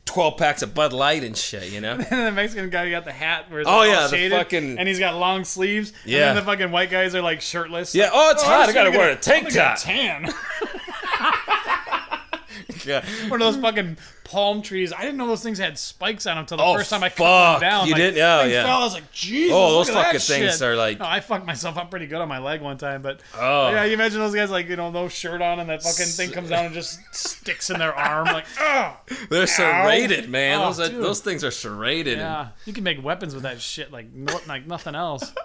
twelve 0.06 0.36
packs 0.38 0.62
of 0.62 0.72
Bud 0.72 0.92
Light 0.92 1.24
and 1.24 1.36
shit, 1.36 1.70
you 1.70 1.80
know. 1.80 1.94
And 2.10 2.26
the 2.28 2.32
Mexican 2.32 2.70
guy 2.70 2.88
got 2.90 3.04
the 3.04 3.12
hat 3.12 3.50
where 3.50 3.60
it's 3.60 3.68
Oh, 3.70 3.82
yeah, 3.82 4.02
the 4.06 4.08
shaded, 4.16 4.36
fucking- 4.38 4.78
and 4.78 4.88
he's 4.88 4.98
got 5.00 5.16
long 5.16 5.44
sleeves. 5.44 5.92
Yeah. 6.04 6.28
And 6.28 6.36
then 6.38 6.44
the 6.44 6.50
fucking 6.50 6.70
white 6.70 6.90
guys 6.90 7.14
are 7.16 7.22
like 7.22 7.40
shirtless. 7.40 7.94
Yeah. 7.94 8.04
Like, 8.04 8.12
Oh, 8.14 8.30
it's 8.30 8.42
"Oh, 8.42 8.46
hot. 8.46 8.68
I'm 8.68 8.74
gotta 8.74 8.90
wear 8.92 9.10
a 9.10 9.16
tank 9.16 9.52
top. 9.52 9.78
tan. 9.78 10.32
Yeah. 12.84 13.04
One 13.28 13.42
of 13.42 13.52
those 13.52 13.60
fucking 13.62 13.98
palm 14.30 14.62
trees. 14.62 14.92
I 14.92 15.00
didn't 15.02 15.16
know 15.16 15.26
those 15.26 15.42
things 15.42 15.58
had 15.58 15.76
spikes 15.76 16.24
on 16.26 16.36
them 16.36 16.42
until 16.44 16.58
the 16.58 16.62
Oh, 16.62 16.74
first 16.76 16.88
time 16.90 17.02
I 17.02 17.08
cut 17.08 17.52
them 17.54 17.60
down. 17.60 17.86
You 17.86 17.92
like, 17.94 18.00
didn't? 18.00 18.16
Yeah, 18.18 18.44
yeah. 18.44 18.64
Fell. 18.64 18.78
I 18.78 18.84
was 18.84 18.94
like, 18.94 19.10
Jesus. 19.12 19.52
Oh, 19.54 19.72
those 19.72 19.90
fucking 19.90 20.20
things 20.20 20.52
shit. 20.52 20.62
are 20.62 20.76
like- 20.76 20.98
No, 21.00 21.06
I 21.06 21.20
fucked 21.20 21.44
myself 21.46 21.76
up 21.76 21.90
pretty 21.90 22.06
good 22.06 22.20
on 22.20 22.28
my 22.28 22.38
leg 22.38 22.60
one 22.60 22.78
time, 22.78 23.02
but 23.02 23.20
Oh. 23.36 23.70
yeah, 23.70 23.84
you 23.84 23.94
imagine 23.94 24.20
those 24.20 24.34
guys 24.34 24.50
like 24.50 24.68
you 24.68 24.76
know 24.76 24.90
no 24.90 25.08
shirt 25.08 25.42
on 25.42 25.58
and 25.60 25.68
that 25.68 25.82
fucking 25.82 26.06
thing 26.06 26.30
comes 26.30 26.48
down 26.48 26.66
and 26.66 26.74
just 26.74 26.98
sticks 27.12 27.70
in 27.70 27.78
their 27.78 27.94
arm 27.94 28.26
like, 28.26 28.46
oh. 28.60 28.96
They're 29.28 29.46
serrated, 29.48 30.28
man. 30.30 30.60
Oh, 30.60 30.66
those 30.72 30.80
are, 30.80 30.88
those 30.88 31.20
things 31.20 31.42
are 31.44 31.50
serrated. 31.50 32.14
and- 32.14 32.22
Yeah, 32.22 32.48
you 32.66 32.72
can 32.72 32.84
make 32.84 33.02
weapons 33.04 33.34
with 33.34 33.42
that 33.42 33.60
shit 33.60 33.90
like 33.90 34.12
no, 34.12 34.38
like 34.46 34.66
nothing 34.66 34.94
else. 34.94 35.32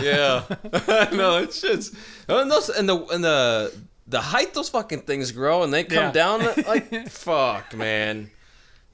Yeah, 0.00 0.44
no, 1.12 1.38
it's 1.38 1.60
just 1.60 1.94
and 2.28 2.50
those 2.50 2.68
and 2.68 2.88
the 2.88 2.96
and 3.06 3.24
the 3.24 3.72
the 4.08 4.20
height 4.20 4.54
those 4.54 4.68
fucking 4.68 5.00
things 5.02 5.32
grow 5.32 5.62
and 5.62 5.72
they 5.74 5.84
come 5.84 5.96
Yeah. 6.04 6.12
down 6.12 6.40
like 6.66 7.08
fuck, 7.08 7.74
man. 7.74 8.30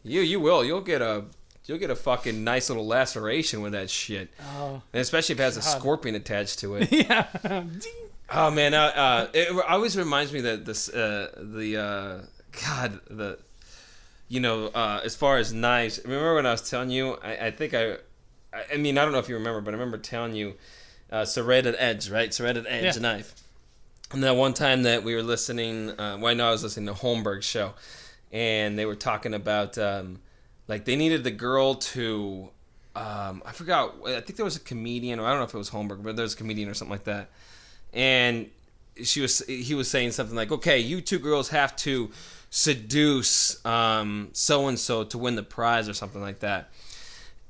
You 0.05 0.21
you 0.21 0.41
will. 0.41 0.65
You'll 0.65 0.81
get 0.81 1.03
a 1.03 1.25
you'll 1.67 1.79
get 1.79 1.91
a 1.91 1.97
fucking 1.97 2.43
nice 2.43 2.69
little 2.71 2.87
laceration 2.87 3.61
with 3.63 3.73
that 3.73 3.89
shit. 3.91 4.31
Oh. 4.57 4.83
And 4.93 5.01
especially 5.01 5.35
if 5.35 5.41
it 5.41 5.45
has 5.45 5.57
a 5.57 5.63
scorpion 5.63 6.15
attached 6.15 6.59
to 6.61 6.77
it. 6.77 6.91
yeah. 6.93 7.27
Oh 8.31 8.51
man, 8.51 8.73
uh, 8.75 8.79
uh, 8.95 9.27
it 9.35 9.51
always 9.69 9.97
reminds 9.97 10.33
me 10.33 10.41
that 10.43 10.65
this 10.65 10.89
uh, 10.89 11.31
the 11.37 11.77
uh, 11.77 12.19
God 12.65 13.01
the 13.11 13.39
you 14.29 14.41
know 14.41 14.67
uh, 14.69 15.01
as 15.05 15.15
far 15.15 15.37
as 15.39 15.53
knives. 15.53 16.01
Remember 16.05 16.35
when 16.37 16.47
I 16.47 16.53
was 16.53 16.69
telling 16.69 16.91
you? 16.91 17.19
I, 17.23 17.47
I 17.47 17.51
think 17.51 17.75
I, 17.75 17.93
I 18.55 18.65
I 18.73 18.77
mean 18.79 18.97
I 18.97 19.05
don't 19.05 19.13
know 19.13 19.19
if 19.19 19.29
you 19.29 19.35
remember, 19.37 19.61
but 19.61 19.71
I 19.71 19.77
remember 19.77 19.99
telling 19.99 20.35
you 20.35 20.55
uh, 21.13 21.25
serrated 21.27 21.75
edge, 21.79 22.09
right? 22.11 22.33
Serrated 22.33 22.67
edge 22.67 22.97
Yeah. 22.97 23.03
knife. 23.03 23.35
And 24.13 24.23
that 24.25 24.37
one 24.37 24.55
time 24.55 24.83
that 24.83 25.05
we 25.05 25.15
were 25.15 25.23
listening, 25.23 25.91
uh, 25.91 26.19
well, 26.21 26.27
I 26.27 26.35
know 26.35 26.49
I 26.49 26.51
was 26.51 26.63
listening 26.63 26.95
to 26.95 27.01
Holmberg's 27.01 27.47
show, 27.47 27.75
and 28.31 28.79
they 28.79 28.85
were 28.85 28.95
talking 28.95 29.35
about 29.35 29.79
um, 29.79 30.21
like 30.69 30.85
they 30.85 30.97
needed 30.97 31.25
the 31.25 31.31
girl 31.31 31.75
to. 31.75 32.51
Um, 32.95 33.43
I 33.47 33.53
forgot. 33.53 33.95
I 34.07 34.21
think 34.21 34.37
there 34.37 34.45
was 34.45 34.57
a 34.57 34.61
comedian, 34.61 35.19
or 35.19 35.27
I 35.27 35.31
don't 35.31 35.39
know 35.39 35.45
if 35.45 35.55
it 35.55 35.59
was 35.59 35.71
Holmberg, 35.71 36.03
but 36.03 36.17
there 36.17 36.25
was 36.25 36.35
a 36.35 36.37
comedian 36.37 36.69
or 36.69 36.75
something 36.75 36.93
like 36.93 37.05
that 37.05 37.31
and 37.93 38.51
she 39.03 39.21
was 39.21 39.41
he 39.47 39.75
was 39.75 39.91
saying 39.91 40.13
something 40.13 40.37
like, 40.37 40.53
"Okay, 40.53 40.79
you 40.79 41.01
two 41.01 41.19
girls 41.19 41.49
have 41.49 41.75
to 41.77 42.11
seduce 42.51 43.61
so 43.63 44.69
and 44.69 44.79
so 44.79 45.05
to 45.05 45.19
win 45.19 45.35
the 45.35 45.43
prize 45.43 45.89
or 45.89 45.95
something 45.95 46.21
like 46.21 46.41
that." 46.41 46.71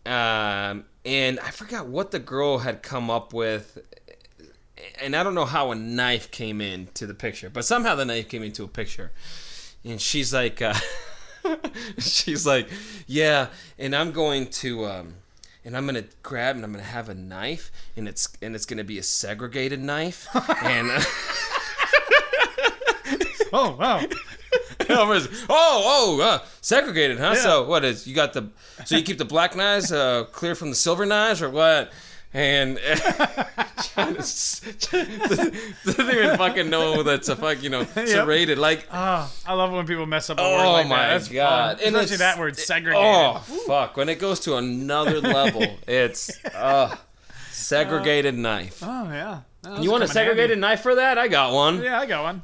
Um, 0.05 0.85
and 1.05 1.39
I 1.41 1.51
forgot 1.51 1.87
what 1.87 2.11
the 2.11 2.19
girl 2.19 2.59
had 2.59 2.83
come 2.83 3.11
up 3.11 3.33
with, 3.33 3.79
and 5.01 5.17
I 5.17 5.23
don't 5.23 5.35
know 5.35 5.45
how 5.45 5.71
a 5.71 5.75
knife 5.75 6.31
came 6.31 6.61
into 6.61 7.07
the 7.07 7.15
picture, 7.15 7.51
but 7.51 7.65
somehow 7.65 7.95
the 7.95 8.05
knife 8.05 8.29
came 8.29 8.43
into 8.43 8.65
a 8.65 8.69
picture, 8.69 9.13
and 9.85 10.01
she's 10.01 10.33
like, 10.33 10.63
uh, 10.63 10.75
she's 11.99 12.47
like, 12.47 12.69
"Yeah," 13.07 13.49
and 13.79 13.95
I'm 13.95 14.13
going 14.13 14.47
to. 14.47 14.87
Um, 14.87 15.15
and 15.65 15.77
I'm 15.77 15.87
gonna 15.87 16.03
grab 16.25 16.57
and 16.57 16.65
I'm 16.65 16.73
gonna 16.73 16.83
have 16.83 17.09
a 17.09 17.15
knife 17.15 17.71
and 17.97 18.09
it's 18.09 18.29
and 18.43 18.57
it's 18.57 18.67
gonna 18.67 18.83
be 18.83 18.99
a 18.99 19.03
segregated 19.03 19.81
knife 19.81 20.27
and 20.65 20.91
uh, 20.91 21.01
Oh 23.55 23.77
wow. 23.79 24.03
Oh 24.89 25.21
oh 25.49 26.21
uh, 26.21 26.39
segregated 26.61 27.19
huh 27.19 27.35
so 27.35 27.65
what 27.65 27.85
is 27.85 28.07
you 28.07 28.15
got 28.15 28.33
the 28.33 28.49
so 28.85 28.97
you 28.97 29.03
keep 29.03 29.19
the 29.19 29.25
black 29.25 29.55
knives 29.55 29.93
uh, 29.93 30.25
clear 30.33 30.55
from 30.55 30.71
the 30.71 30.75
silver 30.75 31.07
knives 31.07 31.43
or 31.43 31.51
what 31.51 31.93
and 32.35 32.79
trying 33.93 34.15
to 34.15 34.23
doesn't 35.85 35.99
even 36.11 36.37
fucking 36.39 36.71
know 36.71 37.03
that's 37.03 37.29
a 37.29 37.37
fuck 37.37 37.63
you 37.63 37.69
know 37.69 37.85
serrated 37.95 38.59
like 38.59 38.87
Oh, 38.93 39.31
I 39.47 39.55
love 39.55 39.73
when 39.73 39.87
people 39.87 40.07
mess 40.07 40.31
up 40.31 40.39
a 40.39 40.43
word 40.43 40.65
Oh 40.65 40.73
like 40.73 40.89
my 40.89 40.97
that. 40.97 41.09
That's 41.15 41.29
god! 41.29 41.79
Fun. 41.79 41.87
And 41.87 41.97
Especially 41.97 42.17
that 42.19 42.39
word, 42.39 42.57
segregated. 42.57 43.07
Oh 43.07 43.39
fuck! 43.67 43.97
When 43.97 44.09
it 44.09 44.19
goes 44.19 44.41
to 44.41 44.57
another 44.57 45.21
level, 45.21 45.77
it's 45.87 46.31
uh, 46.55 46.97
segregated 47.51 48.37
knife. 48.37 48.83
Oh 48.83 49.05
yeah. 49.11 49.41
No, 49.65 49.81
You 49.81 49.91
want 49.93 50.03
a 50.03 50.09
segregated 50.09 50.51
handy. 50.51 50.61
knife 50.61 50.81
for 50.81 50.97
that? 50.97 51.19
I 51.19 51.29
got 51.29 51.53
one. 51.53 51.83
Yeah, 51.83 52.01
I 52.01 52.07
got 52.07 52.25
one. 52.25 52.41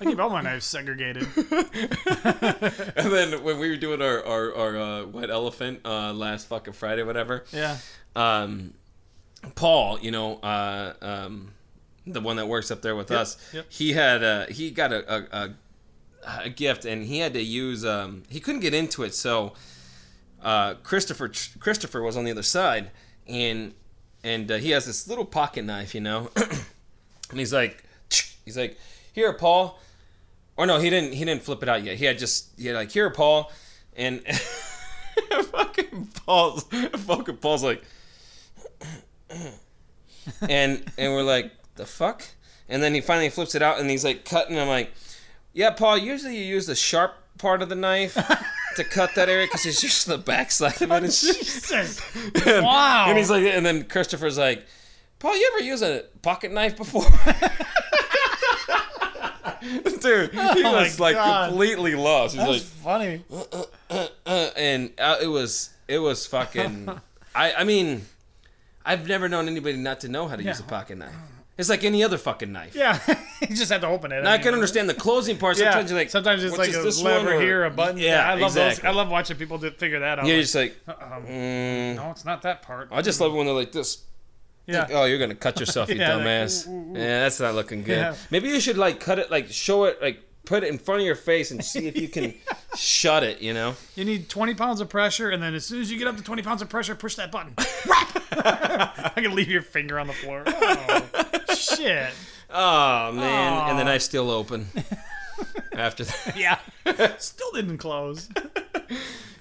I 0.00 0.04
keep 0.04 0.18
all 0.20 0.30
my 0.30 0.42
knives 0.42 0.64
segregated. 0.64 1.26
And 1.36 3.12
then 3.12 3.42
when 3.42 3.58
we 3.58 3.68
were 3.68 3.76
doing 3.76 4.00
our 4.02 4.24
our, 4.24 4.54
our 4.54 4.76
uh, 4.76 5.02
white 5.06 5.30
elephant 5.30 5.80
uh, 5.84 6.12
last 6.12 6.46
fucking 6.48 6.74
Friday, 6.74 7.02
whatever. 7.02 7.44
Yeah. 7.52 7.78
Um, 8.14 8.74
Paul, 9.54 9.98
you 10.00 10.10
know, 10.10 10.36
uh, 10.36 10.94
um, 11.00 11.52
the 12.06 12.20
one 12.20 12.36
that 12.36 12.46
works 12.46 12.70
up 12.70 12.82
there 12.82 12.96
with 12.96 13.10
us, 13.10 13.36
yep. 13.52 13.66
he 13.68 13.92
had 13.92 14.22
uh, 14.22 14.46
he 14.46 14.70
got 14.70 14.92
a, 14.92 15.14
a, 15.14 15.26
a 15.32 15.50
a 16.44 16.50
gift 16.50 16.84
and 16.84 17.04
he 17.04 17.18
had 17.18 17.34
to 17.34 17.42
use 17.42 17.84
um, 17.84 18.22
he 18.28 18.40
couldn't 18.40 18.60
get 18.60 18.74
into 18.74 19.02
it, 19.02 19.14
so 19.14 19.52
uh, 20.42 20.74
Christopher 20.82 21.30
Christopher 21.58 22.02
was 22.02 22.16
on 22.16 22.24
the 22.24 22.30
other 22.30 22.42
side 22.42 22.90
and 23.26 23.74
and 24.24 24.50
uh, 24.50 24.56
he 24.56 24.70
has 24.70 24.86
this 24.86 25.08
little 25.08 25.24
pocket 25.24 25.64
knife, 25.64 25.94
you 25.94 26.00
know, 26.00 26.30
and 27.30 27.38
he's 27.38 27.52
like 27.52 27.82
he's 28.44 28.56
like 28.56 28.78
here, 29.12 29.32
Paul. 29.32 29.78
Or 30.56 30.66
no, 30.66 30.78
he 30.78 30.90
didn't. 30.90 31.14
He 31.14 31.24
didn't 31.24 31.42
flip 31.42 31.62
it 31.62 31.68
out 31.68 31.82
yet. 31.82 31.96
He 31.96 32.04
had 32.04 32.18
just 32.18 32.50
he 32.58 32.66
had 32.66 32.76
like 32.76 32.90
here, 32.90 33.10
Paul, 33.10 33.50
and 33.96 34.22
fucking 35.44 36.08
Paul's 36.26 36.64
fucking 36.64 37.38
Paul's 37.38 37.64
like, 37.64 37.82
and 40.48 40.84
and 40.98 41.12
we're 41.12 41.22
like 41.22 41.52
the 41.76 41.86
fuck, 41.86 42.22
and 42.68 42.82
then 42.82 42.94
he 42.94 43.00
finally 43.00 43.28
flips 43.30 43.54
it 43.54 43.62
out 43.62 43.78
and 43.80 43.88
he's 43.90 44.04
like 44.04 44.24
cutting. 44.24 44.58
I'm 44.58 44.68
like, 44.68 44.92
yeah, 45.52 45.70
Paul. 45.70 45.98
Usually 45.98 46.36
you 46.36 46.44
use 46.44 46.66
the 46.66 46.74
sharp 46.74 47.14
part 47.38 47.62
of 47.62 47.68
the 47.68 47.74
knife 47.74 48.14
to 48.76 48.84
cut 48.84 49.14
that 49.16 49.28
area 49.28 49.46
because 49.46 49.64
it's 49.66 49.80
just 49.80 50.06
the 50.06 50.18
backside 50.18 50.80
of 50.82 50.90
it. 50.90 50.90
and. 51.02 51.04
Jesus. 51.06 52.00
And- 52.46 52.64
Wow. 52.64 53.06
And 53.08 53.18
he's 53.18 53.30
like, 53.30 53.44
and 53.44 53.64
then 53.64 53.84
Christopher's 53.84 54.36
like, 54.38 54.64
Paul, 55.18 55.36
you 55.36 55.50
ever 55.54 55.64
use 55.64 55.82
a 55.82 56.04
pocket 56.22 56.52
knife 56.52 56.76
before? 56.76 57.04
Dude, 60.00 60.32
he 60.32 60.38
Oh 60.64 60.72
was 60.82 60.98
like 60.98 61.14
God. 61.14 61.50
completely 61.50 61.94
lost. 61.94 62.34
He's 62.34 62.44
That's 62.44 62.52
like, 62.52 62.62
funny. 62.62 63.24
uh, 64.26 64.50
and 64.56 64.90
uh, 64.98 65.18
it 65.22 65.28
was 65.28 65.70
it 65.86 65.98
was 66.00 66.26
fucking. 66.26 66.88
I 67.34 67.52
I 67.54 67.64
mean, 67.64 68.04
I've 68.84 69.06
never 69.06 69.28
known 69.28 69.48
anybody 69.48 69.76
not 69.76 70.00
to 70.00 70.08
know 70.08 70.28
how 70.28 70.36
to 70.36 70.42
use 70.42 70.60
a 70.60 70.64
pocket 70.64 70.98
knife. 70.98 71.14
It's 71.58 71.68
like 71.68 71.84
any 71.84 72.02
other 72.02 72.16
fucking 72.16 72.50
knife. 72.50 72.74
Yeah. 72.74 72.98
you 73.40 73.54
just 73.54 73.70
have 73.70 73.82
to 73.82 73.86
open 73.86 74.10
it. 74.10 74.22
Now 74.22 74.32
I 74.32 74.38
can 74.38 74.54
understand 74.54 74.88
the 74.88 74.94
closing 74.94 75.36
part. 75.36 75.58
Yeah. 75.58 75.70
Sometimes 75.70 75.90
you're 75.90 76.00
like, 76.00 76.10
sometimes 76.10 76.44
it's 76.44 76.56
like 76.56 76.70
a 76.70 76.82
this 76.82 77.02
lever 77.02 77.40
here, 77.40 77.64
a 77.64 77.70
button. 77.70 77.98
Yeah, 77.98 78.26
I 78.28 78.34
love 78.34 78.54
those. 78.54 78.82
I 78.82 78.90
love 78.90 79.10
watching 79.10 79.36
people 79.36 79.58
do, 79.58 79.70
figure 79.70 80.00
that 80.00 80.18
out. 80.18 80.24
Yeah, 80.26 80.32
You're 80.32 80.38
Like, 80.38 80.42
just 80.44 80.54
like, 80.54 80.76
um, 80.88 81.26
mm. 81.26 81.96
no, 81.96 82.10
it's 82.10 82.24
not 82.24 82.42
that 82.42 82.62
part. 82.62 82.88
I 82.90 83.02
just 83.02 83.20
love 83.20 83.34
when 83.34 83.46
they're 83.46 83.54
like 83.54 83.70
this. 83.72 84.02
yeah. 84.66 84.86
Oh, 84.90 85.04
you're 85.04 85.18
gonna 85.18 85.34
cut 85.34 85.60
yourself, 85.60 85.90
you 85.90 85.94
Yeah, 85.98 86.16
like, 86.16 86.24
dumbass. 86.26 86.66
ooh, 86.66 86.70
ooh, 86.70 86.92
ooh. 86.92 86.98
Yeah, 86.98 87.20
that's 87.24 87.38
not 87.38 87.54
looking 87.54 87.82
good. 87.82 87.98
Yeah. 87.98 88.14
Maybe 88.30 88.48
you 88.48 88.58
should 88.58 88.78
like 88.78 88.98
cut 88.98 89.18
it, 89.18 89.30
like 89.30 89.48
show 89.48 89.84
it, 89.84 90.00
like 90.00 90.22
put 90.44 90.64
it 90.64 90.68
in 90.68 90.78
front 90.78 91.00
of 91.00 91.06
your 91.06 91.14
face 91.14 91.50
and 91.50 91.64
see 91.64 91.86
if 91.86 91.96
you 91.96 92.08
can 92.08 92.34
shut 92.76 93.22
it. 93.22 93.40
You 93.40 93.54
know? 93.54 93.74
You 93.94 94.04
need 94.04 94.28
20 94.28 94.54
pounds 94.54 94.80
of 94.80 94.88
pressure, 94.88 95.30
and 95.30 95.42
then 95.42 95.54
as 95.54 95.64
soon 95.64 95.80
as 95.80 95.90
you 95.90 95.98
get 95.98 96.08
up 96.08 96.16
to 96.16 96.22
20 96.22 96.42
pounds 96.42 96.62
of 96.62 96.68
pressure, 96.68 96.94
push 96.94 97.16
that 97.16 97.30
button. 97.32 97.54
I 97.58 99.12
can 99.16 99.34
leave 99.34 99.50
your 99.50 99.62
finger 99.62 99.98
on 99.98 100.06
the 100.06 100.12
floor. 100.12 100.42
Oh, 100.46 101.54
shit. 101.54 102.12
Oh 102.50 103.12
man, 103.12 103.70
and 103.70 103.78
then 103.78 103.88
I 103.88 103.98
still 103.98 104.30
open. 104.30 104.66
After 105.72 106.04
that, 106.04 106.36
Yeah. 106.36 106.58
Still 107.18 107.50
didn't 107.52 107.78
close. 107.78 108.28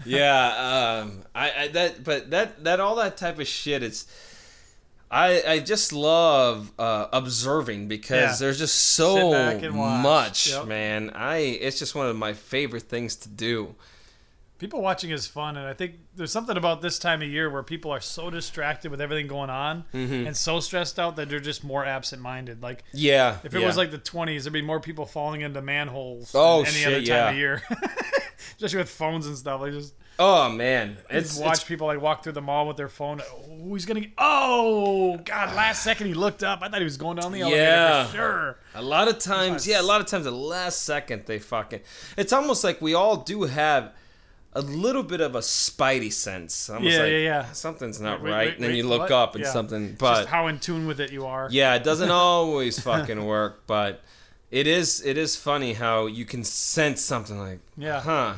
yeah, 0.05 1.01
um, 1.03 1.23
I, 1.35 1.51
I 1.51 1.67
that, 1.69 2.03
but 2.03 2.29
that 2.31 2.63
that 2.63 2.79
all 2.79 2.95
that 2.95 3.17
type 3.17 3.39
of 3.39 3.47
shit, 3.47 3.83
it's. 3.83 4.05
I, 5.13 5.43
I 5.45 5.59
just 5.59 5.91
love 5.91 6.71
uh, 6.79 7.07
observing 7.11 7.89
because 7.89 8.39
Yeah. 8.39 8.45
there's 8.45 8.57
just 8.59 8.75
so 8.75 9.15
Sit 9.15 9.31
back 9.33 9.63
and 9.63 9.77
watch. 9.77 10.01
much, 10.03 10.49
Yep. 10.51 10.65
man. 10.67 11.09
I 11.13 11.37
it's 11.37 11.77
just 11.77 11.95
one 11.95 12.07
of 12.07 12.15
my 12.15 12.31
favorite 12.33 12.83
things 12.83 13.17
to 13.17 13.29
do. 13.29 13.75
People 14.57 14.81
watching 14.83 15.09
is 15.09 15.25
fun, 15.25 15.57
and 15.57 15.65
I 15.67 15.73
think 15.73 15.95
there's 16.15 16.31
something 16.31 16.55
about 16.55 16.83
this 16.83 16.99
time 16.99 17.23
of 17.23 17.27
year 17.27 17.49
where 17.49 17.63
people 17.63 17.89
are 17.91 17.99
so 17.99 18.29
distracted 18.29 18.91
with 18.91 19.01
everything 19.01 19.25
going 19.27 19.49
on 19.49 19.85
Mm-hmm. 19.93 20.27
and 20.27 20.37
so 20.37 20.59
stressed 20.59 20.99
out 20.99 21.15
that 21.15 21.29
they're 21.29 21.39
just 21.39 21.63
more 21.63 21.83
absent-minded. 21.83 22.61
Like 22.61 22.83
Yeah, 22.93 23.39
if 23.43 23.53
it 23.55 23.59
yeah. 23.59 23.65
was 23.65 23.75
like 23.75 23.89
the 23.91 23.97
20s, 23.97 24.43
there'd 24.43 24.53
be 24.53 24.61
more 24.61 24.79
people 24.79 25.05
falling 25.07 25.41
into 25.41 25.61
manholes 25.63 26.31
Oh, 26.35 26.59
than 26.63 26.67
any 26.73 26.77
shit, 26.77 26.87
other 26.87 26.97
time 26.99 27.07
yeah. 27.07 27.29
of 27.31 27.35
year. 27.37 27.61
Especially 28.55 28.77
with 28.79 28.89
phones 28.89 29.25
and 29.27 29.35
stuff. 29.37 29.59
Like 29.61 29.73
just, 29.73 29.93
oh 30.19 30.49
man, 30.49 30.97
it's 31.09 31.37
watch 31.37 31.53
it's 31.59 31.63
people 31.63 31.87
like 31.87 32.01
walk 32.01 32.23
through 32.23 32.33
the 32.33 32.41
mall 32.41 32.67
with 32.67 32.77
their 32.77 32.89
phone. 32.89 33.21
Oh, 33.21 33.73
he's 33.73 33.85
gonna. 33.85 34.01
Get, 34.01 34.11
oh 34.17 35.17
God! 35.17 35.55
Last 35.55 35.83
second 35.83 36.07
he 36.07 36.13
looked 36.13 36.43
up. 36.43 36.59
I 36.61 36.69
thought 36.69 36.79
he 36.79 36.83
was 36.83 36.97
going 36.97 37.17
down 37.17 37.31
the 37.31 37.41
elevator 37.41 37.61
Yeah. 37.63 38.05
for 38.07 38.15
sure. 38.15 38.57
A 38.75 38.81
lot 38.81 39.07
of 39.07 39.19
times, 39.19 39.65
yeah, 39.67 39.81
a 39.81 39.83
lot 39.83 40.01
of 40.01 40.07
times, 40.07 40.25
the 40.25 40.31
last 40.31 40.83
second 40.83 41.23
they 41.25 41.39
fucking. 41.39 41.81
It's 42.17 42.33
almost 42.33 42.63
like 42.63 42.81
we 42.81 42.93
all 42.93 43.17
do 43.17 43.43
have 43.43 43.91
a 44.53 44.61
little 44.61 45.03
bit 45.03 45.21
of 45.21 45.33
a 45.35 45.39
spidey 45.39 46.11
sense. 46.11 46.69
Almost 46.69 46.93
Yeah, 46.93 46.99
like 47.03 47.11
yeah, 47.11 47.17
yeah. 47.17 47.51
Something's 47.53 48.01
not 48.01 48.21
Wait, 48.21 48.29
right, 48.31 48.37
wait, 48.47 48.55
and 48.55 48.63
then 48.63 48.71
wait, 48.71 48.77
you 48.77 48.83
look 48.87 49.01
what? 49.03 49.11
up 49.11 49.35
and 49.35 49.43
Yeah. 49.45 49.51
something. 49.51 49.87
Just 49.91 49.99
But 49.99 50.25
how 50.27 50.47
in 50.47 50.59
tune 50.59 50.87
with 50.87 50.99
it 50.99 51.11
you 51.11 51.25
are. 51.25 51.47
yeah, 51.51 51.75
it 51.75 51.83
doesn't 51.85 52.11
always 52.11 52.77
fucking 52.83 53.25
work. 53.25 53.63
But 53.65 54.01
it 54.51 54.67
is. 54.67 55.01
It 55.05 55.17
is 55.17 55.37
funny 55.37 55.71
how 55.73 56.05
you 56.07 56.25
can 56.25 56.43
sense 56.43 57.01
something 57.01 57.39
like, 57.39 57.59
Yeah. 57.77 58.01
huh? 58.01 58.33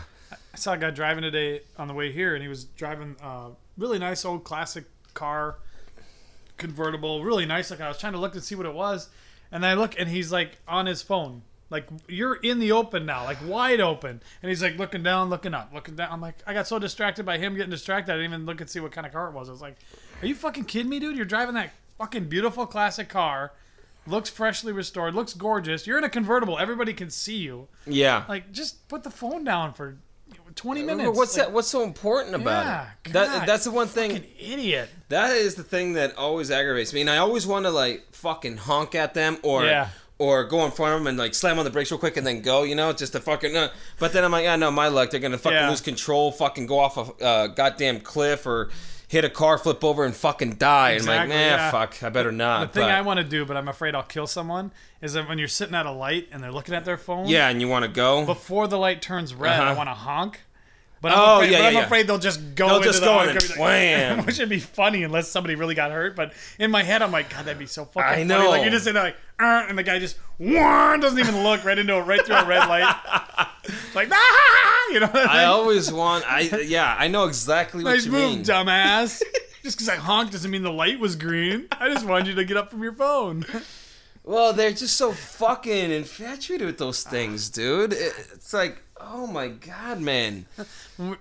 I 0.54 0.58
saw 0.58 0.74
a 0.74 0.78
guy 0.78 0.92
driving 0.92 1.24
today 1.24 1.62
on 1.78 1.88
the 1.88 1.94
way 1.94 2.12
here, 2.12 2.36
and 2.36 2.44
he 2.44 2.48
was 2.48 2.66
driving 2.66 3.16
a 3.22 3.50
really 3.78 3.98
nice 3.98 4.24
old 4.24 4.44
classic 4.44 4.86
car, 5.16 5.58
convertible, 6.58 7.24
really 7.24 7.46
nice. 7.46 7.72
Like 7.72 7.82
I 7.82 7.88
was 7.88 7.98
trying 7.98 8.14
to 8.14 8.20
look 8.20 8.34
to 8.34 8.42
see 8.42 8.54
what 8.56 8.68
it 8.68 8.74
was, 8.74 9.10
and 9.52 9.66
I 9.66 9.74
look, 9.74 10.00
and 10.00 10.10
he's 10.10 10.32
like 10.32 10.60
on 10.68 10.86
his 10.86 11.02
phone. 11.02 11.42
Like 11.72 11.88
you're 12.08 12.36
in 12.36 12.60
the 12.60 12.72
open 12.72 13.08
now, 13.08 13.24
like 13.24 13.40
wide 13.44 13.82
open, 13.82 14.22
and 14.44 14.50
he's 14.50 14.62
like 14.62 14.78
looking 14.78 15.02
down, 15.02 15.32
looking 15.32 15.56
up, 15.56 15.72
looking 15.74 15.96
down. 15.96 16.12
I'm 16.12 16.22
like, 16.22 16.36
I 16.46 16.54
got 16.54 16.68
so 16.68 16.78
distracted 16.78 17.26
by 17.26 17.40
him 17.40 17.56
getting 17.56 17.72
distracted, 17.72 18.12
I 18.12 18.18
didn't 18.18 18.34
even 18.34 18.46
look 18.46 18.62
and 18.62 18.70
see 18.70 18.80
what 18.80 18.92
kind 18.92 19.08
of 19.08 19.14
car 19.14 19.30
it 19.30 19.34
was. 19.34 19.50
I 19.50 19.54
was 19.54 19.62
like, 19.62 19.78
Are 20.22 20.28
you 20.28 20.36
fucking 20.36 20.66
kidding 20.66 20.90
me, 20.90 21.00
dude? 21.00 21.16
You're 21.16 21.26
driving 21.26 21.56
that 21.56 21.72
fucking 21.98 22.26
beautiful 22.26 22.68
classic 22.68 23.10
car, 23.10 23.54
looks 24.06 24.30
freshly 24.30 24.72
restored, 24.72 25.16
looks 25.16 25.34
gorgeous. 25.34 25.88
You're 25.88 25.98
in 25.98 26.04
a 26.04 26.10
convertible. 26.10 26.60
Everybody 26.60 26.94
can 26.94 27.10
see 27.10 27.38
you. 27.38 27.70
Yeah. 27.88 28.26
Like, 28.30 28.52
just 28.52 28.88
put 28.88 29.02
the 29.02 29.10
phone 29.10 29.44
down 29.44 29.74
for 29.74 29.98
20 30.56 30.84
minutes. 30.84 31.18
What's 31.18 31.36
Like, 31.38 31.48
that? 31.48 31.54
What's 31.54 31.68
so 31.68 31.84
important 31.84 32.36
about 32.36 32.66
Yeah, 32.66 32.86
it? 33.06 33.14
That 33.14 33.48
that's 33.48 33.64
the 33.66 33.72
one 33.72 33.88
thing. 33.88 34.24
Idiot. 34.40 34.90
That 35.10 35.32
is 35.36 35.56
the 35.56 35.64
thing 35.64 35.94
that 35.94 36.16
always 36.18 36.52
aggravates 36.52 36.94
me, 36.94 37.02
and 37.02 37.10
I 37.10 37.18
always 37.18 37.46
want 37.48 37.66
to 37.66 37.72
like 37.72 38.06
fucking 38.14 38.58
honk 38.58 38.96
at 38.96 39.14
them 39.14 39.38
or 39.44 39.66
Yeah. 39.66 39.90
or 40.20 40.44
go 40.46 40.64
in 40.66 40.72
front 40.72 40.94
of 40.94 41.00
them 41.00 41.08
and 41.08 41.18
like 41.18 41.34
slam 41.34 41.58
on 41.60 41.66
the 41.66 41.72
brakes 41.72 41.92
real 41.92 41.98
quick 42.00 42.18
and 42.18 42.26
then 42.26 42.42
go, 42.42 42.64
you 42.64 42.76
know, 42.76 42.94
just 42.94 43.14
to 43.14 43.20
fucking. 43.20 43.58
Uh, 43.58 43.70
but 44.00 44.14
then 44.14 44.24
I'm 44.24 44.32
like, 44.32 44.44
yeah, 44.44 44.56
no, 44.56 44.72
my 44.72 44.88
luck, 44.88 45.10
they're 45.10 45.20
gonna 45.20 45.38
fucking 45.38 45.58
Yeah. 45.58 45.70
lose 45.70 45.82
control, 45.82 46.32
fucking 46.32 46.68
go 46.68 46.80
off 46.80 46.98
a 46.98 47.24
uh, 47.24 47.48
goddamn 47.48 48.00
cliff 48.00 48.46
or 48.46 48.70
hit 49.08 49.24
a 49.26 49.30
car, 49.30 49.58
flip 49.58 49.84
over, 49.84 50.06
and 50.06 50.16
fucking 50.16 50.56
die. 50.56 50.92
Exactly, 50.92 51.14
and 51.16 51.24
I'm 51.24 51.30
like, 51.30 51.58
nah, 51.60 51.64
yeah. 51.66 51.72
fuck, 51.72 52.04
I 52.04 52.10
better 52.10 52.32
not. 52.32 52.74
The 52.74 52.80
thing 52.80 52.88
but- 52.88 52.92
I 52.96 53.02
want 53.02 53.20
to 53.20 53.24
do, 53.24 53.46
but 53.46 53.58
I'm 53.58 53.68
afraid 53.68 53.96
I'll 53.96 54.04
kill 54.04 54.28
someone, 54.28 54.72
is 55.02 55.14
that 55.14 55.28
when 55.28 55.38
you're 55.38 55.48
sitting 55.48 55.76
at 55.76 55.86
a 55.86 55.92
light 55.92 56.28
and 56.32 56.44
they're 56.44 56.52
looking 56.52 56.74
at 56.76 56.86
their 56.86 56.98
phone, 56.98 57.28
yeah, 57.28 57.50
and 57.50 57.62
you 57.62 57.68
want 57.68 57.84
to 57.86 57.92
go? 57.92 58.26
before 58.26 58.68
the 58.68 58.78
light 58.78 59.02
turns 59.02 59.34
red, 59.34 59.60
I 59.60 59.66
Uh-huh. 59.68 59.76
want 59.76 59.90
to 59.90 59.94
honk. 59.94 60.42
But 61.04 61.12
I'm, 61.12 61.20
Oh, 61.20 61.36
afraid, 61.36 61.52
yeah, 61.52 61.58
but 61.60 61.66
I'm 61.66 61.74
yeah. 61.74 61.86
afraid 61.86 62.08
they'll 62.08 62.18
just 62.18 62.56
go 62.56 62.66
They'll 62.68 62.76
into 62.78 62.88
just 62.88 63.02
the 63.02 63.06
go 63.08 63.14
honk 63.20 63.30
and 63.32 63.40
be 63.56 63.60
wham. 63.60 64.20
which 64.26 64.40
would 64.40 64.48
be 64.48 64.60
funny 64.60 65.04
unless 65.04 65.28
somebody 65.28 65.56
really 65.56 65.76
got 65.76 65.92
hurt. 65.92 66.16
But 66.16 66.32
in 66.58 66.72
my 66.72 66.82
head, 66.82 67.02
I'm 67.02 67.12
like, 67.12 67.30
God, 67.30 67.44
that'd 67.44 67.60
be 67.60 67.66
so 67.66 67.84
fucking 67.84 68.02
I 68.10 68.12
funny. 68.14 68.24
know. 68.24 68.50
Like 68.50 68.64
you 68.64 68.70
just 68.72 68.86
sit 68.86 68.94
there 68.94 69.04
like, 69.04 69.18
and 69.38 69.78
the 69.78 69.84
guy 69.84 70.00
just 70.00 70.18
doesn't 70.40 71.20
even 71.20 71.44
look 71.44 71.66
right 71.66 71.78
into 71.78 71.94
a 71.94 72.02
right 72.02 72.26
through 72.26 72.38
a 72.38 72.46
red 72.46 72.70
light. 72.70 72.84
like, 73.94 74.10
ah, 74.14 74.86
you 74.92 75.02
know. 75.02 75.08
What 75.08 75.30
I 75.30 75.42
I 75.42 75.46
always 75.46 75.92
want. 75.92 76.24
I 76.26 76.40
yeah, 76.66 76.96
I 76.98 77.10
know 77.10 77.26
exactly 77.26 77.84
what 77.84 77.92
Nice 77.92 78.06
you 78.06 78.14
move, 78.14 78.32
mean. 78.36 78.44
dumbass. 78.46 79.22
just 79.62 79.78
because 79.78 79.90
I 79.90 79.98
honked 79.98 80.32
doesn't 80.32 80.50
mean 80.50 80.64
the 80.64 80.72
light 80.72 81.00
was 81.00 81.18
green. 81.18 81.68
I 81.72 81.90
just 81.94 82.06
wanted 82.06 82.28
you 82.28 82.36
to 82.36 82.46
get 82.46 82.56
up 82.56 82.72
from 82.72 82.82
your 82.82 82.94
phone. 82.94 83.46
Well, 84.26 84.54
they're 84.54 84.72
just 84.72 84.96
so 84.96 85.12
fucking 85.12 85.92
infatuated 85.92 86.66
with 86.66 86.78
those 86.78 87.04
things, 87.04 87.50
dude. 87.50 87.92
It's 87.92 88.54
like, 88.54 88.82
oh 89.06 89.28
my 89.28 89.48
god, 89.48 90.00
man. 90.02 90.46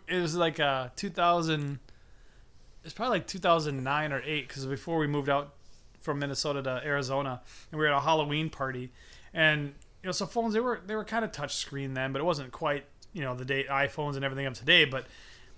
It 0.09 0.21
was 0.21 0.37
like 0.37 0.61
uh 0.61 0.89
2000. 0.97 1.79
It's 2.85 2.95
probably 2.95 3.19
like 3.19 3.27
2009 3.27 4.13
or 4.13 4.23
eight 4.25 4.49
because 4.49 4.67
before 4.67 4.99
we 4.99 5.07
moved 5.07 5.29
out 5.29 5.55
from 6.01 6.19
Minnesota 6.19 6.63
to 6.63 6.81
Arizona, 6.85 7.41
and 7.71 7.79
we 7.79 7.87
were 7.87 7.93
at 7.93 7.97
a 7.97 8.01
Halloween 8.01 8.51
party, 8.51 8.93
and 9.33 9.75
you 10.03 10.09
know, 10.09 10.13
so 10.13 10.27
phones 10.27 10.55
they 10.55 10.61
were 10.61 10.81
they 10.87 10.95
were 10.95 11.05
kind 11.05 11.25
of 11.25 11.33
touch 11.33 11.57
screen 11.57 11.95
then, 11.95 12.13
but 12.13 12.21
it 12.21 12.25
wasn't 12.25 12.53
quite 12.53 12.85
you 13.13 13.23
know 13.23 13.35
the 13.35 13.45
day 13.45 13.65
iPhones 13.71 14.17
and 14.17 14.25
everything 14.25 14.47
of 14.47 14.55
today, 14.55 14.85
but. 14.85 15.07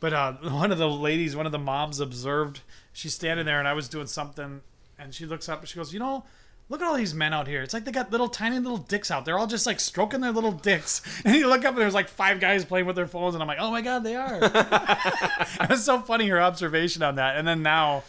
But 0.01 0.13
uh, 0.13 0.33
one 0.43 0.71
of 0.71 0.77
the 0.77 0.89
ladies, 0.89 1.35
one 1.35 1.47
of 1.47 1.53
the 1.53 1.59
moms 1.59 1.99
observed, 1.99 2.61
she's 2.93 3.15
standing 3.15 3.47
there 3.47 3.59
and 3.59 3.67
I 3.67 3.73
was 3.73 3.89
doing 3.89 4.07
something, 4.07 4.61
and 4.99 5.15
she 5.15 5.25
looks 5.25 5.49
up 5.49 5.61
and 5.61 5.69
she 5.69 5.77
goes, 5.77 5.95
You 5.95 6.01
know, 6.01 6.25
look 6.69 6.81
at 6.81 6.87
all 6.89 6.97
these 6.97 7.15
men 7.15 7.33
out 7.33 7.47
here. 7.47 7.63
It's 7.63 7.75
like 7.75 7.85
they 7.85 7.93
got 7.93 8.11
little 8.11 8.29
tiny 8.29 8.59
little 8.59 8.79
dicks 8.79 9.11
out. 9.11 9.25
They're 9.25 9.39
all 9.39 9.47
just 9.47 9.67
like 9.67 9.81
stroking 9.81 10.21
their 10.21 10.33
little 10.33 10.53
dicks. 10.53 11.03
And 11.25 11.37
you 11.37 11.49
look 11.49 11.65
up 11.65 11.75
and 11.75 11.79
there's 11.79 11.95
like 11.95 12.09
five 12.09 12.41
guys 12.41 12.65
playing 12.65 12.87
with 12.87 12.97
their 12.97 13.07
phones, 13.07 13.35
and 13.35 13.43
I'm 13.43 13.49
like, 13.49 13.59
Oh 13.61 13.71
my 13.71 13.81
God, 13.83 14.05
they 14.05 14.17
are. 14.17 14.39
it 14.43 15.69
was 15.69 15.85
so 15.85 16.01
funny 16.01 16.27
your 16.27 16.41
observation 16.41 17.03
on 17.03 17.17
that. 17.17 17.37
And 17.37 17.47
then 17.47 17.63
now, 17.63 18.05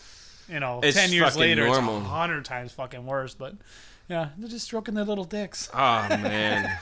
you 0.50 0.60
know, 0.60 0.80
It's 0.84 0.98
10 0.98 1.12
years 1.12 1.38
later, 1.38 1.66
normal. 1.66 1.98
it's 1.98 2.06
a 2.06 2.10
hundred 2.10 2.46
times 2.46 2.72
fucking 2.72 3.06
worse. 3.06 3.34
But 3.34 3.54
yeah, 4.10 4.30
they're 4.38 4.50
just 4.50 4.66
stroking 4.66 4.94
their 4.96 5.06
little 5.06 5.24
dicks. 5.26 5.70
Oh 5.74 6.08
man. 6.10 6.78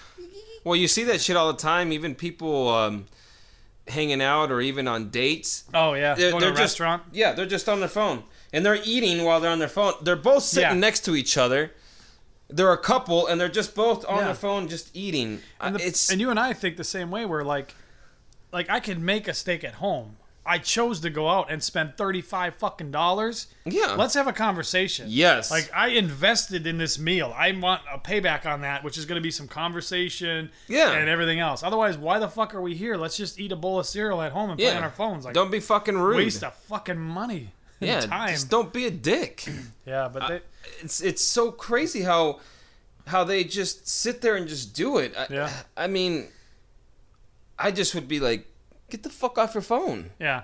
well, 0.63 0.75
you 0.75 0.87
see 0.87 1.03
that 1.05 1.21
shit 1.21 1.35
all 1.35 1.51
the 1.51 1.59
time. 1.59 1.91
Even 1.91 2.15
people 2.15 2.69
um, 2.69 3.05
hanging 3.87 4.21
out 4.21 4.51
or 4.51 4.61
even 4.61 4.87
on 4.87 5.09
dates. 5.09 5.65
Oh 5.73 5.93
yeah, 5.93 6.15
They're, 6.15 6.31
going 6.31 6.41
to 6.41 6.45
they're 6.47 6.53
a 6.53 6.57
just 6.57 6.79
restaurant. 6.79 7.03
yeah, 7.11 7.33
they're 7.33 7.45
just 7.45 7.67
on 7.69 7.79
their 7.79 7.89
phone 7.89 8.23
and 8.53 8.65
they're 8.65 8.79
eating 8.85 9.25
while 9.25 9.39
they're 9.41 9.51
on 9.51 9.59
their 9.59 9.67
phone. 9.67 9.93
They're 10.01 10.15
both 10.15 10.43
sitting 10.43 10.69
Yeah. 10.69 10.75
next 10.75 11.01
to 11.01 11.15
each 11.15 11.37
other. 11.37 11.71
They're 12.49 12.71
a 12.71 12.77
couple 12.77 13.25
and 13.27 13.41
they're 13.41 13.49
just 13.49 13.73
both 13.73 14.05
on 14.05 14.19
Yeah. 14.19 14.25
their 14.25 14.35
phone, 14.35 14.69
just 14.69 14.89
eating. 14.95 15.41
And, 15.59 15.75
the- 15.75 15.85
it's 15.87 16.09
and 16.11 16.21
you 16.21 16.29
and 16.29 16.39
I 16.39 16.53
think 16.53 16.77
the 16.77 16.83
same 16.83 17.09
way. 17.11 17.25
Where 17.25 17.43
like, 17.43 17.73
like 18.51 18.69
I 18.69 18.79
could 18.79 18.99
make 18.99 19.27
a 19.27 19.33
steak 19.33 19.63
at 19.63 19.75
home. 19.75 20.17
I 20.45 20.57
chose 20.57 20.99
to 20.99 21.09
go 21.09 21.29
out 21.29 21.49
and 21.49 21.63
spend 21.63 21.95
thirty 21.95 22.21
five 22.21 22.55
fucking 22.55 22.91
dollars. 22.91 23.47
yeah. 23.63 23.95
Let's 23.97 24.13
have 24.15 24.27
a 24.27 24.33
conversation. 24.33 25.05
yes. 25.09 25.49
Like 25.49 25.71
I 25.73 25.87
invested 25.87 26.67
in 26.67 26.77
this 26.77 26.99
meal. 26.99 27.33
I 27.35 27.53
want 27.53 27.81
a 27.91 27.97
payback 27.97 28.45
on 28.45 28.59
that, 28.61 28.83
which 28.83 28.97
is 28.97 29.05
going 29.05 29.15
to 29.15 29.21
be 29.23 29.31
some 29.31 29.47
conversation 29.47 30.51
Yeah. 30.67 30.91
and 30.91 31.07
everything 31.07 31.39
else. 31.39 31.63
Otherwise, 31.63 31.97
why 31.97 32.19
the 32.19 32.27
fuck 32.27 32.53
are 32.53 32.61
we 32.61 32.75
here? 32.75 32.97
Let's 32.97 33.15
just 33.15 33.39
eat 33.39 33.53
a 33.53 33.55
bowl 33.55 33.79
of 33.79 33.85
cereal 33.85 34.21
at 34.21 34.33
home 34.33 34.49
and 34.49 34.59
play 34.59 34.75
on 34.75 34.83
our 34.83 34.89
phones. 34.91 35.23
Like 35.23 35.33
don't 35.33 35.49
be 35.49 35.61
fucking 35.61 35.97
rude. 35.97 36.17
waste 36.17 36.43
of 36.43 36.53
fucking 36.53 36.99
money 36.99 37.51
yeah, 37.87 38.01
time. 38.01 38.29
just 38.29 38.49
don't 38.49 38.71
be 38.73 38.85
a 38.85 38.91
dick. 38.91 39.45
yeah, 39.85 40.09
but 40.11 40.27
they, 40.27 40.41
it's 40.81 41.01
it's 41.01 41.21
so 41.23 41.51
crazy 41.51 42.01
how 42.01 42.39
how 43.07 43.23
they 43.23 43.43
just 43.43 43.87
sit 43.87 44.21
there 44.21 44.35
and 44.35 44.47
just 44.47 44.73
do 44.75 44.97
it. 44.97 45.13
I, 45.17 45.27
Yeah. 45.29 45.53
I 45.75 45.87
mean, 45.87 46.27
I 47.59 47.71
just 47.71 47.93
would 47.95 48.07
be 48.07 48.19
like, 48.19 48.47
get 48.89 49.03
the 49.03 49.09
fuck 49.09 49.37
off 49.37 49.53
your 49.53 49.61
phone. 49.61 50.11
yeah. 50.19 50.43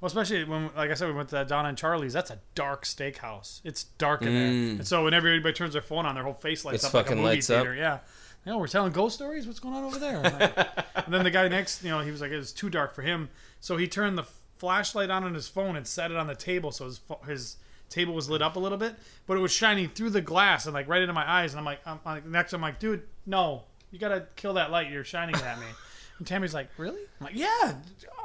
Well, 0.00 0.06
especially 0.06 0.44
when, 0.44 0.70
like 0.74 0.90
I 0.90 0.94
said, 0.94 1.08
we 1.08 1.12
went 1.14 1.28
to 1.28 1.44
Donna 1.44 1.68
and 1.68 1.76
Charlie's. 1.76 2.14
That's 2.14 2.30
a 2.30 2.38
dark 2.54 2.86
steakhouse. 2.86 3.60
It's 3.64 3.84
dark 3.84 4.22
in 4.22 4.28
there, 4.28 4.46
and 4.78 4.86
so 4.88 5.04
whenever 5.04 5.28
everybody 5.28 5.52
turns 5.52 5.74
their 5.74 5.82
phone 5.82 6.06
on, 6.06 6.14
their 6.14 6.24
whole 6.24 6.32
face 6.32 6.64
lights 6.64 6.84
Mm. 6.84 6.86
It's 6.86 6.94
up 6.94 6.94
like 6.94 7.10
a 7.10 7.14
movie 7.16 7.26
lights 7.28 7.50
up. 7.50 7.56
theater. 7.64 7.74
Yeah. 7.74 7.98
You 8.46 8.52
know, 8.52 8.58
we're 8.58 8.66
telling 8.66 8.92
ghost 8.92 9.16
stories. 9.16 9.46
What's 9.46 9.60
going 9.60 9.74
on 9.74 9.84
over 9.84 9.98
there? 9.98 10.20
Like- 10.22 10.56
and 11.04 11.12
then 11.12 11.22
the 11.22 11.30
guy 11.30 11.46
next, 11.48 11.84
you 11.84 11.90
know, 11.90 12.00
he 12.00 12.10
was 12.10 12.22
like, 12.22 12.30
it 12.30 12.38
was 12.38 12.50
too 12.52 12.70
dark 12.70 12.94
for 12.94 13.02
him, 13.02 13.28
so 13.60 13.76
he 13.76 13.86
turned 13.86 14.16
the 14.16 14.24
flashlight 14.60 15.10
on 15.10 15.24
on 15.24 15.34
his 15.34 15.48
phone 15.48 15.74
and 15.76 15.86
set 15.86 16.10
it 16.10 16.16
on 16.16 16.26
the 16.26 16.34
table, 16.36 16.70
so 16.70 16.84
his 16.84 17.00
his 17.26 17.56
table 17.88 18.14
was 18.14 18.30
lit 18.30 18.40
up 18.42 18.54
a 18.54 18.58
little 18.60 18.78
bit, 18.78 18.94
but 19.26 19.36
it 19.36 19.40
was 19.40 19.50
shining 19.50 19.88
through 19.88 20.10
the 20.10 20.20
glass 20.20 20.66
and 20.66 20.74
like 20.74 20.86
right 20.88 21.00
into 21.02 21.12
my 21.14 21.28
eyes. 21.28 21.52
And 21.52 21.58
I'm 21.58 21.64
like, 21.64 21.80
I'm, 21.86 21.98
I'm 22.06 22.14
like 22.16 22.26
next, 22.26 22.52
I'm 22.52 22.60
like, 22.60 22.78
dude, 22.78 23.02
no, 23.26 23.62
you 23.90 23.98
gotta 23.98 24.26
kill 24.36 24.54
that 24.54 24.70
light. 24.70 24.90
You're 24.90 25.02
shining 25.04 25.34
it 25.34 25.42
at 25.44 25.58
me. 25.58 25.66
And 26.18 26.26
Tammy's 26.26 26.52
like, 26.52 26.68
really? 26.76 27.00
I'm 27.18 27.24
like, 27.28 27.34
yeah. 27.34 27.76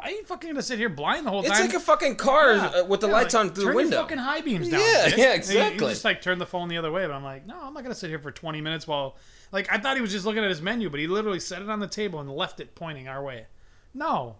I 0.04 0.10
ain't 0.10 0.28
fucking 0.28 0.50
gonna 0.50 0.62
sit 0.62 0.78
here 0.78 0.90
blind 0.90 1.26
the 1.26 1.30
whole 1.30 1.40
It's 1.40 1.48
time. 1.50 1.64
It's 1.64 1.74
like 1.74 1.82
a 1.82 1.86
fucking 1.86 2.18
car 2.18 2.54
Yeah. 2.56 2.66
uh, 2.66 2.84
with 2.84 3.00
the 3.00 3.08
Yeah, 3.08 3.14
lights 3.14 3.34
like, 3.34 3.46
on 3.46 3.54
through 3.54 3.64
the 3.68 3.74
window. 3.74 3.96
Your 4.00 4.04
fucking 4.04 4.18
high 4.18 4.42
beams 4.42 4.68
down. 4.68 4.82
Yeah, 4.82 4.86
bitch. 4.86 4.94
yeah, 4.96 5.14
And 5.14 5.14
he- 5.32 5.36
exactly. 5.38 5.88
He 5.88 5.94
just 5.94 6.04
like 6.04 6.22
turned 6.22 6.42
the 6.42 6.46
phone 6.46 6.68
the 6.68 6.76
other 6.78 6.92
way, 6.92 7.08
but 7.08 7.14
I'm 7.14 7.24
like, 7.24 7.46
no, 7.48 7.58
I'm 7.58 7.74
not 7.74 7.84
gonna 7.84 7.96
sit 7.96 8.10
here 8.10 8.20
for 8.20 8.32
20 8.34 8.60
minutes 8.60 8.86
while, 8.86 9.16
like, 9.54 9.72
I 9.72 9.78
thought 9.78 9.96
he 9.96 10.02
was 10.02 10.12
just 10.12 10.26
looking 10.26 10.44
at 10.44 10.50
his 10.50 10.62
menu, 10.62 10.90
but 10.90 11.00
he 11.00 11.08
literally 11.08 11.40
set 11.40 11.62
it 11.62 11.70
on 11.70 11.80
the 11.80 11.88
table 11.88 12.20
and 12.20 12.30
left 12.30 12.60
it 12.60 12.76
pointing 12.76 13.08
our 13.08 13.24
way. 13.24 13.46
No, 13.94 14.36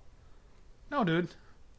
no, 0.92 1.06
dude, 1.06 1.30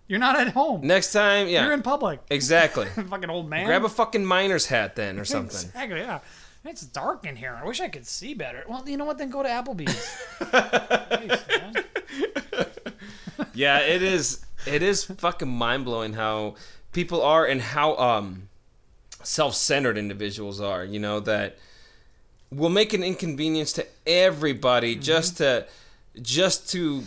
you're 0.09 0.19
not 0.19 0.39
at 0.39 0.49
home. 0.53 0.87
Next 0.87 1.13
time, 1.13 1.49
yeah, 1.49 1.65
You're 1.65 1.73
in 1.75 1.83
public. 1.83 2.21
exactly. 2.31 2.87
fucking 3.09 3.31
old 3.31 3.49
man. 3.49 3.67
Grab 3.67 3.85
a 3.85 3.89
fucking 3.89 4.25
miner's 4.25 4.67
hat 4.67 4.97
then 4.97 5.19
or 5.19 5.25
something. 5.25 5.69
Exactly. 5.69 6.01
Yeah. 6.01 6.21
It's 6.65 6.83
dark 6.85 7.25
in 7.27 7.37
here. 7.37 7.57
I 7.63 7.65
wish 7.67 7.81
I 7.81 7.89
could 7.89 8.07
see 8.07 8.35
better. 8.35 8.65
Well, 8.69 8.83
you 8.89 8.97
know 8.97 9.05
what? 9.05 9.19
Then 9.19 9.31
go 9.31 9.43
to 9.43 9.49
Applebee's. 9.49 10.17
Jeez, 10.41 11.49
man. 11.63 12.67
yeah, 13.55 13.79
it 13.81 14.03
is. 14.03 14.45
It 14.67 14.83
is 14.83 15.05
fucking 15.05 15.49
mind 15.49 15.85
blowing 15.85 16.15
how 16.15 16.57
people 16.93 17.23
are 17.23 17.45
and 17.47 17.61
how 17.61 17.97
um 17.97 18.49
self 19.23 19.55
centered 19.55 19.97
individuals 19.97 20.61
are. 20.61 20.85
You 20.85 20.99
know 20.99 21.21
that 21.21 21.57
will 22.51 22.69
make 22.71 22.93
an 22.93 23.03
inconvenience 23.05 23.73
to 23.75 23.87
everybody 24.07 24.95
Mm-hmm. 24.95 25.03
just 25.03 25.37
to 25.39 25.67
just 26.21 26.69
to 26.71 27.05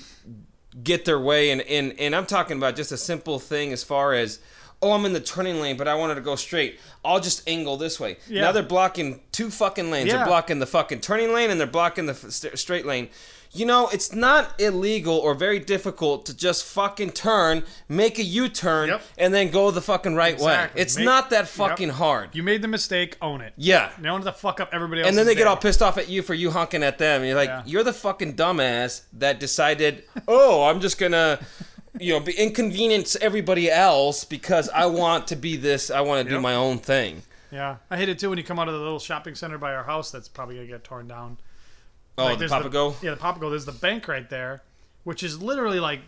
get 0.84 1.06
their 1.06 1.20
way. 1.20 1.52
And, 1.52 1.62
and 1.62 2.00
and 2.00 2.16
I'm 2.16 2.26
talking 2.26 2.58
about 2.58 2.76
just 2.76 2.92
a 2.92 2.98
simple 2.98 3.40
thing 3.40 3.72
as 3.74 3.84
far 3.84 4.14
as 4.14 4.40
oh 4.82 4.92
I'm 4.94 5.06
in 5.06 5.14
the 5.14 5.20
turning 5.20 5.60
lane 5.60 5.76
but 5.78 5.88
I 5.88 5.96
wanted 5.96 6.16
to 6.16 6.22
go 6.22 6.36
straight. 6.36 6.80
I'll 7.04 7.20
just 7.20 7.48
angle 7.48 7.78
this 7.78 8.00
way. 8.00 8.18
Yeah. 8.28 8.42
now 8.42 8.52
they're 8.52 8.64
blocking 8.64 9.22
two 9.32 9.50
fucking 9.50 9.92
lanes. 9.92 10.08
Yeah. 10.08 10.18
they're 10.18 10.26
blocking 10.26 10.60
the 10.60 10.68
fucking 10.68 11.02
turning 11.02 11.34
lane 11.34 11.50
and 11.50 11.60
they're 11.60 11.68
blocking 11.68 12.06
the 12.06 12.14
f- 12.14 12.58
straight 12.58 12.86
lane 12.86 13.10
you 13.52 13.66
know 13.66 13.88
it's 13.90 14.14
not 14.14 14.60
illegal 14.62 15.18
or 15.18 15.34
very 15.34 15.58
difficult 15.60 16.26
to 16.26 16.36
just 16.36 16.64
fucking 16.64 17.10
turn 17.12 17.64
make 17.88 18.20
a 18.20 18.24
U-turn 18.24 18.90
Yep. 18.90 19.02
and 19.18 19.34
then 19.34 19.50
go 19.50 19.72
the 19.72 19.82
fucking 19.82 20.14
right 20.16 20.34
Exactly. 20.36 20.78
way 20.78 20.82
it's 20.84 20.96
Make- 20.98 21.06
not 21.06 21.30
that 21.32 21.46
Yep. 21.46 21.48
fucking 21.48 21.90
hard 21.90 22.30
You 22.34 22.44
made 22.44 22.62
the 22.62 22.68
mistake. 22.68 23.18
Own 23.22 23.42
it. 23.42 23.54
yeah 23.58 23.90
have 24.02 24.24
to 24.24 24.32
fuck 24.32 24.60
up 24.60 24.70
everybody 24.72 25.02
else. 25.02 25.10
and 25.10 25.18
then 25.18 25.26
they 25.26 25.36
get 25.36 25.48
all 25.48 25.58
pissed 25.58 25.82
off 25.82 25.98
at 25.98 26.10
you 26.10 26.22
for 26.22 26.34
you 26.34 26.52
honking 26.52 26.84
at 26.84 26.98
them. 27.00 27.24
You're 27.24 27.36
like, 27.36 27.50
Yeah. 27.50 27.64
you're 27.66 27.84
the 27.84 27.94
fucking 27.94 28.36
dumbass 28.36 29.02
that 29.14 29.40
decided, 29.40 30.04
oh, 30.28 30.64
I'm 30.66 30.80
just 30.80 30.98
gonna, 31.00 31.40
you 32.00 32.14
know, 32.14 32.20
be 32.20 32.34
inconvenience 32.34 33.16
everybody 33.20 33.72
else 33.72 34.24
because 34.26 34.70
I 34.70 34.86
want 34.86 35.28
to 35.28 35.36
be 35.36 35.56
this. 35.58 35.90
I 35.90 36.02
want 36.02 36.24
to 36.28 36.30
do 36.36 36.40
my 36.40 36.54
own 36.56 36.78
thing. 36.78 37.24
Yeah, 37.52 37.78
I 37.90 37.98
hate 37.98 38.10
it 38.10 38.20
too 38.20 38.30
when 38.30 38.38
you 38.38 38.44
come 38.44 38.60
out 38.60 38.68
of 38.68 38.76
the 38.76 38.80
little 38.80 39.00
shopping 39.00 39.34
center 39.34 39.58
by 39.58 39.74
our 39.74 39.84
house 39.84 40.12
that's 40.12 40.28
probably 40.28 40.56
gonna 40.56 40.68
get 40.68 40.84
torn 40.84 41.08
down. 41.08 41.38
Oh, 42.20 42.26
Like, 42.26 42.34
the 42.40 42.48
there's 42.48 42.52
Papago. 42.52 42.96
Yeah, 43.02 43.12
the 43.12 43.18
Papago. 43.18 43.50
There's 43.50 43.66
the 43.66 43.72
bank 43.72 44.08
right 44.08 44.30
there, 44.30 44.62
which 45.04 45.24
is 45.24 45.42
literally 45.42 45.80
like 45.80 46.02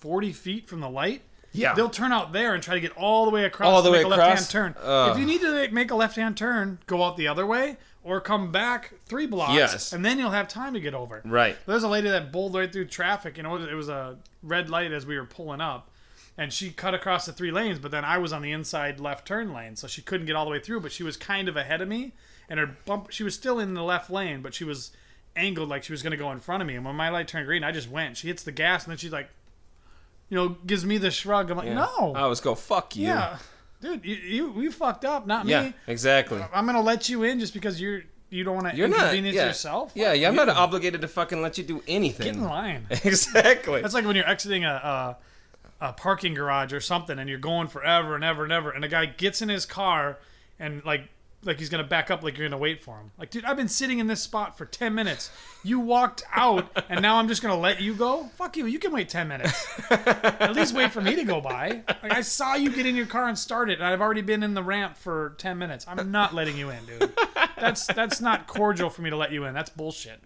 forty 0.00 0.32
feet 0.32 0.68
from 0.68 0.80
the 0.80 0.90
light. 0.90 1.22
Yeah. 1.52 1.74
They'll 1.74 1.90
turn 1.90 2.12
out 2.12 2.32
there 2.32 2.54
and 2.54 2.62
try 2.62 2.74
to 2.74 2.80
get 2.80 2.92
all 2.96 3.26
the 3.26 3.30
way 3.30 3.44
across 3.44 3.68
All 3.70 3.82
the 3.82 3.90
to 3.90 3.92
way 3.92 3.98
make 3.98 4.06
a 4.06 4.08
left-hand 4.16 4.48
turn. 4.50 4.74
Ugh. 4.82 5.10
If 5.12 5.18
you 5.18 5.26
need 5.26 5.42
to 5.42 5.68
make 5.70 5.90
a 5.90 5.94
left-hand 5.94 6.36
turn, 6.36 6.78
go 6.86 7.04
out 7.04 7.16
the 7.18 7.28
other 7.28 7.46
way 7.46 7.76
or 8.02 8.20
come 8.20 8.50
back 8.50 8.94
three 9.04 9.26
blocks, 9.26 9.52
Yes. 9.54 9.92
and 9.92 10.02
then 10.04 10.18
you'll 10.18 10.30
have 10.30 10.48
time 10.48 10.72
to 10.74 10.80
get 10.80 10.94
over. 10.94 11.20
Right. 11.24 11.56
There's 11.66 11.82
a 11.84 11.88
lady 11.88 12.08
that 12.08 12.32
bowled 12.32 12.54
right 12.54 12.72
through 12.72 12.86
traffic. 12.86 13.36
You 13.36 13.42
know, 13.44 13.56
it 13.56 13.74
was 13.74 13.88
a 13.90 14.16
red 14.42 14.70
light 14.70 14.90
as 14.92 15.04
we 15.06 15.16
were 15.16 15.26
pulling 15.26 15.60
up, 15.60 15.88
and 16.38 16.52
she 16.52 16.70
cut 16.70 16.94
across 16.94 17.26
the 17.26 17.32
three 17.32 17.52
lanes, 17.52 17.78
but 17.78 17.90
then 17.92 18.04
I 18.04 18.16
was 18.18 18.32
on 18.32 18.40
the 18.42 18.50
inside 18.50 18.98
left 18.98 19.28
turn 19.28 19.52
lane, 19.52 19.76
so 19.76 19.86
she 19.86 20.02
couldn't 20.02 20.26
get 20.26 20.34
all 20.34 20.44
the 20.46 20.50
way 20.50 20.58
through. 20.58 20.80
But 20.80 20.90
she 20.90 21.02
was 21.04 21.16
kind 21.16 21.48
of 21.48 21.56
ahead 21.56 21.80
of 21.80 21.86
me, 21.88 22.12
and 22.52 22.60
her 22.60 22.76
bump. 22.86 23.10
She 23.10 23.24
was 23.24 23.34
still 23.34 23.58
in 23.58 23.72
the 23.74 23.82
left 23.82 24.10
lane, 24.10 24.42
but 24.42 24.52
she 24.54 24.62
was 24.62 24.92
angled 25.34 25.68
like 25.70 25.82
she 25.82 25.92
was 25.92 26.02
going 26.02 26.10
to 26.10 26.16
go 26.18 26.30
in 26.30 26.38
front 26.38 26.60
of 26.62 26.66
me. 26.68 26.74
And 26.76 26.84
when 26.84 26.94
my 26.94 27.08
light 27.08 27.26
turned 27.26 27.46
green, 27.46 27.64
I 27.64 27.72
just 27.72 27.90
went. 27.90 28.18
She 28.18 28.28
hits 28.28 28.42
the 28.42 28.52
gas, 28.52 28.84
and 28.84 28.90
then 28.90 28.98
she's 28.98 29.10
like, 29.12 29.28
you 30.28 30.36
know, 30.36 30.50
gives 30.66 30.84
me 30.84 30.98
the 30.98 31.10
shrug. 31.10 31.50
I'm 31.50 31.56
like, 31.56 31.66
Yeah. 31.66 31.74
no, 31.74 32.12
I 32.14 32.20
always 32.20 32.40
go 32.40 32.54
fuck 32.54 32.94
you. 32.94 33.06
yeah, 33.08 33.38
dude, 33.80 34.04
you, 34.04 34.14
you 34.16 34.62
you 34.62 34.70
fucked 34.70 35.04
up, 35.06 35.26
not 35.26 35.46
Yeah, 35.46 35.62
me. 35.64 35.74
exactly. 35.86 36.44
I'm 36.52 36.66
gonna 36.66 36.82
let 36.82 37.08
you 37.08 37.22
in 37.22 37.40
just 37.40 37.54
because 37.54 37.80
you're 37.80 38.02
you 38.30 38.44
don't 38.44 38.54
want 38.54 38.70
to 38.70 38.76
You're 38.76 38.88
not 38.88 38.98
inconvenience 39.00 39.36
yeah. 39.36 39.46
yourself. 39.46 39.92
Yeah, 39.94 40.10
Fuck 40.12 40.20
yeah. 40.20 40.28
I'm 40.28 40.34
you. 40.34 40.44
not 40.46 40.48
obligated 40.56 41.00
to 41.02 41.08
fucking 41.08 41.42
let 41.42 41.58
you 41.58 41.64
do 41.64 41.82
anything. 41.86 42.24
Get 42.26 42.36
in 42.36 42.44
line. 42.44 42.86
exactly. 42.90 43.82
That's 43.82 43.92
like 43.94 44.06
when 44.06 44.16
you're 44.16 44.28
exiting 44.28 44.64
a, 44.64 45.16
a 45.80 45.86
a 45.88 45.92
parking 45.94 46.32
garage 46.34 46.72
or 46.72 46.80
something, 46.80 47.18
and 47.18 47.28
you're 47.28 47.38
going 47.38 47.66
forever 47.68 48.14
and 48.14 48.22
ever 48.22 48.44
and 48.44 48.52
ever, 48.52 48.70
and 48.70 48.84
a 48.84 48.88
guy 48.88 49.04
gets 49.06 49.42
in 49.42 49.48
his 49.48 49.66
car 49.66 50.18
and 50.58 50.82
like 50.84 51.08
like 51.44 51.58
he's 51.58 51.68
gonna 51.68 51.84
back 51.84 52.10
up, 52.10 52.22
like 52.22 52.38
you're 52.38 52.48
gonna 52.48 52.60
wait 52.60 52.82
for 52.82 52.96
him. 52.98 53.10
Like, 53.18 53.30
dude, 53.30 53.44
I've 53.44 53.56
been 53.56 53.68
sitting 53.68 53.98
in 53.98 54.06
this 54.06 54.22
spot 54.22 54.56
for 54.56 54.64
ten 54.64 54.94
minutes. 54.94 55.30
You 55.64 55.80
walked 55.80 56.22
out, 56.32 56.84
and 56.88 57.02
now 57.02 57.16
I'm 57.16 57.28
just 57.28 57.42
gonna 57.42 57.58
let 57.58 57.80
you 57.80 57.94
go? 57.94 58.24
Fuck 58.36 58.56
you. 58.56 58.66
You 58.66 58.78
can 58.78 58.92
wait 58.92 59.08
ten 59.08 59.28
minutes. 59.28 59.66
At 59.90 60.54
least 60.54 60.74
wait 60.74 60.92
for 60.92 61.00
me 61.00 61.14
to 61.16 61.24
go 61.24 61.40
by. 61.40 61.82
Like 62.02 62.12
I 62.12 62.20
saw 62.20 62.54
you 62.54 62.70
get 62.70 62.86
in 62.86 62.96
your 62.96 63.06
car 63.06 63.28
and 63.28 63.38
start 63.38 63.70
it, 63.70 63.78
and 63.78 63.84
I've 63.84 64.00
already 64.00 64.22
been 64.22 64.42
in 64.42 64.54
the 64.54 64.62
ramp 64.62 64.96
for 64.96 65.34
ten 65.38 65.58
minutes. 65.58 65.84
I'm 65.88 66.10
not 66.10 66.34
letting 66.34 66.56
you 66.56 66.70
in, 66.70 66.84
dude. 66.86 67.12
That's 67.56 67.86
that's 67.86 68.20
not 68.20 68.46
cordial 68.46 68.90
for 68.90 69.02
me 69.02 69.10
to 69.10 69.16
let 69.16 69.32
you 69.32 69.44
in. 69.44 69.54
That's 69.54 69.70
bullshit. 69.70 70.20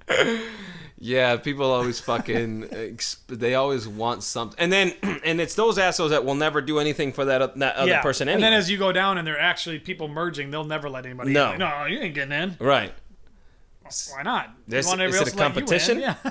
Yeah, 0.99 1.37
people 1.37 1.71
always 1.71 2.01
fucking. 2.01 2.69
ex- 2.73 3.17
they 3.29 3.55
always 3.55 3.87
want 3.87 4.23
something, 4.23 4.59
and 4.59 4.73
then 4.73 4.95
and 5.25 5.41
it's 5.41 5.55
those 5.55 5.79
assholes 5.79 6.11
that 6.11 6.25
will 6.25 6.35
never 6.35 6.61
do 6.63 6.79
anything 6.79 7.13
for 7.13 7.27
that, 7.27 7.57
that 7.59 7.77
other 7.77 7.99
person. 8.03 8.29
Anyway. 8.29 8.37
And 8.37 8.43
then 8.45 8.53
as 8.59 8.71
you 8.71 8.79
go 8.79 8.93
down 8.93 9.19
and 9.19 9.27
they're 9.27 9.39
actually 9.39 9.79
people 9.79 10.09
merging, 10.09 10.51
they'll 10.51 10.65
never 10.65 10.89
let 10.89 11.05
anybody 11.05 11.33
No. 11.33 11.53
in. 11.53 11.59
No, 11.59 11.85
you 11.85 11.99
ain't 12.01 12.15
getting 12.15 12.33
in. 12.33 12.57
right. 12.61 12.93
Why 14.15 14.23
not? 14.23 14.51
This- 14.67 14.87
want 14.87 15.01
is 15.03 15.15
it 15.15 15.17
a 15.17 15.19
to 15.19 15.25
let 15.25 15.27
you 15.27 15.33
in. 15.33 15.53
competition? 15.53 16.01
Yeah. 16.01 16.15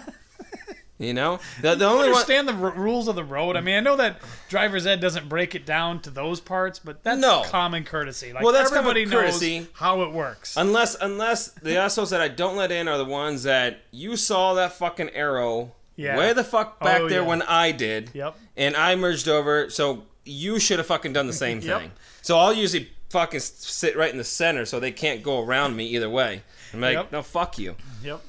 You 0.98 1.14
know, 1.14 1.40
the, 1.62 1.76
the 1.76 1.86
I 1.86 1.90
only 1.90 2.00
one. 2.04 2.14
understand 2.14 2.48
the 2.48 2.54
r- 2.54 2.72
rules 2.72 3.10
of 3.10 3.16
the 3.16 3.24
road. 3.24 3.58
I 3.58 3.62
mean, 3.62 3.76
I 3.76 3.80
know 3.82 3.98
that 3.98 4.22
driver's 4.48 4.88
ed 4.88 5.02
doesn't 5.02 5.28
break 5.28 5.54
it 5.54 5.66
down 5.66 6.00
to 6.04 6.10
those 6.10 6.40
parts, 6.40 6.80
but 6.80 7.04
that's 7.04 7.20
No. 7.20 7.44
common 7.48 7.84
courtesy. 7.84 8.32
Like 8.32 8.44
Well, 8.44 8.54
that's 8.54 8.70
common 8.70 8.92
everybody 8.92 9.06
courtesy. 9.06 9.60
knows 9.60 9.68
how 9.74 10.04
it 10.04 10.12
works. 10.12 10.56
Unless 10.56 10.96
unless 11.02 11.50
the 11.50 11.76
assholes 11.78 12.12
that 12.12 12.22
I 12.22 12.30
don't 12.30 12.56
let 12.56 12.72
in 12.72 12.88
are 12.88 12.98
the 12.98 13.04
ones 13.06 13.44
that 13.44 13.82
you 13.92 14.16
saw 14.16 14.54
that 14.54 14.72
fucking 14.74 15.10
arrow 15.10 15.74
Yeah. 15.98 16.18
way 16.18 16.32
the 16.32 16.46
fuck 16.46 16.78
oh, 16.80 16.86
back 16.86 17.02
Oh, 17.02 17.10
there 17.10 17.22
yeah. 17.24 17.28
when 17.28 17.42
I 17.42 17.72
did. 17.74 18.12
Yep. 18.14 18.36
And 18.56 18.76
I 18.78 18.96
merged 18.96 19.28
over, 19.28 19.70
so 19.70 20.04
you 20.24 20.60
should 20.60 20.78
have 20.80 20.88
fucking 20.88 21.12
done 21.12 21.28
the 21.28 21.34
same 21.34 21.60
Yep. 21.62 21.82
thing. 21.82 21.92
So 22.22 22.38
I'll 22.40 22.54
usually 22.54 22.90
fucking 23.10 23.42
sit 23.42 23.98
right 23.98 24.12
in 24.12 24.18
the 24.18 24.24
center 24.24 24.64
so 24.66 24.80
they 24.80 24.92
can't 24.94 25.24
go 25.24 25.42
around 25.44 25.76
me 25.76 25.88
either 25.88 26.10
way. 26.10 26.42
I'm 26.74 26.80
like, 26.80 26.94
Yep. 26.94 27.12
no, 27.12 27.22
fuck 27.22 27.60
you. 27.60 27.76
Yep. 28.02 28.22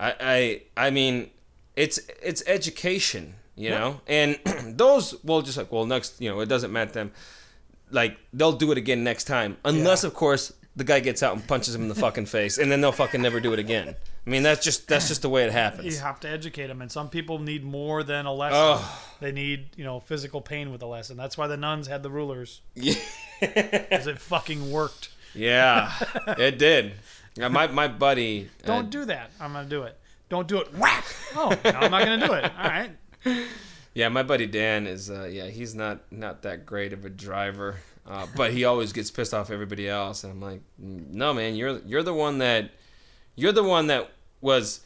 I, 0.00 0.14
I 0.76 0.86
I 0.86 0.90
mean, 0.90 1.30
it's 1.84 1.98
it's 2.22 2.42
education, 2.46 3.24
you 3.56 3.70
Yep. 3.70 3.78
know, 3.80 4.00
and 4.06 4.38
those 4.78 5.04
will 5.24 5.42
just 5.42 5.56
like, 5.58 5.70
well, 5.72 5.86
next, 5.86 6.20
you 6.20 6.28
know, 6.30 6.40
it 6.40 6.48
doesn't 6.54 6.72
matter 6.72 6.92
them. 6.92 7.12
Like 7.90 8.18
they'll 8.32 8.52
do 8.64 8.70
it 8.72 8.78
again 8.78 9.02
next 9.04 9.24
time, 9.24 9.56
unless 9.64 10.02
Yeah. 10.02 10.08
of 10.08 10.14
course 10.14 10.52
the 10.76 10.84
guy 10.84 11.00
gets 11.00 11.22
out 11.24 11.34
and 11.36 11.46
punches 11.46 11.74
him 11.74 11.82
in 11.82 11.88
the 11.88 11.94
fucking 12.06 12.26
face, 12.26 12.56
and 12.58 12.70
then 12.70 12.80
they'll 12.80 12.92
fucking 13.04 13.20
never 13.20 13.40
do 13.40 13.52
it 13.52 13.58
again. 13.58 13.96
I 14.26 14.30
mean, 14.30 14.42
that's 14.44 14.62
just 14.64 14.86
that's 14.86 15.08
just 15.08 15.22
the 15.22 15.28
way 15.28 15.42
it 15.44 15.50
happens. 15.52 15.92
You 15.94 16.00
have 16.02 16.20
to 16.20 16.28
educate 16.28 16.68
them, 16.68 16.80
and 16.82 16.90
some 16.92 17.08
people 17.08 17.38
need 17.40 17.64
more 17.64 18.02
than 18.04 18.26
a 18.26 18.32
lesson. 18.32 18.58
Oh, 18.60 19.02
They 19.20 19.32
need, 19.32 19.70
you 19.76 19.82
know, 19.84 19.98
physical 20.00 20.40
pain 20.40 20.70
with 20.70 20.82
a 20.82 20.86
lesson. 20.86 21.16
That's 21.16 21.36
why 21.36 21.48
the 21.48 21.56
nuns 21.56 21.88
had 21.88 22.02
the 22.04 22.10
rulers, 22.10 22.60
yeah, 22.76 22.94
because 23.40 24.06
it 24.06 24.18
fucking 24.20 24.70
worked. 24.70 25.08
yeah, 25.34 25.92
it 26.38 26.58
did. 26.58 26.92
Yeah, 27.36 27.48
my 27.48 27.66
my 27.66 27.88
buddy. 27.88 28.48
uh, 28.62 28.66
Don't 28.66 28.90
do 28.90 29.04
that. 29.06 29.30
I'm 29.40 29.52
gonna 29.54 29.68
do 29.68 29.82
it. 29.82 29.98
Don't 30.30 30.46
do 30.46 30.58
it. 30.60 30.72
Whack. 30.78 31.04
Oh, 31.34 31.50
I'm 31.64 31.90
not 31.90 32.04
gonna 32.04 32.26
do 32.26 32.32
it. 32.32 32.44
All 32.56 32.68
right. 32.68 32.92
Yeah, 33.92 34.08
my 34.08 34.22
buddy 34.22 34.46
Dan 34.46 34.86
is. 34.86 35.10
Uh, 35.10 35.28
yeah, 35.30 35.48
he's 35.48 35.74
not 35.74 36.00
not 36.12 36.42
that 36.42 36.64
great 36.64 36.92
of 36.92 37.04
a 37.04 37.10
driver, 37.10 37.76
uh, 38.06 38.26
but 38.36 38.52
he 38.52 38.64
always 38.64 38.92
gets 38.92 39.10
pissed 39.10 39.34
off 39.34 39.50
everybody 39.50 39.88
else. 39.88 40.22
And 40.22 40.32
I'm 40.32 40.40
like, 40.40 40.62
no, 40.78 41.34
man, 41.34 41.56
you're 41.56 41.80
you're 41.80 42.04
the 42.04 42.14
one 42.14 42.38
that 42.38 42.70
you're 43.34 43.52
the 43.52 43.64
one 43.64 43.88
that 43.88 44.08
was 44.40 44.80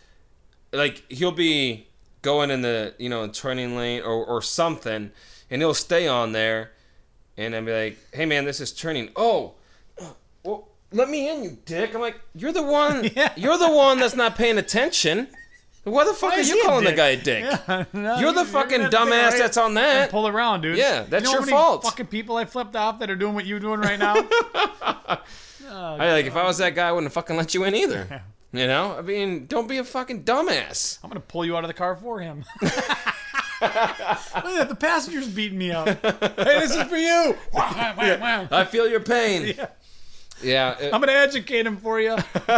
like 0.73 1.05
he'll 1.11 1.31
be 1.31 1.89
going 2.23 2.51
in 2.51 2.63
the 2.63 2.95
you 2.99 3.11
know 3.11 3.29
turning 3.29 3.77
lane 3.77 4.03
or 4.03 4.25
or 4.25 4.41
something, 4.41 5.11
and 5.51 5.61
he'll 5.63 5.75
stay 5.75 6.09
on 6.09 6.33
there, 6.33 6.73
and 7.37 7.55
I'll 7.55 7.63
be 7.63 7.73
like, 7.73 7.99
hey 8.15 8.25
man, 8.25 8.47
this 8.47 8.61
is 8.61 8.73
turning. 8.73 9.11
Oh, 9.15 9.57
let 10.95 11.11
me 11.11 11.29
in, 11.29 11.45
you 11.45 11.59
dick. 11.65 11.95
I'm 11.95 12.01
like, 12.01 12.21
you're 12.35 12.53
the 12.53 12.63
one. 12.63 13.05
Yeah. 13.15 13.33
You're 13.37 13.59
the 13.59 13.71
one 13.71 13.99
that's 14.01 14.17
not 14.17 14.37
paying 14.37 14.59
attention. 14.59 15.29
Why 15.85 16.05
the 16.05 16.15
fuck 16.15 16.33
Why 16.33 16.39
is 16.39 16.49
you 16.49 16.63
calling 16.65 16.85
the 16.85 16.93
guy 16.95 17.09
a 17.09 17.17
dick? 17.17 17.45
Yeah, 17.69 17.85
no, 17.93 18.19
You're 18.19 18.33
the 18.33 18.47
fucking 18.47 18.81
dumbass 18.85 19.31
right? 19.31 19.39
that's 19.39 19.59
on 19.59 19.75
that. 19.75 20.11
Pull 20.11 20.27
around, 20.27 20.63
dude. 20.63 20.79
Yeah, 20.79 21.03
that's 21.03 21.27
you 21.27 21.33
know 21.33 21.41
your 21.41 21.47
fault. 21.47 21.85
Fucking 21.85 22.07
people 22.07 22.37
I 22.37 22.47
flipped 22.47 22.75
off 22.75 23.01
that 23.01 23.11
are 23.11 23.17
doing 23.17 23.35
what 23.35 23.45
you're 23.45 23.61
doing 23.61 23.81
right 23.81 23.99
now. 23.99 24.15
Oh, 25.77 25.97
I 25.99 26.13
like 26.13 26.27
if 26.27 26.37
I 26.37 26.45
was 26.45 26.59
that 26.59 26.77
guy, 26.77 26.89
I 26.89 26.93
wouldn't 26.93 27.13
fucking 27.13 27.37
let 27.37 27.53
you 27.53 27.65
in 27.65 27.75
either. 27.75 28.23
You 28.53 28.69
know, 28.69 28.97
I 28.97 29.01
mean, 29.01 29.47
don't 29.47 29.67
be 29.67 29.79
a 29.79 29.85
fucking 29.85 30.23
dumbass. 30.23 30.99
I'm 31.03 31.11
gonna 31.11 31.19
pull 31.19 31.45
you 31.45 31.57
out 31.57 31.65
of 31.65 31.69
the 31.69 31.75
car 31.75 31.97
for 31.97 32.21
him. 32.21 32.45
Look 32.63 32.73
at 33.63 34.21
that, 34.45 34.69
the 34.69 34.77
passenger's 34.77 35.27
beating 35.27 35.59
me 35.59 35.73
up. 35.73 35.89
Hey, 35.89 36.61
this 36.61 36.77
is 36.77 36.85
for 36.85 36.97
you. 36.97 37.37
I 37.57 38.65
feel 38.71 38.89
your 38.89 39.01
pain. 39.01 39.55
Yeah. 39.57 39.67
Yeah, 40.43 40.79
it- 40.79 40.93
I'm 40.93 41.01
gonna 41.01 41.13
educate 41.13 41.67
him 41.67 41.77
for 41.77 42.01
you. 42.01 42.17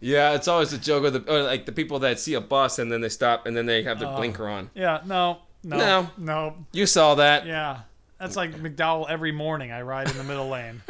yeah. 0.00 0.34
It's 0.34 0.48
always 0.48 0.72
a 0.72 0.78
joke 0.78 1.04
of 1.04 1.12
the 1.12 1.20
like 1.42 1.66
the 1.66 1.72
people 1.72 1.98
that 2.00 2.18
see 2.20 2.34
a 2.34 2.40
bus 2.40 2.78
and 2.78 2.90
then 2.90 3.00
they 3.00 3.08
stop 3.08 3.46
and 3.46 3.56
then 3.56 3.66
they 3.66 3.82
have 3.82 3.98
their 3.98 4.08
uh, 4.08 4.16
blinker 4.16 4.48
on. 4.48 4.70
Yeah, 4.74 5.00
no, 5.06 5.38
no, 5.64 5.76
No. 5.76 6.10
no. 6.16 6.56
You 6.72 6.86
saw 6.86 7.14
that. 7.16 7.46
Yeah, 7.46 7.80
that's 8.18 8.36
like 8.36 8.52
McDowell. 8.54 9.08
Every 9.08 9.32
morning, 9.32 9.72
I 9.72 9.82
ride 9.82 10.10
in 10.10 10.16
the 10.16 10.24
middle 10.24 10.48
lane. 10.48 10.82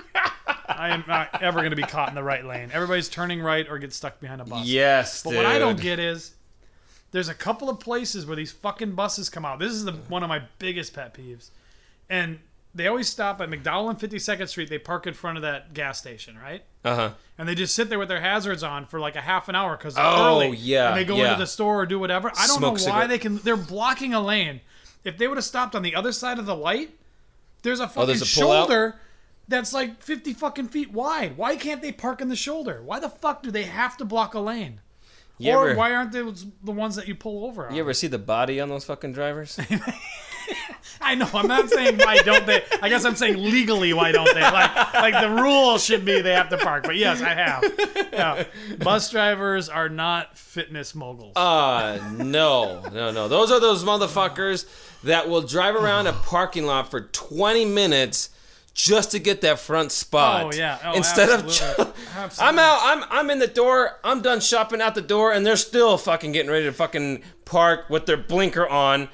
I 0.68 0.90
am 0.90 1.04
not 1.08 1.42
ever 1.42 1.62
gonna 1.62 1.76
be 1.76 1.82
caught 1.82 2.08
in 2.10 2.14
the 2.14 2.22
right 2.22 2.44
lane. 2.44 2.70
Everybody's 2.72 3.08
turning 3.08 3.40
right 3.40 3.66
or 3.68 3.78
get 3.78 3.92
stuck 3.92 4.20
behind 4.20 4.40
a 4.40 4.44
bus. 4.44 4.66
Yes, 4.66 5.22
But 5.22 5.34
what 5.34 5.46
I 5.46 5.58
don't 5.58 5.80
get 5.80 5.98
is 5.98 6.34
there's 7.10 7.28
a 7.28 7.34
couple 7.34 7.70
of 7.70 7.80
places 7.80 8.26
where 8.26 8.36
these 8.36 8.52
fucking 8.52 8.92
buses 8.92 9.28
come 9.30 9.44
out. 9.44 9.58
This 9.58 9.72
is 9.72 9.84
the 9.84 9.92
one 9.92 10.22
of 10.22 10.28
my 10.28 10.42
biggest 10.58 10.92
pet 10.94 11.14
peeves. 11.14 11.50
And 12.10 12.38
they 12.78 12.86
always 12.86 13.08
stop 13.08 13.40
at 13.40 13.50
McDowell 13.50 13.90
and 13.90 13.98
52nd 13.98 14.48
Street. 14.48 14.70
They 14.70 14.78
park 14.78 15.06
in 15.06 15.14
front 15.14 15.36
of 15.36 15.42
that 15.42 15.74
gas 15.74 15.98
station, 15.98 16.38
right? 16.38 16.62
Uh 16.84 16.94
huh. 16.94 17.10
And 17.36 17.48
they 17.48 17.54
just 17.54 17.74
sit 17.74 17.88
there 17.88 17.98
with 17.98 18.08
their 18.08 18.20
hazards 18.20 18.62
on 18.62 18.86
for 18.86 18.98
like 19.00 19.16
a 19.16 19.20
half 19.20 19.48
an 19.48 19.54
hour 19.54 19.76
because 19.76 19.94
they're 19.94 20.04
Oh, 20.04 20.40
early. 20.42 20.56
yeah, 20.56 20.88
And 20.88 20.96
they 20.96 21.04
go 21.04 21.16
yeah. 21.16 21.28
into 21.32 21.40
the 21.40 21.46
store 21.46 21.80
or 21.82 21.86
do 21.86 21.98
whatever. 21.98 22.28
I 22.30 22.46
don't 22.46 22.58
Smoke 22.58 22.60
know 22.62 22.70
why 22.70 22.78
cigarette. 22.78 23.08
they 23.10 23.18
can. 23.18 23.36
They're 23.38 23.56
blocking 23.56 24.14
a 24.14 24.20
lane. 24.20 24.60
If 25.04 25.18
they 25.18 25.28
would 25.28 25.36
have 25.38 25.44
stopped 25.44 25.74
on 25.74 25.82
the 25.82 25.94
other 25.94 26.12
side 26.12 26.38
of 26.38 26.46
the 26.46 26.56
light, 26.56 26.90
there's 27.62 27.80
a 27.80 27.86
fucking 27.88 28.02
Oh, 28.02 28.06
there's 28.06 28.22
a 28.22 28.26
shoulder 28.26 28.96
that's 29.46 29.72
like 29.72 30.02
50 30.02 30.32
fucking 30.34 30.68
feet 30.68 30.92
wide. 30.92 31.36
Why 31.36 31.56
can't 31.56 31.80
they 31.82 31.92
park 31.92 32.20
in 32.20 32.28
the 32.28 32.36
shoulder? 32.36 32.82
Why 32.84 32.98
the 33.00 33.08
fuck 33.08 33.42
do 33.42 33.50
they 33.50 33.62
have 33.64 33.96
to 33.98 34.04
block 34.04 34.34
a 34.34 34.40
lane? 34.40 34.80
You 35.40 35.52
or 35.52 35.68
ever, 35.70 35.78
why 35.78 35.94
aren't 35.94 36.10
they 36.12 36.20
the 36.64 36.72
ones 36.72 36.96
that 36.96 37.06
you 37.06 37.14
pull 37.14 37.44
over 37.46 37.68
on? 37.68 37.74
you 37.74 37.80
ever 37.80 37.94
see 37.94 38.08
the 38.08 38.18
body 38.18 38.60
on 38.60 38.68
those 38.68 38.84
fucking 38.84 39.12
drivers? 39.12 39.56
I 41.00 41.14
know. 41.14 41.28
I'm 41.32 41.46
not 41.46 41.70
saying 41.70 41.98
why 41.98 42.18
don't 42.18 42.46
they. 42.46 42.62
I 42.82 42.88
guess 42.88 43.04
I'm 43.04 43.14
saying 43.16 43.36
legally 43.36 43.92
why 43.92 44.12
don't 44.12 44.32
they? 44.34 44.40
Like, 44.40 44.94
like 44.94 45.20
the 45.20 45.30
rule 45.30 45.78
should 45.78 46.04
be 46.04 46.20
they 46.20 46.32
have 46.32 46.48
to 46.50 46.58
park. 46.58 46.84
But 46.84 46.96
yes, 46.96 47.22
I 47.22 47.34
have. 47.34 47.64
Yeah. 48.12 48.44
Bus 48.78 49.10
drivers 49.10 49.68
are 49.68 49.88
not 49.88 50.36
fitness 50.36 50.94
moguls. 50.94 51.36
Uh, 51.36 51.98
no, 52.16 52.82
no, 52.92 53.10
no. 53.12 53.28
Those 53.28 53.50
are 53.52 53.60
those 53.60 53.84
motherfuckers 53.84 54.66
that 55.04 55.28
will 55.28 55.42
drive 55.42 55.76
around 55.76 56.06
a 56.08 56.12
parking 56.12 56.66
lot 56.66 56.90
for 56.90 57.02
20 57.02 57.64
minutes 57.64 58.30
just 58.74 59.10
to 59.10 59.18
get 59.18 59.40
that 59.40 59.58
front 59.58 59.90
spot. 59.92 60.44
Oh, 60.46 60.56
yeah. 60.56 60.78
Oh, 60.84 60.92
Instead 60.94 61.30
absolutely. 61.30 61.84
of, 61.84 62.08
Absolutely. 62.16 62.48
I'm 62.48 62.58
out. 62.58 62.78
I'm 62.82 63.04
I'm 63.10 63.30
in 63.30 63.38
the 63.40 63.46
door. 63.48 63.98
I'm 64.04 64.20
done 64.22 64.40
shopping 64.40 64.80
out 64.80 64.94
the 64.94 65.02
door, 65.02 65.32
and 65.32 65.44
they're 65.44 65.56
still 65.56 65.98
fucking 65.98 66.32
getting 66.32 66.50
ready 66.50 66.64
to 66.66 66.72
fucking 66.72 67.22
park 67.44 67.90
with 67.90 68.06
their 68.06 68.16
blinker 68.16 68.68
on, 68.68 69.08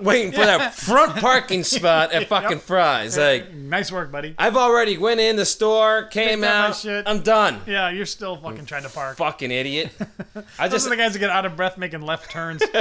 waiting 0.00 0.32
for 0.32 0.44
that 0.44 0.74
front 0.74 1.16
parking 1.16 1.62
spot 1.64 2.12
at 2.12 2.28
fucking 2.28 2.58
Fry's. 2.58 3.16
Like, 3.18 3.52
nice 3.52 3.90
work, 3.92 4.10
buddy. 4.12 4.34
I've 4.38 4.56
already 4.56 4.98
went 4.98 5.20
in 5.20 5.36
the 5.36 5.44
store, 5.44 6.04
came 6.04 6.40
Picked 6.40 6.86
out. 6.86 6.86
I'm 7.06 7.20
done. 7.20 7.60
Yeah, 7.66 7.90
you're 7.90 8.06
still 8.06 8.36
fucking 8.36 8.66
trying 8.66 8.82
to 8.84 8.88
park. 8.88 9.16
Fucking 9.16 9.50
idiot. 9.50 9.92
I 10.58 10.68
Those 10.68 10.82
just 10.82 10.86
are 10.86 10.90
the 10.90 10.96
guys 10.96 11.12
that 11.12 11.18
get 11.18 11.30
out 11.30 11.46
of 11.46 11.56
breath 11.56 11.78
making 11.78 12.02
left 12.02 12.30
turns. 12.30 12.62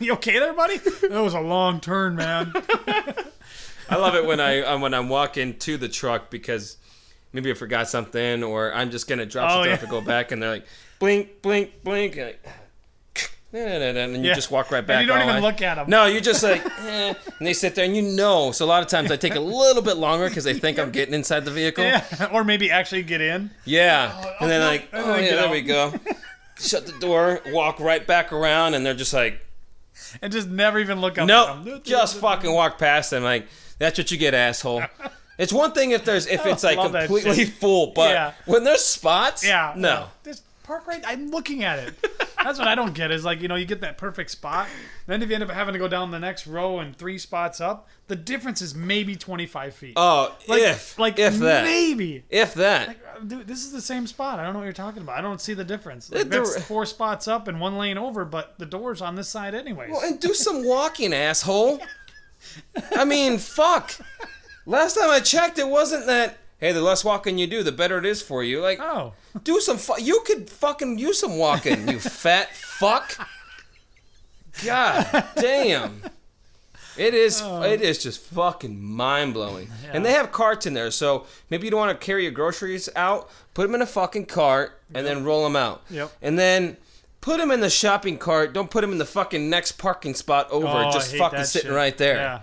you 0.00 0.12
okay 0.14 0.38
there, 0.38 0.52
buddy? 0.52 0.78
That 0.78 1.10
was 1.22 1.34
a 1.34 1.40
long 1.40 1.80
turn, 1.80 2.16
man. 2.16 2.52
I 3.88 3.96
love 3.96 4.14
it 4.14 4.24
when 4.24 4.40
I 4.40 4.60
um, 4.62 4.80
when 4.80 4.94
I'm 4.94 5.08
walking 5.08 5.58
to 5.60 5.76
the 5.76 5.88
truck 5.88 6.30
because 6.30 6.76
maybe 7.32 7.50
I 7.50 7.54
forgot 7.54 7.88
something 7.88 8.42
or 8.42 8.72
I'm 8.72 8.90
just 8.90 9.08
gonna 9.08 9.26
drop 9.26 9.50
Oh, 9.50 9.54
something 9.56 9.70
yeah. 9.72 9.76
to 9.76 9.86
go 9.86 10.00
back 10.00 10.32
and 10.32 10.42
they're 10.42 10.50
like 10.50 10.66
blink 10.98 11.42
blink 11.42 11.82
blink 11.84 12.16
like, 12.16 12.46
nah, 13.52 13.60
nah, 13.64 13.78
nah, 13.78 13.92
nah, 13.92 14.00
and 14.00 14.16
you 14.24 14.30
Yeah. 14.30 14.34
just 14.34 14.50
walk 14.50 14.70
right 14.70 14.86
back. 14.86 14.98
And 15.00 15.06
you 15.06 15.12
don't 15.12 15.28
even 15.28 15.42
look 15.42 15.60
at 15.62 15.74
them. 15.76 15.86
No, 15.88 16.06
you're 16.06 16.20
just 16.20 16.42
like, 16.42 16.64
eh, 16.86 17.14
and 17.38 17.46
they 17.46 17.52
sit 17.52 17.74
there, 17.74 17.84
and 17.84 17.94
you 17.94 18.02
know. 18.02 18.52
So 18.52 18.64
a 18.64 18.66
lot 18.66 18.82
of 18.82 18.88
times 18.88 19.10
I 19.10 19.16
take 19.16 19.34
a 19.34 19.40
little 19.40 19.82
bit 19.82 19.96
longer 19.96 20.28
because 20.28 20.44
they 20.44 20.54
think 20.54 20.78
I'm 20.78 20.90
getting 20.98 21.14
inside 21.14 21.44
the 21.44 21.50
vehicle. 21.50 21.84
Yeah. 21.84 22.28
or 22.32 22.44
maybe 22.44 22.70
actually 22.70 23.02
get 23.02 23.20
in. 23.20 23.50
Yeah. 23.64 24.12
oh, 24.14 24.34
and 24.40 24.50
then 24.50 24.60
no. 24.60 24.66
like, 24.66 24.88
And 24.92 25.04
oh 25.04 25.12
then 25.14 25.24
yeah, 25.24 25.34
there 25.36 25.50
we 25.50 25.60
go. 25.62 25.92
Shut 26.58 26.86
the 26.86 26.92
door, 27.00 27.40
walk 27.48 27.80
right 27.80 28.06
back 28.06 28.32
around, 28.32 28.74
and 28.74 28.84
they're 28.86 28.94
just 28.94 29.12
like, 29.12 29.40
And 30.20 30.32
just 30.32 30.48
never 30.48 30.78
even 30.78 31.00
look 31.00 31.18
up 31.18 31.26
nope, 31.26 31.82
just 31.84 32.18
fucking 32.18 32.52
walk 32.52 32.78
past 32.78 33.10
them. 33.10 33.22
Like, 33.24 33.46
that's 33.78 33.98
what 33.98 34.10
you 34.10 34.16
get, 34.18 34.32
asshole. 34.34 34.82
It's 35.38 35.52
one 35.52 35.72
thing 35.72 35.90
if 35.90 36.04
there's 36.04 36.26
if 36.26 36.44
it's 36.46 36.62
like 36.62 36.78
completely 36.78 37.46
full, 37.46 37.88
but 37.94 38.10
Yeah. 38.10 38.32
when 38.46 38.64
there's 38.64 38.84
spots, 38.84 39.44
Yeah. 39.44 39.72
no. 39.76 40.08
Just 40.24 40.42
park 40.62 40.86
right. 40.86 41.02
I'm 41.06 41.30
looking 41.30 41.64
at 41.64 41.78
it. 41.78 41.94
That's 42.42 42.58
what 42.58 42.68
I 42.68 42.74
don't 42.74 42.94
get. 42.94 43.10
Is 43.10 43.24
like 43.24 43.40
you 43.40 43.48
know 43.48 43.54
you 43.54 43.66
get 43.66 43.80
that 43.82 43.98
perfect 43.98 44.30
spot. 44.30 44.68
Then 45.06 45.22
if 45.22 45.28
you 45.28 45.34
end 45.34 45.44
up 45.44 45.50
having 45.50 45.72
to 45.74 45.78
go 45.78 45.88
down 45.88 46.10
the 46.10 46.18
next 46.18 46.46
row 46.46 46.78
and 46.80 46.96
three 46.96 47.18
spots 47.18 47.60
up, 47.60 47.88
the 48.08 48.16
difference 48.16 48.60
is 48.62 48.74
maybe 48.74 49.16
25 49.16 49.74
feet. 49.74 49.92
Oh, 49.96 50.34
like, 50.48 50.62
if 50.62 50.98
like 50.98 51.18
if 51.18 51.38
that, 51.38 51.64
maybe. 51.64 52.24
if 52.30 52.54
that. 52.54 52.88
Uh, 52.90 53.20
Dude, 53.20 53.46
this 53.46 53.64
is 53.64 53.72
the 53.72 53.80
same 53.80 54.06
spot. 54.06 54.38
I 54.38 54.44
don't 54.44 54.52
know 54.52 54.60
what 54.60 54.64
you're 54.64 54.72
talking 54.72 55.02
about. 55.02 55.16
I 55.16 55.20
don't 55.20 55.40
see 55.40 55.54
the 55.54 55.64
difference. 55.64 56.08
The- 56.08 56.24
that's 56.24 56.64
four 56.64 56.86
spots 56.86 57.28
up 57.28 57.48
and 57.48 57.60
one 57.60 57.78
lane 57.78 57.98
over, 57.98 58.24
but 58.24 58.58
the 58.58 58.66
door's 58.66 59.00
on 59.02 59.14
this 59.14 59.28
side 59.28 59.54
anyways. 59.54 59.90
Well, 59.90 60.02
and 60.02 60.18
do 60.18 60.34
some 60.34 60.64
walking, 60.64 61.12
asshole. 61.12 61.80
I 62.96 63.04
mean, 63.04 63.38
fuck. 63.38 63.92
Last 64.66 64.94
time 64.94 65.10
I 65.10 65.20
checked, 65.20 65.58
it 65.58 65.68
wasn't 65.68 66.06
that. 66.06 66.38
Hey, 66.58 66.72
the 66.72 66.80
less 66.80 67.04
walking 67.04 67.38
you 67.38 67.46
do, 67.46 67.62
the 67.62 67.72
better 67.72 67.98
it 67.98 68.06
is 68.06 68.22
for 68.22 68.44
you. 68.44 68.60
Like, 68.60 68.78
oh, 68.80 69.14
do 69.44 69.60
some. 69.60 69.78
Fu- 69.78 70.00
you 70.00 70.22
could 70.26 70.48
fucking 70.50 70.98
use 70.98 71.18
some 71.18 71.36
walking, 71.38 71.88
you 71.88 71.98
fat 71.98 72.54
fuck. 72.54 73.28
God 74.64 75.28
damn. 75.36 76.02
It 76.96 77.14
is. 77.14 77.40
It 77.42 77.80
is 77.80 78.02
just 78.02 78.20
fucking 78.20 78.82
mind 78.82 79.34
blowing. 79.34 79.70
And 79.92 80.04
they 80.04 80.12
have 80.12 80.30
carts 80.30 80.66
in 80.66 80.74
there, 80.74 80.90
so 80.90 81.26
maybe 81.48 81.66
you 81.66 81.70
don't 81.70 81.80
want 81.80 81.98
to 81.98 82.04
carry 82.04 82.22
your 82.24 82.32
groceries 82.32 82.88
out. 82.94 83.30
Put 83.54 83.62
them 83.62 83.74
in 83.74 83.82
a 83.82 83.86
fucking 83.86 84.26
cart 84.26 84.80
and 84.94 85.06
then 85.06 85.24
roll 85.24 85.42
them 85.44 85.56
out. 85.56 85.82
Yep. 85.90 86.12
And 86.22 86.38
then. 86.38 86.76
Put 87.22 87.38
them 87.38 87.52
in 87.52 87.60
the 87.60 87.70
shopping 87.70 88.18
cart. 88.18 88.52
Don't 88.52 88.68
put 88.68 88.80
them 88.80 88.90
in 88.90 88.98
the 88.98 89.04
fucking 89.04 89.48
next 89.48 89.78
parking 89.78 90.12
spot 90.14 90.50
over. 90.50 90.66
Oh, 90.66 90.90
just 90.90 91.14
fucking 91.14 91.44
sitting 91.44 91.68
shit. 91.68 91.76
right 91.76 91.96
there. 91.96 92.16
Yeah. 92.16 92.40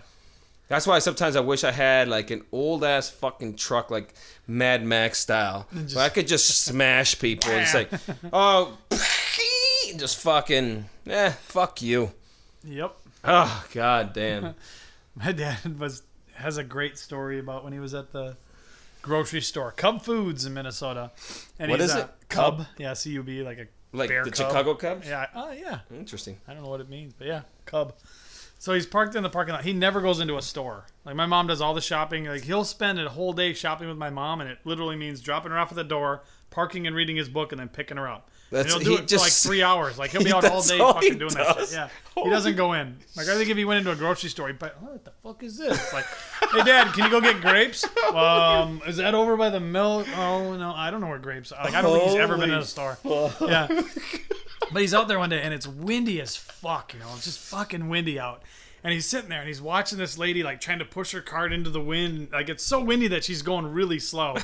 That's 0.69 0.85
why 0.87 0.99
sometimes 0.99 1.35
I 1.35 1.39
wish 1.41 1.63
I 1.63 1.71
had 1.71 2.07
like 2.07 2.29
an 2.31 2.43
old 2.51 2.83
ass 2.83 3.09
fucking 3.09 3.55
truck, 3.55 3.89
like 3.91 4.13
Mad 4.47 4.85
Max 4.85 5.19
style, 5.19 5.67
just- 5.73 5.95
where 5.95 6.05
I 6.05 6.09
could 6.09 6.27
just 6.27 6.61
smash 6.63 7.19
people. 7.19 7.49
It's 7.51 7.73
like, 7.73 7.89
oh, 8.33 8.77
just 9.97 10.19
fucking, 10.21 10.85
eh, 11.07 11.31
fuck 11.31 11.81
you. 11.81 12.11
Yep. 12.63 12.95
Oh 13.25 13.65
god 13.73 14.13
damn. 14.13 14.53
My 15.15 15.31
dad 15.31 15.79
was 15.79 16.03
has 16.35 16.57
a 16.57 16.63
great 16.63 16.97
story 16.97 17.39
about 17.39 17.63
when 17.63 17.73
he 17.73 17.79
was 17.79 17.93
at 17.93 18.11
the 18.13 18.37
grocery 19.01 19.41
store, 19.41 19.71
Cub 19.71 20.01
Foods 20.03 20.45
in 20.45 20.53
Minnesota. 20.53 21.11
And 21.57 21.71
What 21.71 21.81
is 21.81 21.95
it? 21.95 22.07
Cub? 22.29 22.59
Cub? 22.59 22.67
Yeah, 22.77 22.93
C 22.93 23.11
U 23.11 23.23
B, 23.23 23.41
like 23.43 23.57
a 23.57 23.67
Like 23.91 24.09
bear 24.09 24.23
the 24.23 24.31
cub. 24.31 24.47
Chicago 24.47 24.75
Cubs. 24.75 25.07
Yeah. 25.07 25.25
Oh 25.35 25.51
yeah. 25.51 25.79
Interesting. 25.93 26.37
I 26.47 26.53
don't 26.53 26.63
know 26.63 26.69
what 26.69 26.79
it 26.81 26.89
means, 26.89 27.13
but 27.13 27.27
yeah, 27.27 27.41
Cub. 27.65 27.93
So 28.61 28.73
he's 28.73 28.85
parked 28.85 29.15
in 29.15 29.23
the 29.23 29.29
parking 29.29 29.53
lot. 29.53 29.63
He 29.63 29.71
never 29.71 30.01
goes 30.01 30.19
into 30.19 30.37
a 30.37 30.41
store. 30.41 30.85
Like 31.05 31.15
my 31.15 31.25
mom 31.25 31.47
does 31.47 31.61
all 31.61 31.73
the 31.73 31.79
shopping. 31.79 32.25
Like 32.25 32.43
he'll 32.43 32.65
spend 32.65 32.99
a 32.99 33.09
whole 33.09 33.31
day 33.31 33.53
shopping 33.53 33.87
with 33.87 33.97
my 33.97 34.09
mom, 34.09 34.41
and 34.41 34.49
it 34.49 34.59
literally 34.65 34.97
means 34.97 35.21
dropping 35.21 35.53
her 35.53 35.57
off 35.57 35.71
at 35.71 35.77
the 35.77 35.83
door, 35.85 36.23
parking 36.49 36.85
and 36.85 36.93
reading 36.93 37.15
his 37.15 37.29
book, 37.29 37.53
and 37.53 37.59
then 37.61 37.69
picking 37.69 37.95
her 37.95 38.07
up. 38.09 38.29
And 38.51 38.57
That's- 38.59 38.73
he'll 38.73 38.83
do 38.83 38.89
he 38.91 38.95
it 38.97 39.07
just- 39.07 39.23
for 39.23 39.25
like 39.27 39.33
three 39.33 39.63
hours. 39.69 39.97
Like 39.99 40.11
he'll 40.11 40.23
be 40.23 40.33
out 40.33 40.43
all 40.45 40.61
day 40.63 40.79
all 40.79 40.93
fucking 40.93 41.17
doing 41.19 41.33
that 41.35 41.57
shit. 41.59 41.71
Yeah, 41.73 41.89
he 42.23 42.29
doesn't 42.29 42.55
go 42.55 42.73
in. 42.73 42.97
Like 43.15 43.27
I 43.27 43.35
think 43.35 43.49
if 43.49 43.57
he 43.57 43.65
went 43.65 43.79
into 43.79 43.91
a 43.91 43.95
grocery 43.95 44.29
store, 44.29 44.47
he'd 44.47 44.57
be 44.59 44.65
like, 44.65 44.75
"Oh, 44.81 44.85
what 44.87 45.05
the 45.05 45.11
fuck 45.23 45.43
is 45.43 45.57
this?" 45.57 45.77
It's 45.81 45.93
like, 45.93 46.05
"Hey, 46.51 46.63
Dad, 46.63 46.93
can 46.93 47.05
you 47.05 47.11
go 47.11 47.21
get 47.21 47.41
grapes? 47.41 47.85
Um, 48.13 48.81
is 48.87 48.97
that 48.97 49.13
over 49.13 49.37
by 49.37 49.49
the 49.49 49.59
milk? 49.59 50.07
Oh 50.17 50.55
no, 50.55 50.73
I 50.75 50.89
don't 50.91 50.99
know 51.01 51.07
where 51.07 51.19
grapes. 51.19 51.51
are. 51.51 51.63
Like 51.63 51.75
I 51.75 51.81
don't 51.81 51.97
think 51.99 52.11
he's 52.11 52.19
ever 52.19 52.35
been 52.37 52.45
in 52.49 52.49
a 52.51 52.63
Holy 52.63 52.65
store. 52.65 52.97
Yeah, 53.41 53.67
but 54.71 54.81
he's 54.81 54.93
out 54.93 55.07
there 55.07 55.19
one 55.19 55.29
day 55.29 55.41
and 55.41 55.53
it's 55.53 55.67
windy 55.67 56.19
as 56.21 56.35
fuck, 56.35 56.93
you 56.93 56.99
know, 56.99 57.07
it's 57.15 57.25
just 57.25 57.39
fucking 57.39 57.87
windy 57.89 58.19
out. 58.19 58.41
And 58.83 58.93
he's 58.93 59.05
sitting 59.05 59.29
there 59.29 59.39
and 59.39 59.47
he's 59.47 59.61
watching 59.61 59.97
this 59.97 60.17
lady 60.17 60.41
like 60.41 60.61
trying 60.61 60.79
to 60.79 60.85
push 60.85 61.11
her 61.11 61.21
cart 61.21 61.51
into 61.51 61.69
the 61.69 61.81
wind. 61.81 62.29
Like 62.31 62.47
it's 62.49 62.63
so 62.63 62.81
windy 62.81 63.07
that 63.09 63.23
she's 63.23 63.41
going 63.41 63.65
really 63.67 63.99
slow. 63.99 64.35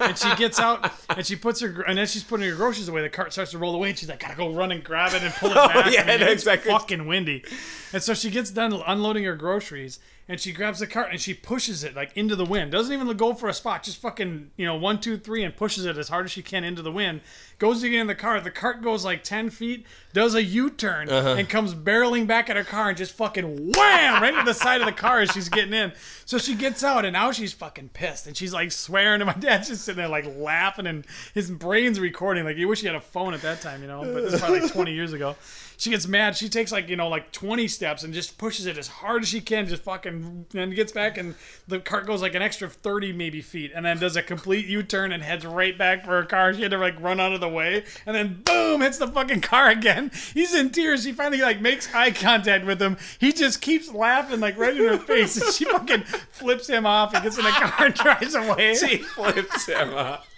And 0.00 0.16
she 0.16 0.34
gets 0.36 0.58
out 0.58 0.90
and 1.10 1.24
she 1.26 1.36
puts 1.36 1.60
her 1.60 1.82
and 1.82 1.98
then 1.98 2.06
she's 2.06 2.24
putting 2.24 2.48
her 2.48 2.56
groceries 2.56 2.88
away. 2.88 3.02
The 3.02 3.10
cart 3.10 3.32
starts 3.32 3.50
to 3.52 3.58
roll 3.58 3.74
away 3.74 3.90
and 3.90 3.98
she's 3.98 4.08
like, 4.08 4.20
gotta 4.20 4.34
go 4.34 4.50
run 4.52 4.72
and 4.72 4.82
grab 4.82 5.12
it 5.14 5.22
and 5.22 5.32
pull 5.34 5.50
it 5.50 5.54
back." 5.54 5.76
Oh, 5.76 5.82
back. 5.82 5.92
yeah, 5.92 6.06
mean, 6.06 6.20
no, 6.20 6.26
it's 6.26 6.42
exactly. 6.42 6.70
fucking 6.72 7.06
windy. 7.06 7.44
And 7.92 8.02
so 8.02 8.14
she 8.14 8.30
gets 8.30 8.50
done 8.50 8.72
unloading 8.86 9.24
her 9.24 9.36
groceries 9.36 10.00
and 10.32 10.40
she 10.40 10.50
grabs 10.50 10.78
the 10.78 10.86
cart 10.86 11.08
and 11.10 11.20
she 11.20 11.34
pushes 11.34 11.84
it 11.84 11.94
like 11.94 12.16
into 12.16 12.34
the 12.34 12.46
wind. 12.46 12.72
Doesn't 12.72 12.90
even 12.90 13.14
go 13.18 13.34
for 13.34 13.50
a 13.50 13.52
spot, 13.52 13.82
just 13.82 13.98
fucking, 13.98 14.50
you 14.56 14.64
know, 14.64 14.76
one, 14.76 14.98
two, 14.98 15.18
three, 15.18 15.44
and 15.44 15.54
pushes 15.54 15.84
it 15.84 15.98
as 15.98 16.08
hard 16.08 16.24
as 16.24 16.32
she 16.32 16.40
can 16.40 16.64
into 16.64 16.80
the 16.80 16.90
wind. 16.90 17.20
Goes 17.58 17.82
to 17.82 17.90
get 17.90 18.00
in 18.00 18.06
the 18.06 18.14
car. 18.14 18.40
The 18.40 18.50
cart 18.50 18.80
goes 18.80 19.04
like 19.04 19.24
10 19.24 19.50
feet, 19.50 19.84
does 20.14 20.34
a 20.34 20.42
U 20.42 20.70
turn, 20.70 21.10
uh-huh. 21.10 21.34
and 21.34 21.50
comes 21.50 21.74
barreling 21.74 22.26
back 22.26 22.48
at 22.48 22.56
her 22.56 22.64
car 22.64 22.88
and 22.88 22.96
just 22.96 23.12
fucking 23.12 23.72
wham 23.74 24.22
right 24.22 24.32
into 24.32 24.46
the 24.46 24.54
side 24.54 24.80
of 24.80 24.86
the 24.86 24.92
car 24.92 25.20
as 25.20 25.30
she's 25.32 25.50
getting 25.50 25.74
in. 25.74 25.92
So 26.24 26.38
she 26.38 26.54
gets 26.54 26.82
out 26.82 27.04
and 27.04 27.12
now 27.12 27.30
she's 27.30 27.52
fucking 27.52 27.90
pissed 27.90 28.26
and 28.26 28.34
she's 28.34 28.54
like 28.54 28.72
swearing 28.72 29.20
and 29.20 29.26
my 29.26 29.34
dad's 29.34 29.68
just 29.68 29.84
sitting 29.84 29.98
there 29.98 30.08
like 30.08 30.24
laughing 30.38 30.86
and 30.86 31.04
his 31.34 31.50
brain's 31.50 32.00
recording. 32.00 32.44
Like 32.44 32.56
you 32.56 32.68
wish 32.68 32.80
he 32.80 32.86
had 32.86 32.96
a 32.96 33.02
phone 33.02 33.34
at 33.34 33.42
that 33.42 33.60
time, 33.60 33.82
you 33.82 33.88
know, 33.88 34.00
but 34.00 34.22
this 34.22 34.32
is 34.32 34.40
probably 34.40 34.60
like 34.60 34.72
20 34.72 34.94
years 34.94 35.12
ago. 35.12 35.36
She 35.82 35.90
gets 35.90 36.06
mad. 36.06 36.36
She 36.36 36.48
takes 36.48 36.70
like, 36.70 36.88
you 36.88 36.94
know, 36.94 37.08
like 37.08 37.32
20 37.32 37.66
steps 37.66 38.04
and 38.04 38.14
just 38.14 38.38
pushes 38.38 38.66
it 38.66 38.78
as 38.78 38.86
hard 38.86 39.22
as 39.22 39.28
she 39.28 39.40
can, 39.40 39.66
just 39.66 39.82
fucking, 39.82 40.46
and 40.54 40.74
gets 40.76 40.92
back 40.92 41.18
and 41.18 41.34
the 41.66 41.80
cart 41.80 42.06
goes 42.06 42.22
like 42.22 42.36
an 42.36 42.40
extra 42.40 42.68
30 42.68 43.12
maybe 43.12 43.40
feet 43.40 43.72
and 43.74 43.84
then 43.84 43.98
does 43.98 44.14
a 44.14 44.22
complete 44.22 44.66
U-turn 44.66 45.10
and 45.10 45.24
heads 45.24 45.44
right 45.44 45.76
back 45.76 46.04
for 46.04 46.10
her 46.12 46.22
car. 46.22 46.54
She 46.54 46.62
had 46.62 46.70
to 46.70 46.78
like 46.78 47.00
run 47.00 47.18
out 47.18 47.32
of 47.32 47.40
the 47.40 47.48
way 47.48 47.82
and 48.06 48.14
then 48.14 48.42
boom, 48.44 48.80
hits 48.80 48.98
the 48.98 49.08
fucking 49.08 49.40
car 49.40 49.70
again. 49.70 50.12
He's 50.32 50.54
in 50.54 50.70
tears. 50.70 51.02
She 51.02 51.10
finally 51.10 51.42
like 51.42 51.60
makes 51.60 51.92
eye 51.92 52.12
contact 52.12 52.64
with 52.64 52.80
him. 52.80 52.96
He 53.18 53.32
just 53.32 53.60
keeps 53.60 53.92
laughing 53.92 54.38
like 54.38 54.56
right 54.56 54.76
in 54.76 54.86
her 54.86 54.98
face 54.98 55.36
and 55.36 55.52
she 55.52 55.64
fucking 55.64 56.04
flips 56.30 56.68
him 56.68 56.86
off 56.86 57.12
and 57.12 57.24
gets 57.24 57.38
in 57.38 57.44
the 57.44 57.50
car 57.50 57.86
and 57.86 57.94
drives 57.96 58.36
away. 58.36 58.76
She 58.76 58.98
flips 58.98 59.66
him 59.66 59.94
off. 59.94 60.31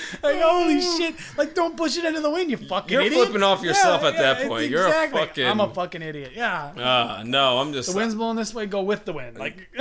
Like 0.22 0.40
holy 0.40 0.80
shit! 0.80 1.14
Like 1.36 1.54
don't 1.54 1.76
push 1.76 1.96
it 1.96 2.04
into 2.04 2.20
the 2.20 2.30
wind, 2.30 2.50
you 2.50 2.56
fucking 2.56 2.68
idiot. 2.68 2.90
You're 2.90 3.00
idiot. 3.02 3.26
flipping 3.26 3.42
off 3.42 3.62
yourself 3.62 4.02
at 4.02 4.16
that 4.18 4.46
point. 4.46 4.70
You're 4.70 4.86
a 4.86 5.08
fucking- 5.08 5.46
I'm 5.46 5.60
a 5.60 5.72
fucking 5.72 6.02
idiot. 6.02 6.32
Yeah. 6.34 6.64
Uh, 6.76 7.22
no, 7.26 7.58
I'm 7.58 7.72
just. 7.72 7.90
the 7.90 7.96
wind's 7.96 8.14
blowing 8.14 8.36
this 8.36 8.54
way, 8.54 8.66
go 8.66 8.82
with 8.82 9.04
the 9.04 9.12
wind. 9.12 9.38
Like, 9.38 9.68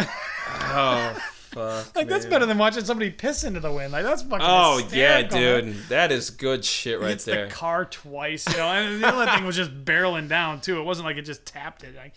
Oh 0.48 1.14
fuck. 1.52 1.96
like 1.96 2.08
that's 2.08 2.26
better 2.26 2.46
than 2.46 2.58
watching 2.58 2.84
somebody 2.84 3.10
piss 3.10 3.44
into 3.44 3.60
the 3.60 3.72
wind. 3.72 3.92
Like 3.92 4.04
that's 4.04 4.22
fucking. 4.24 4.40
Oh 4.48 4.78
yeah, 4.92 5.22
hysterical, 5.22 5.40
man. 5.40 5.66
dude, 5.66 5.76
that 5.90 6.12
is 6.12 6.30
good 6.30 6.64
shit 6.66 7.00
right 7.00 7.20
there. 7.20 7.48
the 7.48 7.52
car 7.52 7.86
twice, 7.86 8.48
you 8.50 8.58
know, 8.58 8.68
and 8.68 9.04
the 9.04 9.08
other 9.08 9.32
thing 9.32 9.46
was 9.46 9.56
just 9.56 9.84
barreling 9.86 10.28
down 10.30 10.62
too. 10.62 10.80
It 10.80 10.84
wasn't 10.84 11.06
like 11.06 11.18
it 11.18 11.24
just 11.24 11.46
tapped 11.46 11.84
it. 11.84 11.96
Like, 11.96 12.14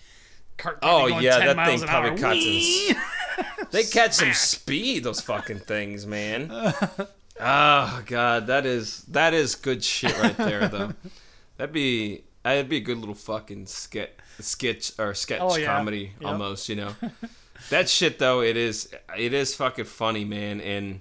cart 0.56 0.78
Oh, 0.82 1.06
yeah, 1.06 1.38
10 1.38 1.56
that 1.56 1.66
thing 1.66 1.80
probably 1.80 2.10
hour. 2.10 2.18
cuts 2.18 2.36
Whee! 2.44 2.94
They 3.72 3.82
catch 3.82 4.12
some 4.12 4.32
speed, 4.32 5.02
those 5.02 5.20
fucking 5.20 5.58
things, 5.60 6.06
man. 6.06 6.48
Oh 7.40 8.02
god, 8.06 8.46
that 8.46 8.64
is 8.66 9.02
that 9.08 9.34
is 9.34 9.54
good 9.56 9.82
shit 9.82 10.16
right 10.18 10.36
there, 10.36 10.68
though. 10.68 10.92
That'd 11.56 11.72
be 11.72 12.24
that'd 12.42 12.68
be 12.68 12.76
a 12.78 12.80
good 12.80 12.98
little 12.98 13.14
fucking 13.14 13.66
sketch, 13.66 14.10
sketch 14.40 14.92
or 14.98 15.14
sketch 15.14 15.40
Oh, 15.40 15.56
yeah. 15.56 15.66
comedy 15.66 16.12
Yep. 16.20 16.30
almost, 16.30 16.68
you 16.68 16.76
know. 16.76 16.94
that 17.70 17.88
shit 17.88 18.18
though, 18.18 18.40
it 18.42 18.56
is 18.56 18.92
it 19.16 19.32
is 19.32 19.54
fucking 19.54 19.84
funny, 19.84 20.24
man. 20.24 20.60
And 20.60 21.00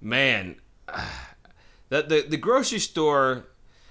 man, 0.00 0.56
the 1.88 2.02
the, 2.02 2.24
the 2.28 2.36
grocery 2.36 2.78
store, 2.78 3.46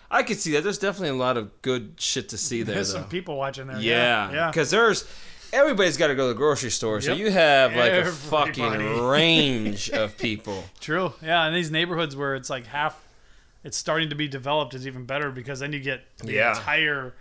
I 0.09 0.23
could 0.23 0.37
see 0.39 0.51
that. 0.53 0.63
There's 0.63 0.77
definitely 0.79 1.09
a 1.17 1.21
lot 1.21 1.35
of 1.37 1.61
good 1.61 1.93
shit 1.99 2.29
to 2.29 2.37
see 2.37 2.63
there, 2.63 2.75
There's 2.75 2.93
though. 2.93 3.01
some 3.01 3.09
people 3.09 3.37
watching 3.37 3.67
there. 3.67 3.79
Yeah, 3.79 4.31
Yeah. 4.31 4.47
because 4.49 4.71
there's 4.71 5.05
everybody's 5.53 5.97
got 5.97 6.07
to 6.07 6.15
go 6.15 6.23
to 6.23 6.27
the 6.29 6.37
grocery 6.37 6.69
store, 6.71 7.01
so 7.01 7.11
Yep. 7.11 7.17
you 7.19 7.31
have 7.31 7.71
like 7.75 7.91
a 7.91 7.95
Everybody. 7.95 8.51
fucking 8.53 9.03
range 9.05 9.89
of 9.89 10.17
people. 10.17 10.63
True. 10.79 11.13
Yeah, 11.23 11.45
and 11.45 11.55
these 11.55 11.71
neighborhoods 11.71 12.15
where 12.15 12.35
it's 12.35 12.49
like 12.49 12.65
half, 12.67 12.99
it's 13.63 13.77
starting 13.77 14.09
to 14.09 14.15
be 14.15 14.27
developed 14.27 14.73
is 14.73 14.85
even 14.87 15.05
better 15.05 15.31
because 15.31 15.59
then 15.59 15.73
you 15.73 15.79
get 15.79 16.01
the 16.19 16.33
Yeah. 16.33 16.51
entire 16.57 17.13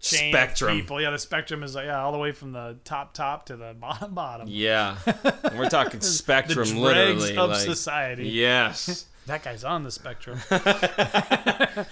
chain 0.00 0.34
of 0.34 0.38
Spectrum. 0.40 0.76
people. 0.80 1.00
Yeah, 1.00 1.10
the 1.10 1.18
spectrum 1.18 1.62
is 1.62 1.74
like 1.74 1.86
yeah, 1.86 2.02
all 2.02 2.12
the 2.12 2.18
way 2.18 2.32
from 2.32 2.52
the 2.52 2.76
top 2.84 3.14
top 3.14 3.46
to 3.46 3.56
the 3.56 3.74
bottom 3.78 4.12
bottom. 4.14 4.46
Yeah, 4.50 4.96
and 5.06 5.58
we're 5.58 5.68
talking 5.70 6.00
The 6.00 6.06
spectrum, 6.06 6.56
dregs 6.66 6.72
literally. 6.74 7.36
of 7.36 7.50
like, 7.50 7.60
society. 7.60 8.28
Yes, 8.28 9.06
That 9.26 9.42
guy's 9.42 9.64
on 9.64 9.82
the 9.84 9.90
spectrum. 9.90 10.38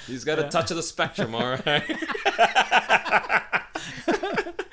he's 0.07 0.25
got 0.25 0.39
a 0.39 0.49
touch 0.51 0.71
of 0.71 0.77
the 0.77 0.83
spectrum. 0.83 1.35
All 1.35 1.57
right. 1.67 1.97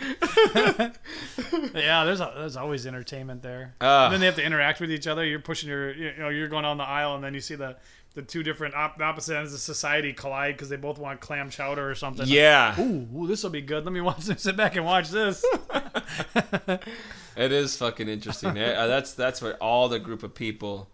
yeah, 1.75 2.03
there's 2.03 2.19
a, 2.19 2.33
there's 2.37 2.57
always 2.57 2.85
entertainment 2.87 3.43
there. 3.43 3.75
Ah. 3.81 4.05
and 4.05 4.13
then 4.13 4.19
they 4.19 4.25
have 4.25 4.35
to 4.35 4.43
interact 4.43 4.79
with 4.79 4.91
each 4.91 5.07
other. 5.07 5.25
You're 5.25 5.39
pushing 5.39 5.69
your, 5.69 5.93
you 5.93 6.13
know, 6.17 6.29
you're 6.29 6.47
going 6.47 6.63
down 6.63 6.77
the 6.77 6.83
aisle, 6.83 7.15
and 7.15 7.23
then 7.23 7.33
you 7.33 7.41
see 7.41 7.55
the 7.55 7.77
the 8.15 8.21
two 8.23 8.43
different 8.43 8.73
op- 8.75 8.99
opposite 8.99 9.37
ends 9.37 9.53
of 9.53 9.59
society 9.59 10.13
collide 10.13 10.55
because 10.55 10.69
they 10.69 10.75
both 10.75 10.97
want 10.97 11.19
clam 11.19 11.49
chowder 11.49 11.89
or 11.89 11.95
something. 11.95 12.27
Yeah, 12.27 12.79
Ooh, 12.79 13.07
ooh 13.15 13.27
this 13.27 13.43
will 13.43 13.49
be 13.49 13.61
good. 13.61 13.85
Let 13.85 13.93
me 13.93 14.01
watch. 14.01 14.23
Sit 14.23 14.57
back 14.57 14.75
and 14.75 14.85
watch 14.85 15.09
this. 15.09 15.45
it 17.35 17.51
is 17.51 17.75
fucking 17.77 18.09
interesting. 18.09 18.57
Uh, 18.57 18.87
that's 18.87 19.13
that's 19.13 19.41
where 19.41 19.55
all 19.55 19.89
the 19.89 19.99
group 19.99 20.23
of 20.23 20.33
people 20.33 20.89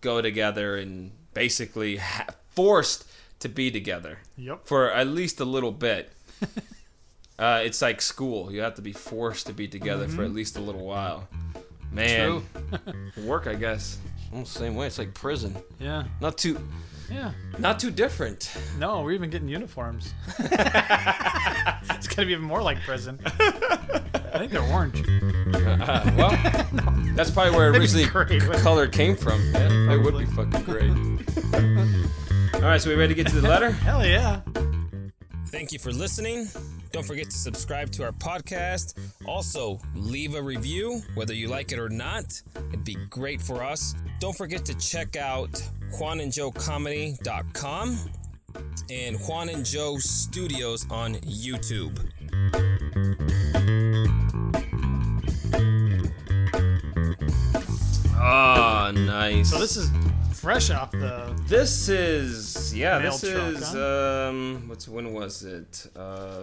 go 0.00 0.22
together 0.22 0.76
and 0.76 1.10
basically 1.34 1.96
ha- 1.96 2.26
forced 2.50 3.06
to 3.40 3.48
be 3.48 3.70
together 3.70 4.18
yep. 4.36 4.66
for 4.66 4.90
at 4.90 5.06
least 5.06 5.40
a 5.40 5.44
little 5.44 5.72
bit. 5.72 6.12
Uh, 7.40 7.62
it's 7.64 7.82
like 7.82 8.00
school. 8.02 8.52
You 8.52 8.60
have 8.60 8.74
to 8.76 8.82
be 8.82 8.92
forced 8.92 9.46
to 9.46 9.52
be 9.52 9.66
together 9.66 10.06
for 10.06 10.22
at 10.22 10.32
least 10.32 10.56
a 10.56 10.60
little 10.60 10.84
while. 10.84 11.26
Man, 11.92 12.42
work 13.24 13.46
I 13.48 13.54
guess. 13.54 13.98
Almost 14.32 14.52
the 14.54 14.60
same 14.60 14.76
way. 14.76 14.86
It's 14.86 14.98
like 14.98 15.12
prison. 15.12 15.56
Yeah. 15.80 16.04
Not 16.20 16.38
too, 16.38 16.56
Yeah. 17.10 17.32
not 17.58 17.80
too 17.80 17.90
different. 17.90 18.48
No, 18.78 19.02
we're 19.02 19.10
even 19.12 19.28
getting 19.30 19.48
uniforms. 19.48 20.14
it's 20.38 22.06
gonna 22.06 22.26
be 22.26 22.32
even 22.32 22.44
more 22.44 22.62
like 22.62 22.80
prison. 22.82 23.18
I 23.24 24.38
think 24.38 24.52
they're 24.52 24.62
orange. 24.62 25.02
Uh, 25.52 26.12
well, 26.16 26.30
that's 27.16 27.30
probably 27.32 27.56
where 27.56 27.72
That'd 27.72 27.80
originally 27.82 28.06
great, 28.06 28.42
wouldn't 28.42 28.62
color 28.62 28.86
came 28.86 29.16
from. 29.16 29.40
Yeah, 29.52 29.94
it 29.94 30.02
would 30.02 30.16
be 30.16 30.26
fucking 30.26 30.62
great. 30.62 30.92
All 32.54 32.60
right, 32.68 32.80
so 32.80 32.90
we 32.90 32.94
ready 32.94 33.14
to 33.14 33.22
get 33.22 33.26
to 33.32 33.40
the 33.40 33.48
letter? 33.48 33.70
Hell 33.72 34.06
yeah. 34.06 34.42
Thank 35.48 35.72
you 35.72 35.80
for 35.80 35.90
listening. 35.90 36.46
Don't 36.92 37.06
forget 37.06 37.26
to 37.26 37.36
subscribe 37.36 37.90
to 37.92 38.04
our 38.04 38.12
podcast. 38.12 38.94
Also, 39.26 39.80
leave 39.94 40.34
a 40.34 40.42
review, 40.42 41.02
whether 41.14 41.34
you 41.34 41.48
like 41.48 41.72
it 41.72 41.78
or 41.78 41.88
not. 41.88 42.42
It'd 42.70 42.84
be 42.84 42.96
great 43.08 43.40
for 43.40 43.62
us. 43.62 43.94
Don't 44.18 44.36
forget 44.36 44.64
to 44.66 44.74
check 44.74 45.16
out 45.16 45.50
juanandjoecomedy.com 45.92 47.98
and 48.90 49.16
Juan 49.20 49.48
and 49.50 49.64
Joe 49.64 49.98
Studios 49.98 50.84
on 50.90 51.14
YouTube. 51.16 51.98
Oh, 58.22 58.92
nice. 58.94 59.50
So 59.50 59.58
this 59.58 59.76
is 59.76 59.90
fresh 60.32 60.70
off 60.70 60.92
the. 60.92 61.34
This 61.46 61.88
is 61.88 62.74
yeah. 62.74 62.98
Mail 62.98 63.12
this 63.12 63.30
truck, 63.30 63.54
is 63.54 63.74
um. 63.74 64.64
What's 64.66 64.88
when 64.88 65.12
was 65.12 65.44
it? 65.44 65.86
Uh, 65.96 66.42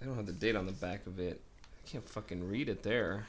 I 0.00 0.04
don't 0.06 0.16
have 0.16 0.26
the 0.26 0.32
date 0.32 0.56
on 0.56 0.66
the 0.66 0.72
back 0.72 1.06
of 1.06 1.18
it. 1.18 1.40
I 1.64 1.88
can't 1.90 2.08
fucking 2.08 2.48
read 2.48 2.68
it 2.68 2.82
there. 2.82 3.26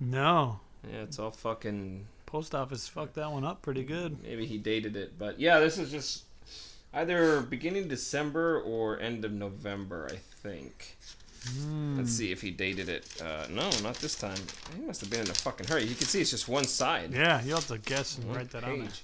No. 0.00 0.60
Yeah, 0.90 1.02
it's 1.02 1.18
all 1.18 1.30
fucking. 1.30 2.06
Post 2.26 2.54
office 2.54 2.88
fucked 2.88 3.14
that 3.14 3.30
one 3.30 3.44
up 3.44 3.62
pretty 3.62 3.84
good. 3.84 4.22
Maybe 4.22 4.46
he 4.46 4.58
dated 4.58 4.96
it, 4.96 5.18
but 5.18 5.38
yeah, 5.38 5.60
this 5.60 5.78
is 5.78 5.90
just 5.90 6.24
either 6.92 7.40
beginning 7.40 7.86
December 7.88 8.60
or 8.60 8.98
end 8.98 9.24
of 9.24 9.32
November, 9.32 10.08
I 10.10 10.16
think. 10.16 10.96
Let's 11.94 12.10
see 12.10 12.32
if 12.32 12.40
he 12.42 12.50
dated 12.50 12.88
it. 12.88 13.06
Uh, 13.22 13.46
no, 13.48 13.70
not 13.80 13.94
this 13.96 14.16
time. 14.16 14.38
He 14.76 14.82
must 14.82 15.00
have 15.02 15.10
been 15.10 15.20
in 15.20 15.30
a 15.30 15.34
fucking 15.34 15.68
hurry. 15.68 15.84
You 15.84 15.94
can 15.94 16.06
see 16.06 16.20
it's 16.20 16.32
just 16.32 16.48
one 16.48 16.64
side. 16.64 17.12
Yeah, 17.14 17.40
you'll 17.44 17.56
have 17.58 17.68
to 17.68 17.78
guess 17.78 18.18
and 18.18 18.26
One 18.26 18.38
write 18.38 18.50
that 18.50 18.64
on 18.64 18.78
there. 18.80 18.88
page. 18.88 19.02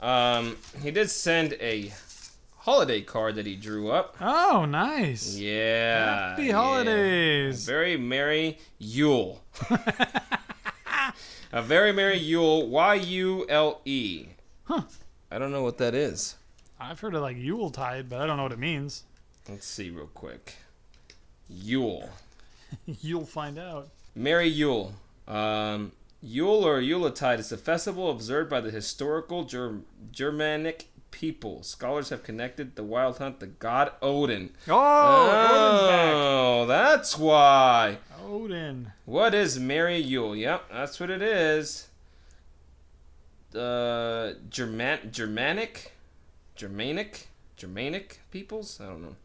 Um, 0.00 0.56
he 0.82 0.90
did 0.90 1.10
send 1.10 1.52
a 1.60 1.92
holiday 2.66 3.00
card 3.00 3.36
that 3.36 3.46
he 3.46 3.54
drew 3.54 3.92
up. 3.92 4.16
Oh, 4.20 4.66
nice. 4.68 5.36
Yeah. 5.36 6.30
Happy 6.30 6.50
holidays. 6.50 7.62
A 7.62 7.70
very 7.70 7.96
merry 7.96 8.58
Yule. 8.78 9.40
a 11.52 11.62
very 11.62 11.92
merry 11.92 12.18
Yule. 12.18 12.66
Y 12.68 12.94
U 12.94 13.46
L 13.48 13.80
E. 13.84 14.26
Huh. 14.64 14.82
I 15.30 15.38
don't 15.38 15.52
know 15.52 15.62
what 15.62 15.78
that 15.78 15.94
is. 15.94 16.34
I've 16.80 16.98
heard 16.98 17.14
of 17.14 17.22
like 17.22 17.36
Yule 17.36 17.70
Tide, 17.70 18.08
but 18.08 18.20
I 18.20 18.26
don't 18.26 18.36
know 18.36 18.42
what 18.42 18.52
it 18.52 18.58
means. 18.58 19.04
Let's 19.48 19.64
see 19.66 19.90
real 19.90 20.10
quick. 20.12 20.56
Yule. 21.48 22.10
You'll 23.00 23.26
find 23.26 23.60
out. 23.60 23.90
Merry 24.16 24.48
Yule. 24.48 24.92
Um, 25.28 25.92
Yule 26.20 26.66
or 26.66 26.80
Yuletide 26.80 27.38
is 27.38 27.52
a 27.52 27.56
festival 27.56 28.10
observed 28.10 28.50
by 28.50 28.60
the 28.60 28.72
historical 28.72 29.44
Ger- 29.44 29.82
Germanic 30.10 30.86
people. 31.10 31.62
Scholars 31.62 32.10
have 32.10 32.22
connected 32.22 32.76
the 32.76 32.82
wild 32.84 33.18
hunt 33.18 33.40
to 33.40 33.46
god 33.46 33.92
Odin. 34.02 34.50
Oh, 34.68 36.62
Oh, 36.62 36.66
that's 36.66 37.16
why. 37.18 37.98
Odin. 38.24 38.92
What 39.04 39.34
is 39.34 39.58
Merry 39.58 39.98
Yule? 39.98 40.34
Yep, 40.36 40.64
that's 40.72 40.98
what 41.00 41.10
it 41.10 41.22
is. 41.22 41.88
Uh, 43.54 44.32
German 44.50 45.10
Germanic, 45.12 45.92
Germanic, 46.56 47.28
Germanic 47.56 48.20
peoples. 48.30 48.80
I 48.80 48.86
don't 48.86 49.02
know. 49.02 49.16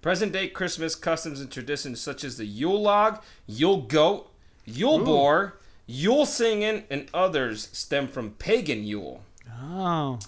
Present 0.00 0.32
day 0.32 0.48
Christmas 0.48 0.94
customs 0.94 1.40
and 1.40 1.50
traditions 1.50 2.00
such 2.00 2.22
as 2.24 2.36
the 2.36 2.46
Yule 2.46 2.80
log, 2.80 3.22
Yule 3.46 3.82
goat, 3.82 4.30
Yule 4.64 5.00
boar, 5.04 5.54
Yule 5.86 6.24
singing, 6.26 6.84
and 6.88 7.08
others 7.12 7.68
stem 7.72 8.06
from 8.08 8.30
pagan 8.32 8.84
Yule. 8.84 9.22
Oh. 9.60 10.18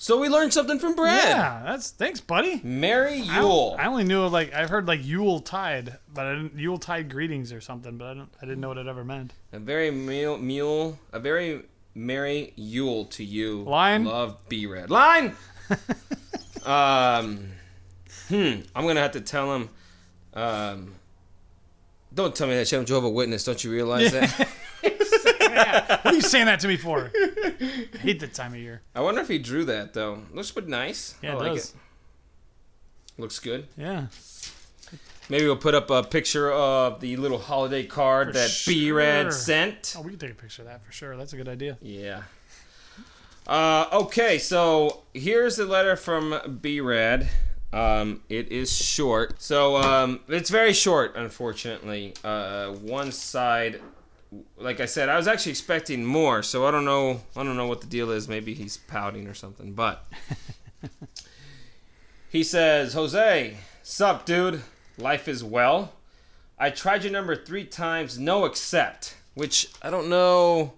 So 0.00 0.20
we 0.20 0.28
learned 0.28 0.52
something 0.52 0.78
from 0.78 0.94
Brad. 0.94 1.28
Yeah, 1.28 1.62
that's 1.66 1.90
thanks, 1.90 2.20
buddy. 2.20 2.60
Merry 2.62 3.16
Yule. 3.16 3.74
I 3.76 3.86
only 3.86 4.04
knew 4.04 4.24
like 4.28 4.54
I've 4.54 4.70
heard 4.70 4.86
like 4.86 5.04
Yule 5.04 5.40
Tide, 5.40 5.98
but 6.14 6.24
I 6.24 6.34
didn't 6.36 6.56
Yule 6.56 6.78
Tide 6.78 7.10
greetings 7.10 7.52
or 7.52 7.60
something, 7.60 7.98
but 7.98 8.06
I 8.06 8.14
don't 8.14 8.30
I 8.40 8.44
didn't 8.46 8.60
know 8.60 8.68
what 8.68 8.78
it 8.78 8.86
ever 8.86 9.04
meant. 9.04 9.34
A 9.52 9.58
very 9.58 9.90
mule, 9.90 10.38
mule, 10.38 11.00
a 11.12 11.18
very 11.18 11.62
merry 11.96 12.52
Yule 12.54 13.06
to 13.06 13.24
you. 13.24 13.64
Line? 13.64 14.04
Love 14.04 14.38
B 14.48 14.66
Rad. 14.66 14.88
Line! 14.88 15.34
um, 16.64 17.48
hmm. 18.28 18.60
I'm 18.76 18.84
going 18.84 18.94
to 18.94 19.02
have 19.02 19.12
to 19.12 19.20
tell 19.20 19.52
him. 19.52 19.68
Um, 20.32 20.94
don't 22.14 22.36
tell 22.36 22.46
me 22.46 22.54
that 22.54 22.68
shit. 22.68 22.78
I'm 22.78 22.86
Jehovah 22.86 23.10
Witness. 23.10 23.42
Don't 23.42 23.62
you 23.64 23.72
realize 23.72 24.12
that? 24.12 24.48
What 26.02 26.06
are 26.06 26.14
you 26.14 26.20
saying 26.20 26.46
that 26.46 26.60
to 26.60 26.68
me 26.68 26.76
for? 26.76 27.10
I 27.16 27.98
hate 27.98 28.20
that 28.20 28.34
time 28.34 28.52
of 28.54 28.60
year. 28.60 28.82
I 28.94 29.00
wonder 29.00 29.20
if 29.20 29.28
he 29.28 29.38
drew 29.38 29.64
that, 29.66 29.94
though. 29.94 30.22
Looks 30.32 30.50
pretty 30.50 30.68
nice. 30.70 31.14
Yeah, 31.22 31.32
I 31.32 31.34
it 31.34 31.38
like 31.38 31.52
does. 31.54 31.70
it. 31.70 33.20
Looks 33.20 33.38
good. 33.38 33.66
Yeah. 33.76 34.06
Maybe 35.28 35.44
we'll 35.44 35.56
put 35.56 35.74
up 35.74 35.90
a 35.90 36.02
picture 36.02 36.50
of 36.52 37.00
the 37.00 37.16
little 37.16 37.38
holiday 37.38 37.84
card 37.84 38.28
For 38.28 38.32
that 38.34 38.62
B 38.66 38.90
Rad 38.92 39.24
sure. 39.24 39.32
sent. 39.32 39.94
Oh, 39.98 40.00
we 40.02 40.10
can 40.10 40.18
take 40.18 40.30
a 40.30 40.34
picture 40.34 40.62
of 40.62 40.68
that 40.68 40.82
for 40.84 40.92
sure. 40.92 41.16
That's 41.16 41.32
a 41.32 41.36
good 41.36 41.48
idea. 41.48 41.76
Yeah. 41.82 42.22
Uh, 43.46 43.86
okay, 43.92 44.38
so 44.38 45.02
here's 45.14 45.56
the 45.56 45.64
letter 45.66 45.96
from 45.96 46.58
B 46.62 46.80
Rad. 46.80 47.28
Um, 47.72 48.22
it 48.30 48.50
is 48.50 48.74
short. 48.74 49.40
So 49.42 49.76
um, 49.76 50.20
it's 50.28 50.48
very 50.50 50.72
short, 50.72 51.16
unfortunately. 51.16 52.14
Uh, 52.24 52.70
one 52.72 53.12
side, 53.12 53.80
like 54.56 54.80
I 54.80 54.86
said, 54.86 55.08
I 55.08 55.16
was 55.16 55.28
actually 55.28 55.50
expecting 55.50 56.04
more. 56.04 56.42
So 56.42 56.66
I 56.66 56.70
don't 56.70 56.84
know. 56.84 57.22
I 57.36 57.42
don't 57.44 57.56
know 57.56 57.66
what 57.66 57.80
the 57.80 57.86
deal 57.86 58.10
is. 58.10 58.28
Maybe 58.28 58.54
he's 58.54 58.76
pouting 58.76 59.26
or 59.26 59.34
something. 59.34 59.72
But 59.72 60.04
he 62.30 62.42
says, 62.42 62.92
"Jose, 62.94 63.56
sup, 63.82 64.26
dude? 64.26 64.62
Life 64.96 65.28
is 65.28 65.44
well. 65.44 65.92
I 66.58 66.70
tried 66.70 67.04
your 67.04 67.12
number 67.12 67.36
three 67.36 67.64
times, 67.64 68.18
no 68.18 68.44
accept. 68.44 69.16
Which 69.34 69.68
I 69.80 69.90
don't 69.90 70.08
know 70.08 70.72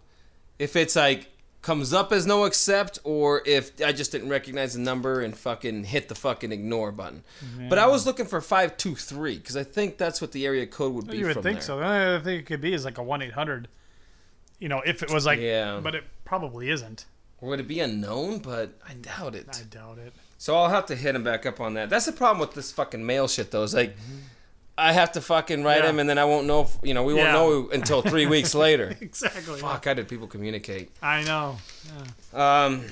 if 0.59 0.77
it's 0.77 0.95
like 0.95 1.30
comes 1.63 1.93
up 1.93 2.11
as 2.11 2.27
no 2.27 2.45
accept 2.45 2.99
or 3.05 3.43
if 3.45 3.73
I 3.85 3.93
just 3.93 4.13
didn't 4.13 4.31
recognize 4.31 4.75
the 4.75 4.81
number 4.81 5.21
and 5.21 5.37
fucking 5.37 5.85
hit 5.85 6.09
the 6.09 6.15
fucking 6.15 6.53
ignore 6.53 6.91
button. 6.91 7.23
But 7.69 7.79
I 7.79 7.87
was 7.87 8.07
looking 8.07 8.27
for 8.27 8.41
523 8.41 9.37
because 9.39 9.57
I 9.57 9.65
think 9.65 9.99
that's 9.99 10.21
what 10.21 10.33
the 10.33 10.47
area 10.47 10.67
code 10.67 10.95
would 10.95 11.09
be 11.09 11.19
You 11.19 11.27
would 11.27 11.43
think 11.43 11.57
there. 11.57 11.61
so. 11.61 11.79
The 11.79 11.85
only 11.85 11.99
other 11.99 12.21
thing 12.21 12.39
it 12.39 12.47
could 12.47 12.61
be 12.61 12.73
is 12.73 12.85
like 12.85 12.99
a 12.99 13.03
one 13.03 13.21
eight 13.23 13.33
hundred. 13.33 13.69
You 14.59 14.69
know, 14.69 14.83
if 14.85 15.03
it 15.03 15.11
was 15.11 15.27
like, 15.27 15.39
Yeah. 15.41 15.81
but 15.83 15.95
it 15.95 16.05
probably 16.25 16.71
isn't. 16.71 17.07
Or 17.41 17.51
would 17.51 17.61
it 17.61 17.69
be 17.69 17.81
unknown? 17.81 18.39
But 18.39 18.75
I 18.87 18.95
doubt 18.95 19.35
it. 19.35 19.47
I 19.59 19.65
doubt 19.65 19.99
it. 19.99 20.13
So 20.39 20.57
I'll 20.57 20.69
have 20.69 20.87
to 20.87 20.97
hit 20.97 21.15
him 21.15 21.25
back 21.25 21.45
up 21.45 21.61
on 21.61 21.75
that. 21.75 21.91
That's 21.91 22.07
the 22.07 22.13
problem 22.13 22.41
with 22.41 22.55
this 22.55 22.73
fucking 22.73 23.05
mail 23.05 23.29
shit 23.29 23.51
though. 23.51 23.63
Is 23.63 23.75
like 23.75 23.97
mm-hmm. 23.97 24.19
I 24.81 24.93
have 24.93 25.13
to 25.13 25.21
fucking 25.21 25.63
write 25.63 25.85
Yeah. 25.85 25.91
him 25.91 25.99
and 25.99 26.09
then 26.09 26.19
I 26.19 26.25
won't 26.25 26.47
know. 26.47 26.63
If, 26.63 26.77
you 26.83 26.95
know, 26.95 27.03
we 27.05 27.15
won't 27.15 27.33
know 27.33 27.69
until 27.71 28.03
three 28.03 28.27
weeks 28.37 28.55
later. 28.55 28.97
Exactly. 29.01 29.61
Fuck, 29.61 29.85
how 29.85 29.95
did 29.95 30.09
people 30.09 30.27
communicate? 30.27 30.91
I 31.03 31.23
know. 31.25 31.57
Yeah. 32.35 32.65
Um, 32.65 32.85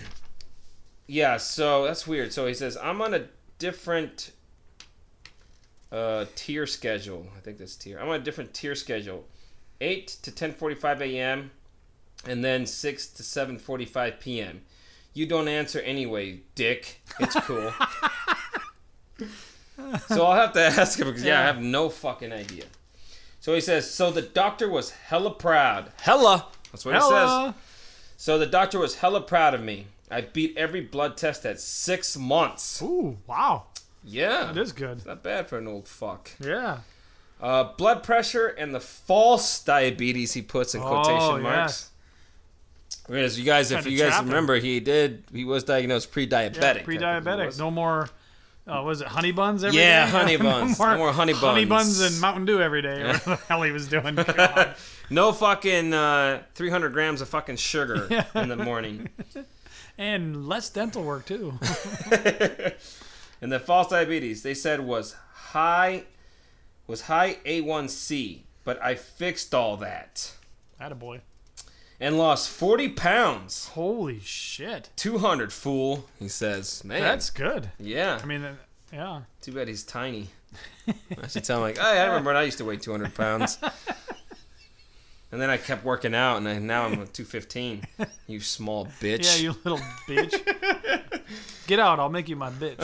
yeah, 1.07 1.37
so 1.39 1.85
that's 1.85 2.07
weird. 2.07 2.33
So 2.33 2.47
he 2.47 2.55
says, 2.55 2.77
I'm 2.77 3.01
on 3.01 3.15
a 3.15 3.25
different 3.59 4.33
uh, 5.91 6.27
tier 6.35 6.67
schedule. 6.67 7.27
I 7.37 7.41
think 7.41 7.59
that's 7.59 7.75
tier. 7.77 7.99
I'm 7.99 8.09
on 8.09 8.17
a 8.21 8.25
different 8.25 8.53
tier 8.53 8.75
schedule. 8.75 9.25
8 9.81 10.07
to 10.23 10.31
10.45 10.31 11.01
a.m. 11.01 11.51
and 12.27 12.45
then 12.45 12.67
6 12.67 13.07
to 13.09 13.23
7.45 13.23 14.21
p.m. 14.21 14.61
You 15.15 15.25
don't 15.27 15.49
answer 15.49 15.81
anyway, 15.81 16.41
dick. 16.55 17.01
It's 17.19 17.35
cool. 17.41 17.73
so 20.09 20.25
I'll 20.27 20.35
have 20.41 20.53
to 20.55 20.61
ask 20.81 20.99
him 20.99 21.07
because, 21.09 21.25
yeah, 21.25 21.41
I 21.41 21.45
have 21.45 21.61
no 21.61 21.89
fucking 21.89 22.33
idea. 22.33 22.65
So 23.41 23.55
he 23.55 23.61
says, 23.61 23.91
so 23.91 24.11
the 24.11 24.23
doctor 24.23 24.69
was 24.69 24.91
hella 24.91 25.31
proud. 25.31 25.93
Hella! 26.01 26.47
That's 26.73 26.85
what 26.85 26.95
he 26.95 27.01
says. 27.01 27.55
So 28.17 28.39
the 28.39 28.47
doctor 28.47 28.79
was 28.79 28.97
hella 28.97 29.21
proud 29.21 29.55
of 29.55 29.63
me. 29.63 29.87
I 30.11 30.23
beat 30.23 30.57
every 30.57 30.81
blood 30.81 31.17
test 31.17 31.47
at 31.47 31.61
six 31.61 32.17
months. 32.17 32.83
Ooh, 32.83 33.19
wow. 33.27 33.65
Yeah. 34.05 34.53
That 34.53 34.59
is 34.61 34.73
good. 34.73 34.99
It's 34.99 35.07
Not 35.07 35.23
bad 35.23 35.49
for 35.49 35.59
an 35.59 35.67
old 35.69 35.87
fuck. 35.87 36.31
Yeah. 36.41 36.79
Uh, 37.41 37.73
blood 37.75 38.03
pressure 38.03 38.49
and 38.49 38.75
the 38.75 38.81
false 38.81 39.63
diabetes 39.63 40.33
he 40.33 40.43
puts 40.43 40.75
in 40.75 40.81
quotation 40.81 41.21
Oh, 41.21 41.39
marks. 41.39 41.91
Whereas 43.07 43.39
you 43.39 43.45
guys, 43.45 43.71
if 43.71 43.87
you 43.87 43.97
guys 43.97 44.09
trapped 44.09 44.23
him. 44.23 44.29
remember, 44.29 44.57
he 44.57 44.81
did. 44.81 45.25
He 45.33 45.45
was 45.45 45.65
diagnosed 45.65 46.11
pre-diabetic. 46.11 46.57
Yeah, 46.57 46.71
I 46.71 46.75
think 46.75 46.79
he 46.79 46.85
pre-diabetic. 46.85 47.59
No 47.59 47.71
more. 47.71 48.09
Uh, 48.69 48.83
was 48.83 49.01
it 49.01 49.09
honey 49.09 49.33
buns 49.33 49.65
every 49.65 49.77
day? 49.79 49.83
Yeah, 49.85 50.07
honey 50.11 50.37
buns. 50.37 50.79
No 50.79 50.97
more 50.99 51.13
honey 51.13 51.33
buns. 51.33 51.43
Honey 51.45 51.65
buns. 51.65 52.01
and 52.01 52.21
Mountain 52.21 52.45
Dew 52.45 52.61
every 52.61 52.83
day. 52.83 53.01
Or 53.03 53.07
whatever 53.07 53.31
the 53.31 53.37
hell 53.49 53.63
he 53.63 53.73
was 53.73 53.89
doing. 53.89 54.19
No 55.11 55.33
fucking 55.33 55.95
uh, 55.95 56.43
300 56.55 56.93
grams 56.93 57.23
of 57.23 57.31
fucking 57.31 57.57
sugar 57.57 58.27
in 58.35 58.51
the 58.51 58.57
morning. 58.57 59.09
and 59.97 60.47
less 60.47 60.69
dental 60.69 61.03
work 61.03 61.25
too. 61.25 61.59
And 63.41 63.51
the 63.51 63.59
false 63.59 63.89
diabetes 63.89 64.43
they 64.43 64.53
said 64.53 64.81
was 64.81 65.17
high, 65.33 66.05
was 66.87 67.03
high 67.03 67.39
A1C, 67.47 68.43
but 68.65 68.83
I 68.83 68.97
fixed 68.97 69.55
all 69.55 69.79
that 69.79 70.33
Attaboy. 70.79 71.21
And 72.01 72.17
lost 72.19 72.49
40 72.51 72.91
pounds. 72.91 73.69
Holy 73.69 74.21
shit. 74.21 74.91
200 74.97 75.53
fool, 75.53 76.07
he 76.19 76.29
says. 76.29 76.85
Man, 76.85 77.01
That's 77.03 77.31
good. 77.31 77.71
yeah. 77.79 78.19
I 78.23 78.27
mean, 78.27 78.45
uh, 78.45 78.55
yeah. 78.93 79.23
Too 79.43 79.53
bad 79.53 79.69
he's 79.69 79.85
tiny. 79.85 80.29
I 81.23 81.27
should 81.29 81.45
tell 81.45 81.59
him 81.59 81.63
like, 81.63 81.79
oh, 81.81 81.83
I 81.83 82.05
remember 82.07 82.31
when 82.31 82.37
I 82.37 82.43
used 82.45 82.59
to 82.59 82.65
weigh 82.65 82.77
200 82.77 83.15
pounds. 83.15 83.59
And 85.31 85.39
then 85.39 85.51
I 85.51 85.59
kept 85.59 85.85
working 85.85 86.15
out, 86.15 86.39
and 86.39 86.49
I, 86.49 86.59
now 86.59 86.87
I'm 86.87 86.95
at 87.03 87.13
215. 87.13 87.83
You 88.29 88.41
small 88.41 88.87
bitch. 88.99 89.27
Yeah, 89.37 89.43
you 89.43 89.57
little 89.63 89.79
bitch. 90.09 90.33
Get 91.67 91.79
out. 91.79 92.01
I'll 92.01 92.09
make 92.09 92.31
you 92.31 92.37
my 92.37 92.49
bitch. 92.49 92.79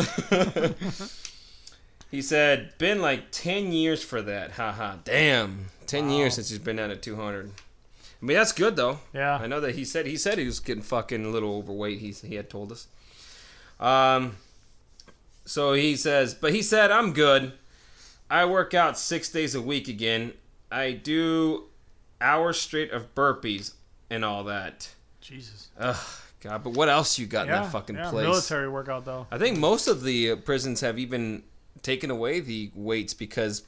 He 2.11 2.21
said, 2.21 2.77
been 2.77 3.01
like 3.01 3.31
10 3.31 3.73
years 3.73 4.05
for 4.05 4.21
that. 4.21 4.51
Haha. 4.53 4.97
Damn. 5.05 5.67
10 5.87 6.09
Wow. 6.09 6.17
years 6.19 6.35
since 6.35 6.51
he's 6.51 6.59
been 6.59 6.77
down 6.77 6.91
at 6.91 7.01
200. 7.01 7.51
I 8.25 8.27
mean, 8.27 8.39
that's 8.39 8.53
good, 8.53 8.75
though. 8.75 9.01
Yeah. 9.13 9.37
I 9.37 9.47
know 9.47 9.61
that 9.61 9.75
he 9.75 9.85
said 9.85 10.07
he 10.07 10.17
said 10.17 10.39
he 10.39 10.47
was 10.47 10.59
getting 10.59 10.83
fucking 10.83 11.27
a 11.27 11.29
little 11.29 11.59
overweight. 11.59 11.99
He 11.99 12.11
he 12.11 12.37
had 12.37 12.49
told 12.49 12.73
us. 12.73 12.87
Um, 13.79 14.37
so 15.45 15.75
he 15.75 15.95
says, 15.95 16.33
but 16.33 16.55
he 16.55 16.63
said 16.63 16.91
I'm 16.91 17.13
good. 17.13 17.53
I 18.31 18.47
work 18.47 18.73
out 18.73 18.99
six 18.99 19.31
days 19.31 19.55
a 19.55 19.61
week 19.61 19.89
again. 19.89 20.33
I 20.73 20.93
do 20.93 21.65
hours 22.19 22.59
straight 22.59 22.93
of 22.93 23.15
burpees 23.15 23.75
and 24.09 24.25
all 24.25 24.45
that. 24.45 24.89
Jesus. 25.21 25.69
Ugh, 25.79 25.95
God. 26.41 26.65
But 26.65 26.71
what 26.71 26.89
else 26.89 27.19
you 27.19 27.27
got 27.27 27.45
in 27.45 27.53
that 27.53 27.71
fucking 27.71 27.97
yeah, 27.97 28.09
place? 28.09 28.25
Military 28.25 28.71
workout 28.71 29.05
though. 29.05 29.27
I 29.31 29.37
think 29.37 29.59
most 29.59 29.87
of 29.87 30.03
the 30.03 30.31
uh, 30.31 30.37
prisons 30.37 30.81
have 30.81 30.99
even 30.99 31.43
taken 31.83 32.11
away 32.11 32.41
the 32.41 32.71
weights 32.75 33.13
because 33.13 33.65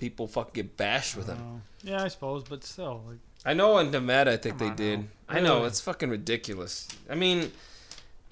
people 0.00 0.26
fucking 0.26 0.50
get 0.52 0.76
bashed 0.76 1.16
with 1.16 1.28
them. 1.28 1.38
Oh. 1.40 1.60
Yeah, 1.84 2.02
I 2.02 2.08
suppose, 2.08 2.42
but 2.42 2.64
still, 2.64 3.04
like, 3.06 3.18
I 3.44 3.54
know 3.54 3.78
in 3.78 3.90
Nevada, 3.90 4.32
I 4.32 4.36
think 4.36 4.58
Come 4.58 4.68
they 4.68 4.74
did. 4.74 5.00
now. 5.00 5.06
I 5.28 5.40
know 5.40 5.64
it's 5.64 5.80
fucking 5.80 6.10
ridiculous. 6.10 6.88
I 7.08 7.14
mean, 7.14 7.50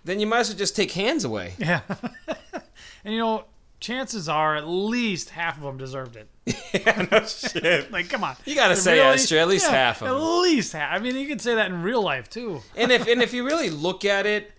then 0.05 0.21
you 0.21 0.27
might 0.27 0.41
as 0.41 0.49
well 0.51 0.59
just 0.59 0.77
take 0.77 0.93
hands 0.93 1.25
away. 1.25 1.55
yeah. 1.59 1.81
and 3.05 3.15
you 3.15 3.19
know, 3.19 3.45
chances 3.81 4.29
are 4.29 4.57
at 4.57 4.67
least 4.69 5.31
half 5.31 5.57
of 5.57 5.63
them 5.63 5.79
deserved 5.79 6.17
it. 6.17 6.29
yeah, 6.75 7.07
no 7.11 7.25
shit. 7.25 7.91
Like, 7.91 8.09
come 8.09 8.25
on. 8.25 8.37
You 8.45 8.55
gotta 8.55 8.75
They 8.75 8.81
say 8.81 8.99
that, 8.99 9.21
Stu, 9.21 9.39
at 9.39 9.49
least 9.49 9.67
yeah, 9.67 9.77
half 9.77 10.03
of 10.03 10.09
them. 10.09 10.17
At 10.17 10.23
least 10.43 10.73
half. 10.73 10.93
I 10.93 10.99
mean, 10.99 11.17
you 11.17 11.27
could 11.27 11.41
say 11.41 11.55
that 11.55 11.71
in 11.71 11.83
real 11.83 12.03
life 12.03 12.29
too. 12.29 12.61
and 12.77 12.91
if 12.93 13.07
and 13.07 13.23
if 13.23 13.33
you 13.33 13.45
really 13.45 13.71
look 13.71 14.05
at 14.05 14.27
it 14.27 14.53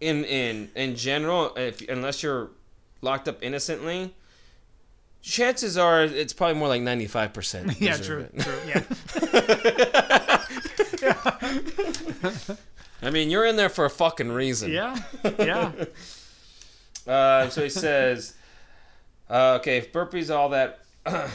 in 0.00 0.24
in 0.24 0.70
in 0.74 0.94
general, 0.96 1.54
if 1.56 1.86
unless 1.88 2.22
you're 2.22 2.50
locked 3.00 3.28
up 3.28 3.42
innocently, 3.42 4.14
chances 5.26 5.76
are 5.76 6.04
it's 6.04 6.32
probably 6.32 6.54
more 6.54 6.68
like 6.68 6.82
ninety 6.82 7.06
five 7.06 7.32
percent. 7.32 7.78
Yeah, 7.80 7.96
true, 7.96 8.28
true. 8.38 8.58
Yeah, 8.66 8.82
I 13.02 13.10
mean, 13.10 13.28
you're 13.30 13.44
in 13.44 13.56
there 13.56 13.68
for 13.68 13.84
a 13.84 13.90
fucking 13.90 14.30
reason. 14.30 14.72
yeah, 14.72 14.96
yeah. 15.38 15.72
Uh, 17.06 17.48
so 17.50 17.62
he 17.62 17.68
says, 17.68 18.34
uh, 19.28 19.58
okay, 19.60 19.76
if 19.78 19.92
burpees, 19.92 20.34
all 20.34 20.48
that, 20.50 20.80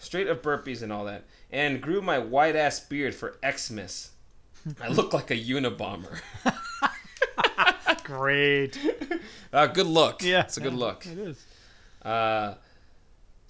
straight 0.00 0.28
up 0.28 0.42
burpees 0.42 0.82
and 0.82 0.92
all 0.92 1.04
that, 1.06 1.24
and 1.50 1.80
grew 1.80 2.00
my 2.00 2.18
white 2.18 2.56
ass 2.56 2.78
beard 2.80 3.14
for 3.14 3.36
Xmas. 3.44 4.10
I 4.80 4.88
look 4.88 5.12
like 5.14 5.30
a 5.30 5.36
Unabomber. 5.36 6.20
Great. 8.04 8.78
Uh, 9.52 9.66
good 9.66 9.86
look. 9.86 10.22
Yeah, 10.22 10.42
it's 10.42 10.58
a 10.58 10.60
good 10.60 10.74
look. 10.74 11.06
It 11.06 11.18
is. 11.18 11.44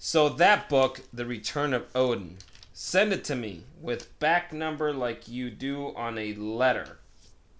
So 0.03 0.29
that 0.29 0.67
book, 0.67 1.01
The 1.13 1.27
Return 1.27 1.75
of 1.75 1.85
Odin, 1.93 2.37
send 2.73 3.13
it 3.13 3.23
to 3.25 3.35
me 3.35 3.65
with 3.79 4.17
back 4.17 4.51
number 4.51 4.91
like 4.91 5.27
you 5.27 5.51
do 5.51 5.95
on 5.95 6.17
a 6.17 6.33
letter, 6.33 6.97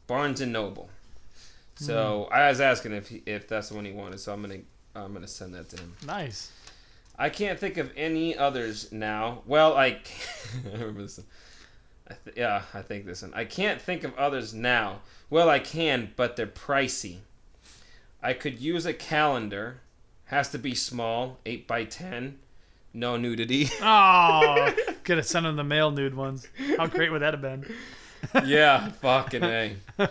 Barnes 0.08 0.42
and 0.42 0.52
Noble. 0.52 0.90
So 1.76 2.26
hmm. 2.28 2.34
I 2.34 2.50
was 2.50 2.60
asking 2.60 2.94
if 2.94 3.10
he, 3.10 3.22
if 3.28 3.48
that's 3.48 3.70
the 3.70 3.76
one 3.76 3.86
he 3.86 3.92
wanted, 3.92 4.20
so 4.20 4.34
I'm 4.34 4.42
gonna 4.42 4.62
I'm 4.96 5.14
gonna 5.14 5.28
send 5.28 5.54
that 5.54 5.70
to 5.70 5.82
him. 5.82 5.94
Nice. 6.04 6.52
I 7.16 7.30
can't 7.30 7.60
think 7.60 7.78
of 7.78 7.92
any 7.96 8.36
others 8.36 8.92
now. 8.92 9.44
Well, 9.46 9.78
I, 9.78 9.86
I 9.86 10.00
remember 10.72 11.04
this. 11.04 11.20
One. 11.20 11.28
I 12.10 12.14
th- 12.26 12.38
yeah, 12.38 12.64
I 12.74 12.82
think 12.82 13.06
this 13.06 13.22
one. 13.22 13.36
I 13.36 13.46
can't 13.46 13.80
think 13.80 14.04
of 14.04 14.18
others 14.18 14.52
now. 14.52 15.02
Well, 15.30 15.48
I 15.48 15.60
can, 15.60 16.14
but 16.16 16.38
they're 16.38 16.48
pricey. 16.48 17.18
I 18.24 18.34
could 18.34 18.60
use 18.60 18.88
a 18.88 18.96
calendar. 18.96 19.82
Has 20.32 20.48
to 20.52 20.58
be 20.58 20.74
small, 20.76 21.40
eight 21.46 21.68
by 21.68 21.84
ten. 21.84 22.40
No 22.94 23.18
nudity. 23.18 23.70
Oh, 23.82 24.74
could 25.04 25.18
have 25.18 25.26
sent 25.26 25.46
him 25.46 25.58
the 25.58 25.64
male 25.66 25.92
nude 25.92 26.16
ones. 26.16 26.48
How 26.78 26.88
great 26.88 27.12
would 27.12 27.22
that 27.22 27.34
have 27.34 27.42
been? 27.42 27.66
yeah, 28.46 28.92
fucking 28.92 29.44
a. 29.44 29.76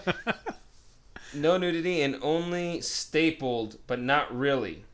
No 1.33 1.57
nudity 1.57 2.03
and 2.03 2.19
only 2.21 2.83
stapled, 2.83 3.79
but 3.87 3.99
not 3.99 4.37
really. 4.37 4.85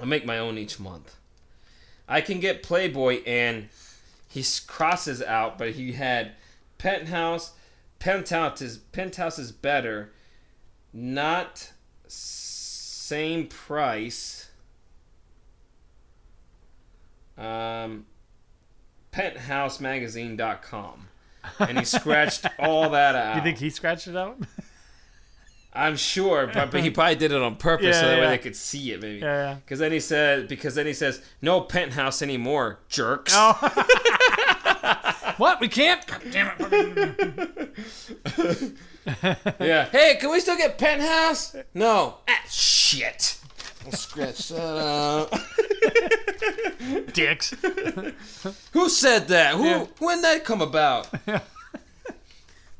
I 0.00 0.06
make 0.06 0.24
my 0.24 0.38
own 0.38 0.56
each 0.56 0.80
month. 0.80 1.16
I 2.08 2.22
can 2.22 2.40
get 2.40 2.62
Playboy 2.62 3.22
and 3.26 3.68
he 4.28 4.42
crosses 4.66 5.20
out, 5.20 5.58
but 5.58 5.72
he 5.72 5.92
had 5.92 6.32
penthouse. 6.78 7.52
Penthouse 7.98 8.62
is 8.62 8.78
penthouse 8.78 9.38
is 9.38 9.52
better. 9.52 10.12
Not 10.92 11.72
same 12.06 13.46
price. 13.46 14.37
Um, 17.38 18.06
penthousemagazine.com. 19.12 21.08
And 21.60 21.78
he 21.78 21.84
scratched 21.84 22.46
all 22.58 22.90
that 22.90 23.14
out. 23.14 23.32
Do 23.34 23.38
you 23.38 23.44
think 23.44 23.58
he 23.58 23.70
scratched 23.70 24.08
it 24.08 24.16
out? 24.16 24.38
I'm 25.72 25.96
sure, 25.96 26.48
but, 26.52 26.72
but 26.72 26.82
he 26.82 26.90
probably 26.94 27.14
did 27.14 27.30
it 27.30 27.40
on 27.40 27.54
purpose 27.56 27.98
so 27.98 28.02
Yeah, 28.02 28.08
that 28.16 28.20
way 28.20 28.26
they 28.28 28.38
could 28.38 28.56
see 28.56 28.92
it, 28.92 29.00
maybe. 29.00 29.20
Yeah, 29.20 29.50
yeah. 29.50 29.54
Because 29.54 29.78
then 29.78 29.92
he 29.92 30.00
said, 30.00 30.48
because 30.48 30.74
then 30.74 30.86
he 30.86 30.92
says, 30.92 31.22
no 31.40 31.60
penthouse 31.60 32.20
anymore, 32.20 32.80
jerks. 32.88 33.32
Oh. 33.34 33.54
what? 35.36 35.60
We 35.60 35.68
can't? 35.68 36.04
God 36.06 36.22
damn 36.30 36.50
it. 36.58 38.76
Yeah. 39.60 39.88
Hey, 39.90 40.16
can 40.20 40.30
we 40.30 40.40
still 40.40 40.56
get 40.56 40.78
penthouse? 40.78 41.54
No. 41.74 42.18
Ah, 42.28 42.40
shit. 42.48 43.37
I'll 43.86 43.92
scratch 43.92 44.48
that 44.48 44.78
out. 44.78 45.32
Dicks. 47.14 47.50
Who 48.72 48.88
said 48.88 49.28
that? 49.28 49.54
Who? 49.54 49.64
Yeah. 49.64 49.86
When 49.98 50.18
did 50.18 50.24
that 50.24 50.44
come 50.44 50.62
about? 50.62 51.08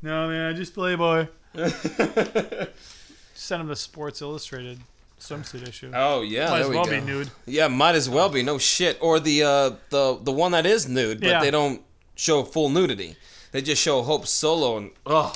No, 0.01 0.29
man, 0.29 0.55
just 0.55 0.73
Playboy. 0.75 1.27
Send 3.33 3.61
him 3.61 3.67
the 3.67 3.75
Sports 3.75 4.21
Illustrated 4.21 4.79
swimsuit 5.19 5.67
issue. 5.67 5.91
Oh 5.93 6.21
yeah, 6.21 6.49
Might 6.49 6.59
as 6.61 6.69
we 6.69 6.75
well 6.75 6.85
go. 6.85 6.91
be 6.91 7.01
nude. 7.01 7.29
Yeah, 7.45 7.67
might 7.67 7.95
as 7.95 8.09
well 8.09 8.29
be. 8.29 8.41
No 8.41 8.57
shit. 8.57 8.97
Or 9.01 9.19
the 9.19 9.43
uh, 9.43 9.69
the 9.89 10.17
the 10.21 10.31
one 10.31 10.53
that 10.53 10.65
is 10.65 10.87
nude, 10.87 11.19
but 11.19 11.27
Yeah. 11.27 11.41
they 11.41 11.51
don't 11.51 11.81
show 12.15 12.43
full 12.43 12.69
nudity. 12.69 13.17
They 13.51 13.61
just 13.61 13.81
show 13.81 14.01
Hope 14.03 14.25
solo 14.25 14.77
and 14.77 14.91
oh. 15.05 15.33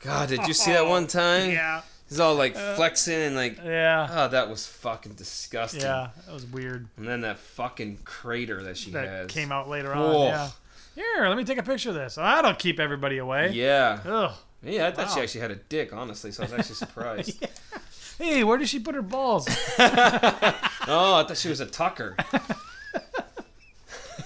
God, 0.00 0.28
did 0.30 0.46
you 0.46 0.54
see 0.54 0.72
that 0.72 0.86
one 0.86 1.06
time? 1.06 1.50
Yeah. 1.50 1.82
He's 2.08 2.20
all 2.20 2.34
like 2.36 2.56
flexing 2.56 3.20
and 3.20 3.36
like, 3.36 3.58
Yeah. 3.62 4.08
oh, 4.10 4.28
that 4.28 4.48
was 4.48 4.66
fucking 4.66 5.12
disgusting. 5.12 5.82
Yeah. 5.82 6.08
That 6.26 6.32
was 6.32 6.46
weird. 6.46 6.88
And 6.96 7.06
then 7.06 7.20
that 7.20 7.38
fucking 7.38 7.98
crater 8.04 8.62
that 8.62 8.78
she 8.78 8.92
That 8.92 9.06
has. 9.06 9.30
came 9.30 9.52
out 9.52 9.68
later 9.68 9.92
on. 9.92 9.98
Oh. 10.14 10.24
Yeah. 10.26 10.48
Here, 10.94 11.28
let 11.28 11.36
me 11.36 11.44
take 11.44 11.58
a 11.58 11.62
picture 11.62 11.90
of 11.90 11.94
this. 11.94 12.16
That'll 12.16 12.54
keep 12.54 12.80
everybody 12.80 13.18
away. 13.18 13.50
Yeah. 13.52 14.00
Ugh. 14.04 14.32
Yeah, 14.64 14.88
I 14.88 14.90
thought 14.90 15.12
she 15.12 15.20
actually 15.20 15.42
had 15.42 15.52
a 15.52 15.56
dick, 15.56 15.92
honestly, 15.92 16.32
so 16.32 16.42
I 16.42 16.46
was 16.46 16.54
actually 16.54 16.74
surprised. 16.76 17.38
yeah. 17.40 17.48
Hey, 18.18 18.42
where 18.42 18.58
did 18.58 18.68
she 18.68 18.80
put 18.80 18.96
her 18.96 19.02
balls? 19.02 19.46
Oh, 20.90 21.16
I 21.16 21.24
thought 21.24 21.36
she 21.36 21.50
was 21.50 21.60
a 21.60 21.66
tucker. 21.66 22.16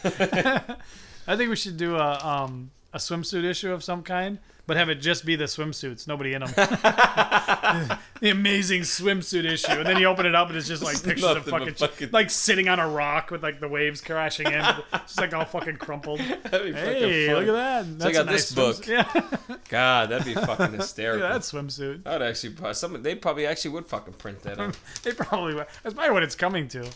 I 0.05 1.37
think 1.37 1.51
we 1.51 1.57
should 1.57 1.77
do 1.77 1.97
a 1.97 2.19
um 2.25 2.71
a 2.93 2.99
swimsuit 2.99 3.45
issue 3.45 3.73
of 3.73 3.83
some 3.83 4.03
kind, 4.03 4.39
but 4.67 4.77
have 4.77 4.89
it 4.89 4.97
just 4.97 5.25
be 5.25 5.35
the 5.37 5.45
swimsuits, 5.45 6.07
nobody 6.07 6.35
in 6.35 6.41
them. 6.43 6.53
the 8.21 8.31
amazing 8.31 8.83
swimsuit 8.83 9.45
issue, 9.45 9.71
and 9.73 9.87
then 9.87 9.99
you 9.99 10.07
open 10.07 10.27
it 10.27 10.35
up 10.35 10.49
and 10.49 10.57
it's 10.57 10.69
just 10.69 10.83
like 10.83 11.03
pictures 11.03 11.25
of 11.25 11.45
fucking, 11.45 11.75
fucking- 11.75 12.11
like 12.13 12.31
sitting 12.31 12.69
on 12.69 12.79
a 12.79 12.89
rock 12.89 13.31
with 13.31 13.43
like 13.43 13.61
the 13.61 13.69
waves 13.69 14.01
crashing 14.01 14.47
in, 14.47 14.65
just 14.93 15.19
like 15.19 15.33
all 15.35 15.45
fucking 15.45 15.77
crumpled. 15.77 16.21
That'd 16.45 16.67
be 16.67 16.73
fucking 16.73 16.75
Hey, 16.75 17.27
fun. 17.27 17.35
look 17.37 17.49
at 17.49 17.53
that! 17.87 17.99
That's 17.99 18.19
a 18.19 18.25
nice 18.25 18.35
this 18.51 18.55
book. 18.55 18.77
swimsuit. 18.77 19.49
Yeah, 19.49 19.57
God, 19.69 20.11
that'd 20.11 20.27
be 20.27 20.35
fucking 20.35 20.73
hysterical. 20.75 21.27
at 21.27 21.33
that 21.33 21.41
swimsuit. 21.43 22.07
I 22.07 22.13
would 22.19 22.23
actually, 22.23 22.55
some 22.75 23.03
they 23.03 23.15
probably 23.15 23.47
actually 23.47 23.73
would 23.73 23.87
fucking 23.87 24.15
print 24.15 24.43
that. 24.43 24.59
Out. 24.61 24.77
They 25.03 25.13
probably 25.13 25.55
will. 25.55 25.65
That's 25.83 25.95
probably 25.95 26.13
what 26.13 26.23
it's 26.23 26.35
coming 26.35 26.69
to. 26.69 26.89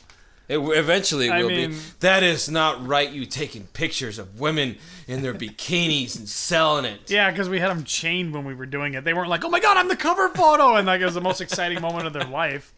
It 0.48 0.58
eventually 0.58 1.28
I 1.30 1.42
will 1.42 1.48
mean- 1.48 1.70
be. 1.70 1.76
That 2.00 2.22
is 2.22 2.48
not 2.48 2.86
right. 2.86 3.10
You 3.10 3.26
taking 3.26 3.64
pictures 3.68 4.18
of 4.18 4.38
women 4.38 4.76
in 5.08 5.22
their 5.22 5.34
bikinis 5.34 6.16
and 6.16 6.28
selling 6.28 6.84
it. 6.84 7.10
Yeah, 7.10 7.30
because 7.30 7.48
we 7.48 7.58
had 7.58 7.70
them 7.70 7.84
chained 7.84 8.32
when 8.32 8.44
we 8.44 8.54
were 8.54 8.66
doing 8.66 8.94
it. 8.94 9.04
They 9.04 9.12
weren't 9.12 9.28
like, 9.28 9.44
"Oh 9.44 9.48
my 9.50 9.60
god, 9.60 9.76
I'm 9.76 9.88
the 9.88 9.96
cover 9.96 10.28
photo," 10.28 10.76
and 10.76 10.86
like 10.86 11.00
it 11.00 11.04
was 11.04 11.14
the 11.14 11.20
most 11.20 11.40
exciting 11.40 11.80
moment 11.80 12.06
of 12.06 12.12
their 12.12 12.24
life. 12.24 12.72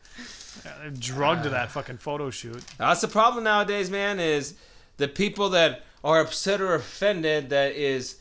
Uh, 0.67 0.91
drugged 0.99 1.45
to 1.45 1.51
that 1.51 1.71
fucking 1.71 1.99
photo 1.99 2.31
shoot. 2.31 2.63
That's 2.79 3.01
the 3.01 3.09
problem 3.09 3.45
nowadays, 3.45 3.91
man. 3.91 4.19
Is 4.19 4.55
the 4.97 5.09
people 5.09 5.51
that 5.51 5.85
are 6.03 6.21
upset 6.21 6.61
or 6.61 6.75
offended 6.75 7.51
that 7.51 7.73
is 7.73 8.17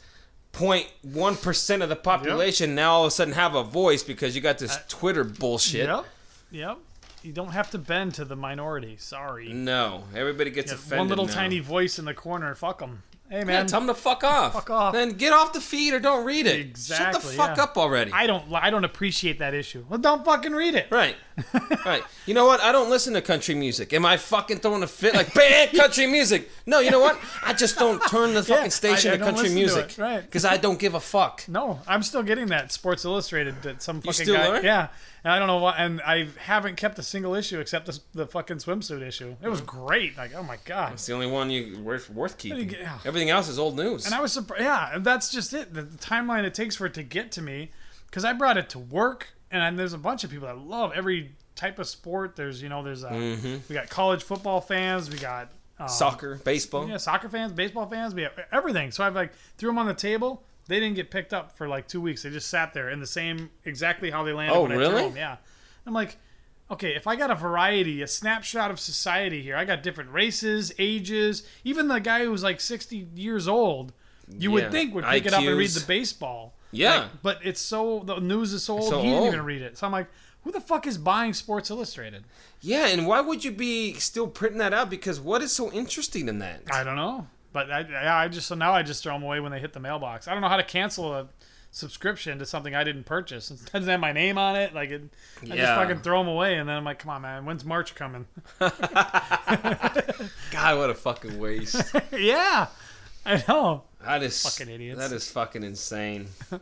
0.1 0.54 1.42
percent 1.42 1.84
of 1.84 1.90
the 1.90 1.96
population 1.96 2.76
now 2.76 2.94
all 2.94 3.04
of 3.04 3.08
a 3.08 3.12
sudden 3.12 3.34
have 3.34 3.56
a 3.56 3.64
voice 3.64 4.04
because 4.04 4.36
you 4.36 4.42
got 4.42 4.58
this 4.58 4.78
Twitter 4.88 5.24
bullshit. 5.24 5.88
Yep, 5.88 6.06
yep. 6.52 6.78
You 7.28 7.34
don't 7.34 7.52
have 7.52 7.72
to 7.72 7.78
bend 7.78 8.14
to 8.14 8.24
the 8.24 8.38
minority. 8.38 8.96
Sorry. 8.98 9.52
No, 9.52 10.06
everybody 10.16 10.50
gets 10.50 10.72
Yeah, 10.72 10.76
offended. 10.78 11.00
one 11.00 11.08
little 11.10 11.26
now. 11.26 11.34
tiny 11.34 11.60
voice 11.60 12.00
in 12.00 12.06
the 12.06 12.14
corner. 12.14 12.56
Fuck 12.56 12.80
them. 12.80 13.04
Hey 13.30 13.44
man, 13.44 13.48
Yeah, 13.50 13.64
tell 13.66 13.82
them 13.82 13.88
to 13.88 13.94
fuck 13.96 14.24
off. 14.24 14.54
Fuck 14.54 14.70
off. 14.70 14.94
Then 14.94 15.10
get 15.12 15.34
off 15.34 15.52
the 15.52 15.60
feed 15.60 15.94
or 15.94 16.00
don't 16.00 16.24
read 16.24 16.48
it. 16.48 16.58
Exactly. 16.58 17.20
Shut 17.20 17.22
the 17.22 17.36
fuck 17.36 17.58
yeah. 17.58 17.64
up 17.64 17.78
already. 17.78 18.14
I 18.14 18.28
don't. 18.28 18.46
I 18.54 18.70
don't 18.70 18.86
appreciate 18.86 19.40
that 19.40 19.54
issue. 19.54 19.84
Well, 19.90 20.00
don't 20.00 20.24
fucking 20.24 20.54
read 20.54 20.76
it. 20.76 20.88
Right. 20.90 21.18
Right. 21.86 22.04
You 22.26 22.34
know 22.34 22.46
what? 22.46 22.62
I 22.62 22.72
don't 22.72 22.90
listen 22.90 23.14
to 23.14 23.22
country 23.22 23.54
music. 23.56 23.94
Am 23.94 24.06
I 24.06 24.18
fucking 24.18 24.58
throwing 24.58 24.84
a 24.84 24.88
fit 24.88 25.14
like 25.14 25.34
ban 25.34 25.70
country 25.76 26.08
music? 26.08 26.50
No, 26.66 26.80
you 26.80 26.92
know 26.92 27.00
what? 27.00 27.20
I 27.46 27.54
just 27.54 27.78
don't 27.78 28.00
turn 28.08 28.34
the 28.34 28.44
fucking 28.44 28.66
Yeah, 28.66 28.70
station 28.70 29.12
I- 29.12 29.14
I 29.16 29.18
to 29.18 29.24
country 29.24 29.50
to 29.50 29.54
music. 29.54 29.92
it, 29.92 29.98
right. 29.98 30.22
Because 30.22 30.46
I 30.46 30.58
don't 30.58 30.80
give 30.80 30.96
a 30.96 31.00
fuck. 31.00 31.44
No, 31.48 31.80
I'm 31.88 32.04
still 32.04 32.24
getting 32.24 32.48
that 32.48 32.72
Sports 32.72 33.06
Illustrated 33.06 33.62
that 33.64 33.82
some 33.82 34.02
fucking 34.02 34.14
still 34.14 34.36
guy. 34.36 34.48
are? 34.48 34.64
Yeah, 34.64 34.88
and 35.24 35.34
I 35.34 35.40
don't 35.40 35.48
know 35.48 35.58
why 35.58 35.76
And 35.78 36.02
I 36.02 36.28
haven't 36.40 36.78
kept 36.78 36.98
a 37.00 37.04
single 37.04 37.36
issue 37.36 37.60
except 37.60 37.86
this, 37.86 38.00
the 38.14 38.26
fucking 38.26 38.58
swimsuit 38.58 39.02
issue. 39.02 39.36
It 39.42 39.50
was 39.50 39.62
mm. 39.62 39.66
great. 39.68 40.18
Like, 40.18 40.34
oh 40.36 40.44
my 40.44 40.58
god. 40.66 40.94
It's 40.94 41.06
the 41.06 41.14
only 41.14 41.28
one 41.28 41.50
you 41.50 41.80
worth 41.80 42.10
worth 42.10 42.38
keeping. 42.38 42.70
Yeah. 42.70 43.00
Everything 43.06 43.30
else 43.30 43.48
is 43.48 43.60
old 43.60 43.76
news. 43.76 44.06
And 44.06 44.16
I 44.16 44.22
was 44.22 44.34
surprised. 44.34 44.64
Yeah, 44.64 44.96
and 44.96 45.06
that's 45.06 45.32
just 45.32 45.54
it. 45.54 45.74
The, 45.74 45.84
the 45.84 45.98
timeline 45.98 46.44
it 46.46 46.54
takes 46.54 46.76
for 46.76 46.86
it 46.86 46.94
to 46.96 47.04
get 47.04 47.32
to 47.34 47.42
me, 47.42 47.72
because 48.08 48.26
I 48.26 48.34
brought 48.34 48.58
it 48.58 48.70
to 48.70 48.80
work, 48.80 49.34
and 49.52 49.78
there's 49.78 49.94
a 49.94 49.98
bunch 49.98 50.24
of 50.24 50.30
people 50.32 50.48
that 50.48 50.58
love 50.58 50.92
every 50.96 51.32
type 51.56 51.80
of 51.80 51.88
sport. 51.88 52.36
There's 52.36 52.62
you 52.62 52.70
know 52.70 52.84
there's 52.84 53.04
uh, 53.04 53.38
we 53.70 53.74
got 53.74 53.90
college 53.90 54.24
football 54.24 54.62
fans, 54.62 55.10
we 55.10 55.18
got 55.18 55.52
um, 55.80 55.88
Soccer, 55.88 56.36
baseball. 56.44 56.88
yeah, 56.88 56.98
soccer 56.98 57.30
fans, 57.30 57.52
baseball 57.52 57.86
fans, 57.88 58.14
we 58.16 58.24
have 58.24 58.34
everything. 58.52 58.92
So 58.92 59.04
I've 59.04 59.16
like 59.16 59.32
threw 59.58 59.70
them 59.70 59.78
on 59.78 59.86
the 59.88 59.94
table. 59.94 60.44
They 60.68 60.80
didn't 60.82 60.96
get 60.96 61.10
picked 61.12 61.34
up 61.34 61.56
for 61.58 61.68
like 61.68 61.88
two 61.88 62.02
weeks. 62.02 62.24
They 62.24 62.30
just 62.30 62.50
sat 62.50 62.74
there 62.74 62.90
in 62.90 63.00
the 63.00 63.08
same 63.08 63.50
exactly 63.64 64.12
how 64.12 64.24
they 64.24 64.34
landed. 64.34 64.56
Oh, 64.56 64.64
when 64.64 64.72
I 64.72 64.76
threw 64.76 64.84
really? 64.90 65.04
'em. 65.06 65.16
Yeah. 65.16 65.38
I'm 65.86 65.94
like, 65.94 66.18
okay, 66.70 66.94
if 66.96 67.08
I 67.08 67.16
got 67.16 67.32
a 67.32 67.36
variety, 67.36 68.02
a 68.02 68.08
snapshot 68.08 68.70
of 68.72 68.78
society 68.80 69.42
here, 69.42 69.56
I 69.56 69.64
got 69.64 69.82
different 69.84 70.12
races, 70.12 70.74
ages, 70.78 71.44
even 71.64 71.88
the 71.88 72.00
guy 72.00 72.26
who's 72.26 72.44
like 72.44 72.60
60 72.60 73.08
years 73.16 73.48
old, 73.48 73.94
you 74.28 74.50
Yeah. 74.50 74.64
would 74.64 74.72
think 74.74 74.94
would 74.94 75.06
pick 75.06 75.26
it 75.28 75.34
up 75.34 75.42
and 75.44 75.58
read 75.58 75.70
the 75.70 75.86
baseball. 75.88 76.54
Yeah. 76.72 77.02
Like, 77.02 77.10
but 77.22 77.40
it's 77.44 77.62
so 77.62 78.02
the 78.06 78.20
news 78.20 78.54
is 78.54 78.64
so 78.64 78.80
old, 78.80 78.90
So 78.90 79.02
he 79.02 79.08
didn't 79.10 79.20
old. 79.24 79.34
even 79.34 79.46
read 79.46 79.62
it. 79.62 79.78
So 79.78 79.86
I'm 79.86 79.92
like, 79.94 80.08
who 80.44 80.52
the 80.52 80.62
fuck 80.62 80.88
is 80.88 80.98
buying 80.98 81.34
Sports 81.34 81.70
Illustrated? 81.70 82.24
Yeah, 82.62 82.88
and 82.88 83.06
why 83.08 83.22
would 83.22 83.44
you 83.44 83.52
be 83.52 83.94
still 83.96 84.28
printing 84.28 84.60
that 84.60 84.74
out? 84.74 84.90
Because 84.90 85.20
what 85.20 85.42
is 85.42 85.52
so 85.52 85.72
interesting 85.72 86.28
in 86.28 86.40
that? 86.40 86.62
I 86.72 86.84
don't 86.84 86.96
know, 86.96 87.28
but 87.54 87.70
I, 87.72 88.24
I 88.24 88.28
just 88.30 88.48
so 88.48 88.56
now 88.56 88.74
I 88.74 88.82
just 88.84 89.04
throw 89.04 89.14
them 89.14 89.24
away 89.24 89.40
when 89.40 89.52
they 89.52 89.60
hit 89.60 89.74
the 89.74 89.80
mailbox. 89.80 90.28
I 90.28 90.34
don't 90.34 90.42
know 90.42 90.50
how 90.50 90.58
to 90.58 90.64
cancel 90.64 91.14
a 91.14 91.28
subscription 91.72 92.40
to 92.40 92.46
something 92.46 92.74
I 92.76 92.84
didn't 92.84 93.04
purchase. 93.04 93.52
It 93.52 93.60
doesn't 93.72 93.90
have 93.90 94.00
my 94.00 94.14
name 94.14 94.38
on 94.38 94.56
it. 94.56 94.74
Like 94.74 94.90
it, 94.90 95.04
I 95.44 95.58
just 95.58 95.74
fucking 95.74 96.00
throw 96.00 96.20
them 96.20 96.28
away, 96.30 96.56
and 96.56 96.68
then 96.68 96.78
I'm 96.78 96.86
like, 96.86 97.00
come 97.00 97.12
on, 97.12 97.22
man, 97.24 97.46
when's 97.46 97.66
March 97.66 97.94
coming? 97.94 98.26
God, 98.60 98.72
what 100.78 100.90
a 100.90 100.96
fucking 100.96 101.38
waste. 101.40 101.94
yeah, 102.18 102.68
I 103.26 103.44
know. 103.48 103.84
That 104.08 104.24
is 104.24 104.42
Fucking 104.42 104.74
idiots. 104.74 105.00
That 105.00 105.12
is 105.12 105.30
fucking 105.30 105.64
insane. 105.64 106.28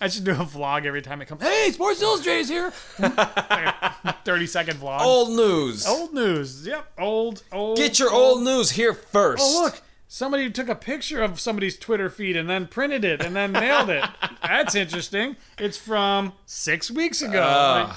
I 0.00 0.08
should 0.08 0.24
do 0.24 0.32
a 0.32 0.34
vlog 0.44 0.84
every 0.84 1.00
time 1.00 1.22
it 1.22 1.26
comes. 1.26 1.42
Hey, 1.42 1.70
Sports 1.70 2.02
Illustrated's 2.02 2.48
here. 2.48 2.72
Like 2.98 3.74
Thirty 4.24 4.46
second 4.48 4.78
vlog. 4.78 5.00
Old 5.00 5.30
news. 5.36 5.86
Old 5.86 6.12
news. 6.12 6.66
Yep, 6.66 6.92
old, 6.98 7.42
old. 7.52 7.76
Get 7.76 8.00
your 8.00 8.12
old 8.12 8.42
news 8.42 8.72
here 8.72 8.94
first. 8.94 9.40
Oh 9.44 9.62
look, 9.62 9.80
somebody 10.08 10.50
took 10.50 10.68
a 10.68 10.74
picture 10.74 11.22
of 11.22 11.38
somebody's 11.38 11.78
Twitter 11.78 12.10
feed 12.10 12.36
and 12.36 12.50
then 12.50 12.66
printed 12.66 13.04
it 13.04 13.22
and 13.24 13.36
then 13.36 13.52
mailed 13.52 13.90
it. 13.90 14.04
That's 14.42 14.74
interesting. 14.74 15.36
It's 15.56 15.78
from 15.78 16.32
six 16.46 16.90
weeks 16.90 17.22
ago. 17.22 17.92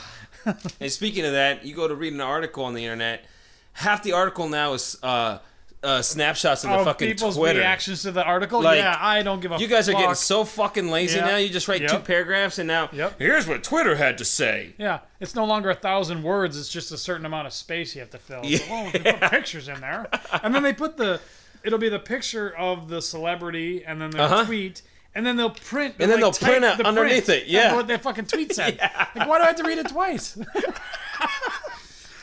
Like, 0.46 0.56
And 0.80 0.92
speaking 0.92 1.26
of 1.26 1.32
that, 1.32 1.66
you 1.66 1.74
go 1.76 1.88
to 1.88 1.96
read 1.96 2.14
an 2.14 2.22
article 2.22 2.66
on 2.66 2.76
the 2.76 2.84
internet. 2.84 3.26
Half 3.74 4.04
the 4.04 4.12
article 4.12 4.48
now 4.48 4.74
is 4.74 4.96
uh, 5.02 5.40
uh, 5.86 6.02
snapshots 6.02 6.64
of 6.64 6.72
the 6.72 6.76
of 6.78 6.86
fucking 6.86 7.08
people's 7.08 7.38
Twitter. 7.38 7.60
reactions 7.60 8.02
to 8.02 8.12
the 8.12 8.24
article. 8.24 8.62
Like, 8.62 8.80
yeah, 8.80 8.98
I 9.00 9.22
don't 9.24 9.40
give 9.40 9.52
a. 9.52 9.58
You 9.60 9.68
guys 9.68 9.88
are 9.88 9.94
getting 9.94 10.16
so 10.16 10.44
fucking 10.44 10.90
lazy 10.90 11.18
Yeah. 11.20 11.26
now. 11.28 11.36
You 11.38 11.50
just 11.50 11.68
write 11.68 11.88
two 11.88 12.00
paragraphs 12.00 12.58
and 12.60 12.68
now 12.68 12.90
Yep. 12.92 13.20
here's 13.20 13.48
what 13.48 13.64
Twitter 13.64 13.96
had 13.96 14.18
to 14.18 14.26
say. 14.26 14.74
Yeah, 14.78 15.00
it's 15.20 15.36
no 15.36 15.46
longer 15.46 15.70
a 15.70 15.76
thousand 15.76 16.24
words. 16.24 16.58
It's 16.60 16.70
just 16.70 16.92
a 16.92 16.98
certain 16.98 17.26
amount 17.26 17.48
of 17.48 17.54
space 17.54 17.94
you 17.96 18.02
have 18.02 18.10
to 18.12 18.18
fill. 18.18 18.44
So, 18.44 18.64
oh, 18.70 18.90
they 18.92 19.00
put 19.14 19.32
pictures 19.32 19.68
in 19.68 19.80
there, 19.82 20.08
and 20.44 20.54
then 20.56 20.64
they 20.64 20.74
put 20.74 20.98
the. 20.98 21.22
It'll 21.64 21.80
be 21.80 21.90
the 21.90 22.00
picture 22.00 22.56
of 22.56 22.90
the 22.90 23.02
celebrity, 23.02 23.84
and 23.86 24.00
then 24.02 24.10
the 24.12 24.22
Uh-huh. 24.24 24.46
tweet, 24.46 24.82
and 25.16 25.26
then 25.26 25.36
they'll 25.36 25.50
print. 25.50 25.96
And 26.00 26.12
then 26.12 26.20
like, 26.22 26.40
they'll 26.40 26.48
print 26.48 26.64
it 26.66 26.78
the 26.78 26.86
underneath 26.88 27.26
print 27.26 27.44
it, 27.44 27.48
yeah. 27.48 27.74
what 27.76 27.88
their 27.88 27.98
fucking 28.00 28.26
tweet 28.26 28.54
said. 28.54 28.78
Like, 29.16 29.28
why 29.30 29.38
do 29.40 29.44
I 29.44 29.48
have 29.48 29.56
to 29.56 29.64
read 29.64 29.78
it 29.80 29.88
twice? 29.90 30.38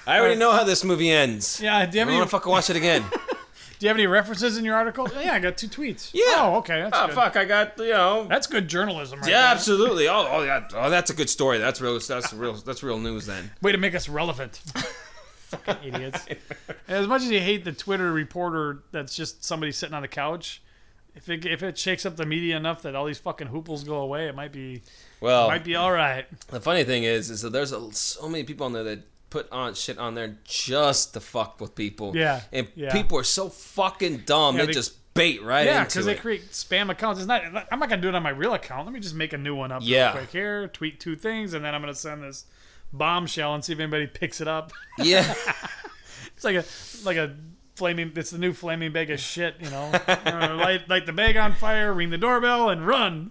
I 0.07 0.19
already 0.19 0.35
know 0.39 0.53
how 0.53 0.65
this 0.65 0.85
movie 0.85 1.11
ends. 1.11 1.61
yeah. 1.61 1.71
Do 1.71 1.71
you 1.71 1.75
I 1.75 1.81
have 1.81 1.93
don't 1.93 2.09
any? 2.09 2.17
want 2.19 2.27
to 2.29 2.31
fucking 2.31 2.51
watch 2.53 2.71
it 2.71 2.77
again. 2.77 3.05
Do 3.83 3.87
you 3.87 3.89
have 3.89 3.97
any 3.97 4.07
references 4.07 4.59
in 4.59 4.65
your 4.65 4.77
article? 4.77 5.09
Yeah, 5.21 5.33
I 5.35 5.41
got 5.41 5.57
two 5.57 5.67
tweets. 5.67 6.13
Yeah. 6.15 6.23
Oh, 6.37 6.55
okay. 6.59 6.83
That's 6.83 6.97
oh 6.97 7.07
good. 7.09 7.17
fuck! 7.17 7.37
I 7.37 7.45
got 7.45 7.77
you 7.79 7.89
know. 7.91 8.29
That's 8.29 8.47
good 8.47 8.69
journalism, 8.69 9.19
right 9.19 9.29
Yeah, 9.29 9.41
there. 9.41 9.51
absolutely. 9.51 10.07
Oh, 10.07 10.25
oh, 10.31 10.43
yeah. 10.45 10.69
Oh, 10.73 10.89
that's 10.89 11.11
a 11.11 11.15
good 11.15 11.29
story. 11.29 11.59
That's 11.59 11.81
real. 11.81 11.99
That's 11.99 12.33
real. 12.33 12.53
That's 12.53 12.85
real 12.85 13.01
news 13.01 13.27
then. 13.27 13.51
Way 13.61 13.73
to 13.73 13.79
make 13.79 13.97
us 13.97 14.09
relevant. 14.09 14.63
Fucking 15.49 15.95
idiots. 15.95 16.27
As 16.89 17.09
much 17.09 17.23
as 17.23 17.31
you 17.33 17.41
hate 17.41 17.65
the 17.65 17.73
Twitter 17.73 18.13
reporter 18.13 18.85
that's 18.93 19.17
just 19.17 19.43
somebody 19.45 19.73
sitting 19.73 19.97
on 19.97 20.03
the 20.03 20.09
couch, 20.09 20.63
if 21.17 21.29
it 21.29 21.45
if 21.45 21.65
it 21.65 21.77
shakes 21.77 22.07
up 22.07 22.15
the 22.15 22.25
media 22.25 22.57
enough 22.57 22.83
that 22.83 22.95
all 22.95 23.07
these 23.07 23.19
fucking 23.19 23.49
hooples 23.49 23.83
go 23.83 23.97
away, 23.97 24.29
it 24.29 24.37
might 24.37 24.53
be 24.53 24.83
Well, 25.21 25.49
might 25.49 25.65
be 25.65 25.75
all 25.75 25.91
right. 25.91 26.25
the 26.51 26.61
funny 26.61 26.85
thing 26.85 27.03
is, 27.03 27.31
is 27.31 27.43
that 27.43 27.51
there's 27.51 27.73
a, 27.73 27.93
so 27.93 28.29
many 28.29 28.45
people 28.45 28.65
on 28.65 28.75
there 28.75 28.85
that 28.85 29.01
put 29.33 29.51
on 29.51 29.75
shit 29.75 29.99
on 29.99 30.15
there 30.15 30.37
just 30.45 31.15
to 31.15 31.21
fuck 31.21 31.61
with 31.61 31.75
people. 31.75 32.15
Yeah, 32.17 32.41
and 32.53 32.69
yeah. 32.75 32.93
people 32.93 33.19
are 33.19 33.25
so 33.25 33.49
fucking 33.49 34.19
dumb. 34.27 34.57
Yeah, 34.57 34.63
they, 34.63 34.67
they- 34.67 34.73
just 34.75 34.99
bait 35.15 35.43
right 35.43 35.67
Yeah, 35.67 35.85
because 35.85 36.07
they 36.07 36.15
create 36.15 36.51
spam 36.53 36.91
accounts. 36.91 37.19
It's 37.21 37.29
not. 37.29 37.43
I'm 37.71 37.79
not 37.79 37.89
gonna 37.89 38.01
do 38.03 38.09
it 38.09 38.15
on 38.15 38.23
my 38.23 38.31
real 38.31 38.55
account. 38.55 38.87
Let 38.87 38.95
me 38.95 39.01
just 39.01 39.15
make 39.15 39.33
a 39.33 39.39
new 39.39 39.55
one 39.55 39.73
up 39.73 39.83
Yeah. 39.85 40.09
real 40.09 40.13
quick 40.19 40.31
here. 40.31 40.69
Tweet 40.69 41.01
two 41.01 41.17
things, 41.17 41.55
and 41.55 41.65
then 41.65 41.75
I'm 41.75 41.81
gonna 41.83 41.95
send 41.95 42.23
this 42.23 42.45
bombshell 42.93 43.55
and 43.55 43.65
see 43.65 43.73
if 43.73 43.79
anybody 43.81 44.07
picks 44.21 44.41
it 44.41 44.49
up. 44.49 44.73
yeah, 44.99 45.35
It's 46.37 46.45
like 46.45 46.57
a 46.57 46.65
like 47.05 47.17
a 47.17 47.37
flaming. 47.77 48.13
It's 48.17 48.31
the 48.31 48.39
new 48.39 48.53
flaming 48.53 48.93
bag 48.93 49.11
of 49.11 49.21
shit. 49.21 49.57
You 49.61 49.71
know, 49.71 49.91
light 50.27 50.89
light 50.89 51.07
the 51.07 51.13
bag 51.13 51.37
on 51.37 51.55
fire, 51.55 51.93
ring 51.93 52.11
the 52.11 52.19
doorbell, 52.19 52.69
and 52.71 52.87
run. 52.87 53.31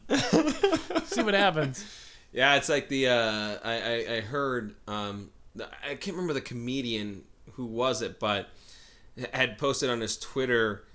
See 1.05 1.23
what 1.23 1.33
happens. 1.33 1.83
yeah. 2.31 2.55
It's 2.55 2.69
like 2.69 2.89
the 2.89 3.07
uh, 3.09 3.57
I, 3.63 3.73
I 3.81 4.15
I 4.17 4.21
heard 4.21 4.75
um 4.87 5.29
the, 5.40 5.40
I 5.59 5.95
can't 5.95 6.15
remember 6.15 6.33
the 6.33 6.41
comedian 6.41 7.23
who 7.53 7.65
was 7.65 8.01
it, 8.01 8.19
but 8.19 8.49
had 9.33 9.57
posted 9.57 9.89
on 9.89 9.99
his 10.01 10.17
Twitter 10.17 10.85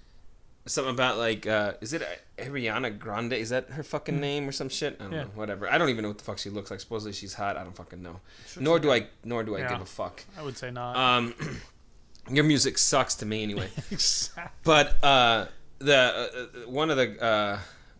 something 0.68 0.92
about 0.94 1.16
like 1.16 1.46
uh 1.46 1.74
is 1.80 1.92
it 1.92 2.02
Ariana 2.38 2.96
Grande? 2.98 3.34
Is 3.34 3.50
that 3.50 3.70
her 3.70 3.82
fucking 3.82 4.18
name 4.20 4.48
or 4.48 4.52
some 4.52 4.68
shit? 4.68 4.96
I 4.98 5.02
don't 5.04 5.08
Hmm. 5.08 5.14
Yeah. 5.14 5.22
know. 5.24 5.30
Whatever. 5.34 5.70
I 5.70 5.78
don't 5.78 5.90
even 5.90 6.02
know 6.02 6.08
what 6.08 6.18
the 6.18 6.24
fuck 6.24 6.38
she 6.38 6.50
looks 6.50 6.70
like. 6.70 6.80
Supposedly 6.80 7.12
she's 7.12 7.34
hot. 7.34 7.56
I 7.56 7.62
don't 7.64 7.76
fucking 7.76 8.02
know. 8.02 8.20
Nor 8.58 8.78
do 8.80 8.90
I. 8.92 9.06
Nor 9.24 9.44
do 9.44 9.56
I 9.56 9.60
Yeah. 9.60 9.68
give 9.70 9.80
a 9.82 9.86
fuck. 9.86 10.24
I 10.38 10.42
would 10.42 10.56
say 10.56 10.70
not. 10.70 10.96
Um, 10.96 11.34
your 12.30 12.44
music 12.44 12.78
sucks 12.78 13.14
to 13.16 13.26
me 13.26 13.42
anyway. 13.42 13.68
Exactly. 13.90 14.50
But 14.64 15.04
uh, 15.04 15.46
the 15.78 15.96
uh, 15.96 16.64
uh, 16.64 16.70
one 16.70 16.90
of 16.90 16.96
the 16.96 17.22
uh, 17.22 17.58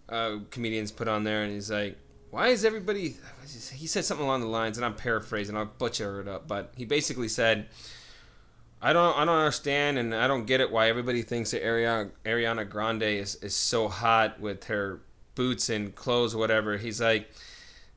uh, 0.08 0.38
comedians 0.50 0.90
put 0.90 1.06
on 1.08 1.22
there, 1.24 1.42
and 1.44 1.52
he's 1.52 1.70
like, 1.70 1.96
"Why 2.36 2.48
is 2.48 2.64
everybody?" 2.64 3.16
He 3.72 3.86
said 3.86 4.04
something 4.04 4.26
along 4.26 4.42
the 4.42 4.46
lines, 4.48 4.76
and 4.76 4.84
I'm 4.84 4.94
paraphrasing. 4.94 5.56
I'll 5.56 5.64
butcher 5.64 6.20
it 6.20 6.28
up, 6.28 6.46
but 6.46 6.72
he 6.76 6.84
basically 6.84 7.28
said, 7.28 7.66
"I 8.82 8.92
don't, 8.92 9.16
I 9.16 9.24
don't 9.24 9.38
understand, 9.38 9.98
and 9.98 10.14
I 10.14 10.26
don't 10.26 10.44
get 10.44 10.60
it 10.60 10.70
why 10.70 10.88
everybody 10.88 11.22
thinks 11.22 11.52
that 11.52 11.62
Ariana, 11.62 12.10
Ariana 12.26 12.68
Grande 12.68 13.04
is, 13.04 13.36
is 13.36 13.54
so 13.54 13.88
hot 13.88 14.38
with 14.38 14.64
her 14.64 15.00
boots 15.34 15.70
and 15.70 15.94
clothes, 15.94 16.34
or 16.34 16.38
whatever. 16.38 16.76
He's 16.76 17.00
like, 17.00 17.30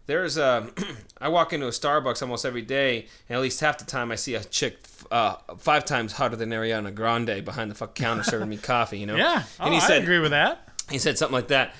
there's 0.09 0.37
a. 0.37 0.69
I 1.21 1.27
walk 1.29 1.53
into 1.53 1.67
a 1.67 1.71
Starbucks 1.71 2.21
almost 2.21 2.45
every 2.45 2.61
day, 2.63 3.07
and 3.27 3.35
at 3.35 3.41
least 3.41 3.59
half 3.59 3.77
the 3.77 3.85
time 3.85 4.11
I 4.11 4.15
see 4.15 4.35
a 4.35 4.43
chick 4.43 4.77
uh, 5.11 5.35
five 5.57 5.85
times 5.85 6.13
hotter 6.13 6.35
than 6.35 6.49
Ariana 6.49 6.93
Grande 6.93 7.43
behind 7.45 7.69
the 7.69 7.75
fuck 7.75 7.93
counter 7.93 8.23
serving 8.23 8.49
me 8.49 8.57
coffee. 8.71 8.99
You 8.99 9.05
know? 9.05 9.15
Yeah. 9.15 9.43
And 9.59 9.69
oh, 9.69 9.71
he 9.71 9.77
I 9.77 9.79
said, 9.79 10.01
agree 10.01 10.19
with 10.19 10.31
that. 10.31 10.67
he 10.89 10.97
said 10.97 11.17
something 11.17 11.33
like 11.33 11.49
that. 11.49 11.73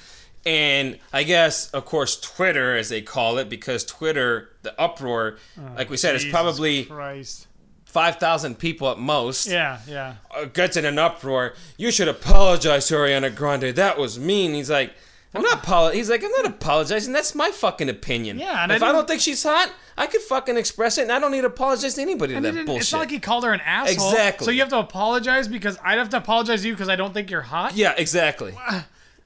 And 0.46 1.00
I 1.12 1.24
guess, 1.24 1.70
of 1.72 1.86
course, 1.86 2.20
Twitter, 2.20 2.78
as 2.78 2.90
they 2.90 3.02
call 3.02 3.38
it, 3.38 3.50
because 3.50 3.84
Twitter, 3.86 4.50
the 4.62 4.80
uproar, 4.80 5.38
like 5.76 5.90
we 5.90 5.98
said, 5.98 6.16
it's 6.16 6.24
Jesus 6.24 6.34
probably 6.34 6.86
Christ. 6.86 7.48
5,000 7.86 8.58
people 8.58 8.90
at 8.90 9.00
most. 9.00 9.48
Yeah, 9.48 9.80
yeah. 9.88 10.16
Uh, 10.32 10.46
gets 10.46 10.78
in 10.78 10.86
an 10.86 10.98
uproar. 11.00 11.56
You 11.78 11.92
should 11.92 12.08
apologize 12.08 12.88
to 12.88 12.96
Ariana 12.96 13.36
Grande. 13.36 13.76
That 13.76 13.98
was 13.98 14.18
mean. 14.20 14.54
He's 14.54 14.70
like, 14.70 14.94
I'm 15.34 15.42
not 15.42 15.94
He's 15.94 16.10
like, 16.10 16.24
I'm 16.24 16.32
not 16.32 16.46
apologizing. 16.46 17.14
That's 17.14 17.36
my 17.36 17.52
fucking 17.52 17.90
opinion. 17.90 18.40
Yeah, 18.40 18.64
and 18.64 18.72
if 18.72 18.82
I, 18.82 18.88
didn't- 18.88 18.96
don't 18.96 19.08
think 19.08 19.22
she's 19.22 19.44
hot, 19.44 19.72
I 19.98 20.08
could 20.08 20.22
fucking 20.22 20.56
express 20.58 20.98
it, 20.98 21.04
and 21.04 21.12
I 21.12 21.20
don't 21.20 21.32
need 21.32 21.42
to 21.42 21.48
apologize 21.48 21.96
to 21.96 22.02
anybody 22.02 22.34
to 22.34 22.42
that 22.42 22.66
bullshit. 22.66 22.82
It's 22.84 22.92
not 22.94 23.00
like 23.00 23.12
he 23.12 23.20
called 23.20 23.44
her 23.44 23.52
an 23.52 23.62
asshole. 23.62 24.12
Exactly. 24.12 24.46
So 24.46 24.52
you 24.52 24.62
have 24.62 24.70
to 24.70 24.80
apologize 24.80 25.48
because 25.48 25.78
I'd 25.84 25.98
have 25.98 26.10
to 26.10 26.18
apologize 26.18 26.62
to 26.62 26.68
you 26.68 26.74
because 26.74 26.90
I 26.90 26.96
don't 26.96 27.14
think 27.14 27.30
you're 27.30 27.42
hot. 27.42 27.76
yeah, 27.76 27.94
exactly. 27.98 28.56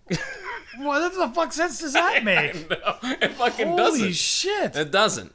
What 0.78 1.14
the 1.14 1.30
fuck 1.30 1.54
sense 1.54 1.80
does 1.80 1.94
that 1.94 2.24
make? 2.24 2.70
no, 2.70 2.78
it 3.04 3.32
fucking 3.34 3.68
Holy 3.68 3.78
doesn't. 3.78 4.00
Holy 4.02 4.14
shit! 4.14 4.76
it 4.76 4.92
doesn't. 4.92 5.34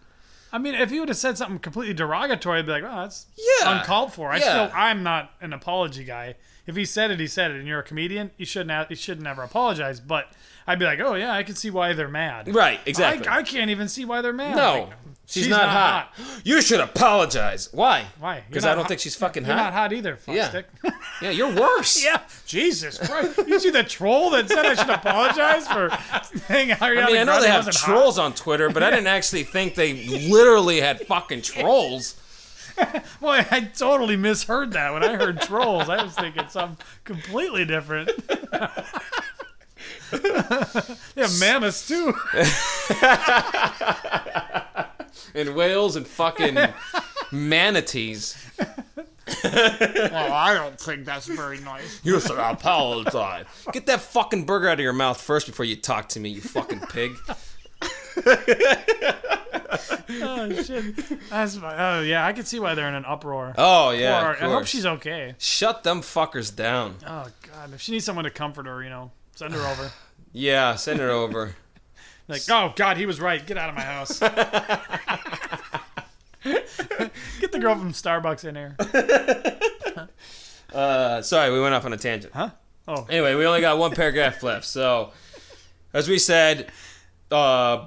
I 0.51 0.57
mean, 0.59 0.75
if 0.75 0.89
he 0.91 0.99
would 0.99 1.11
have 1.11 1.19
said 1.19 1.37
something 1.37 1.59
completely 1.59 1.93
derogatory, 1.95 2.61
I'd 2.61 2.67
be 2.67 2.73
like, 2.73 2.83
"Oh, 2.85 3.03
that's 3.03 3.27
Yeah. 3.37 3.79
uncalled 3.81 4.13
for." 4.15 4.31
I 4.31 4.37
Yeah. 4.39 4.41
still, 4.69 4.71
I'm 4.75 5.03
not 5.03 5.33
an 5.41 5.53
apology 5.53 6.05
guy. 6.05 6.37
If 6.67 6.75
he 6.77 6.85
said 6.85 7.11
it, 7.11 7.21
he 7.21 7.27
said 7.27 7.51
it, 7.51 7.59
and 7.59 7.67
you're 7.69 7.79
a 7.81 7.83
comedian, 7.83 8.31
you 8.37 8.45
shouldn't, 8.47 8.71
have, 8.71 8.89
you 8.91 8.97
should 8.97 9.21
never 9.23 9.43
apologize. 9.43 10.01
But 10.01 10.33
I'd 10.67 10.79
be 10.79 10.85
like, 10.87 11.01
"Oh 11.01 11.15
yeah, 11.15 11.33
I 11.33 11.43
can 11.43 11.55
see 11.55 11.69
why 11.71 11.93
they're 11.93 12.09
mad." 12.09 12.55
Right, 12.55 12.81
exactly. 12.87 13.27
I, 13.29 13.39
I 13.39 13.43
can't 13.43 13.71
even 13.71 13.89
see 13.89 14.05
why 14.07 14.23
they're 14.23 14.33
mad. 14.33 14.57
no, 14.57 14.85
Like, 14.89 15.08
she's, 15.29 15.49
not, 15.49 15.69
hot. 15.69 16.13
You 16.45 16.61
should 16.63 16.81
apologize. 16.81 17.69
Why? 17.73 18.07
Why? 18.19 18.43
Because 18.49 18.65
I 18.65 18.71
don't 18.71 18.79
hot- 18.83 18.89
think 18.89 19.01
she's 19.01 19.15
fucking 19.15 19.45
You're 19.45 19.55
hot. 19.55 19.65
not 19.65 19.73
hot 19.73 19.93
either, 19.93 20.19
Yeah. 20.27 20.51
fuckstick. 20.51 20.65
Yeah, 21.23 21.31
you're 21.31 21.55
worse. 21.55 22.03
yeah, 22.05 22.21
Jesus 22.47 22.99
Christ! 22.99 23.39
You 23.47 23.59
see 23.59 23.71
the 23.71 23.83
troll 23.83 24.31
that 24.31 24.49
said 24.49 24.65
I 24.65 24.75
should 24.75 24.89
apologize 24.91 25.67
for 25.67 25.91
saying 26.47 26.69
Ariana 26.71 27.03
I 27.03 27.07
mean, 27.07 27.17
I 27.17 27.25
know 27.25 27.41
they 27.41 27.49
have 27.49 27.67
wasn't 27.67 27.77
hot? 27.77 27.93
trolls 27.93 28.19
on 28.19 28.35
Twitter, 28.35 28.71
but 28.71 28.83
I 28.85 28.91
didn't 28.91 29.09
actually 29.09 29.43
think 29.43 29.75
they 29.75 30.07
literally 30.29 30.81
had 30.81 31.01
fucking 31.07 31.43
trolls. 31.43 32.15
Boy, 33.21 33.45
I 33.51 33.69
totally 33.77 34.17
misheard 34.17 34.73
that 34.75 34.93
when 34.93 35.03
I 35.03 35.17
heard 35.17 35.41
trolls. 35.43 35.89
I 35.89 36.05
was 36.05 36.15
thinking 36.15 36.45
something 36.49 36.79
completely 37.05 37.65
different. 37.65 38.11
they 40.13 41.23
have 41.23 41.41
mammoths 41.41 41.89
too. 41.89 42.15
And 45.35 45.55
whales 45.55 45.97
and 45.97 46.07
fucking 46.07 46.59
manatees. 47.33 48.37
Well, 49.45 50.33
I 50.33 50.55
don't 50.55 50.81
think 50.81 51.05
that's 51.05 51.27
very 51.27 51.61
nice. 51.61 52.01
You 52.03 52.19
should 52.21 52.39
apologize. 52.39 53.45
Get 53.73 53.87
that 53.87 54.01
fucking 54.01 54.45
burger 54.47 54.69
out 54.69 54.75
of 54.75 54.81
your 54.81 54.93
mouth 54.95 55.21
first 55.21 55.47
before 55.47 55.65
you 55.67 55.77
talk 55.77 56.09
to 56.11 56.21
me, 56.21 56.31
you 56.31 56.41
fucking 56.41 56.81
pig. 56.81 57.13
Oh 60.11 60.63
shit. 60.63 60.97
That's 61.29 61.57
my, 61.57 61.99
oh 61.99 62.03
yeah, 62.03 62.27
I 62.27 62.33
can 62.33 62.45
see 62.45 62.59
why 62.59 62.75
they're 62.75 62.89
in 62.89 62.95
an 62.95 63.05
uproar. 63.05 63.55
Oh 63.59 63.91
yeah. 63.91 64.27
Or- 64.31 64.37
I 64.37 64.41
hope 64.41 64.51
course. 64.53 64.69
she's 64.69 64.87
okay. 64.87 65.35
Shut 65.39 65.85
them 65.85 66.01
fuckers 66.01 66.55
down. 66.55 66.97
Oh 67.07 67.27
god, 67.43 67.75
if 67.75 67.81
she 67.83 67.93
needs 67.93 68.05
someone 68.07 68.25
to 68.25 68.31
comfort 68.31 68.67
her, 68.67 68.83
you 68.83 68.89
know, 68.91 69.11
send 69.35 69.53
her 69.55 69.61
over. 69.61 69.91
Yeah, 70.33 70.75
send 70.77 71.01
her 71.01 71.09
over. 71.09 71.55
Like, 72.29 72.43
oh 72.51 72.75
god, 72.77 72.99
he 72.99 73.07
was 73.07 73.21
right. 73.21 73.45
Get 73.45 73.57
out 73.57 73.71
of 73.71 73.75
my 73.75 73.83
house. 73.83 74.19
Get 77.41 77.53
the 77.53 77.59
girl 77.59 77.75
from 77.75 77.93
Starbucks 77.93 78.45
in 78.45 78.55
here. 78.55 78.77
Uh, 80.73 81.23
sorry, 81.23 81.51
we 81.51 81.61
went 81.61 81.75
off 81.75 81.85
on 81.85 81.93
a 81.93 81.97
tangent. 81.97 82.33
Huh? 82.35 82.51
Oh. 82.87 83.07
Anyway, 83.09 83.35
we 83.35 83.47
only 83.47 83.61
got 83.61 83.79
one 83.79 83.95
paragraph 83.95 84.43
left. 84.43 84.67
So, 84.67 85.13
as 85.93 86.09
we 86.09 86.19
said, 86.19 86.71
uh, 87.31 87.87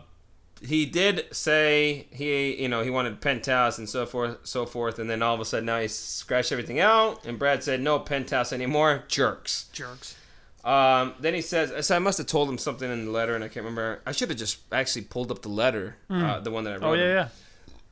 he 0.61 0.85
did 0.85 1.25
say 1.31 2.07
he, 2.11 2.61
you 2.61 2.67
know, 2.67 2.83
he 2.83 2.89
wanted 2.89 3.21
penthouse 3.21 3.77
and 3.77 3.87
so 3.87 4.05
forth, 4.05 4.37
so 4.43 4.65
forth, 4.65 4.99
and 4.99 5.09
then 5.09 5.21
all 5.21 5.33
of 5.33 5.41
a 5.41 5.45
sudden 5.45 5.65
now 5.65 5.79
he 5.79 5.87
scratched 5.87 6.51
everything 6.51 6.79
out, 6.79 7.25
and 7.25 7.39
Brad 7.39 7.63
said 7.63 7.81
no 7.81 7.99
penthouse 7.99 8.53
anymore. 8.53 9.03
Jerks. 9.07 9.69
Jerks. 9.73 10.15
Um, 10.63 11.15
then 11.19 11.33
he 11.33 11.41
says, 11.41 11.85
so 11.87 11.95
I 11.95 11.99
must 11.99 12.17
have 12.19 12.27
told 12.27 12.47
him 12.47 12.57
something 12.57 12.89
in 12.91 13.05
the 13.05 13.11
letter, 13.11 13.33
and 13.33 13.43
I 13.43 13.47
can't 13.47 13.65
remember. 13.65 14.01
I 14.05 14.11
should 14.11 14.29
have 14.29 14.37
just 14.37 14.59
actually 14.71 15.03
pulled 15.03 15.31
up 15.31 15.41
the 15.41 15.49
letter, 15.49 15.97
uh, 16.09 16.39
the 16.39 16.51
one 16.51 16.63
that 16.65 16.73
I 16.73 16.77
wrote. 16.77 16.83
Oh 16.83 16.93
yeah, 16.93 17.13
yeah. 17.13 17.27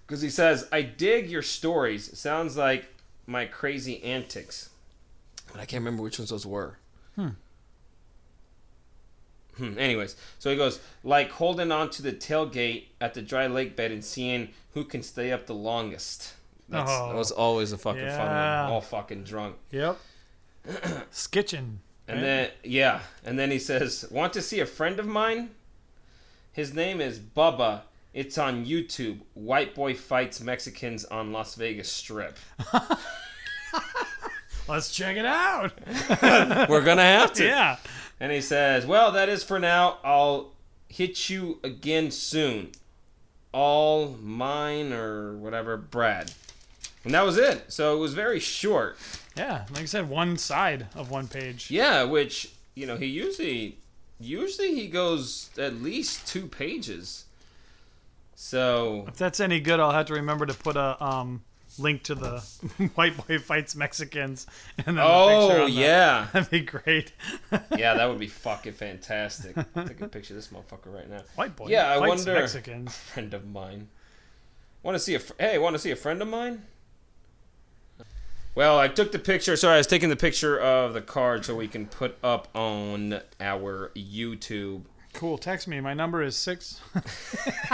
Because 0.06 0.22
he 0.22 0.30
says, 0.30 0.68
I 0.72 0.82
dig 0.84 1.30
your 1.30 1.42
stories. 1.42 2.18
Sounds 2.18 2.58
like 2.58 2.86
my 3.28 3.46
crazy 3.46 4.04
antics. 4.04 4.70
But 5.52 5.62
I 5.62 5.66
can't 5.66 5.82
remember 5.84 6.04
which 6.04 6.20
ones 6.20 6.30
those 6.30 6.46
were. 6.46 6.78
Hmm. 7.16 7.30
Anyways, 9.78 10.16
so 10.38 10.50
he 10.50 10.56
goes, 10.56 10.80
like 11.04 11.32
holding 11.32 11.70
on 11.72 11.90
to 11.92 12.02
the 12.02 12.14
tailgate 12.14 12.86
at 13.02 13.14
the 13.14 13.22
dry 13.22 13.46
lake 13.48 13.76
bed 13.76 13.92
and 13.92 14.04
seeing 14.06 14.50
who 14.74 14.86
can 14.86 15.04
stay 15.04 15.34
up 15.34 15.48
the 15.48 15.54
longest. 15.56 16.34
That's, 16.70 16.90
Oh. 16.90 17.10
That 17.10 17.16
was 17.18 17.32
always 17.32 17.72
a 17.74 17.78
fucking 17.78 18.08
fun 18.08 18.20
one. 18.28 18.72
All 18.72 18.80
fucking 18.80 19.24
drunk. 19.26 19.58
Yep. 19.72 19.98
Skitching. 21.12 21.78
And 22.10 22.24
then, 22.24 22.50
yeah. 22.64 23.02
And 23.24 23.38
then 23.38 23.52
he 23.52 23.60
says, 23.60 24.06
Want 24.10 24.34
to 24.34 24.42
see 24.42 24.60
a 24.60 24.66
friend 24.66 25.00
of 25.00 25.06
mine? 25.06 25.52
His 26.52 26.74
name 26.74 27.00
is 27.00 27.20
Bubba. 27.20 27.82
It's 28.14 28.38
on 28.38 28.66
YouTube. 28.66 29.20
White 29.36 29.76
boy 29.76 29.94
fights 29.94 30.42
Mexicans 30.42 31.06
on 31.06 31.32
Las 31.32 31.56
Vegas 31.56 31.92
Strip. 31.92 32.38
Let's 34.68 34.92
check 34.92 35.18
it 35.18 35.26
out. 35.26 35.72
We're 36.70 36.84
going 36.84 36.98
to 36.98 37.04
have 37.04 37.34
to. 37.34 37.46
yeah. 37.46 37.78
And 38.20 38.32
he 38.32 38.42
says, 38.42 38.86
Well, 38.86 39.12
that 39.14 39.30
is 39.30 39.44
for 39.44 39.60
now. 39.60 40.00
I'll 40.04 40.52
hit 40.88 41.30
you 41.30 41.60
again 41.64 42.12
soon. 42.12 42.72
All 43.52 44.18
mine 44.22 44.92
or 44.94 45.36
whatever, 45.38 45.78
Brad. 45.78 46.32
And 47.04 47.14
that 47.14 47.24
was 47.24 47.38
it. 47.38 47.72
So 47.72 47.96
it 47.96 48.00
was 48.00 48.14
very 48.14 48.40
short. 48.40 48.98
Yeah. 49.40 49.66
Like 49.72 49.84
I 49.84 49.86
said, 49.86 50.10
one 50.10 50.38
side 50.38 50.88
of 50.96 51.10
one 51.10 51.28
page. 51.28 51.72
Yeah, 51.72 52.04
which, 52.04 52.52
you 52.76 52.86
know, 52.86 52.98
he 52.98 53.06
usually 53.08 53.78
usually 54.20 54.76
he 54.76 54.88
goes 54.88 55.50
at 55.58 55.76
least 55.82 56.28
two 56.28 56.46
pages. 56.48 57.26
So 58.36 59.06
If 59.08 59.18
that's 59.18 59.40
any 59.40 59.60
good, 59.60 59.80
I'll 59.80 59.92
have 59.92 60.06
to 60.08 60.14
remember 60.14 60.46
to 60.46 60.54
put 60.54 60.76
a 60.78 61.02
um 61.04 61.44
link 61.78 62.04
to 62.04 62.16
the 62.16 62.40
white 62.96 63.16
boy 63.28 63.38
fights 63.40 63.76
Mexicans 63.76 64.48
and 64.78 64.86
then 64.86 64.96
the 64.96 65.02
picture 65.02 65.62
Oh 65.62 65.66
the- 65.66 65.72
yeah. 65.72 66.28
That'd 66.34 66.50
be 66.50 66.62
great. 66.62 67.14
Yeah, 67.78 67.94
that 67.94 68.10
would 68.10 68.20
be 68.20 68.28
fucking 68.28 68.74
fantastic. 68.74 69.56
Take 69.56 70.02
a 70.02 70.08
picture 70.08 70.34
of 70.34 70.38
this 70.38 70.48
motherfucker 70.50 70.94
right 70.94 71.10
now. 71.10 71.22
White 71.36 71.56
boy 71.56 71.68
Yeah, 71.70 71.88
I 71.90 71.98
wonder- 72.00 72.34
Mexicans. 72.34 72.96
Friend 72.96 73.34
of 73.34 73.48
mine. 73.48 73.88
Want 74.84 74.96
to 74.96 75.00
see 75.00 75.16
a 75.16 75.20
fr- 75.20 75.34
hey? 75.40 75.58
Want 75.58 75.76
to 75.76 75.80
see 75.80 75.92
a 75.92 75.96
friend 75.96 76.22
of 76.22 76.28
mine? 76.28 76.64
Well, 78.60 78.78
I 78.78 78.90
took 78.90 79.14
the 79.14 79.20
picture. 79.20 79.56
Sorry, 79.56 79.76
I 79.76 79.78
was 79.78 79.88
taking 79.88 80.10
the 80.10 80.18
picture 80.18 80.60
of 80.60 80.94
the 80.94 81.00
card 81.00 81.46
so 81.46 81.56
we 81.56 81.70
can 81.70 81.86
put 81.86 82.18
up 82.22 82.50
on 82.54 83.22
our 83.40 83.90
YouTube. 83.96 84.82
Cool. 85.14 85.38
Text 85.38 85.66
me. 85.66 85.80
My 85.80 85.94
number 85.94 86.22
is 86.22 86.36
six. 86.36 86.82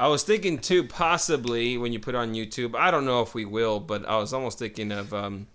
I 0.00 0.08
was 0.08 0.24
thinking 0.24 0.58
too, 0.58 0.82
possibly 0.82 1.78
when 1.78 1.92
you 1.92 2.00
put 2.00 2.16
on 2.16 2.34
YouTube. 2.34 2.74
I 2.74 2.90
don't 2.90 3.04
know 3.04 3.22
if 3.22 3.36
we 3.36 3.44
will, 3.44 3.78
but 3.78 4.04
I 4.04 4.16
was 4.16 4.32
almost 4.32 4.58
thinking 4.58 4.90
of 4.90 5.14
um, 5.14 5.46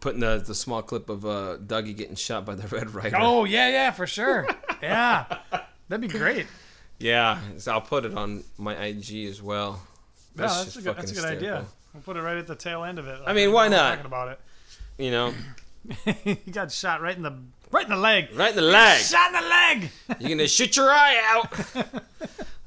putting 0.00 0.20
the 0.20 0.44
the 0.46 0.54
small 0.54 0.82
clip 0.82 1.08
of 1.08 1.24
uh, 1.24 1.56
Dougie 1.56 1.96
getting 1.96 2.16
shot 2.16 2.44
by 2.44 2.54
the 2.54 2.68
Red 2.76 2.94
Ryder. 2.94 3.16
Oh 3.18 3.44
yeah, 3.46 3.70
yeah, 3.70 3.92
for 3.92 4.06
sure. 4.06 4.46
Yeah, 4.82 5.24
that'd 5.88 6.02
be 6.02 6.18
great. 6.18 6.48
Yeah, 6.98 7.40
so 7.56 7.72
I'll 7.72 7.80
put 7.80 8.04
it 8.04 8.12
on 8.12 8.44
my 8.58 8.76
IG 8.76 9.24
as 9.24 9.40
well. 9.40 9.80
That's 10.36 10.64
just 10.64 10.76
a 10.78 10.82
good. 10.82 10.96
That's 10.96 11.12
a 11.12 11.14
good 11.14 11.24
idea. 11.24 11.64
We'll 11.94 12.02
put 12.02 12.16
it 12.16 12.22
right 12.22 12.36
at 12.36 12.46
the 12.46 12.54
tail 12.54 12.84
end 12.84 12.98
of 12.98 13.06
it. 13.08 13.18
I 13.26 13.32
mean, 13.32 13.52
why 13.52 13.68
not? 13.68 13.90
Talking 13.96 14.06
about 14.06 14.28
it. 14.28 14.40
You 14.98 15.10
know, 15.10 15.34
he 16.24 16.34
got 16.50 16.70
shot 16.72 17.00
right 17.02 17.16
in 17.16 17.22
the 17.22 17.32
right 17.70 17.84
in 17.84 17.90
the 17.90 17.96
leg. 17.96 18.28
right 18.34 18.50
in 18.50 18.56
the 18.56 18.62
leg. 18.62 18.98
Shot 19.00 19.28
in 19.34 19.42
the 19.42 19.48
leg. 19.48 19.90
You're 20.20 20.30
gonna 20.30 20.48
shoot 20.48 20.76
your 20.76 20.90
eye 20.90 21.20
out. 21.26 21.52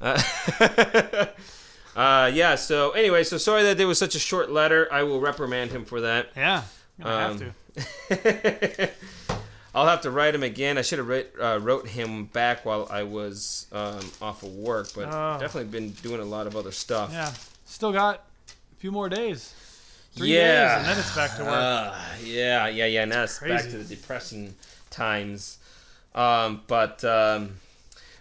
uh, 0.00 1.26
uh, 1.96 2.30
yeah. 2.32 2.54
So 2.56 2.90
anyway, 2.90 3.24
so 3.24 3.38
sorry 3.38 3.62
that 3.64 3.78
there 3.78 3.86
was 3.86 3.98
such 3.98 4.14
a 4.14 4.18
short 4.20 4.50
letter. 4.50 4.88
I 4.92 5.02
will 5.04 5.20
reprimand 5.20 5.70
him 5.70 5.84
for 5.84 6.00
that. 6.02 6.30
Yeah, 6.36 6.62
have 7.02 7.30
Um, 7.42 7.52
to. 8.10 8.90
I'll 9.72 9.86
have 9.86 10.00
to 10.00 10.10
write 10.10 10.34
him 10.34 10.42
again. 10.42 10.78
I 10.78 10.82
should 10.82 10.98
have 10.98 11.10
uh, 11.40 11.60
wrote 11.62 11.86
him 11.86 12.24
back 12.24 12.64
while 12.64 12.88
I 12.90 13.04
was 13.04 13.66
um, 13.70 14.00
off 14.20 14.42
of 14.42 14.50
work, 14.54 14.88
but 14.96 15.04
Oh. 15.12 15.38
definitely 15.38 15.70
been 15.70 15.90
doing 16.02 16.20
a 16.20 16.24
lot 16.24 16.48
of 16.48 16.56
other 16.56 16.72
stuff. 16.72 17.10
Yeah, 17.12 17.32
still 17.70 17.92
got 17.92 18.24
a 18.72 18.76
few 18.76 18.90
more 18.92 19.08
days. 19.08 19.54
three 20.14 20.34
Yeah. 20.34 20.74
days, 20.74 20.78
and 20.78 20.86
then 20.88 20.98
it's 20.98 21.14
back 21.14 21.36
to 21.36 21.44
work. 21.44 21.52
Uh, 21.54 21.98
yeah, 22.24 22.66
yeah, 22.66 22.86
yeah. 22.86 23.04
Now 23.04 23.22
it's 23.22 23.38
back 23.38 23.62
to 23.62 23.78
the 23.78 23.84
depressing 23.84 24.54
times. 24.90 25.58
Um, 26.16 26.62
but 26.66 27.04
um, 27.04 27.56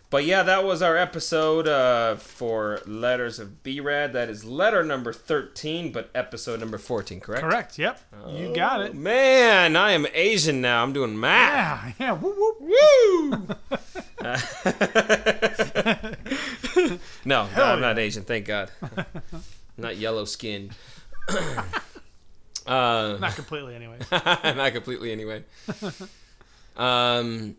but 0.10 0.26
yeah, 0.26 0.44
that 0.44 0.64
was 0.64 0.82
our 0.82 0.98
episode 0.98 1.68
uh, 1.68 2.16
for 2.16 2.82
letters 2.86 3.40
of 3.40 3.64
B-Rad. 3.64 4.14
That 4.14 4.30
is 4.30 4.44
letter 4.44 4.84
number 4.84 5.14
thirteen, 5.14 5.92
but 5.92 6.10
episode 6.16 6.60
number 6.60 6.78
fourteen. 6.78 7.20
Correct. 7.20 7.44
Correct. 7.44 7.80
Yep. 7.80 8.00
You 8.30 8.54
got 8.56 8.82
it. 8.82 8.96
Man, 8.96 9.76
I 9.76 9.92
am 9.92 10.06
Asian 10.14 10.62
now. 10.62 10.84
I'm 10.84 10.94
doing 10.94 11.20
math. 11.20 11.96
Yeah. 12.00 12.08
Yeah. 12.08 12.12
Whoop, 12.14 12.36
whoop. 12.38 12.58
Woo! 12.62 13.48
no, 17.26 17.48
no, 17.56 17.64
I'm 17.64 17.82
not 17.82 18.00
Asian. 18.00 18.24
Thank 18.24 18.46
God. 18.46 18.72
not 19.78 19.98
yellow 19.98 20.26
skinned. 20.26 20.72
uh, 22.66 23.18
Not 23.20 23.36
completely, 23.36 23.76
anyway. 23.76 23.98
not 24.12 24.74
completely 24.74 25.12
anyway. 25.12 25.44
Um. 26.76 27.56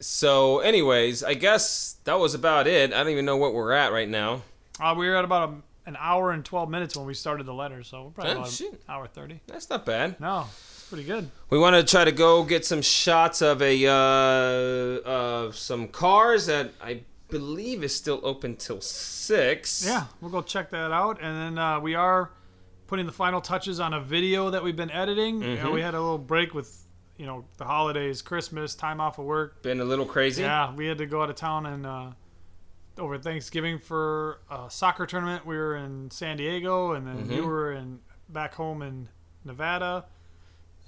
So, 0.00 0.60
anyways, 0.60 1.24
I 1.24 1.34
guess 1.34 1.96
that 2.04 2.18
was 2.18 2.34
about 2.34 2.66
it. 2.66 2.92
I 2.92 3.02
don't 3.02 3.12
even 3.12 3.24
know 3.24 3.36
what 3.36 3.54
we're 3.54 3.72
at 3.72 3.92
right 3.92 4.08
now. 4.08 4.42
Uh, 4.78 4.94
we 4.96 5.08
were 5.08 5.16
at 5.16 5.24
about 5.24 5.48
a, 5.48 5.88
an 5.88 5.96
hour 5.98 6.32
and 6.32 6.44
12 6.44 6.68
minutes 6.68 6.96
when 6.96 7.06
we 7.06 7.14
started 7.14 7.46
the 7.46 7.54
letter, 7.54 7.82
so 7.82 8.04
we're 8.04 8.10
probably 8.10 8.32
Oh, 8.34 8.38
about 8.40 8.50
shit. 8.50 8.72
an 8.72 8.78
hour 8.88 9.06
30. 9.06 9.40
That's 9.46 9.70
not 9.70 9.86
bad. 9.86 10.20
No, 10.20 10.46
it's 10.50 10.86
pretty 10.88 11.04
good. 11.04 11.30
We 11.48 11.58
want 11.58 11.76
to 11.76 11.82
try 11.82 12.04
to 12.04 12.12
go 12.12 12.44
get 12.44 12.66
some 12.66 12.82
shots 12.82 13.40
of 13.40 13.62
a 13.62 13.86
uh, 13.86 13.90
uh 15.08 15.52
some 15.52 15.88
cars 15.88 16.46
that 16.46 16.72
I 16.82 17.00
believe 17.28 17.82
is 17.82 17.94
still 17.94 18.20
open 18.22 18.56
till 18.56 18.80
six. 18.80 19.84
Yeah, 19.86 20.04
we'll 20.20 20.30
go 20.30 20.42
check 20.42 20.70
that 20.70 20.92
out. 20.92 21.18
And 21.22 21.56
then 21.56 21.58
uh, 21.58 21.80
we 21.80 21.94
are 21.94 22.30
putting 22.86 23.06
the 23.06 23.12
final 23.12 23.40
touches 23.40 23.80
on 23.80 23.94
a 23.94 24.00
video 24.00 24.50
that 24.50 24.62
we've 24.62 24.76
been 24.76 24.90
editing. 24.90 25.40
Mm-hmm. 25.40 25.64
know, 25.64 25.72
we 25.72 25.80
had 25.80 25.94
a 25.94 26.00
little 26.00 26.18
break 26.18 26.54
with, 26.54 26.85
you 27.16 27.26
know, 27.26 27.44
the 27.56 27.64
holidays, 27.64 28.22
Christmas, 28.22 28.74
time 28.74 29.00
off 29.00 29.18
of 29.18 29.24
work. 29.24 29.62
Been 29.62 29.80
a 29.80 29.84
little 29.84 30.04
crazy. 30.06 30.42
Yeah, 30.42 30.74
we 30.74 30.86
had 30.86 30.98
to 30.98 31.06
go 31.06 31.22
out 31.22 31.30
of 31.30 31.36
town 31.36 31.66
and 31.66 31.86
uh, 31.86 32.10
over 32.98 33.18
Thanksgiving 33.18 33.78
for 33.78 34.40
a 34.50 34.66
soccer 34.70 35.06
tournament. 35.06 35.44
We 35.46 35.56
were 35.56 35.76
in 35.76 36.10
San 36.10 36.36
Diego, 36.36 36.92
and 36.92 37.06
then 37.06 37.30
you 37.30 37.42
Mhm. 37.42 37.46
were 37.46 37.72
in 37.72 38.00
back 38.28 38.54
home 38.54 38.82
in 38.82 39.08
Nevada. 39.44 40.04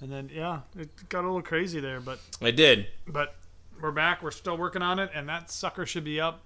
And 0.01 0.11
then 0.11 0.29
yeah, 0.33 0.61
it 0.77 0.89
got 1.09 1.21
a 1.23 1.27
little 1.27 1.41
crazy 1.41 1.79
there, 1.79 1.99
but 1.99 2.19
I 2.41 2.51
did. 2.51 2.87
but 3.07 3.35
we're 3.81 3.91
back. 3.91 4.21
We're 4.23 4.31
still 4.31 4.57
working 4.57 4.81
on 4.81 4.99
it, 4.99 5.09
and 5.13 5.27
that 5.29 5.49
sucker 5.51 5.85
should 5.85 6.03
be 6.03 6.19
up 6.21 6.41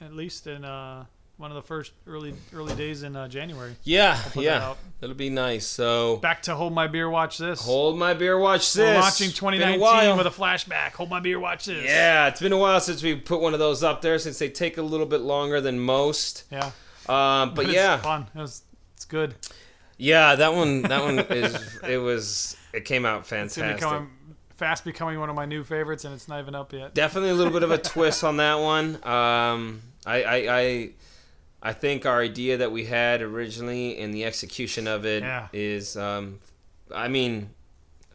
at 0.00 0.12
least 0.12 0.46
in 0.46 0.64
uh, 0.64 1.06
one 1.38 1.50
of 1.50 1.54
the 1.54 1.62
first 1.62 1.92
early 2.06 2.34
early 2.52 2.74
days 2.74 3.04
in 3.04 3.16
uh, 3.16 3.28
January. 3.28 3.74
Yeah, 3.84 4.20
that 4.34 4.42
yeah. 4.42 4.74
That'll 5.00 5.16
be 5.16 5.30
nice. 5.30 5.66
So 5.66 6.16
Back 6.16 6.42
to 6.42 6.54
hold 6.54 6.72
my 6.74 6.88
beer, 6.88 7.08
watch 7.08 7.38
this. 7.38 7.64
hold 7.64 7.98
my 7.98 8.12
beer, 8.12 8.38
watch 8.38 8.72
this. 8.72 8.94
We're 8.94 9.00
launching 9.00 9.28
Been 9.28 9.70
a 9.70 9.78
2019 9.78 10.16
with 10.16 10.26
a 10.26 10.30
flashback. 10.30 10.92
Hold 10.92 11.08
my 11.10 11.20
beer, 11.20 11.38
watch 11.38 11.64
this. 11.66 11.84
Yeah, 11.84 12.26
it's 12.28 12.40
been 12.40 12.52
a 12.52 12.58
while 12.58 12.80
since 12.80 13.02
we 13.02 13.14
put 13.14 13.40
one 13.40 13.54
of 13.54 13.60
those 13.60 13.82
up 13.82 14.02
there. 14.02 14.18
Since 14.18 14.38
they 14.38 14.50
take 14.50 14.76
a 14.76 14.82
little 14.82 15.06
bit 15.06 15.20
longer 15.20 15.60
than 15.60 15.78
most. 15.78 16.44
yeah. 16.50 16.72
Um, 17.08 17.54
but 17.54 17.64
it's 17.64 17.74
yeah, 17.74 17.96
fun. 17.98 18.26
It 18.34 18.38
was, 18.38 18.62
it's 18.94 19.06
good. 19.06 19.34
yeah, 19.96 20.34
that 20.34 20.52
one, 20.52 20.82
that 20.82 21.02
one 21.02 21.18
is. 21.30 21.78
It 21.82 21.96
was. 21.96 22.56
It 22.74 22.84
came 22.84 23.06
out 23.06 23.26
fantastic. 23.26 24.08
fast 24.56 24.84
becoming 24.84 25.18
one 25.18 25.30
of 25.30 25.36
my 25.36 25.46
new 25.46 25.64
favorites, 25.64 26.04
and 26.04 26.12
it's 26.12 26.28
not 26.28 26.40
even 26.40 26.54
up 26.54 26.72
yet. 26.72 26.94
Definitely 26.94 27.30
a 27.30 27.34
little 27.34 27.52
bit 27.52 27.62
of 27.62 27.70
a 27.70 27.78
twist 27.92 28.24
on 28.24 28.36
that 28.38 28.56
one. 28.56 28.96
Um, 29.06 29.80
I, 30.04 30.22
I, 30.22 30.58
I, 30.58 30.90
I 31.62 31.72
think 31.72 32.06
our 32.06 32.20
idea 32.20 32.58
that 32.58 32.70
we 32.72 32.84
had 32.84 33.20
originally 33.22 33.98
and 33.98 34.14
the 34.14 34.24
execution 34.24 34.86
of 34.86 35.04
it 35.04 35.24
is, 35.52 35.96
Yeah. 35.96 36.16
um, 36.18 36.38
I 36.94 37.08
mean, 37.08 37.50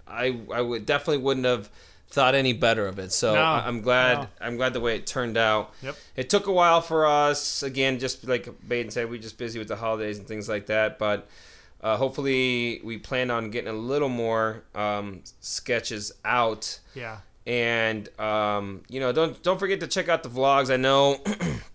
I, 0.07 0.39
I 0.53 0.61
would 0.61 0.85
definitely 0.85 1.23
wouldn't 1.23 1.45
have 1.45 1.69
thought 2.09 2.35
any 2.35 2.53
better 2.53 2.85
of 2.87 2.99
it. 2.99 3.11
So 3.11 3.33
No, 3.35 3.41
I'm 3.43 3.81
glad. 3.81 4.19
no. 4.19 4.27
I'm 4.39 4.55
glad 4.55 4.73
the 4.73 4.79
way 4.79 4.95
it 4.95 5.05
turned 5.07 5.35
out. 5.37 5.73
Yep. 5.81 5.95
It 6.15 6.29
took 6.29 6.47
a 6.47 6.51
while 6.51 6.79
for 6.81 7.05
us. 7.05 7.63
Again, 7.63 7.99
just 7.99 8.25
like 8.27 8.47
Baden 8.67 8.91
said, 8.91 9.09
we 9.09 9.17
are 9.17 9.21
just 9.21 9.37
busy 9.37 9.59
with 9.59 9.67
the 9.67 9.75
holidays 9.75 10.19
and 10.19 10.27
things 10.27 10.47
like 10.47 10.67
that. 10.67 10.97
But 10.99 11.27
uh, 11.81 11.97
hopefully, 11.97 12.79
we 12.83 12.97
plan 12.97 13.29
on 13.31 13.49
getting 13.49 13.69
a 13.69 13.73
little 13.77 14.09
more 14.09 14.63
um, 14.75 15.21
sketches 15.41 16.11
out 16.23 16.79
Yeah. 16.95 17.17
and 17.45 18.07
um, 18.19 18.83
you 18.89 18.99
know 19.01 19.11
don't 19.11 19.41
don't 19.43 19.59
forget 19.59 19.79
to 19.81 19.87
check 19.87 20.07
out 20.07 20.23
the 20.23 20.29
vlogs 20.29 20.71
i 20.71 20.77
know 20.77 21.17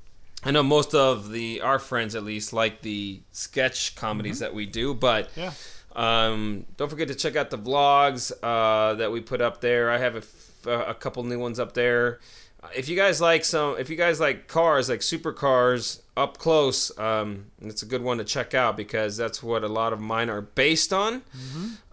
i 0.49 0.51
know 0.51 0.63
most 0.63 0.95
of 0.95 1.31
the 1.31 1.61
our 1.61 1.79
friends 1.79 2.15
at 2.15 2.25
least 2.25 2.53
like 2.53 2.81
the 2.83 3.21
sketch 3.33 3.95
comedies 3.97 4.39
that 4.41 4.53
we 4.55 4.65
do 4.67 4.95
but 4.95 5.29
Yeah. 5.37 5.53
um, 5.95 6.65
don't 6.77 6.89
forget 6.89 7.09
to 7.09 7.15
check 7.15 7.37
out 7.37 7.51
the 7.51 7.59
vlogs 7.59 8.33
uh, 8.43 8.95
that 8.95 9.11
we 9.13 9.21
put 9.21 9.41
up 9.41 9.61
there 9.61 9.91
i 9.91 9.99
have 9.99 10.15
a, 10.15 10.25
f- 10.25 10.67
a 10.93 10.95
couple 10.95 11.23
new 11.25 11.39
ones 11.39 11.59
up 11.61 11.73
there 11.75 12.19
if 12.75 12.89
you 12.89 12.97
guys 12.97 13.21
like 13.21 13.45
some 13.45 13.79
if 13.79 13.89
you 13.89 13.97
guys 13.97 14.19
like 14.21 14.49
cars 14.49 14.89
like 14.89 15.01
supercars 15.01 16.01
up 16.17 16.39
close 16.39 16.97
um, 16.99 17.47
it's 17.63 17.83
a 17.83 17.87
good 17.87 18.03
one 18.03 18.19
to 18.19 18.25
check 18.25 18.53
out 18.55 18.77
because 18.77 19.17
that's 19.17 19.43
what 19.43 19.63
a 19.63 19.69
lot 19.69 19.93
of 19.93 20.01
mine 20.01 20.29
are 20.29 20.41
based 20.43 20.93
on 20.93 21.23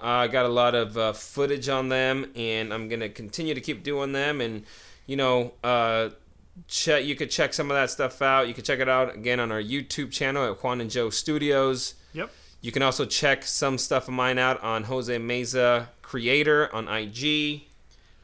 uh, 0.01 0.25
I 0.25 0.27
got 0.27 0.45
a 0.45 0.49
lot 0.49 0.73
of 0.75 0.97
uh, 0.97 1.13
footage 1.13 1.69
on 1.69 1.89
them, 1.89 2.31
and 2.35 2.73
I'm 2.73 2.89
gonna 2.89 3.09
continue 3.09 3.53
to 3.53 3.61
keep 3.61 3.83
doing 3.83 4.11
them. 4.11 4.41
And 4.41 4.63
you 5.07 5.15
know, 5.15 5.53
uh, 5.63 6.09
check 6.67 7.05
you 7.05 7.15
could 7.15 7.29
check 7.29 7.53
some 7.53 7.69
of 7.69 7.75
that 7.75 7.89
stuff 7.89 8.21
out. 8.21 8.47
You 8.47 8.53
can 8.53 8.63
check 8.63 8.79
it 8.79 8.89
out 8.89 9.15
again 9.15 9.39
on 9.39 9.51
our 9.51 9.61
YouTube 9.61 10.11
channel 10.11 10.49
at 10.49 10.63
Juan 10.63 10.81
and 10.81 10.89
Joe 10.89 11.09
Studios. 11.09 11.95
Yep. 12.13 12.31
You 12.61 12.71
can 12.71 12.81
also 12.81 13.05
check 13.05 13.43
some 13.43 13.77
stuff 13.77 14.07
of 14.07 14.13
mine 14.13 14.39
out 14.39 14.61
on 14.63 14.85
Jose 14.85 15.15
Meza 15.17 15.87
Creator 16.01 16.73
on 16.73 16.87
IG. 16.87 17.63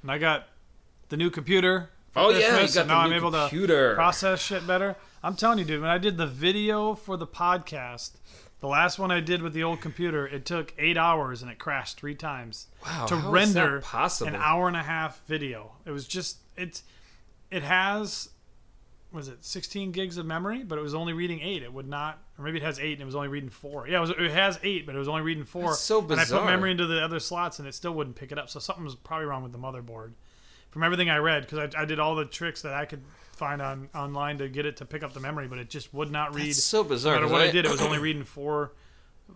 And 0.02 0.12
I 0.12 0.18
got 0.18 0.48
the 1.10 1.18
new 1.18 1.30
computer. 1.30 1.90
Oh 2.16 2.32
yeah, 2.32 2.60
you 2.62 2.68
got 2.68 2.74
the 2.74 2.86
now 2.86 3.08
new 3.08 3.14
I'm 3.14 3.18
able 3.18 3.32
to 3.32 3.94
process 3.96 4.42
shit 4.42 4.66
better. 4.66 4.96
I'm 5.24 5.36
telling 5.36 5.60
you, 5.60 5.66
dude, 5.66 5.82
when 5.82 5.90
I 5.90 6.00
did 6.00 6.18
the 6.18 6.26
video 6.26 6.96
for 6.96 7.16
the 7.16 7.28
podcast, 7.28 8.14
the 8.60 8.68
last 8.68 8.98
one 8.98 9.12
I 9.12 9.20
did 9.20 9.42
with 9.42 9.54
the 9.54 9.64
old 9.64 9.82
computer, 9.82 10.28
it 10.28 10.46
took 10.46 10.74
eight 10.78 10.98
hours 10.98 11.42
and 11.42 11.52
it 11.52 11.60
crashed 11.60 12.00
three 12.00 12.16
times 12.16 12.68
Wow, 12.84 13.06
to 13.06 13.16
how 13.16 13.36
is 13.36 13.54
that 13.54 13.66
render 13.66 13.84
an 14.28 14.36
hour 14.36 14.68
and 14.68 14.78
a 14.78 14.84
half 14.84 15.26
video. 15.28 15.74
It 15.86 15.92
was 15.92 16.08
just 16.08 16.38
it's 16.58 16.84
it 17.52 17.64
has 17.64 18.30
was 19.12 19.28
it 19.28 19.44
16 19.44 19.92
gigs 19.92 20.18
of 20.18 20.26
memory, 20.26 20.64
but 20.64 20.78
it 20.78 20.82
was 20.82 20.96
only 20.96 21.12
reading 21.12 21.42
eight. 21.42 21.64
It 21.64 21.74
would 21.74 21.88
not, 21.88 22.20
or 22.38 22.46
maybe 22.46 22.60
it 22.60 22.64
has 22.64 22.80
eight 22.80 22.94
and 22.94 23.02
it 23.02 23.06
was 23.06 23.16
only 23.16 23.28
reading 23.28 23.50
four. 23.50 23.86
Yeah, 23.88 23.98
it, 23.98 24.02
was, 24.02 24.10
it 24.12 24.32
has 24.32 24.58
eight, 24.64 24.86
but 24.86 24.96
it 24.96 24.98
was 24.98 25.10
only 25.10 25.22
reading 25.22 25.44
four. 25.44 25.72
That's 25.72 25.82
so 25.82 26.00
And 26.00 26.20
I 26.20 26.24
put 26.24 26.46
memory 26.46 26.72
into 26.72 26.88
the 26.88 27.04
other 27.04 27.20
slots 27.20 27.60
and 27.60 27.68
it 27.68 27.76
still 27.76 27.92
wouldn't 27.92 28.16
pick 28.16 28.32
it 28.32 28.40
up. 28.40 28.50
So 28.50 28.60
something 28.60 28.86
was 28.86 28.96
probably 28.96 29.26
wrong 29.26 29.44
with 29.44 29.52
the 29.52 29.60
motherboard. 29.60 30.14
From 30.70 30.84
everything 30.84 31.10
I 31.10 31.18
read, 31.18 31.42
because 31.42 31.76
I, 31.76 31.82
I 31.82 31.84
did 31.84 32.00
all 32.00 32.16
the 32.16 32.24
tricks 32.24 32.62
that 32.62 32.74
I 32.74 32.86
could 32.86 33.04
find 33.36 33.62
on 33.62 33.90
online 33.94 34.38
to 34.38 34.48
get 34.48 34.66
it 34.66 34.78
to 34.78 34.86
pick 34.86 35.04
up 35.04 35.12
the 35.12 35.20
memory, 35.20 35.50
but 35.50 35.58
it 35.58 35.70
just 35.70 35.94
would 35.94 36.10
not 36.10 36.34
read. 36.34 36.48
That's 36.48 36.64
so 36.64 36.82
bizarre. 36.82 37.16
no 37.16 37.24
matter 37.24 37.34
what 37.34 37.42
I, 37.42 37.52
did, 37.52 37.66
it 37.66 37.72
was 37.72 37.82
only 37.82 38.00
reading 38.00 38.24
four 38.24 38.72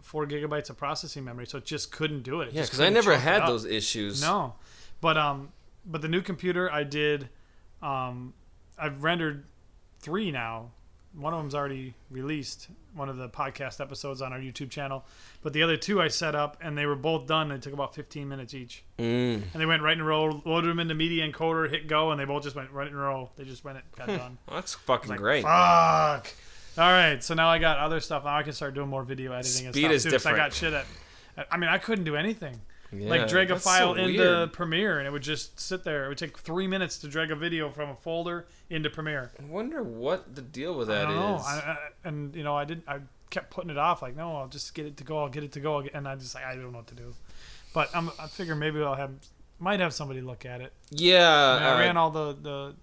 four 0.01 0.25
gigabytes 0.25 0.69
of 0.69 0.77
processing 0.77 1.25
memory, 1.25 1.45
so 1.45 1.57
it 1.57 1.65
just 1.65 1.91
couldn't 1.91 2.23
do 2.23 2.41
it. 2.41 2.49
It 2.49 2.53
yeah, 2.53 2.61
because 2.61 2.79
I 2.79 2.89
never 2.89 3.17
had 3.17 3.45
those 3.47 3.65
issues. 3.65 4.21
No, 4.21 4.55
but 5.01 5.17
um, 5.17 5.51
but 5.85 6.01
the 6.01 6.07
new 6.07 6.21
computer 6.21 6.71
I 6.71 6.83
did, 6.83 7.29
um, 7.85 8.33
I've 8.77 9.03
rendered 9.03 9.45
three 9.99 10.31
now. 10.31 10.71
One 11.13 11.33
of 11.33 11.39
them's 11.39 11.55
already 11.55 11.93
released. 12.11 12.67
One 12.93 13.07
of 13.09 13.17
the 13.17 13.27
podcast 13.29 13.79
episodes 13.81 14.21
on 14.21 14.31
our 14.33 14.39
YouTube 14.39 14.69
channel, 14.69 15.05
but 15.41 15.51
the 15.53 15.63
other 15.63 15.75
two 15.77 16.01
I 16.01 16.07
set 16.07 16.33
up 16.33 16.57
and 16.61 16.77
they 16.77 16.85
were 16.85 16.95
both 16.95 17.27
done. 17.27 17.49
They 17.49 17.57
took 17.57 17.73
about 17.73 17.93
15 17.93 18.27
minutes 18.27 18.53
each, 18.53 18.83
Mm. 18.97 19.41
and 19.53 19.61
they 19.61 19.65
went 19.65 19.81
right 19.81 19.93
in 19.93 19.99
a 20.01 20.03
row. 20.05 20.41
Loaded 20.45 20.69
them 20.69 20.79
into 20.79 20.93
Media 20.95 21.29
Encoder, 21.29 21.69
hit 21.69 21.87
go, 21.87 22.11
and 22.11 22.19
they 22.19 22.23
both 22.25 22.43
just 22.43 22.55
went 22.55 22.71
right 22.71 22.87
in 22.87 22.93
a 22.93 22.97
row. 22.97 23.31
They 23.35 23.43
just 23.43 23.63
went 23.65 23.77
it 23.77 23.83
got 23.97 24.07
done. 24.07 24.37
Well, 24.47 24.55
that's 24.55 24.73
fucking 24.75 25.09
Like, 25.09 25.19
great. 25.19 25.43
Fuck. 25.43 26.27
All 26.77 26.89
right, 26.91 27.21
so 27.23 27.33
now 27.33 27.49
I 27.49 27.57
got 27.59 27.77
other 27.79 27.99
stuff. 28.01 28.23
Now 28.25 28.37
I 28.37 28.43
can 28.43 28.53
start 28.53 28.73
doing 28.73 28.87
more 28.89 29.03
video 29.03 29.31
editing 29.33 29.65
and 29.67 29.75
Speed 29.75 29.83
stuff 29.83 29.91
is 29.93 30.03
too. 30.03 30.11
'cause 30.11 30.25
I 30.25 30.35
got 30.35 30.53
shit 30.53 30.73
at. 30.73 30.85
I 31.51 31.57
mean, 31.57 31.69
I 31.69 31.77
couldn't 31.77 32.03
do 32.05 32.15
anything. 32.15 32.61
Like 33.01 33.27
drag 33.27 33.51
a 33.51 33.59
file 33.59 33.95
so 33.95 34.01
into. 34.01 34.49
Premiere, 34.53 34.99
and 34.99 35.07
it 35.07 35.11
would 35.11 35.23
just 35.23 35.59
sit 35.59 35.83
there. 35.83 36.05
It 36.05 36.09
would 36.09 36.17
take 36.17 36.37
three 36.37 36.67
minutes 36.67 36.97
to 36.99 37.07
drag 37.07 37.31
a 37.31 37.35
video 37.35 37.69
from 37.69 37.89
a 37.89 37.95
folder 37.95 38.47
into 38.69 38.89
Premiere. 38.89 39.31
I 39.39 39.43
wonder 39.45 39.83
what 39.83 40.35
the 40.35 40.41
deal 40.41 40.75
with 40.75 40.89
I 40.89 41.03
don't 41.03 41.15
know. 41.15 41.35
is. 41.35 41.45
I, 41.45 41.59
I, 41.59 41.77
and 42.03 42.35
you 42.35 42.43
know, 42.43 42.55
I 42.55 42.65
did. 42.65 42.83
I 42.87 42.99
kept 43.29 43.51
putting 43.51 43.69
it 43.69 43.77
off. 43.77 44.01
Like, 44.01 44.15
no, 44.15 44.35
I'll 44.37 44.47
just 44.47 44.73
get 44.73 44.85
it 44.85 44.97
to 44.97 45.03
go. 45.03 45.19
I'll 45.19 45.29
get 45.29 45.43
it 45.43 45.51
to 45.53 45.59
go. 45.59 45.81
And 45.81 46.07
I 46.07 46.15
just 46.15 46.35
like, 46.35 46.45
I 46.45 46.55
don't 46.55 46.71
know 46.71 46.77
what 46.79 46.87
to 46.87 46.95
do. 46.95 47.13
But 47.73 47.89
I'm, 47.93 48.09
I 48.19 48.27
figure 48.27 48.55
maybe 48.55 48.81
I'll 48.81 48.95
have, 48.95 49.11
might 49.59 49.81
have 49.81 49.93
somebody 49.93 50.21
look 50.21 50.45
at 50.45 50.61
it. 50.61 50.71
yeah, 50.91 51.29
I, 51.29 51.59
mean, 51.59 51.67
I 51.67 51.79
ran 51.79 51.97
all 51.97 52.11
the 52.11 52.33
the 52.41 52.75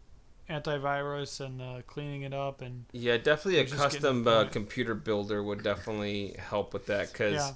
antivirus 0.51 1.40
and 1.40 1.62
uh, 1.62 1.80
cleaning 1.86 2.22
it 2.22 2.34
up 2.34 2.60
and 2.60 2.84
Yeah, 2.93 3.16
definitely 3.16 3.60
a 3.60 3.62
We're 3.62 3.68
just 3.68 3.82
getting 3.84 3.90
custom 4.01 4.28
uh, 4.28 4.44
computer 4.44 4.94
builder 4.94 5.43
would 5.43 5.62
definitely 5.62 6.34
help 6.39 6.74
with 6.74 6.86
that 6.86 7.12
because 7.12 7.34
Yeah. 7.34 7.52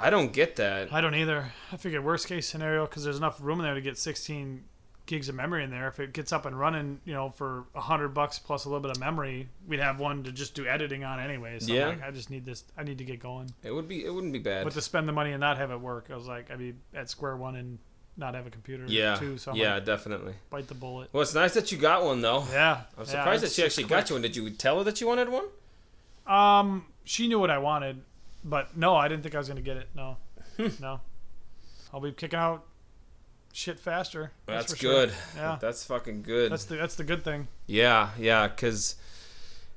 I 0.00 0.10
don't 0.10 0.32
get 0.32 0.56
that. 0.56 0.92
I 0.92 1.00
don't 1.00 1.14
either. 1.14 1.52
I 1.72 1.76
figured 1.76 2.04
worst 2.04 2.26
case 2.26 2.48
scenario 2.48 2.86
because 2.86 3.04
there's 3.04 3.18
enough 3.18 3.38
room 3.40 3.60
in 3.60 3.64
there 3.64 3.74
to 3.74 3.80
get 3.80 3.98
16 3.98 4.64
gigs 5.06 5.28
of 5.28 5.34
memory 5.34 5.64
in 5.64 5.70
there. 5.70 5.88
If 5.88 5.98
it 6.00 6.12
gets 6.12 6.32
up 6.32 6.46
and 6.46 6.58
running, 6.58 7.00
you 7.04 7.12
know, 7.12 7.30
for 7.30 7.64
a 7.74 7.80
hundred 7.80 8.08
bucks 8.08 8.38
plus 8.38 8.64
a 8.64 8.68
little 8.68 8.80
bit 8.80 8.92
of 8.92 9.00
memory, 9.00 9.48
we'd 9.66 9.80
have 9.80 9.98
one 10.00 10.22
to 10.24 10.32
just 10.32 10.54
do 10.54 10.66
editing 10.66 11.04
on 11.04 11.20
anyway. 11.20 11.58
So 11.58 11.72
Yeah. 11.72 11.88
I'm 11.88 11.98
like, 11.98 12.08
I 12.08 12.10
just 12.12 12.30
need 12.30 12.44
this. 12.44 12.64
I 12.78 12.84
need 12.84 12.98
to 12.98 13.04
get 13.04 13.20
going. 13.20 13.50
It 13.62 13.72
would 13.72 13.88
be. 13.88 14.04
It 14.04 14.14
wouldn't 14.14 14.32
be 14.32 14.38
bad. 14.38 14.64
But 14.64 14.72
to 14.74 14.80
spend 14.80 15.08
the 15.08 15.12
money 15.12 15.32
and 15.32 15.40
not 15.40 15.58
have 15.58 15.70
it 15.70 15.80
work, 15.80 16.06
I 16.10 16.14
was 16.16 16.26
like, 16.26 16.50
I'd 16.50 16.58
be 16.58 16.74
at 16.94 17.10
square 17.10 17.36
one 17.36 17.56
and 17.56 17.78
not 18.16 18.34
have 18.34 18.46
a 18.46 18.50
computer 18.50 18.84
yeah. 18.86 19.16
too. 19.16 19.38
So 19.38 19.50
I'm 19.50 19.56
yeah, 19.56 19.74
like, 19.74 19.84
definitely. 19.84 20.34
bite 20.50 20.68
the 20.68 20.74
bullet. 20.74 21.08
Well, 21.12 21.22
it's 21.22 21.34
nice 21.34 21.54
that 21.54 21.72
you 21.72 21.78
got 21.78 22.04
one 22.04 22.20
though. 22.20 22.44
Yeah, 22.52 22.82
I'm 22.96 23.04
yeah, 23.04 23.10
surprised 23.10 23.42
that 23.42 23.50
she 23.50 23.64
actually 23.64 23.84
quick. 23.84 24.00
got 24.00 24.10
you 24.10 24.14
one. 24.14 24.22
Did 24.22 24.36
you 24.36 24.48
tell 24.50 24.78
her 24.78 24.84
that 24.84 25.00
you 25.00 25.06
wanted 25.06 25.28
one? 25.28 25.46
Um, 26.26 26.86
she 27.04 27.26
knew 27.26 27.38
what 27.40 27.50
I 27.50 27.58
wanted, 27.58 28.02
but 28.44 28.76
no, 28.76 28.94
I 28.96 29.08
didn't 29.08 29.22
think 29.22 29.34
I 29.34 29.38
was 29.38 29.48
gonna 29.48 29.60
get 29.60 29.76
it. 29.76 29.88
No, 29.94 30.16
Hmm. 30.56 30.68
no. 30.80 31.00
I'll 31.92 32.00
be 32.00 32.12
kicking 32.12 32.38
out 32.38 32.64
shit 33.52 33.78
faster. 33.80 34.30
That's, 34.46 34.76
sure. 34.76 35.06
good. 35.06 35.12
Yeah, 35.36 35.58
That's 35.60 35.84
fucking 35.84 36.22
good. 36.22 36.52
that's 36.52 36.64
the 36.66 36.76
that's 36.76 36.94
the 36.94 37.04
good 37.04 37.24
thing. 37.24 37.48
Yeah, 37.66 38.10
yeah, 38.18 38.46
because 38.48 38.94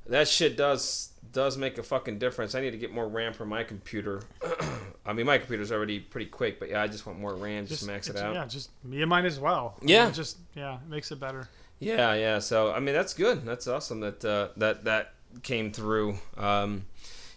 that 0.07 0.27
shit 0.27 0.57
does 0.57 1.10
does 1.31 1.57
make 1.57 1.77
a 1.77 1.84
fucking 1.84 2.19
difference. 2.19 2.53
I 2.53 2.61
need 2.61 2.72
to 2.72 2.77
get 2.77 2.94
more 2.94 3.07
RAM 3.07 3.34
for 3.34 3.45
my 3.45 3.64
computer. 3.64 4.22
I 5.06 5.14
mean, 5.14 5.26
my 5.26 5.38
computer's 5.40 5.72
already 5.72 5.99
pretty 5.99 6.27
quick, 6.27 6.60
but 6.60 6.69
yeah, 6.69 6.81
I 6.84 6.88
just 6.88 7.06
want 7.06 7.19
more 7.19 7.34
RAM 7.35 7.65
just, 7.65 7.81
to 7.81 7.88
max 7.88 8.07
it 8.10 8.15
out. 8.18 8.34
Yeah, 8.35 8.45
just 8.45 8.69
me 8.84 9.02
and 9.02 9.10
mine 9.10 9.26
as 9.26 9.40
well. 9.40 9.76
I 9.81 9.85
mean, 9.85 9.90
Yeah. 9.90 10.11
just 10.11 10.38
yeah, 10.56 10.76
it 10.76 10.88
makes 10.90 11.11
it 11.11 11.19
better. 11.19 11.49
Yeah, 11.80 12.14
yeah. 12.14 12.40
So 12.40 12.72
I 12.72 12.80
mean, 12.80 12.94
that's 12.94 13.14
good. 13.14 13.44
That's 13.45 13.68
awesome 13.68 14.02
that 14.02 14.23
uh, 14.23 14.49
that 14.57 14.84
that 14.84 15.14
came 15.41 15.72
through. 15.72 16.18
Um, 16.38 16.85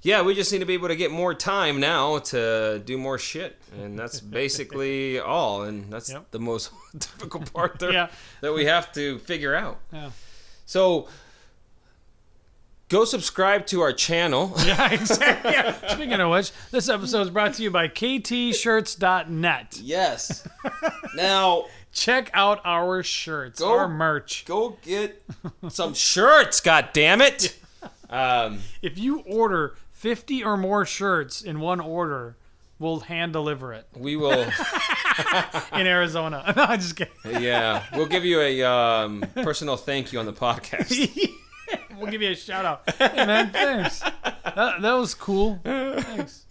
yeah, 0.06 0.22
we 0.22 0.34
just 0.36 0.52
need 0.52 0.60
to 0.60 0.66
be 0.66 0.74
able 0.74 0.86
to 0.88 0.94
get 0.96 1.10
more 1.10 1.34
time 1.34 1.80
now 1.80 2.18
to 2.18 2.80
do 2.84 2.96
more 2.96 3.18
shit, 3.18 3.60
and 3.80 3.98
that's 3.98 4.20
basically 4.40 5.18
all. 5.18 5.64
And 5.64 5.92
that's 5.92 6.10
Yep. 6.12 6.30
the 6.30 6.38
most 6.38 6.70
difficult 6.96 7.52
part 7.52 7.80
there 7.80 7.92
Yeah. 7.92 8.08
that 8.40 8.52
we 8.54 8.66
have 8.66 8.92
to 8.92 9.18
figure 9.18 9.54
out. 9.54 9.80
Yeah, 9.92 10.10
So 10.64 11.08
go 12.88 13.04
subscribe 13.04 13.66
to 13.66 13.80
our 13.80 13.92
channel. 13.92 14.54
yeah, 14.64 14.92
exactly. 14.92 15.50
Yeah. 15.50 15.74
Speaking 15.88 16.20
of 16.20 16.30
which, 16.30 16.52
this 16.70 16.88
episode 16.88 17.22
is 17.22 17.30
brought 17.30 17.54
to 17.54 17.62
you 17.64 17.70
by 17.72 17.88
ktshirts.net. 17.88 19.80
Yes. 19.82 20.46
now 21.16 21.64
Check 21.92 22.30
out 22.34 22.60
our 22.64 23.02
shirts, 23.02 23.58
Go- 23.60 23.70
our 23.78 23.88
merch. 23.88 24.44
go 24.44 24.76
get 24.82 25.22
some 25.68 25.94
shirts. 25.94 26.60
God 26.60 26.90
damn 26.92 27.22
it. 27.22 27.58
Um, 28.10 28.60
If 28.82 28.98
you 28.98 29.20
order 29.20 29.74
50 30.06 30.44
or 30.44 30.56
more 30.56 30.86
shirts 30.86 31.42
in 31.42 31.58
one 31.58 31.80
order, 31.80 32.36
we'll 32.78 33.00
hand 33.00 33.32
deliver 33.32 33.72
it 33.72 33.88
we 33.96 34.14
will. 34.14 34.30
in 35.72 35.84
Arizona. 35.84 36.44
no, 36.56 36.62
I'm 36.62 36.78
just 36.78 36.94
kidding. 36.94 37.42
Yeah, 37.42 37.82
we'll 37.92 38.06
give 38.06 38.24
you 38.24 38.40
a 38.40 38.62
um, 38.62 39.24
personal 39.34 39.76
thank 39.76 40.12
you 40.12 40.20
on 40.20 40.26
the 40.26 40.32
podcast. 40.32 41.32
We'll 41.98 42.10
give 42.10 42.22
you 42.22 42.30
a 42.30 42.36
shout 42.36 42.64
out. 42.64 42.88
Hey, 42.96 43.26
man, 43.26 43.50
thanks. 43.50 44.00
That, 44.00 44.82
that 44.82 44.92
was 44.92 45.14
cool. 45.14 45.58
Thanks. 45.64 46.44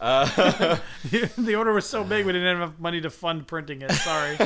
Uh, 0.00 0.78
the 1.38 1.54
order 1.54 1.72
was 1.72 1.86
so 1.86 2.02
big 2.02 2.26
we 2.26 2.32
didn't 2.32 2.48
have 2.48 2.56
enough 2.56 2.80
money 2.80 3.00
to 3.02 3.10
fund 3.10 3.46
printing 3.46 3.82
it. 3.82 3.92
Sorry. 3.92 4.36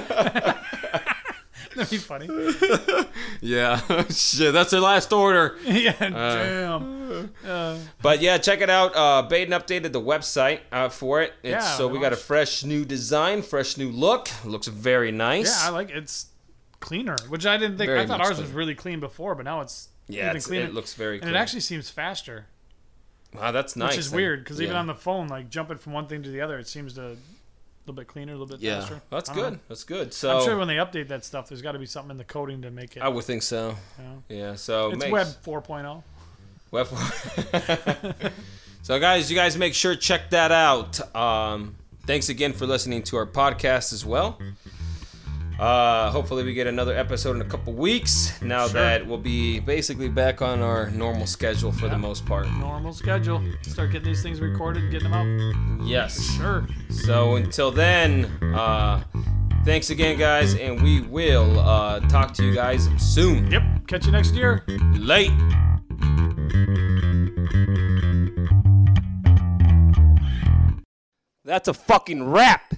That'd 1.77 1.91
be 1.91 1.97
funny. 1.99 2.29
yeah, 3.41 3.81
shit, 4.11 4.53
that's 4.53 4.71
their 4.71 4.81
last 4.81 5.13
order. 5.13 5.57
Yeah, 5.65 5.93
damn. 5.99 7.31
Uh, 7.47 7.79
But 8.03 8.21
yeah, 8.21 8.39
check 8.39 8.61
it 8.61 8.71
out. 8.71 8.95
Uh, 8.95 9.23
Baden 9.23 9.53
updated 9.59 9.93
the 9.93 10.01
website 10.01 10.61
uh, 10.73 10.89
for 10.89 11.23
it. 11.23 11.33
It's, 11.43 11.51
Yeah, 11.51 11.61
so 11.77 11.89
we 11.89 11.99
got 12.01 12.13
a 12.13 12.17
fresh 12.17 12.65
new 12.65 12.85
design, 12.85 13.43
fresh 13.43 13.77
new 13.77 13.91
look. 13.91 14.29
Looks 14.45 14.67
very 14.69 15.13
nice. 15.13 15.63
yeah, 15.63 15.69
I 15.69 15.73
like 15.73 15.91
it. 15.91 15.97
It's 15.97 16.27
cleaner, 16.81 17.17
which 17.29 17.47
I 17.47 17.57
didn't 17.57 17.79
think. 17.79 17.89
Very 17.89 18.01
I 18.01 18.07
thought 18.07 18.21
ours 18.21 18.39
was 18.41 18.51
really 18.53 18.75
clean 18.75 19.01
before, 19.01 19.35
but 19.35 19.45
now 19.45 19.61
it's 19.61 19.89
Yeah, 20.07 20.33
it's, 20.33 20.47
cleaner. 20.47 20.67
it 20.67 20.75
looks 20.75 20.95
very 20.95 21.17
and 21.17 21.23
clean. 21.23 21.35
it 21.35 21.39
actually 21.39 21.61
seems 21.61 21.91
faster, 21.91 22.47
wow, 23.35 23.51
that's 23.53 23.75
nice. 23.77 23.91
which 23.91 23.99
is 23.99 24.11
then. 24.11 24.17
weird 24.17 24.45
because 24.45 24.61
even 24.63 24.77
on 24.77 24.87
the 24.87 24.95
phone, 24.95 25.29
like 25.29 25.51
jumping 25.51 25.79
from 25.79 25.93
one 25.93 26.07
thing 26.07 26.23
to 26.23 26.31
the 26.31 26.41
other, 26.41 26.59
it 26.59 26.69
seems 26.69 26.95
to 26.95 27.17
little 27.89 28.03
bit 28.03 28.09
cleaner, 28.09 28.33
a 28.33 28.37
little 28.37 28.47
bit 28.47 28.61
yeah, 28.61 28.81
faster. 28.81 29.01
that's 29.11 29.31
good. 29.31 29.53
know. 29.55 29.59
That's 29.69 29.85
good. 29.85 30.13
So 30.13 30.37
I'm 30.37 30.45
sure 30.45 30.59
when 30.59 30.69
they 30.69 30.77
update 30.77 31.09
that 31.09 31.25
stuff, 31.25 31.49
there's 31.49 31.63
got 31.63 31.73
to 31.73 31.79
be 31.79 31.87
something 31.87 32.11
in 32.11 32.19
the 32.19 32.25
coding 32.25 32.63
to 32.63 32.71
make 32.71 32.97
it. 32.97 33.03
I 33.03 33.09
would 33.09 33.25
think 33.25 33.43
so. 33.43 33.75
you 33.99 34.05
know. 34.05 34.23
Yeah. 34.29 34.55
So 34.57 34.91
It's 34.91 35.03
make- 35.05 35.13
Web 35.13 35.27
oh. 35.47 35.51
4.0. 35.51 36.03
Web. 36.71 36.87
so 38.83 39.01
guys, 39.01 39.31
you 39.31 39.37
guys 39.37 39.57
make 39.57 39.73
sure 39.73 39.95
to 39.95 40.01
check 40.01 40.31
that 40.31 40.53
out. 40.53 41.17
Um, 41.17 41.77
thanks 42.07 42.29
again 42.29 42.53
for 42.53 42.67
listening 42.67 43.03
to 43.05 43.17
our 43.17 43.27
podcast 43.27 43.93
as 43.95 44.05
well. 44.05 44.39
Uh, 45.59 46.11
hopefully 46.13 46.45
we 46.45 46.55
get 46.55 46.69
another 46.69 46.97
episode 46.97 47.35
in 47.35 47.43
a 47.43 47.45
couple 47.45 47.73
weeks. 47.73 48.41
Now 48.41 48.67
Sure. 48.69 48.75
that 48.81 49.07
we'll 49.07 49.19
be 49.19 49.59
basically 49.59 50.09
back 50.09 50.41
on 50.41 50.63
our 50.63 50.89
normal 50.91 51.27
schedule 51.27 51.73
for 51.73 51.89
the 51.89 51.99
most 51.99 52.25
part. 52.25 52.49
Normal 52.53 52.93
schedule. 52.93 53.43
Start 53.63 53.91
getting 53.91 54.07
these 54.07 54.23
things 54.23 54.41
recorded, 54.41 54.91
getting 54.93 55.11
them 55.11 55.81
out. 55.81 55.85
Yes. 55.85 56.21
Sure. 56.37 56.65
So 56.91 57.35
until 57.37 57.73
then, 57.73 58.27
uh, 58.55 59.03
thanks 59.65 59.91
again, 59.91 60.17
guys, 60.17 60.55
and 60.55 60.81
we 60.81 61.01
will 61.01 61.59
uh, 61.59 62.01
talk 62.09 62.35
to 62.35 62.45
you 62.45 62.55
guys 62.55 62.89
soon. 62.97 63.51
Yep. 63.51 63.63
Catch 63.89 64.07
you 64.07 64.13
next 64.13 64.35
year. 64.37 64.65
Late. 64.97 65.33
That's 71.45 71.69
a 71.69 71.75
fucking 71.75 72.29
wrap. 72.31 72.75